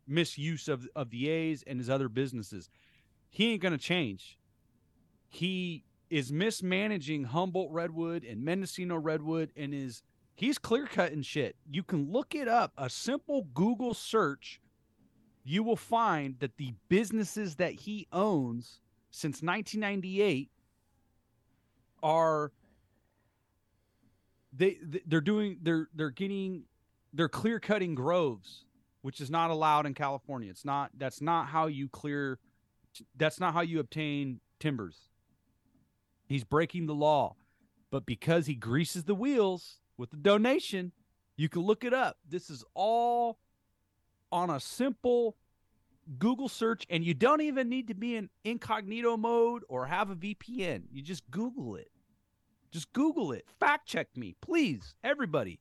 misuse 0.08 0.68
of 0.68 0.88
of 0.96 1.10
the 1.10 1.30
A's 1.30 1.64
and 1.66 1.80
his 1.80 1.90
other 1.90 2.10
businesses. 2.10 2.70
He 3.30 3.52
ain't 3.52 3.62
going 3.62 3.74
to 3.74 3.78
change. 3.78 4.38
He 5.28 5.84
is 6.10 6.32
mismanaging 6.32 7.26
Humboldt 7.26 7.72
Redwood 7.72 8.24
and 8.24 8.44
Mendocino 8.44 8.96
Redwood 8.96 9.52
and 9.56 9.74
is 9.74 10.02
he's 10.36 10.58
clear 10.58 10.88
cutting 10.88 11.22
shit. 11.22 11.56
You 11.70 11.84
can 11.84 12.12
look 12.12 12.34
it 12.34 12.48
up. 12.48 12.74
A 12.78 12.90
simple 12.90 13.48
Google 13.54 13.94
search, 13.94 14.60
you 15.44 15.62
will 15.62 15.76
find 15.76 16.40
that 16.40 16.58
the 16.58 16.74
businesses 16.88 17.56
that 17.58 17.74
he 17.74 18.08
owns 18.12 18.80
since 19.12 19.42
1998 19.44 20.50
are 22.02 22.52
they 24.54 24.78
they're 25.06 25.22
doing 25.22 25.58
they're 25.62 25.90
they're 25.94 26.10
getting 26.10 26.64
they're 27.14 27.30
clear 27.30 27.60
cutting 27.60 27.96
groves 27.96 28.66
which 29.02 29.22
is 29.22 29.30
not 29.30 29.50
allowed 29.50 29.86
in 29.86 29.94
California. 29.94 30.50
It's 30.50 30.66
not 30.66 30.92
that's 30.98 31.22
not 31.22 31.48
how 31.48 31.68
you 31.68 31.88
clear 31.90 32.40
that's 33.16 33.40
not 33.40 33.54
how 33.54 33.62
you 33.62 33.80
obtain 33.80 34.40
timbers. 34.60 34.98
He's 36.28 36.44
breaking 36.44 36.86
the 36.86 36.96
law. 36.96 37.36
But 37.92 38.06
because 38.06 38.46
he 38.46 38.54
greases 38.54 39.06
the 39.06 39.16
wheels 39.16 39.80
with 39.98 40.12
the 40.12 40.18
donation, 40.18 40.92
you 41.38 41.50
can 41.50 41.64
look 41.64 41.84
it 41.84 41.94
up. 41.94 42.18
This 42.28 42.52
is 42.52 42.64
all 42.76 43.40
on 44.32 44.52
a 44.52 44.60
simple 44.60 45.36
Google 46.20 46.50
search 46.50 46.86
and 46.90 47.04
you 47.04 47.16
don't 47.16 47.42
even 47.42 47.68
need 47.68 47.88
to 47.88 47.96
be 47.96 48.16
in 48.16 48.30
incognito 48.44 49.18
mode 49.18 49.64
or 49.70 49.88
have 49.88 50.12
a 50.12 50.16
VPN. 50.16 50.84
You 50.92 51.02
just 51.02 51.30
Google 51.32 51.76
it. 51.76 51.90
Just 52.72 52.94
Google 52.94 53.32
it. 53.32 53.46
Fact 53.60 53.88
check 53.88 54.16
me, 54.16 54.36
please. 54.40 54.94
Everybody. 55.04 55.60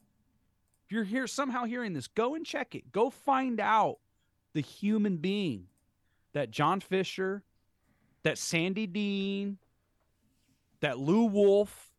If 0.89 0.93
you're 0.93 1.05
here 1.05 1.27
somehow 1.27 1.65
hearing 1.65 1.93
this, 1.93 2.07
go 2.07 2.35
and 2.35 2.47
check 2.47 2.75
it. 2.75 2.91
Go 2.93 3.11
find 3.11 3.61
out 3.61 3.99
the 4.55 4.63
human 4.63 5.19
being 5.19 5.67
that 6.33 6.51
John 6.51 6.81
Fisher, 6.81 7.43
that 8.23 8.39
Sandy 8.39 8.87
Dean, 8.87 9.59
that 10.81 10.99
Lew 10.99 11.25
Wolff. 11.25 11.91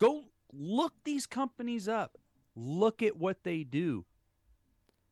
Go 0.00 0.24
look 0.52 0.92
these 1.04 1.24
companies 1.24 1.86
up. 1.86 2.18
Look 2.56 3.00
at 3.00 3.16
what 3.16 3.44
they 3.44 3.62
do. 3.62 4.04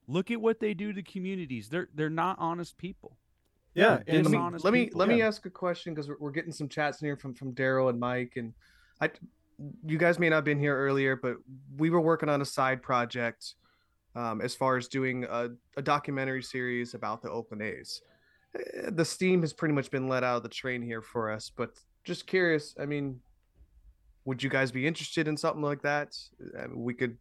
Look 0.08 0.32
at 0.32 0.40
what 0.40 0.58
they 0.58 0.74
do 0.74 0.92
to 0.92 1.00
communities. 1.04 1.68
They're 1.68 1.88
they're 1.94 2.10
not 2.10 2.36
honest 2.40 2.76
people. 2.78 3.16
Yeah, 3.74 4.00
They're 4.04 4.16
and 4.18 4.28
let 4.28 4.52
me 4.52 4.58
let 4.64 4.72
me 4.72 4.84
people. 4.86 4.98
let 4.98 5.08
me 5.08 5.18
Yeah. 5.18 5.28
ask 5.28 5.46
a 5.46 5.50
question 5.50 5.94
because 5.94 6.08
we're, 6.08 6.16
we're 6.18 6.30
getting 6.32 6.52
some 6.52 6.68
chats 6.68 7.00
in 7.00 7.06
here 7.06 7.16
from 7.16 7.32
from 7.32 7.52
Daryl 7.54 7.90
and 7.90 8.00
Mike 8.00 8.32
and 8.34 8.54
I. 9.00 9.10
You 9.86 9.98
guys 9.98 10.18
may 10.18 10.28
not 10.28 10.36
have 10.36 10.44
been 10.44 10.58
here 10.58 10.76
earlier, 10.76 11.16
but 11.16 11.36
we 11.76 11.90
were 11.90 12.00
working 12.00 12.28
on 12.28 12.40
a 12.42 12.44
side 12.44 12.82
project 12.82 13.54
um, 14.14 14.40
as 14.40 14.54
far 14.54 14.76
as 14.76 14.88
doing 14.88 15.24
a, 15.24 15.48
a 15.76 15.82
documentary 15.82 16.42
series 16.42 16.94
about 16.94 17.22
the 17.22 17.30
Oakland 17.30 17.62
A's. 17.62 18.00
Eh, 18.56 18.90
The 18.90 19.04
steam 19.04 19.40
has 19.42 19.52
pretty 19.52 19.74
much 19.74 19.90
been 19.90 20.08
let 20.08 20.22
out 20.24 20.38
of 20.38 20.42
the 20.42 20.48
train 20.48 20.82
here 20.82 21.02
for 21.02 21.30
us, 21.30 21.50
but 21.54 21.70
just 22.04 22.26
curious. 22.26 22.74
I 22.80 22.86
mean, 22.86 23.20
would 24.24 24.42
you 24.42 24.50
guys 24.50 24.70
be 24.72 24.86
interested 24.86 25.28
in 25.28 25.36
something 25.36 25.62
like 25.62 25.82
that? 25.82 26.16
I 26.58 26.66
mean, 26.66 26.82
we 26.82 26.94
could 26.94 27.16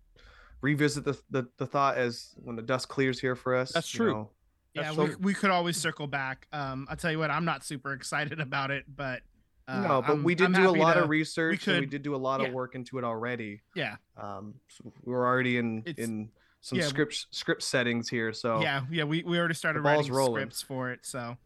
revisit 0.61 1.03
the, 1.03 1.19
the 1.29 1.47
the 1.57 1.65
thought 1.65 1.97
as 1.97 2.33
when 2.37 2.55
the 2.55 2.61
dust 2.61 2.87
clears 2.87 3.19
here 3.19 3.35
for 3.35 3.55
us. 3.55 3.71
That's 3.73 3.93
you 3.93 3.97
true. 3.97 4.13
know. 4.13 4.29
Yeah, 4.73 4.91
So- 4.93 5.03
we, 5.05 5.15
we 5.15 5.33
could 5.33 5.51
always 5.51 5.77
circle 5.77 6.07
back. 6.07 6.47
Um, 6.51 6.87
I'll 6.89 6.95
tell 6.97 7.11
you 7.11 7.19
what, 7.19 7.29
I'm 7.31 7.45
not 7.45 7.63
super 7.63 7.93
excited 7.93 8.39
about 8.47 8.71
it, 8.71 8.85
but 8.93 9.21
uh, 9.67 9.81
no, 9.81 10.01
but 10.01 10.09
I'm- 10.11 10.23
we 10.23 10.35
did 10.35 10.45
I'm 10.45 10.53
do 10.53 10.69
a 10.69 10.71
lot 10.71 10.95
to- 10.95 11.03
of 11.03 11.09
research 11.09 11.67
and 11.67 11.79
we 11.79 11.85
did 11.85 12.01
do 12.03 12.15
a 12.15 12.17
lot 12.17 12.41
yeah. 12.41 12.47
of 12.47 12.53
work 12.53 12.75
into 12.75 12.97
it 12.97 13.03
already. 13.03 13.61
Yeah, 13.75 13.95
Um, 14.17 14.55
so 14.67 14.91
we 15.03 15.13
were 15.13 15.25
already 15.25 15.57
in 15.57 15.79
It's- 15.85 16.05
in 16.05 16.29
some 16.61 16.79
yeah, 16.79 16.87
script 16.87 17.27
script 17.31 17.61
settings 17.63 18.09
here. 18.09 18.31
So 18.33 18.61
yeah, 18.61 18.85
yeah. 18.91 19.03
We, 19.03 19.23
we 19.23 19.37
already 19.37 19.53
started 19.53 19.81
writing 19.81 20.11
rolling. 20.11 20.41
scripts 20.41 20.61
for 20.61 20.91
it, 20.91 20.99
so 21.05 21.37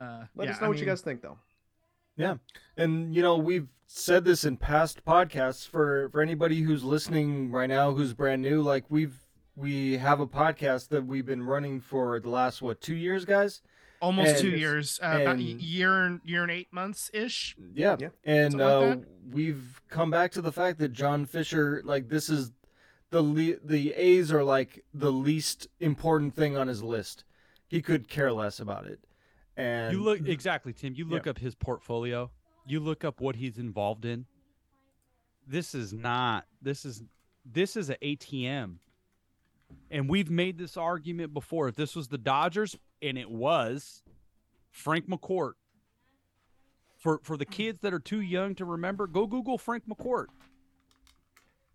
uh, 0.00 0.24
let 0.34 0.46
yeah, 0.46 0.54
us 0.54 0.60
know 0.60 0.66
I 0.66 0.68
what 0.70 0.78
you 0.78 0.86
guys 0.86 1.00
think, 1.00 1.22
though. 1.22 1.38
Yeah, 2.16 2.36
and 2.76 3.14
you 3.14 3.22
know, 3.22 3.36
we've 3.36 3.68
said 3.86 4.24
this 4.24 4.44
in 4.44 4.56
past 4.56 5.04
podcasts 5.04 5.66
for 5.68 6.08
for 6.10 6.20
anybody 6.20 6.60
who's 6.62 6.82
listening 6.82 7.50
right 7.52 7.68
now 7.68 7.92
who's 7.92 8.12
brand 8.14 8.42
new, 8.42 8.60
like 8.62 8.84
we've 8.88 9.24
we 9.54 9.96
have 9.98 10.18
a 10.20 10.26
podcast 10.26 10.88
that 10.88 11.06
we've 11.06 11.26
been 11.26 11.42
running 11.42 11.80
for 11.80 12.20
the 12.20 12.28
last 12.30 12.62
what, 12.62 12.80
2 12.80 12.94
years, 12.94 13.24
guys? 13.24 13.60
Almost 14.00 14.30
and- 14.30 14.38
two 14.40 14.50
years, 14.50 15.00
uh, 15.02 15.18
about 15.22 15.36
a 15.38 15.42
year 15.42 16.04
and 16.04 16.20
year 16.24 16.42
and 16.42 16.50
eight 16.52 16.72
months 16.72 17.10
ish. 17.12 17.56
Yeah. 17.74 17.96
Yeah, 17.98 18.08
And 18.24 18.52
something 18.52 18.88
like 18.90 18.98
uh, 18.98 19.10
we've 19.30 19.80
come 19.88 20.10
back 20.10 20.32
to 20.32 20.42
the 20.42 20.52
fact 20.52 20.78
that 20.78 20.92
John 20.92 21.26
Fisher 21.26 21.82
like 21.84 22.08
this 22.08 22.28
is 22.28 22.52
the 23.10 23.22
le- 23.22 23.58
the 23.64 23.92
A's 23.94 24.30
are 24.32 24.44
like 24.44 24.84
the 24.94 25.10
least 25.10 25.66
important 25.80 26.34
thing 26.34 26.56
on 26.56 26.68
his 26.68 26.82
list. 26.82 27.24
He 27.66 27.82
could 27.82 28.08
care 28.08 28.32
less 28.32 28.60
about 28.60 28.86
it. 28.86 29.00
And 29.56 29.92
You 29.92 30.02
look 30.02 30.26
exactly, 30.26 30.72
Tim. 30.72 30.94
You 30.94 31.04
look 31.04 31.26
up 31.26 31.38
his 31.38 31.54
portfolio. 31.54 32.30
You 32.66 32.80
look 32.80 33.04
up 33.04 33.20
what 33.20 33.34
he's 33.36 33.58
involved 33.58 34.04
in. 34.04 34.26
This 35.46 35.74
is 35.74 35.92
not. 35.92 36.44
This 36.62 36.84
is 36.84 37.02
this 37.44 37.76
is 37.76 37.90
an 37.90 37.96
ATM. 38.02 38.76
And 39.90 40.08
we've 40.08 40.30
made 40.30 40.58
this 40.58 40.76
argument 40.76 41.32
before. 41.32 41.68
If 41.68 41.76
this 41.76 41.96
was 41.96 42.08
the 42.08 42.18
Dodgers, 42.18 42.76
and 43.00 43.16
it 43.16 43.30
was, 43.30 44.02
Frank 44.70 45.08
McCourt. 45.08 45.52
For 46.98 47.20
for 47.22 47.36
the 47.36 47.46
kids 47.46 47.80
that 47.80 47.94
are 47.94 48.00
too 48.00 48.20
young 48.20 48.56
to 48.56 48.64
remember, 48.64 49.06
go 49.06 49.26
Google 49.26 49.56
Frank 49.56 49.84
McCourt. 49.88 50.26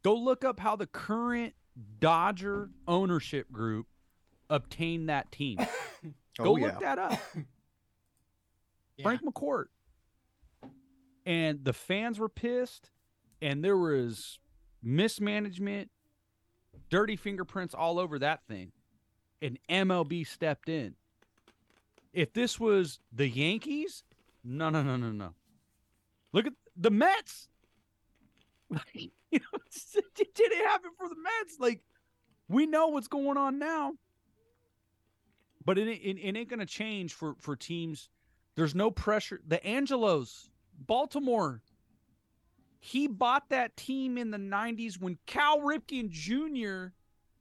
Go 0.03 0.15
look 0.15 0.43
up 0.43 0.59
how 0.59 0.75
the 0.75 0.85
current 0.85 1.53
Dodger 1.99 2.69
ownership 2.87 3.51
group 3.51 3.87
obtained 4.49 5.09
that 5.09 5.31
team. 5.31 5.57
Go 6.37 6.45
oh 6.45 6.53
look 6.53 6.73
yeah, 6.73 6.79
that 6.79 6.99
up. 6.99 7.19
Yeah. 8.95 9.03
Frank 9.05 9.21
McCourt. 9.23 9.65
And 11.25 11.65
the 11.65 11.73
fans 11.73 12.19
were 12.19 12.29
pissed, 12.29 12.91
and 13.41 13.63
there 13.63 13.75
was 13.75 14.37
mismanagement, 14.83 15.89
dirty 16.93 17.15
fingerprints 17.15 17.73
all 17.73 17.97
over 17.97 18.19
that 18.19 18.45
thing, 18.47 18.71
and 19.41 19.57
MLB 19.67 20.27
stepped 20.27 20.69
in. 20.69 20.93
If 22.13 22.33
this 22.33 22.59
was 22.59 22.99
the 23.11 23.27
Yankees, 23.27 24.03
no, 24.43 24.69
no, 24.69 24.83
no, 24.83 24.95
no, 24.95 25.09
no. 25.09 25.33
Look 26.33 26.45
at 26.45 26.53
the 26.77 26.91
Mets. 26.91 27.49
you 28.93 29.09
know, 29.31 29.59
it 30.19 30.35
didn't 30.35 30.65
happen 30.67 30.91
for 30.95 31.09
the 31.09 31.15
Mets. 31.15 31.59
Like, 31.59 31.81
we 32.47 32.67
know 32.67 32.89
what's 32.89 33.07
going 33.07 33.37
on 33.37 33.57
now, 33.57 33.93
but 35.65 35.79
it, 35.79 35.87
it, 35.87 36.19
it 36.19 36.37
ain't 36.37 36.49
going 36.49 36.59
to 36.59 36.65
change 36.67 37.15
for 37.15 37.33
for 37.39 37.55
teams. 37.55 38.09
There's 38.53 38.75
no 38.75 38.91
pressure. 38.91 39.41
The 39.47 39.65
Angelos, 39.65 40.51
Baltimore, 40.77 41.59
he 42.85 43.07
bought 43.07 43.47
that 43.49 43.77
team 43.77 44.17
in 44.17 44.29
the 44.29 44.37
90s 44.37 44.99
when 44.99 45.17
Cal 45.25 45.61
Ripken 45.61 46.09
Jr. 46.09 46.87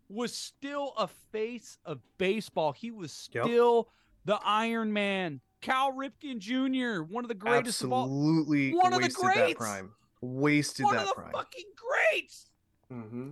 was 0.09 0.33
still 0.33 0.93
a 0.97 1.09
face 1.09 1.79
of 1.85 1.99
baseball. 2.17 2.71
He 2.71 2.93
was 2.93 3.29
Yep. 3.33 3.45
still 3.47 3.89
the 4.25 4.39
Iron 4.45 4.93
Man. 4.93 5.41
Cal 5.61 5.91
Ripken 5.93 6.39
Jr., 6.39 7.03
one 7.03 7.25
of 7.25 7.29
the 7.29 7.35
greatest 7.35 7.83
of 7.83 7.93
all. 7.93 8.05
Absolutely 8.05 8.73
One 8.73 8.93
of 8.95 9.01
the 9.01 9.07
wasted 9.07 9.25
that 9.25 9.35
greats. 9.35 9.55
prime. 9.59 9.95
Wasted 10.21 10.85
One 10.85 10.95
that 10.95 11.03
of 11.03 11.09
the 11.09 11.15
prime. 11.15 11.33
fucking 11.33 11.73
greats. 11.77 12.51
hmm 12.89 13.31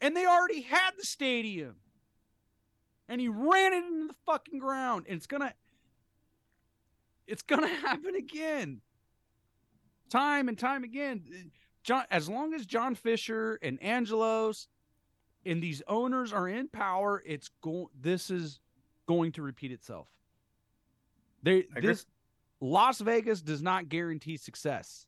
and 0.00 0.16
they 0.16 0.26
already 0.26 0.62
had 0.62 0.92
the 0.96 1.04
stadium. 1.04 1.76
And 3.08 3.20
he 3.20 3.28
ran 3.28 3.72
it 3.72 3.84
into 3.84 4.08
the 4.08 4.14
fucking 4.26 4.58
ground. 4.58 5.06
And 5.08 5.16
it's 5.16 5.26
gonna 5.28 5.54
it's 7.28 7.42
gonna 7.42 7.68
happen 7.86 8.16
again. 8.16 8.80
Time 10.10 10.48
and 10.48 10.58
time 10.58 10.84
again. 10.84 11.22
Eh, 11.32 11.42
John 11.82 12.04
as 12.10 12.28
long 12.28 12.54
as 12.54 12.66
John 12.66 12.94
Fisher 12.94 13.58
and 13.62 13.82
Angelos 13.82 14.68
and 15.46 15.62
these 15.62 15.82
owners 15.86 16.32
are 16.32 16.48
in 16.48 16.68
power, 16.68 17.22
it's 17.24 17.50
going 17.62 17.86
this 17.98 18.30
is 18.30 18.60
going 19.06 19.32
to 19.32 19.42
repeat 19.42 19.72
itself. 19.72 20.08
They 21.42 21.66
this 21.80 22.06
Las 22.60 23.00
Vegas 23.00 23.40
does 23.42 23.62
not 23.62 23.88
guarantee 23.88 24.36
success. 24.36 25.06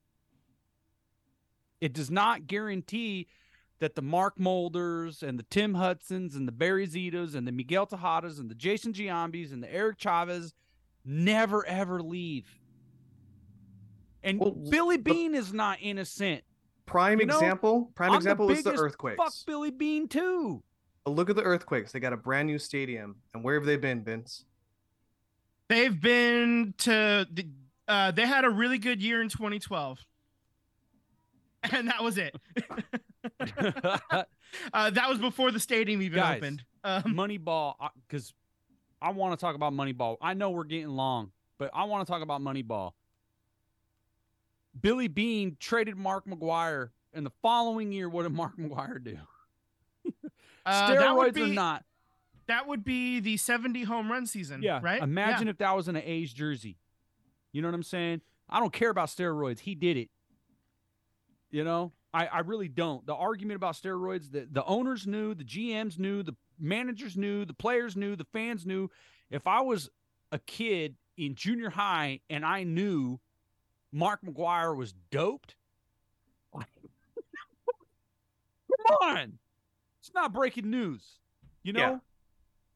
It 1.81 1.93
does 1.93 2.11
not 2.11 2.47
guarantee 2.47 3.29
that 3.81 3.95
the 3.95 4.03
Mark 4.03 4.39
Mulders 4.39 5.23
and 5.23 5.39
the 5.39 5.43
Tim 5.45 5.75
Hudsons 5.75 6.37
and 6.37 6.47
the 6.47 6.53
Barry 6.53 6.87
Zitos 6.87 7.35
and 7.35 7.47
the 7.47 7.53
Miguel 7.53 7.87
Tejadas 7.87 8.39
and 8.39 8.51
the 8.51 8.55
Jason 8.55 8.93
Giambis 8.93 9.53
and 9.53 9.63
the 9.63 9.73
Eric 9.73 9.99
Chavez 9.99 10.55
never 11.05 11.67
ever 11.67 12.03
leave. 12.03 12.60
And 14.23 14.39
Well, 14.39 14.53
Billy 14.53 14.97
but- 14.97 15.13
Beane 15.13 15.35
is 15.35 15.53
not 15.53 15.79
innocent. 15.81 16.45
Prime 16.87 17.21
You 17.21 17.27
know, 17.27 17.35
example. 17.35 17.93
Prime 17.95 18.11
I'm 18.11 18.17
example 18.17 18.49
the 18.49 18.55
is 18.55 18.65
the 18.65 18.75
earthquakes. 18.75 19.17
Fuck 19.17 19.33
Billy 19.47 19.71
Beane 19.71 20.09
too. 20.09 20.63
But 21.05 21.13
Look 21.13 21.31
at 21.31 21.37
the 21.37 21.43
earthquakes. 21.43 21.93
They 21.93 22.01
got 22.01 22.13
a 22.13 22.17
brand 22.17 22.49
new 22.49 22.59
stadium, 22.59 23.17
and 23.33 23.45
where 23.45 23.55
have 23.55 23.65
they 23.65 23.77
been, 23.77 24.03
Vince? 24.03 24.45
They've 25.69 25.99
been 25.99 26.75
to 26.79 27.27
the, 27.33 27.47
uh, 27.87 28.11
they 28.11 28.27
had 28.27 28.45
a 28.45 28.51
really 28.51 28.79
good 28.79 29.01
year 29.01 29.23
in 29.23 29.29
2012. 29.29 29.99
And 31.73 31.89
that 31.89 32.03
was 32.03 32.17
it. 32.17 32.35
uh, 34.73 34.91
that 34.91 35.09
was 35.09 35.19
before 35.19 35.51
the 35.51 35.61
stadium 35.61 36.01
even 36.01 36.19
Guys, 36.19 36.39
opened. 36.39 36.65
Um, 36.83 37.03
Moneyball, 37.03 37.75
because 38.09 38.33
I 39.03 39.11
want 39.11 39.39
to 39.39 39.45
talk 39.45 39.55
about 39.55 39.75
Moneyball. 39.75 40.17
I 40.23 40.33
know 40.33 40.51
we're 40.51 40.65
getting 40.65 40.89
long, 40.89 41.33
but 41.59 41.71
I 41.75 41.85
want 41.85 42.07
to 42.07 42.11
talk 42.11 42.23
about 42.23 42.41
Moneyball. 42.41 42.93
Billy 44.81 45.09
Beane 45.09 45.57
traded 45.61 45.97
Mark 45.97 46.27
McGwire, 46.27 46.91
and 47.13 47.27
the 47.27 47.33
following 47.43 47.93
year, 47.93 48.09
what 48.09 48.23
did 48.23 48.33
Mark 48.33 48.57
McGwire 48.57 49.03
do? 49.03 49.17
uh, 50.67 50.91
Steroids 50.91 51.39
or 51.39 51.47
not? 51.49 51.85
that 52.51 52.67
would 52.67 52.85
be 52.85 53.21
the 53.21 53.37
70 53.37 53.85
home 53.85 54.11
run 54.11 54.27
season. 54.27 54.61
Yeah. 54.61 54.81
Right. 54.83 55.01
Imagine 55.01 55.47
if 55.47 55.59
that 55.59 55.75
was 55.77 55.87
in 55.87 55.95
an 55.95 56.03
A's 56.05 56.33
jersey. 56.33 56.77
You 57.53 57.63
know 57.63 57.69
what 57.69 57.75
I'm 57.75 57.85
saying? 57.85 58.23
I 58.49 58.59
don't 58.59 58.73
care 58.73 58.91
about 58.91 59.09
steroids. 59.09 59.61
He 59.61 59.77
did 59.77 59.97
it. 59.97 60.11
You 61.53 61.63
know, 61.63 61.93
I, 62.13 62.27
I 62.27 62.39
really 62.41 62.67
don't. 62.67 63.07
The 63.07 63.15
argument 63.15 63.57
about 63.57 63.75
steroids, 63.75 64.33
the, 64.33 64.49
the 64.51 64.65
owners 64.65 65.07
knew, 65.07 65.35
the 65.35 65.45
GMs 65.45 65.99
knew, 65.99 66.25
the 66.25 66.35
managers 66.59 67.17
knew, 67.17 67.45
the 67.45 67.55
players 67.55 67.97
knew, 67.97 68.17
the 68.17 68.27
fans 68.33 68.67
knew. 68.67 68.91
If 69.31 69.47
I 69.47 69.61
was 69.61 69.89
a 70.33 70.41
kid 70.41 70.97
in 71.17 71.37
junior 71.37 71.71
high 71.71 72.21
and 72.29 72.45
I 72.45 72.65
knew 72.65 73.21
Mark 73.93 74.21
McGwire 74.25 74.77
was 74.77 74.95
doped, 75.11 75.57
come 76.55 76.65
on. 79.03 79.39
It's 80.01 80.13
not 80.15 80.33
breaking 80.33 80.71
news. 80.71 81.05
You 81.63 81.73
know? 81.75 81.81
Yeah. 81.81 81.97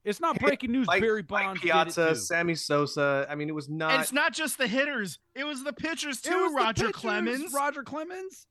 It's 0.05 0.21
not 0.21 0.39
breaking 0.39 0.71
news. 0.73 0.87
Like- 0.87 1.01
Barry 1.01 1.23
Mike 1.23 1.29
Bonds 1.29 1.61
did 1.63 1.69
it 1.69 1.73
Piazza. 1.73 2.15
Sammy 2.17 2.55
Sosa. 2.55 3.27
I 3.29 3.35
mean, 3.35 3.49
it 3.49 3.55
was 3.55 3.69
And 3.69 3.79
not. 3.79 4.01
it's 4.01 4.13
not 4.13 4.35
just 4.35 4.59
the 4.59 4.67
hitters; 4.67 5.19
it 5.35 5.45
was 5.45 5.65
the 5.65 5.73
pitchers 5.73 6.19
It 6.19 6.25
too. 6.25 6.43
was 6.43 6.53
the 6.53 6.57
Roger 6.57 6.87
pitchers, 6.89 7.01
Clemens. 7.01 7.53
Roger 7.55 7.83
Clemens, 7.83 8.47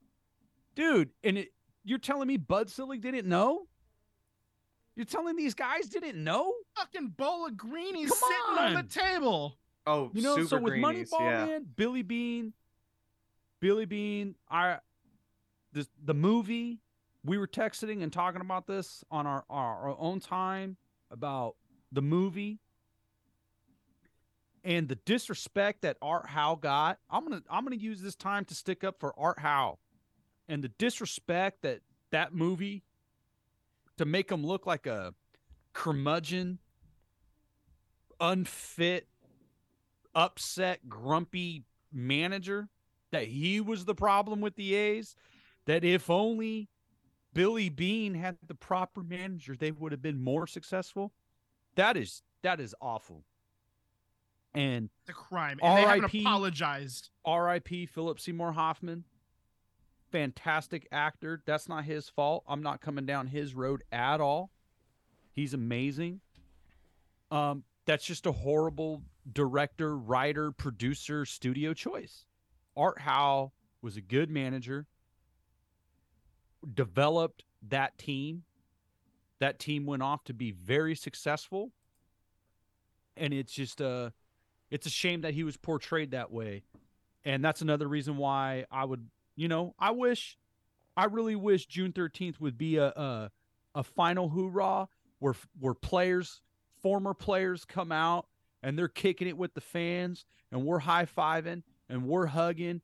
dude. 0.76 1.10
And 1.24 1.38
it, 1.38 1.50
you're 1.84 2.00
telling 2.00 2.28
me 2.28 2.38
Bud 2.38 2.72
Selig 2.72 3.02
didn't 3.02 3.28
know? 3.30 3.68
You're 4.96 5.06
telling 5.06 5.36
these 5.36 5.54
guys 5.54 5.88
didn't 5.90 6.24
know? 6.24 6.54
fucking 6.76 7.10
bowl 7.10 7.46
of 7.46 7.56
greenies 7.56 8.10
Come 8.10 8.20
sitting 8.58 8.76
on. 8.78 8.84
the 8.84 8.84
table. 8.92 9.58
Oh, 9.86 10.12
You 10.14 10.22
know, 10.22 10.36
super 10.36 10.48
so 10.48 10.58
with 10.60 10.74
greenies, 10.74 11.12
Moneyball, 11.12 11.20
yeah. 11.20 11.46
man, 11.46 11.66
Billy 11.76 12.02
Beane, 12.04 12.54
Billy 13.60 13.86
Beane, 13.86 14.36
I, 14.50 14.78
the 15.74 15.88
the 16.04 16.14
movie, 16.14 16.80
we 17.26 17.38
were 17.38 17.48
texting 17.48 18.04
and 18.04 18.12
talking 18.12 18.42
about 18.42 18.68
this 18.68 19.04
on 19.12 19.28
our 19.28 19.44
our, 19.50 19.90
our 19.90 19.98
own 20.00 20.20
time 20.20 20.78
about 21.12 21.56
the 21.92 22.02
movie. 22.02 22.60
And 24.66 24.88
the 24.88 24.96
disrespect 24.96 25.82
that 25.82 25.98
Art 26.02 26.28
Howe 26.28 26.56
got, 26.56 26.98
I'm 27.10 27.24
gonna 27.28 27.44
I'm 27.50 27.66
gonna 27.66 27.76
use 27.76 28.02
this 28.02 28.16
time 28.16 28.46
to 28.46 28.56
stick 28.56 28.86
up 28.86 28.98
for 29.00 29.14
Art 29.20 29.40
Howe, 29.40 29.78
and 30.48 30.64
the 30.64 30.70
disrespect 30.70 31.64
that 31.64 31.82
that 32.12 32.34
movie, 32.34 32.84
to 33.98 34.06
make 34.06 34.32
him 34.32 34.46
look 34.46 34.66
like 34.66 34.88
a 34.88 35.14
curmudgeon, 35.74 36.60
unfit, 38.22 39.08
upset, 40.16 40.88
grumpy 40.88 41.64
manager, 41.92 42.68
that 43.12 43.28
he 43.28 43.62
was 43.62 43.86
the 43.86 43.96
problem 43.96 44.42
with 44.42 44.56
the 44.56 44.76
A's, 44.76 45.16
that 45.66 45.84
if 45.84 46.10
only 46.10 46.70
Billy 47.34 47.70
Beane 47.70 48.16
had 48.16 48.38
the 48.46 48.56
proper 48.56 49.04
manager, 49.04 49.56
they 49.56 49.72
would 49.72 49.92
have 49.92 50.02
been 50.02 50.24
more 50.24 50.48
successful. 50.48 51.14
That 51.76 51.98
is 51.98 52.22
that 52.44 52.60
is 52.60 52.76
awful. 52.82 53.24
And 54.54 54.90
The 55.08 55.14
crime, 55.14 55.58
and 55.64 55.78
they 55.78 55.82
haven't 55.82 56.14
apologized. 56.14 57.10
R.I.P. 57.26 57.88
Philip 57.88 58.20
Seymour 58.20 58.52
Hoffman. 58.52 59.04
Fantastic 60.12 60.88
actor. 60.92 61.42
That's 61.48 61.68
not 61.68 61.86
his 61.86 62.08
fault. 62.08 62.44
I'm 62.48 62.62
not 62.62 62.80
coming 62.80 63.08
down 63.08 63.26
his 63.26 63.56
road 63.56 63.82
at 63.92 64.22
all. 64.22 64.52
He's 65.32 65.56
amazing. 65.56 66.22
Um, 67.32 67.64
that's 67.88 68.06
just 68.06 68.28
a 68.28 68.32
horrible 68.32 69.02
director, 69.32 69.98
writer, 69.98 70.52
producer, 70.52 71.26
studio 71.26 71.74
choice. 71.74 72.26
Art 72.76 73.00
Howe 73.00 73.52
was 73.82 73.98
a 73.98 74.02
good 74.02 74.30
manager, 74.30 74.88
developed 76.74 77.44
that 77.70 77.98
team. 77.98 78.44
That 79.40 79.60
team 79.60 79.86
went 79.86 80.04
off 80.04 80.24
to 80.26 80.34
be 80.34 80.52
very 80.52 80.96
successful. 80.96 81.72
And 83.16 83.34
it's 83.34 83.54
just 83.54 83.82
uh 83.82 84.12
it's 84.72 84.88
a 84.88 84.90
shame 84.90 85.22
that 85.22 85.34
he 85.34 85.44
was 85.44 85.58
portrayed 85.58 86.12
that 86.12 86.32
way. 86.32 86.64
And 87.26 87.44
that's 87.44 87.62
another 87.62 87.88
reason 87.88 88.18
why 88.18 88.66
I 88.72 88.86
would, 88.86 89.08
you 89.36 89.48
know, 89.48 89.76
I 89.78 89.92
wish 89.92 90.38
I 90.98 91.06
really 91.06 91.36
wish 91.36 91.68
June 91.68 91.92
13th 91.94 92.40
would 92.40 92.58
be 92.58 92.78
a 92.78 92.88
a, 92.88 93.32
a 93.76 93.84
final 93.84 94.30
hoorah 94.30 94.88
where 95.20 95.36
where 95.60 95.74
players, 95.74 96.42
former 96.82 97.14
players 97.14 97.66
come 97.66 97.92
out 97.92 98.28
and 98.64 98.78
they're 98.78 98.88
kicking 98.88 99.28
it 99.28 99.38
with 99.38 99.54
the 99.54 99.62
fans 99.62 100.26
and 100.52 100.66
we're 100.66 100.80
high-fiving 100.80 101.62
and 101.90 102.08
we're 102.08 102.28
hugging 102.28 102.82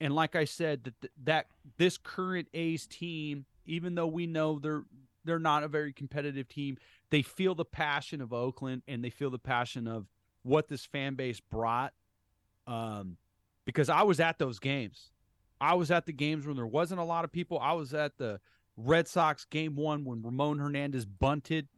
and 0.00 0.14
like 0.14 0.36
I 0.36 0.44
said 0.44 0.84
that 0.84 1.10
that 1.24 1.46
this 1.78 1.98
current 1.98 2.48
A's 2.54 2.86
team 2.86 3.46
even 3.66 3.94
though 3.94 4.06
we 4.06 4.26
know 4.26 4.58
they're 4.58 4.84
they're 5.24 5.38
not 5.38 5.62
a 5.62 5.68
very 5.68 5.92
competitive 5.92 6.48
team, 6.48 6.76
they 7.10 7.22
feel 7.22 7.54
the 7.54 7.64
passion 7.64 8.20
of 8.20 8.32
Oakland 8.32 8.82
and 8.88 9.04
they 9.04 9.10
feel 9.10 9.30
the 9.30 9.38
passion 9.38 9.86
of 9.86 10.06
what 10.42 10.68
this 10.68 10.84
fan 10.84 11.14
base 11.14 11.40
brought. 11.40 11.92
Um, 12.66 13.16
because 13.64 13.88
I 13.88 14.02
was 14.02 14.20
at 14.20 14.38
those 14.38 14.58
games. 14.58 15.10
I 15.60 15.74
was 15.74 15.90
at 15.90 16.06
the 16.06 16.12
games 16.12 16.46
when 16.46 16.56
there 16.56 16.66
wasn't 16.66 17.00
a 17.00 17.04
lot 17.04 17.24
of 17.24 17.30
people. 17.30 17.58
I 17.60 17.72
was 17.72 17.94
at 17.94 18.18
the 18.18 18.40
Red 18.76 19.06
Sox 19.06 19.44
game 19.44 19.76
one 19.76 20.04
when 20.04 20.22
Ramon 20.22 20.58
Hernandez 20.58 21.04
bunted 21.04 21.68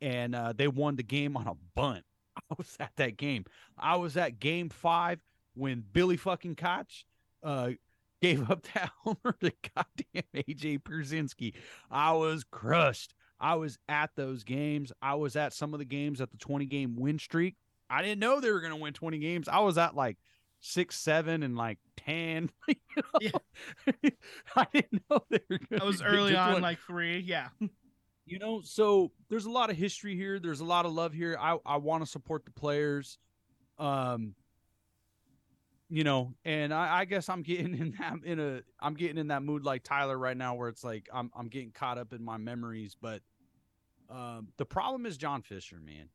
and 0.00 0.34
uh, 0.34 0.52
they 0.52 0.68
won 0.68 0.96
the 0.96 1.02
game 1.02 1.36
on 1.36 1.48
a 1.48 1.54
bunt. 1.74 2.04
I 2.50 2.54
was 2.56 2.76
at 2.80 2.92
that 2.96 3.16
game. 3.16 3.44
I 3.78 3.96
was 3.96 4.16
at 4.16 4.40
game 4.40 4.68
five 4.68 5.22
when 5.54 5.84
Billy 5.92 6.16
fucking 6.16 6.56
Koch 6.56 7.04
uh, 7.42 7.70
gave 8.20 8.50
up 8.50 8.62
that 8.74 8.90
homer 9.02 9.36
to 9.40 9.52
goddamn 9.74 10.24
AJ 10.34 10.82
Pierzynski. 10.82 11.54
I 11.90 12.12
was 12.12 12.44
crushed. 12.44 13.14
I 13.40 13.56
was 13.56 13.78
at 13.88 14.10
those 14.14 14.44
games. 14.44 14.92
I 15.02 15.16
was 15.16 15.34
at 15.34 15.52
some 15.52 15.74
of 15.74 15.78
the 15.78 15.84
games 15.84 16.20
at 16.20 16.30
the 16.30 16.38
20 16.38 16.64
game 16.66 16.96
win 16.96 17.18
streak. 17.18 17.56
I 17.90 18.00
didn't 18.00 18.20
know 18.20 18.40
they 18.40 18.52
were 18.52 18.60
going 18.60 18.72
to 18.72 18.80
win 18.80 18.94
20 18.94 19.18
games. 19.18 19.48
I 19.48 19.58
was 19.60 19.76
at 19.76 19.96
like 19.96 20.16
six, 20.60 20.96
seven, 20.96 21.42
and 21.42 21.56
like 21.56 21.78
10. 21.98 22.50
you 23.20 23.30
know? 23.32 24.10
I 24.56 24.66
didn't 24.72 25.02
know 25.10 25.22
they 25.28 25.40
were 25.50 25.58
going 25.58 25.82
I 25.82 25.84
was 25.84 26.00
early 26.00 26.36
on, 26.36 26.62
like 26.62 26.78
three. 26.86 27.18
Yeah. 27.18 27.48
You 28.24 28.38
know, 28.38 28.60
so 28.62 29.10
there's 29.28 29.46
a 29.46 29.50
lot 29.50 29.70
of 29.70 29.76
history 29.76 30.16
here. 30.16 30.38
There's 30.38 30.60
a 30.60 30.64
lot 30.64 30.86
of 30.86 30.92
love 30.92 31.12
here. 31.12 31.36
I, 31.40 31.58
I 31.66 31.76
want 31.78 32.04
to 32.04 32.10
support 32.10 32.44
the 32.44 32.52
players. 32.52 33.18
Um, 33.78 34.34
you 35.88 36.04
know, 36.04 36.32
and 36.44 36.72
I, 36.72 37.00
I 37.00 37.04
guess 37.04 37.28
I'm 37.28 37.42
getting 37.42 37.74
in 37.78 37.94
that 37.98 38.24
in 38.24 38.40
a 38.40 38.62
I'm 38.80 38.94
getting 38.94 39.18
in 39.18 39.28
that 39.28 39.42
mood 39.42 39.64
like 39.64 39.82
Tyler 39.82 40.16
right 40.18 40.36
now 40.36 40.54
where 40.54 40.68
it's 40.68 40.84
like 40.84 41.08
I'm 41.12 41.30
I'm 41.36 41.48
getting 41.48 41.70
caught 41.70 41.98
up 41.98 42.12
in 42.12 42.22
my 42.24 42.38
memories, 42.38 42.96
but 43.00 43.20
um 44.08 44.48
the 44.56 44.64
problem 44.64 45.04
is 45.04 45.16
John 45.16 45.42
Fisher, 45.42 45.80
man. 45.84 46.08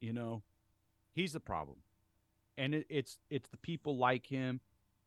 You 0.00 0.12
know, 0.12 0.42
he's 1.14 1.32
the 1.32 1.40
problem. 1.40 1.78
And 2.56 2.74
it, 2.74 2.86
it's 2.88 3.18
it's 3.30 3.48
the 3.48 3.56
people 3.56 3.96
like 3.96 4.26
him, 4.26 4.60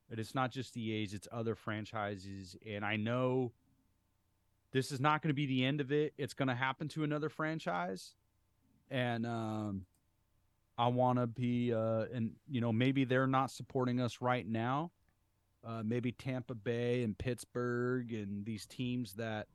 but 0.10 0.20
it's 0.20 0.36
not 0.36 0.52
just 0.52 0.74
the 0.74 0.92
A's, 0.94 1.14
it's 1.14 1.28
other 1.32 1.56
franchises. 1.56 2.58
And 2.68 2.84
I 2.84 2.98
know 2.98 3.54
this 4.72 4.92
is 4.92 5.00
not 5.00 5.22
going 5.22 5.30
to 5.30 5.36
be 5.36 5.46
the 5.46 5.66
end 5.66 5.82
of 5.82 5.92
it. 5.92 6.14
It's 6.18 6.34
going 6.34 6.50
to 6.50 6.56
happen 6.56 6.88
to 6.90 7.04
another 7.04 7.30
franchise. 7.30 8.14
And 8.90 9.26
um 9.26 9.86
I 10.78 10.88
want 10.88 11.18
to 11.18 11.26
be, 11.26 11.74
uh, 11.74 12.06
and 12.14 12.32
you 12.48 12.62
know, 12.62 12.72
maybe 12.72 13.04
they're 13.04 13.28
not 13.28 13.50
supporting 13.50 14.00
us 14.00 14.22
right 14.22 14.48
now. 14.48 14.92
Uh, 15.66 15.82
maybe 15.84 16.12
Tampa 16.12 16.54
Bay 16.54 17.04
and 17.04 17.18
Pittsburgh 17.18 18.14
and 18.14 18.46
these 18.46 18.66
teams 18.68 19.14
that 19.14 19.48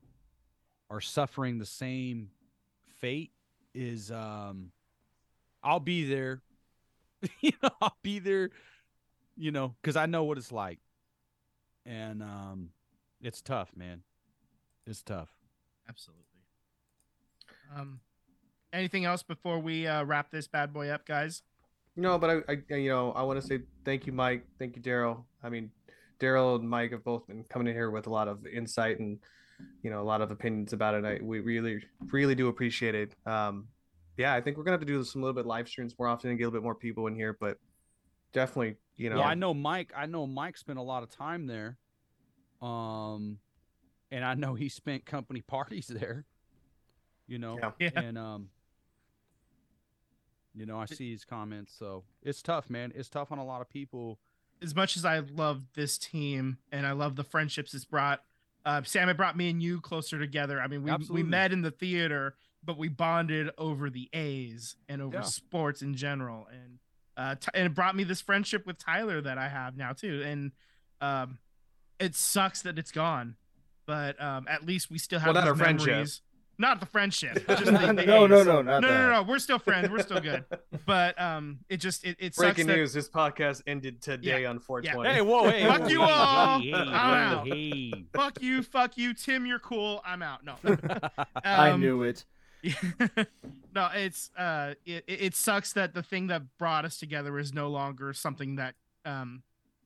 are 0.91 1.01
suffering 1.01 1.59
the 1.59 1.67
same 1.67 2.31
fate 3.01 3.31
is, 3.73 4.11
um, 4.11 4.73
I'll 5.63 5.81
be 5.81 6.05
there. 6.09 6.43
you 7.41 7.53
know, 7.63 7.71
I'll 7.81 7.97
be 8.03 8.19
there. 8.19 8.51
You 9.37 9.53
know, 9.53 9.75
because 9.81 9.97
I 9.97 10.07
know 10.07 10.25
what 10.25 10.37
it's 10.37 10.53
like, 10.53 10.79
and 11.87 12.23
um, 12.23 12.69
it's 13.23 13.41
tough, 13.41 13.71
man. 13.75 14.03
It's 14.87 15.03
tough. 15.03 15.31
Absolutely. 15.89 16.25
Um, 17.75 18.01
anything 18.73 19.05
else 19.05 19.23
before 19.23 19.59
we 19.59 19.87
uh, 19.87 20.05
wrap 20.05 20.31
this 20.31 20.49
bad 20.49 20.73
boy 20.73 20.89
up, 20.89 21.07
guys? 21.07 21.43
No, 21.97 22.19
but 22.19 22.45
I, 22.49 22.53
I 22.53 22.75
you 22.77 22.89
know, 22.89 23.13
I 23.13 23.23
want 23.23 23.41
to 23.41 23.47
say 23.47 23.61
thank 23.85 24.07
you, 24.07 24.13
Mike. 24.13 24.47
Thank 24.59 24.77
you, 24.77 24.83
Daryl. 24.83 25.25
I 25.43 25.51
mean, 25.51 25.71
Daryl 26.19 26.59
and 26.59 26.69
Mike 26.69 26.93
have 26.93 27.05
both 27.05 27.27
been 27.27 27.45
coming 27.45 27.69
in 27.69 27.75
here 27.75 27.91
with 27.91 28.07
a 28.07 28.11
lot 28.11 28.29
of 28.29 28.47
insight 28.47 28.99
and, 28.99 29.19
you 29.83 29.91
know, 29.91 30.01
a 30.01 30.05
lot 30.05 30.21
of 30.21 30.31
opinions 30.31 30.73
about 30.73 30.95
it. 30.95 31.05
I 31.05 31.19
we 31.23 31.41
really, 31.41 31.83
really 32.11 32.35
do 32.35 32.49
appreciate 32.49 32.95
it. 32.95 33.15
Um, 33.27 33.69
yeah, 34.17 34.35
I 34.35 34.41
think 34.41 34.57
we're 34.57 34.65
gonna 34.65 34.75
have 34.75 34.81
to 34.81 34.87
do 34.87 35.03
some 35.05 35.23
little 35.23 35.35
bit 35.35 35.47
live 35.47 35.69
streams 35.69 35.95
more 35.99 36.09
often 36.09 36.31
and 36.31 36.39
get 36.39 36.45
a 36.45 36.47
little 36.49 36.61
bit 36.61 36.65
more 36.65 36.75
people 36.75 37.07
in 37.07 37.15
here, 37.15 37.37
but 37.39 37.59
definitely, 38.33 38.77
you 38.97 39.11
know, 39.11 39.19
Yeah, 39.19 39.27
I 39.27 39.35
know 39.35 39.53
Mike. 39.53 39.93
I 39.97 40.07
know 40.07 40.27
Mike 40.27 40.57
spent 40.57 40.79
a 40.79 40.83
lot 40.83 41.03
of 41.03 41.11
time 41.11 41.47
there. 41.47 41.77
Um, 42.61 43.39
and 44.13 44.25
I 44.25 44.35
know 44.35 44.55
he 44.55 44.69
spent 44.69 45.05
company 45.07 45.41
parties 45.47 45.89
there. 45.89 46.25
You 47.27 47.39
know, 47.39 47.59
Yeah. 47.59 47.71
Yeah. 47.95 48.01
and 48.01 48.17
um, 48.19 48.51
you 50.55 50.67
know, 50.67 50.79
I 50.79 50.85
see 50.87 51.11
his 51.13 51.25
comments. 51.25 51.73
So 51.79 52.05
it's 52.23 52.43
tough, 52.43 52.69
man. 52.69 52.93
It's 52.95 53.09
tough 53.09 53.33
on 53.33 53.39
a 53.39 53.45
lot 53.45 53.61
of 53.63 53.69
people. 53.71 54.19
As 54.63 54.75
much 54.77 54.97
as 54.97 55.05
I 55.05 55.19
love 55.21 55.63
this 55.75 55.97
team 55.99 56.59
and 56.71 56.87
I 56.87 56.93
love 56.93 57.17
the 57.17 57.25
friendships 57.25 57.75
it's 57.75 57.85
brought, 57.87 58.23
uh, 58.65 58.83
Sam, 58.85 59.09
it 59.09 59.17
brought 59.17 59.37
me 59.37 59.49
and 59.51 59.63
you 59.63 59.81
closer 59.81 60.19
together. 60.19 60.61
I 60.61 60.69
mean, 60.69 60.83
we 60.83 60.93
we 61.11 61.23
met 61.23 61.53
in 61.53 61.63
the 61.63 61.71
theater, 61.73 62.37
but 62.63 62.79
we 62.79 62.89
bonded 62.89 63.51
over 63.59 63.91
the 63.91 64.09
A's 64.13 64.77
and 64.89 65.03
over 65.03 65.17
Yeah. 65.17 65.23
sports 65.23 65.83
in 65.83 65.95
general, 65.95 66.47
and 66.53 66.79
uh, 67.17 67.35
t- 67.35 67.49
and 67.55 67.67
it 67.67 67.75
brought 67.75 67.97
me 67.97 68.05
this 68.05 68.21
friendship 68.21 68.65
with 68.67 68.79
Tyler 68.79 69.21
that 69.21 69.37
I 69.37 69.49
have 69.49 69.77
now 69.77 69.93
too. 69.95 70.23
And 70.25 70.53
um, 71.01 71.39
it 71.99 72.15
sucks 72.15 72.63
that 72.63 72.79
it's 72.79 72.93
gone, 72.93 73.35
but 73.87 74.21
um, 74.23 74.47
at 74.49 74.65
least 74.67 74.91
we 74.91 74.99
still 74.99 75.19
have 75.19 75.29
Well, 75.35 75.35
not 75.35 75.41
these 75.43 75.49
our 75.51 75.57
friendship. 75.57 76.09
Not 76.59 76.81
the 76.81 76.87
friendship. 76.87 77.47
Just 77.49 77.65
the, 77.65 77.73
the 77.73 77.93
no, 78.07 78.27
no, 78.27 78.41
A's. 78.41 78.47
no, 78.47 78.63
no, 78.63 78.79
no, 78.79 78.81
no, 78.81 79.11
no. 79.11 79.23
We're 79.23 79.39
still 79.39 79.59
friends. 79.59 79.89
We're 79.91 80.03
still 80.03 80.21
good. 80.21 80.45
But 80.85 81.21
um, 81.21 81.61
it 81.69 81.77
just 81.79 82.05
it, 82.05 82.17
it 82.19 82.35
sucks 82.35 82.45
breaking 82.49 82.67
that- 82.67 82.77
news: 82.77 82.93
this 82.93 83.09
podcast 83.09 83.63
ended 83.69 84.03
today 84.03 84.45
on 84.47 84.59
420. 84.59 85.09
Hey, 85.15 85.21
whoa, 85.23 85.49
hey, 85.49 85.65
Fuck 85.67 85.81
whoa, 85.83 85.87
you 85.89 86.01
hey, 86.03 86.11
all. 86.13 86.59
Hey, 86.59 86.67
hey, 86.67 86.75
I'm 86.75 86.87
hey, 86.87 86.91
out. 86.93 87.47
hey. 87.47 88.05
fuck 88.15 88.43
you, 88.43 88.63
fuck 88.63 88.99
you, 88.99 89.15
Tim. 89.15 89.47
You're 89.47 89.61
cool. 89.61 90.03
I'm 90.05 90.23
out. 90.23 90.45
No, 90.45 90.57
I 91.45 91.71
Um, 91.71 91.81
knew 91.81 92.03
it. 92.03 92.25
no, 93.75 93.89
it's 93.95 94.31
uh, 94.37 94.75
it, 94.85 95.05
it 95.07 95.23
it 95.23 95.35
sucks 95.37 95.73
that 95.73 95.95
the 95.95 96.03
thing 96.03 96.27
that 96.29 96.43
brought 96.59 96.85
us 96.85 96.99
together 96.99 97.39
is 97.39 97.53
no 97.53 97.69
longer 97.69 98.13
something 98.13 98.57
that 98.57 98.75
um 99.05 99.43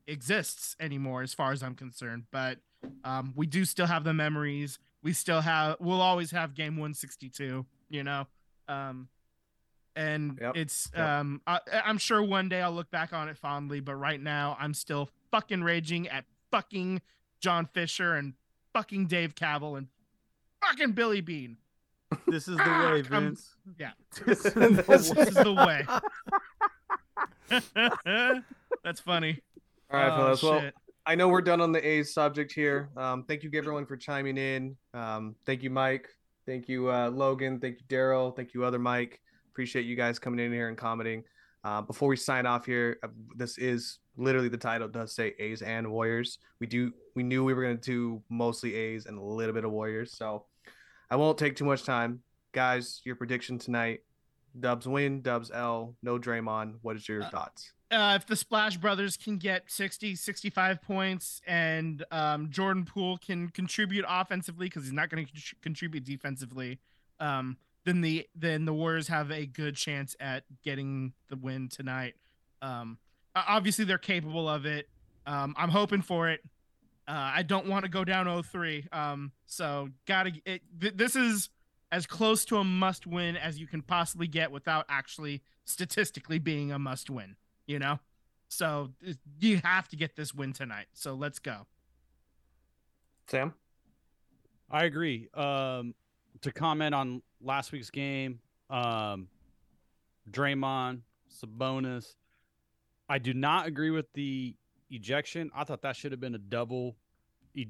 exists 0.07 0.77
anymore, 0.81 1.23
as 1.23 1.35
far 1.35 1.53
as 1.53 1.63
I'm 1.63 1.75
concerned. 1.75 2.25
But 2.31 2.59
um, 3.05 3.33
we 3.37 3.47
do 3.47 3.65
still 3.65 3.87
have 3.87 4.05
the 4.05 4.15
memories. 4.15 4.79
We 5.03 5.13
still 5.13 5.41
have. 5.41 5.77
We'll 5.81 6.01
always 6.01 6.31
have 6.33 6.55
Game 6.55 6.77
162. 6.77 7.65
You 7.89 8.03
know, 8.05 8.27
um, 8.69 9.09
and 9.95 10.39
Yep. 10.41 10.57
it's 10.57 10.91
Yep. 10.97 11.07
um, 11.09 11.41
I, 11.47 11.61
I'm 11.85 11.99
sure 11.99 12.23
one 12.23 12.49
day 12.49 12.61
I'll 12.61 12.73
look 12.73 12.91
back 12.91 13.13
on 13.13 13.29
it 13.29 13.39
fondly. 13.39 13.81
But 13.81 13.95
right 13.95 14.21
now, 14.21 14.57
I'm 14.61 14.75
still 14.75 15.09
fucking 15.31 15.63
raging 15.63 16.09
at 16.09 16.25
fucking 16.51 17.03
John 17.41 17.67
Fisher 17.73 18.15
and 18.15 18.35
fucking 18.73 19.07
Dave 19.07 19.35
Kaval 19.35 19.79
and 19.79 19.89
fucking 20.65 20.93
Billy 20.93 21.21
Beane. 21.21 21.59
This 22.29 22.47
is 22.49 22.57
the 22.57 22.63
way, 22.63 23.03
Fuck, 23.03 23.13
I'm- 23.13 23.25
Vince. 23.25 23.55
yeah. 23.79 23.91
This 24.27 24.45
is 24.47 24.55
This 24.55 24.55
the 24.55 24.83
This 24.83 25.15
way. 25.15 25.23
is 25.23 25.35
the 25.35 25.53
way. 25.53 25.87
That's 28.85 29.01
funny. 29.01 29.41
All 29.91 30.01
right, 30.01 30.09
Oh, 30.13 30.17
fellas. 30.17 30.43
Well, 30.43 30.61
shit. 30.61 30.75
I 31.09 31.15
know 31.15 31.29
we're 31.29 31.41
done 31.41 31.61
on 31.61 31.71
the 31.71 31.87
A's 31.87 32.13
subject 32.13 32.53
here. 32.53 32.91
Um, 32.97 33.23
thank 33.23 33.45
you 33.45 33.51
everyone 33.55 33.87
for 33.87 33.97
chiming 33.97 34.37
in. 34.37 34.77
Um, 34.93 35.37
thank 35.47 35.63
you, 35.63 35.71
Mike. 35.71 36.09
Thank 36.47 36.69
you, 36.69 36.91
uh, 36.91 37.11
Logan. 37.11 37.61
Thank 37.61 37.79
you, 37.79 37.87
Daryl. 37.87 38.35
Thank 38.35 38.55
you, 38.55 38.65
other 38.65 38.81
Mike. 38.81 39.21
Appreciate 39.53 39.87
you 39.87 39.95
guys 39.95 40.19
coming 40.19 40.45
in 40.45 40.53
here 40.53 40.69
and 40.69 40.77
commenting. 40.77 41.23
Uh, 41.63 41.81
before 41.81 42.09
we 42.09 42.17
sign 42.17 42.45
off 42.45 42.67
here, 42.67 42.99
uh, 43.05 43.09
this 43.37 43.57
is 43.57 44.01
literally 44.17 44.49
the 44.49 44.57
title 44.57 44.89
does 44.89 45.15
say 45.15 45.35
A's 45.39 45.63
and 45.63 45.89
Warriors. 45.89 46.39
We 46.59 46.67
do 46.67 46.93
we 47.15 47.23
knew 47.23 47.45
we 47.45 47.55
were 47.55 47.63
gonna 47.63 47.77
do 47.77 48.21
mostly 48.29 48.75
A's 48.75 49.07
and 49.07 49.17
a 49.17 49.23
little 49.23 49.55
bit 49.55 49.65
of 49.65 49.71
Warriors, 49.71 50.13
so 50.13 50.47
I 51.09 51.15
won't 51.15 51.39
take 51.39 51.55
too 51.55 51.65
much 51.65 51.85
time, 51.85 52.21
guys. 52.51 53.01
Your 53.05 53.15
prediction 53.15 53.59
tonight: 53.59 54.01
Dubs 54.59 54.87
win, 54.89 55.21
Dubs 55.23 55.51
L. 55.53 55.97
No 56.03 56.19
Draymond. 56.19 56.77
What 56.83 56.97
is 56.97 57.09
your 57.09 57.23
Uh, 57.25 57.31
thoughts? 57.31 57.73
uh, 57.91 58.19
if 58.21 58.27
the 58.27 58.37
Splash 58.37 58.77
Brothers 58.77 59.17
can 59.17 59.37
get 59.39 59.71
60, 59.71 60.17
65 60.17 60.83
points 60.83 61.41
and 61.47 62.05
um, 62.11 62.51
Jordan 62.51 62.85
Poole 62.85 63.19
can 63.19 63.49
contribute 63.49 64.05
offensively 64.09 64.67
because 64.67 64.85
he's 64.85 64.93
not 64.93 65.09
going 65.11 65.25
to 65.27 65.33
con- 65.33 65.43
contribute 65.63 66.05
defensively, 66.05 66.81
um, 67.21 67.57
then 67.85 68.01
the 68.01 68.27
then 68.35 68.65
the 68.65 68.73
Warriors 68.75 69.07
have 69.09 69.31
a 69.31 69.47
good 69.47 69.77
chance 69.77 70.17
at 70.19 70.45
getting 70.65 71.13
the 71.29 71.37
win 71.37 71.69
tonight. 71.69 72.15
Um, 72.61 72.99
obviously, 73.37 73.85
they're 73.85 73.99
capable 73.99 74.49
of 74.49 74.67
it. 74.67 74.89
Um, 75.27 75.55
I'm 75.57 75.69
hoping 75.71 76.03
for 76.03 76.29
it. 76.29 76.41
Uh, 77.09 77.13
I 77.37 77.43
don't 77.45 77.69
want 77.69 77.85
to 77.85 77.89
go 77.89 78.03
down 78.05 78.27
0-3. 78.27 78.93
Um, 78.93 79.31
so 79.45 79.91
gotta. 80.07 80.33
It, 80.45 80.63
th- 80.81 80.95
this 80.97 81.15
is 81.15 81.51
as 81.93 82.07
close 82.07 82.45
to 82.45 82.57
a 82.57 82.65
must 82.65 83.07
win 83.07 83.37
as 83.37 83.59
you 83.59 83.67
can 83.67 83.83
possibly 83.83 84.27
get 84.27 84.51
without 84.51 84.85
actually 84.89 85.43
statistically 85.65 86.39
being 86.39 86.73
a 86.73 86.79
must 86.79 87.11
win 87.11 87.37
you 87.67 87.79
know 87.79 87.99
so 88.49 88.91
you 89.41 89.61
have 89.65 89.89
to 89.89 89.97
get 89.97 90.17
this 90.17 90.35
win 90.35 90.53
tonight 90.53 90.87
so 90.93 91.15
let's 91.15 91.39
go 91.39 91.67
Sam. 93.29 93.55
I 94.71 94.85
agree. 94.85 95.29
Um, 95.35 95.95
to 96.43 96.53
comment 96.53 96.95
on 96.95 97.23
last 97.41 97.73
week's 97.73 97.91
game, 97.91 98.41
um, 98.71 99.29
Draymond, 100.31 101.01
Sabonis, 101.33 102.15
I 103.09 103.19
do 103.19 103.35
not 103.35 103.67
agree 103.67 103.91
with 103.91 104.13
the 104.15 104.55
ejection. 104.91 105.51
I 105.55 105.65
thought 105.65 105.83
that 105.83 105.97
should 105.97 106.13
have 106.13 106.21
been 106.21 106.35
a 106.35 106.39
double. 106.39 106.97
E- 107.55 107.67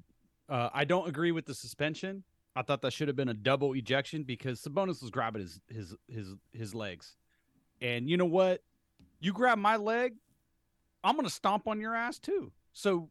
uh, 0.49 0.71
I 0.73 0.85
don't 0.85 1.09
agree 1.09 1.33
with 1.33 1.47
the 1.47 1.55
suspension. 1.55 2.23
I 2.57 2.63
thought 2.63 2.83
that 2.83 2.93
should 2.93 3.09
have 3.09 3.17
been 3.17 3.29
a 3.29 3.35
double 3.35 3.75
ejection 3.75 4.23
because 4.23 4.61
Sabonis 4.61 5.03
was 5.03 5.11
grabbing 5.11 5.43
his 5.43 5.61
his 5.69 5.95
his 6.09 6.35
his 6.53 6.75
legs, 6.75 7.17
and 7.81 8.09
you 8.09 8.17
know 8.17 8.25
what? 8.25 8.63
You 9.21 9.33
grab 9.33 9.59
my 9.59 9.77
leg, 9.77 10.15
I'm 11.05 11.17
gonna 11.17 11.31
stomp 11.31 11.69
on 11.69 11.81
your 11.81 11.95
ass 11.95 12.19
too. 12.19 12.53
So 12.73 13.11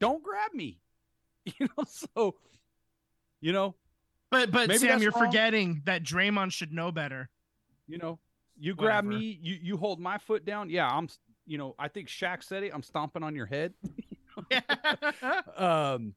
don't 0.00 0.22
grab 0.22 0.54
me. 0.54 0.78
You 1.58 1.66
know, 1.76 1.84
so 1.88 2.36
you 3.40 3.52
know, 3.52 3.74
but 4.30 4.52
but 4.52 4.72
sam 4.78 5.02
you're 5.02 5.10
wrong. 5.10 5.26
forgetting 5.26 5.82
that 5.86 6.04
Draymond 6.04 6.52
should 6.52 6.72
know 6.72 6.92
better 6.92 7.28
you 7.92 7.98
know, 7.98 8.18
you 8.58 8.74
grab 8.74 9.04
Whatever. 9.04 9.20
me, 9.20 9.38
you 9.42 9.58
you 9.60 9.76
hold 9.76 10.00
my 10.00 10.18
foot 10.18 10.44
down. 10.44 10.70
Yeah, 10.70 10.88
I'm. 10.88 11.08
You 11.46 11.58
know, 11.58 11.74
I 11.78 11.88
think 11.88 12.08
Shaq 12.08 12.42
said 12.42 12.62
it. 12.62 12.70
I'm 12.72 12.82
stomping 12.82 13.22
on 13.22 13.34
your 13.34 13.46
head. 13.46 13.74
um 15.56 16.14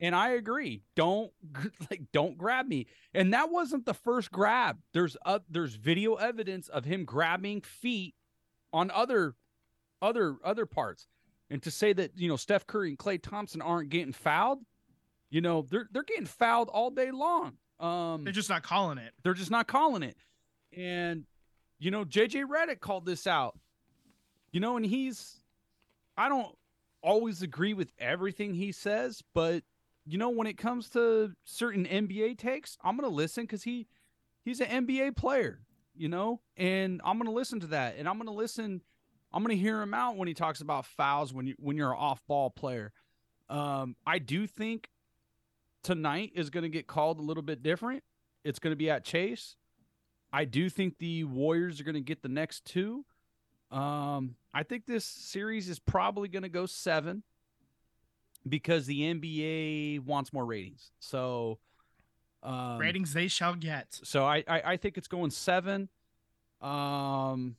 and 0.00 0.14
i 0.14 0.30
agree 0.30 0.82
don't 0.94 1.32
like 1.90 2.02
don't 2.12 2.36
grab 2.38 2.66
me 2.66 2.86
and 3.14 3.32
that 3.32 3.50
wasn't 3.50 3.84
the 3.86 3.94
first 3.94 4.30
grab 4.30 4.78
there's 4.92 5.16
uh, 5.24 5.38
there's 5.48 5.74
video 5.74 6.14
evidence 6.14 6.68
of 6.68 6.84
him 6.84 7.04
grabbing 7.04 7.60
feet 7.60 8.14
on 8.72 8.90
other 8.90 9.34
other 10.02 10.36
other 10.44 10.66
parts 10.66 11.06
and 11.50 11.62
to 11.62 11.70
say 11.70 11.92
that 11.92 12.10
you 12.16 12.28
know 12.28 12.36
steph 12.36 12.66
curry 12.66 12.88
and 12.90 12.98
klay 12.98 13.20
thompson 13.20 13.62
aren't 13.62 13.88
getting 13.90 14.12
fouled 14.12 14.60
you 15.30 15.40
know 15.40 15.64
they're 15.70 15.88
they're 15.92 16.02
getting 16.02 16.26
fouled 16.26 16.68
all 16.68 16.90
day 16.90 17.10
long 17.10 17.54
um 17.80 18.24
They're 18.24 18.32
just 18.32 18.48
not 18.48 18.62
calling 18.62 18.98
it. 18.98 19.12
they're 19.22 19.34
just 19.34 19.50
not 19.50 19.66
calling 19.66 20.02
it. 20.02 20.16
And 20.76 21.24
you 21.78 21.90
know, 21.90 22.06
JJ 22.06 22.44
Redick 22.46 22.80
called 22.80 23.04
this 23.04 23.26
out. 23.26 23.58
You 24.50 24.60
know, 24.60 24.78
and 24.78 24.86
he's 24.86 25.40
I 26.16 26.30
don't 26.30 26.54
always 27.02 27.42
agree 27.42 27.74
with 27.74 27.92
everything 27.98 28.54
he 28.54 28.72
says, 28.72 29.22
but 29.34 29.62
you 30.06 30.18
know, 30.18 30.30
when 30.30 30.46
it 30.46 30.56
comes 30.56 30.88
to 30.90 31.32
certain 31.44 31.84
NBA 31.84 32.38
takes, 32.38 32.78
I'm 32.82 32.96
gonna 32.96 33.08
listen 33.08 33.44
because 33.44 33.64
he 33.64 33.88
he's 34.44 34.60
an 34.60 34.86
NBA 34.86 35.16
player, 35.16 35.60
you 35.94 36.08
know, 36.08 36.40
and 36.56 37.00
I'm 37.04 37.18
gonna 37.18 37.32
listen 37.32 37.60
to 37.60 37.66
that, 37.68 37.96
and 37.98 38.08
I'm 38.08 38.16
gonna 38.18 38.32
listen. 38.32 38.82
I'm 39.32 39.42
gonna 39.42 39.54
hear 39.54 39.82
him 39.82 39.92
out 39.92 40.16
when 40.16 40.28
he 40.28 40.34
talks 40.34 40.60
about 40.60 40.86
fouls 40.86 41.34
when 41.34 41.46
you 41.46 41.54
when 41.58 41.76
you're 41.76 41.90
an 41.90 41.98
off 41.98 42.22
ball 42.26 42.50
player. 42.50 42.92
Um, 43.48 43.96
I 44.06 44.18
do 44.18 44.46
think 44.46 44.88
tonight 45.82 46.32
is 46.34 46.50
to 46.62 46.68
get 46.68 46.86
called 46.86 47.18
a 47.18 47.22
little 47.22 47.42
bit 47.42 47.62
different. 47.62 48.02
It's 48.44 48.58
to 48.72 48.76
be 48.76 48.90
at 48.90 49.04
Chase. 49.04 49.56
I 50.32 50.44
do 50.44 50.68
think 50.68 50.98
the 50.98 51.24
Warriors 51.24 51.80
are 51.80 51.84
to 51.94 52.00
get 52.00 52.22
the 52.22 52.28
next 52.28 52.64
two. 52.64 53.04
Um, 53.70 54.36
I 54.54 54.62
think 54.62 54.86
this 54.86 55.04
series 55.04 55.68
is 55.68 55.78
probably 55.78 56.28
to 56.44 56.48
go 56.48 56.66
seven 56.66 57.22
because 58.48 58.86
the 58.86 59.00
NBA 59.02 60.00
wants 60.04 60.32
more 60.32 60.44
ratings. 60.44 60.90
So, 61.00 61.58
um, 62.42 62.78
Ratings 62.78 63.12
they 63.12 63.28
shall 63.28 63.54
get. 63.54 63.86
so 63.90 64.24
I, 64.24 64.44
I 64.46 64.62
I 64.72 64.76
think 64.76 64.96
it's 64.98 65.08
going 65.08 65.30
seven. 65.30 65.88
Um 66.60 67.56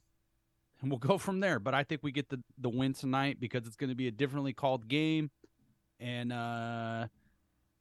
and 0.81 0.91
we'll 0.91 0.99
go 0.99 1.17
from 1.17 1.39
there. 1.39 1.59
But 1.59 1.73
I 1.73 1.83
think 1.83 2.03
we 2.03 2.11
get 2.11 2.29
the, 2.29 2.39
the 2.59 2.69
win 2.69 2.93
tonight 2.93 3.39
because 3.39 3.65
it's 3.65 3.75
going 3.75 3.89
to 3.89 3.95
be 3.95 4.07
a 4.07 4.11
differently 4.11 4.53
called 4.53 4.87
game. 4.87 5.31
And 5.99 6.31
uh 6.31 7.07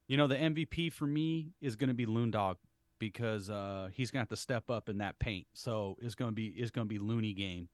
you 0.07 0.17
know, 0.17 0.27
the 0.27 0.35
MVP 0.35 0.91
for 0.93 1.05
me 1.05 1.51
is 1.61 1.75
gonna 1.75 1.93
be 1.93 2.05
Loondog 2.05 2.55
because 2.99 3.49
uh 3.49 3.89
he's 3.93 4.09
gonna 4.09 4.21
have 4.21 4.29
to 4.29 4.35
step 4.37 4.69
up 4.69 4.89
in 4.89 4.97
that 4.99 5.19
paint. 5.19 5.45
So 5.53 5.97
it's 6.01 6.15
gonna 6.15 6.31
be 6.31 6.47
it's 6.47 6.71
gonna 6.71 6.85
be 6.87 6.97
Looney 6.99 7.33
game. 7.33 7.69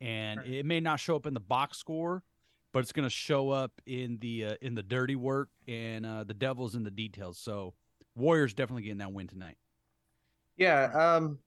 And 0.00 0.40
Right. 0.40 0.48
it 0.50 0.66
may 0.66 0.80
not 0.80 1.00
show 1.00 1.16
up 1.16 1.24
in 1.26 1.32
the 1.32 1.40
box 1.40 1.78
score, 1.78 2.22
but 2.76 2.82
it's 2.82 2.92
gonna 2.92 3.08
show 3.08 3.48
up 3.48 3.72
in 3.86 4.18
the 4.20 4.44
uh, 4.44 4.54
in 4.60 4.74
the 4.74 4.82
dirty 4.82 5.16
work 5.16 5.48
and 5.66 6.04
uh 6.04 6.24
the 6.24 6.34
devil's 6.34 6.74
in 6.74 6.84
the 6.84 6.90
details. 6.90 7.38
So 7.38 7.72
Warriors 8.14 8.52
definitely 8.52 8.82
getting 8.82 8.98
that 8.98 9.14
win 9.14 9.26
tonight. 9.28 9.56
Yeah, 10.58 10.90
um 10.92 11.38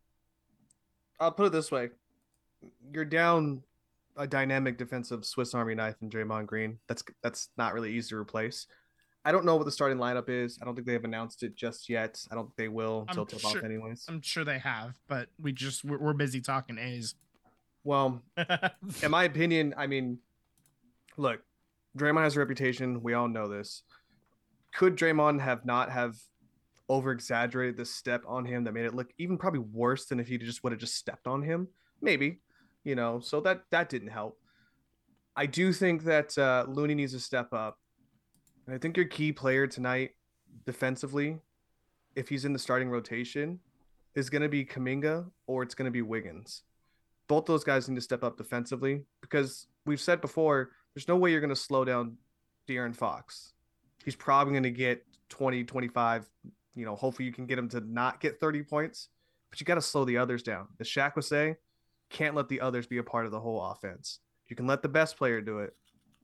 I'll 1.19 1.31
put 1.31 1.45
it 1.45 1.51
this 1.51 1.69
way. 1.69 1.89
You're 2.91 3.05
down 3.05 3.61
a 4.17 4.25
dynamic 4.25 4.79
defensive 4.79 5.23
Swiss 5.23 5.53
Army 5.53 5.75
knife 5.75 5.97
in 6.01 6.09
Draymond 6.09 6.47
Green. 6.47 6.79
That's 6.87 7.03
that's 7.21 7.49
not 7.59 7.75
really 7.75 7.93
easy 7.93 8.09
to 8.09 8.17
replace. 8.17 8.65
I 9.23 9.31
don't 9.31 9.45
know 9.45 9.55
what 9.55 9.65
the 9.65 9.71
starting 9.71 9.99
lineup 9.99 10.29
is. 10.29 10.57
I 10.59 10.65
don't 10.65 10.73
think 10.73 10.87
they 10.87 10.93
have 10.93 11.03
announced 11.03 11.43
it 11.43 11.55
just 11.55 11.89
yet. 11.89 12.25
I 12.31 12.33
don't 12.33 12.45
think 12.45 12.55
they 12.55 12.69
will 12.69 13.05
I'm 13.07 13.09
until 13.09 13.27
tip 13.27 13.45
off 13.45 13.51
sure- 13.51 13.65
anyways. 13.65 14.05
I'm 14.09 14.23
sure 14.23 14.43
they 14.43 14.57
have, 14.57 14.95
but 15.07 15.29
we 15.39 15.51
just 15.51 15.85
we're, 15.85 15.99
we're 15.99 16.13
busy 16.13 16.41
talking 16.41 16.79
A's. 16.79 17.13
Well, 17.83 18.23
in 19.03 19.11
my 19.11 19.25
opinion, 19.25 19.75
I 19.77 19.85
mean, 19.85 20.17
look, 21.19 21.41
Draymond 21.97 22.23
has 22.23 22.35
a 22.35 22.39
reputation. 22.39 23.03
We 23.03 23.13
all 23.13 23.27
know 23.27 23.47
this. 23.47 23.83
Could 24.73 24.95
Draymond 24.95 25.41
have 25.41 25.65
not 25.65 25.91
have 25.91 26.15
over 26.87 27.11
exaggerated 27.11 27.77
the 27.77 27.85
step 27.85 28.23
on 28.27 28.45
him 28.45 28.63
that 28.63 28.73
made 28.73 28.85
it 28.85 28.95
look 28.95 29.11
even 29.17 29.37
probably 29.37 29.59
worse 29.59 30.05
than 30.05 30.19
if 30.19 30.27
he 30.27 30.37
just 30.37 30.63
would 30.63 30.71
have 30.71 30.79
just 30.79 30.95
stepped 30.95 31.27
on 31.27 31.43
him? 31.43 31.67
Maybe, 32.01 32.39
you 32.83 32.95
know. 32.95 33.19
So 33.19 33.41
that 33.41 33.63
that 33.71 33.89
didn't 33.89 34.09
help. 34.09 34.39
I 35.35 35.45
do 35.45 35.73
think 35.73 36.03
that 36.05 36.37
uh, 36.37 36.65
Looney 36.67 36.95
needs 36.95 37.13
to 37.13 37.19
step 37.19 37.53
up, 37.53 37.77
and 38.65 38.75
I 38.75 38.79
think 38.79 38.97
your 38.97 39.07
key 39.07 39.31
player 39.31 39.67
tonight, 39.67 40.11
defensively, 40.65 41.37
if 42.15 42.29
he's 42.29 42.45
in 42.45 42.53
the 42.53 42.59
starting 42.59 42.89
rotation, 42.89 43.59
is 44.15 44.29
going 44.29 44.41
to 44.41 44.49
be 44.49 44.65
Kuminga 44.65 45.29
or 45.47 45.63
it's 45.63 45.75
going 45.75 45.85
to 45.85 45.91
be 45.91 46.01
Wiggins 46.01 46.63
both 47.29 47.45
those 47.45 47.63
guys 47.63 47.87
need 47.87 47.95
to 47.95 48.01
step 48.01 48.23
up 48.23 48.35
defensively 48.35 49.03
because 49.21 49.67
we've 49.85 50.01
said 50.01 50.19
before 50.19 50.71
there's 50.93 51.07
no 51.07 51.15
way 51.15 51.31
you're 51.31 51.41
going 51.41 51.49
to 51.49 51.55
slow 51.55 51.85
down 51.85 52.17
De'Aaron 52.67 52.95
Fox. 52.95 53.53
He's 54.03 54.15
probably 54.15 54.53
going 54.53 54.63
to 54.63 54.71
get 54.71 55.05
20, 55.29 55.63
25. 55.63 56.29
You 56.75 56.85
know, 56.85 56.95
hopefully 56.95 57.25
you 57.25 57.33
can 57.33 57.45
get 57.45 57.59
him 57.59 57.69
to 57.69 57.81
not 57.81 58.19
get 58.19 58.39
30 58.39 58.63
points, 58.63 59.09
but 59.49 59.59
you 59.59 59.65
got 59.65 59.75
to 59.75 59.81
slow 59.81 60.05
the 60.05 60.17
others 60.17 60.43
down. 60.43 60.67
As 60.79 60.87
Shaq 60.87 61.15
would 61.15 61.25
say, 61.25 61.57
can't 62.09 62.35
let 62.35 62.47
the 62.49 62.61
others 62.61 62.87
be 62.87 62.97
a 62.97 63.03
part 63.03 63.25
of 63.25 63.31
the 63.31 63.39
whole 63.39 63.63
offense. 63.63 64.19
You 64.47 64.55
can 64.55 64.67
let 64.67 64.81
the 64.81 64.89
best 64.89 65.17
player 65.17 65.41
do 65.41 65.59
it, 65.59 65.75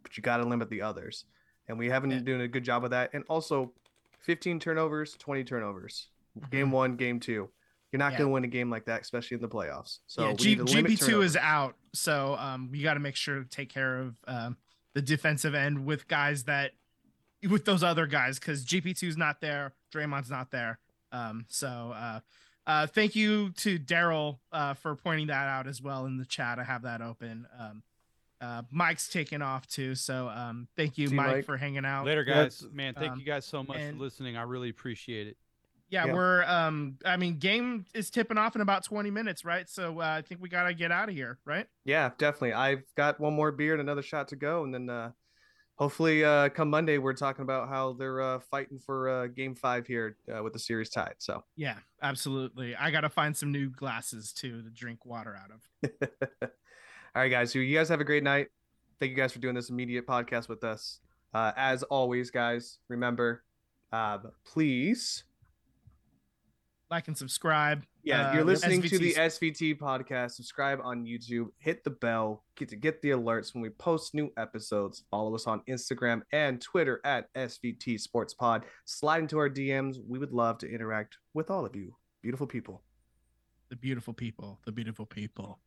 but 0.02 0.18
you 0.18 0.24
got 0.24 0.38
to 0.38 0.46
limit 0.46 0.70
the 0.70 0.82
others. 0.82 1.26
And 1.68 1.78
we 1.78 1.90
haven't 1.90 2.12
Yeah. 2.12 2.18
been 2.18 2.26
doing 2.26 2.42
a 2.42 2.48
good 2.48 2.64
job 2.64 2.84
of 2.84 2.92
that. 2.92 3.12
And 3.14 3.24
also, 3.28 3.74
15 4.22 4.60
turnovers, 4.60 5.14
20 5.18 5.44
turnovers. 5.44 6.10
Game 6.50 6.66
mm-hmm. 6.66 6.72
one, 6.72 6.96
game 6.96 7.20
two. 7.20 7.50
You're 7.96 8.00
not 8.00 8.12
Yeah. 8.12 8.18
going 8.18 8.28
to 8.30 8.34
win 8.34 8.44
a 8.44 8.48
game 8.48 8.70
like 8.70 8.84
that, 8.86 9.00
especially 9.04 9.36
in 9.36 9.42
the 9.42 9.48
playoffs. 9.48 10.00
So 10.06 10.24
yeah, 10.24 10.30
we 10.32 10.36
G- 10.36 10.50
need 10.50 10.58
to 10.68 10.74
limit 10.74 10.92
GP 10.92 11.06
two 11.06 11.22
is 11.22 11.38
out, 11.38 11.78
so 11.94 12.36
um, 12.38 12.70
we 12.70 12.82
got 12.82 12.96
to 12.96 13.00
make 13.00 13.16
sure 13.16 13.40
to 13.42 13.46
take 13.50 13.70
care 13.70 14.00
of 14.00 14.16
um, 14.28 14.58
the 14.94 15.02
defensive 15.02 15.56
end 15.56 15.86
with 15.86 16.06
guys 16.10 16.44
that 16.44 16.72
with 17.50 17.64
those 17.64 17.84
other 17.84 18.06
guys 18.06 18.38
because 18.38 18.66
GP 18.66 18.96
2s 19.00 19.16
not 19.16 19.40
there, 19.40 19.74
Draymond's 19.94 20.30
not 20.30 20.52
there. 20.52 20.78
Um, 21.14 21.46
so 21.48 21.68
uh, 21.96 22.20
uh, 22.68 22.88
thank 22.88 23.16
you 23.16 23.52
to 23.52 23.80
Daryl 23.80 24.40
uh, 24.52 24.74
for 24.74 24.94
pointing 24.98 25.28
that 25.28 25.48
out 25.48 25.68
as 25.68 25.82
well 25.82 26.06
in 26.06 26.18
the 26.18 26.26
chat. 26.26 26.60
I 26.60 26.66
have 26.66 26.82
that 26.82 27.02
open. 27.02 27.48
Um, 27.58 27.82
uh, 28.42 28.64
Mike's 28.72 29.08
taking 29.08 29.42
off 29.42 29.68
too, 29.68 29.96
so 29.96 30.28
um, 30.28 30.68
thank 30.76 30.98
you, 30.98 31.08
See 31.08 31.16
Mike, 31.16 31.28
Mike. 31.28 31.46
for 31.46 31.56
hanging 31.56 31.86
out. 31.86 32.06
Later, 32.06 32.26
Yeah, 32.28 32.44
guys. 32.44 32.66
Man, 32.74 32.94
thank 32.94 33.14
um, 33.14 33.20
you 33.22 33.26
guys 33.26 33.46
so 33.46 33.64
much 33.64 33.78
and- 33.78 33.96
for 33.98 34.04
listening. 34.04 34.36
I 34.36 34.42
really 34.42 34.68
appreciate 34.70 35.28
it. 35.28 35.38
Yeah, 35.90 36.06
Yeah. 36.06 36.14
we're 36.14 36.44
um, 36.46 36.98
I 37.06 37.18
mean, 37.18 37.38
game 37.38 37.86
is 37.94 38.10
tipping 38.10 38.38
off 38.38 38.56
in 38.56 38.62
about 38.62 38.84
20 38.84 39.12
minutes, 39.12 39.46
right? 39.46 39.70
So 39.70 40.00
uh, 40.02 40.04
I 40.18 40.22
think 40.22 40.42
we 40.42 40.50
gotta 40.50 40.74
get 40.74 40.92
out 40.92 41.10
of 41.10 41.16
here, 41.16 41.40
right? 41.46 41.68
Yeah, 41.84 42.12
definitely. 42.18 42.54
I've 42.54 42.84
got 42.96 43.20
one 43.20 43.34
more 43.34 43.52
beer 43.52 43.74
and 43.74 43.82
another 43.82 44.02
shot 44.02 44.28
to 44.30 44.36
go, 44.36 44.64
and 44.64 44.74
then 44.74 44.90
uh, 44.90 45.12
hopefully, 45.76 46.24
uh, 46.24 46.50
come 46.50 46.70
Monday, 46.70 46.98
we're 46.98 47.14
talking 47.14 47.44
about 47.44 47.70
how 47.70 47.94
they're 47.94 48.22
uh, 48.22 48.40
fighting 48.52 48.80
for 48.80 49.10
uh, 49.10 49.28
Game 49.28 49.54
Five 49.56 49.86
here 49.86 50.18
uh, 50.36 50.42
with 50.42 50.54
the 50.54 50.60
series 50.60 50.90
tied. 50.90 51.16
So, 51.20 51.44
Yeah, 51.56 51.78
absolutely. 52.02 52.76
I 52.76 52.92
gotta 52.92 53.10
find 53.10 53.36
some 53.36 53.52
new 53.52 53.70
glasses 53.70 54.34
too 54.34 54.62
to 54.64 54.70
drink 54.70 55.06
water 55.06 55.36
out 55.38 55.52
of. 55.52 55.92
all 56.42 56.50
right, 57.16 57.30
guys. 57.30 57.52
So 57.54 57.60
you 57.60 57.78
guys 57.78 57.90
have 57.90 58.02
a 58.02 58.06
great 58.06 58.24
night. 58.24 58.48
Thank 59.00 59.12
you 59.12 59.18
guys 59.18 59.34
for 59.34 59.40
doing 59.40 59.56
this 59.56 59.70
immediate 59.70 60.08
podcast 60.08 60.48
with 60.50 60.64
us. 60.64 61.00
Uh, 61.34 61.52
as 61.58 61.84
always, 61.84 62.32
guys, 62.32 62.80
remember, 62.88 63.44
uh, 63.92 64.20
please. 64.46 65.26
Like 66.92 67.08
and 67.08 67.18
subscribe. 67.18 67.84
Yeah, 68.04 68.30
Uh, 68.30 68.34
you're 68.36 68.44
listening 68.44 68.82
to 68.84 69.00
the 69.00 69.14
SVT 69.16 69.74
podcast. 69.80 70.32
Subscribe 70.32 70.80
on 70.84 71.04
YouTube. 71.04 71.48
Hit 71.58 71.84
the 71.84 71.90
bell. 71.90 72.44
Get 72.56 72.70
to 72.70 72.76
get 72.76 73.02
the 73.02 73.10
alerts 73.10 73.56
when 73.56 73.64
we 73.64 73.72
post 73.72 74.14
new 74.14 74.32
episodes. 74.38 75.04
Follow 75.10 75.34
us 75.34 75.48
on 75.48 75.62
Instagram 75.68 76.22
and 76.32 76.62
Twitter 76.62 77.02
at 77.04 77.34
SVT 77.34 78.00
Sports 78.00 78.36
Pod. 78.36 78.66
Slide 78.86 79.22
into 79.24 79.40
our 79.40 79.50
DMs. 79.50 79.98
We 80.08 80.20
would 80.20 80.32
love 80.32 80.60
to 80.60 80.70
interact 80.72 81.18
with 81.34 81.50
all 81.50 81.66
of 81.66 81.76
you, 81.76 81.96
beautiful 82.22 82.48
people. 82.48 82.84
the 83.70 83.76
beautiful 83.76 84.14
people. 84.14 84.60
The 84.66 84.72
beautiful 84.72 85.08
people. 85.08 85.60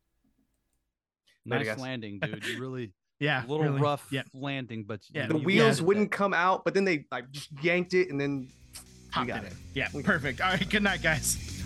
Nice 1.45 1.65
guys. 1.65 1.79
landing, 1.79 2.19
dude. 2.19 2.45
You 2.45 2.57
really 2.61 2.93
Yeah. 3.19 3.45
a 3.45 3.47
little 3.47 3.65
really. 3.65 3.81
rough 3.81 4.07
Yeah. 4.09 4.23
landing, 4.33 4.85
but 4.85 5.01
Yeah, 5.11 5.27
The 5.27 5.37
wheels 5.37 5.77
got 5.77 5.83
it. 5.83 5.85
wouldn't 5.87 6.11
come 6.11 6.33
out, 6.33 6.63
but 6.63 6.73
then 6.73 6.85
they 6.85 7.05
like 7.11 7.29
just 7.31 7.49
yanked 7.61 7.93
it, 7.93 8.09
and 8.09 8.19
then 8.19 8.47
Popped 9.11 9.27
got 9.27 9.43
it 9.43 9.51
in. 9.51 9.57
Yeah. 9.73 9.87
Perfect. 10.03 10.41
All 10.41 10.49
right. 10.49 10.69
Good 10.69 10.83
night, 10.83 11.01
guys. 11.01 11.58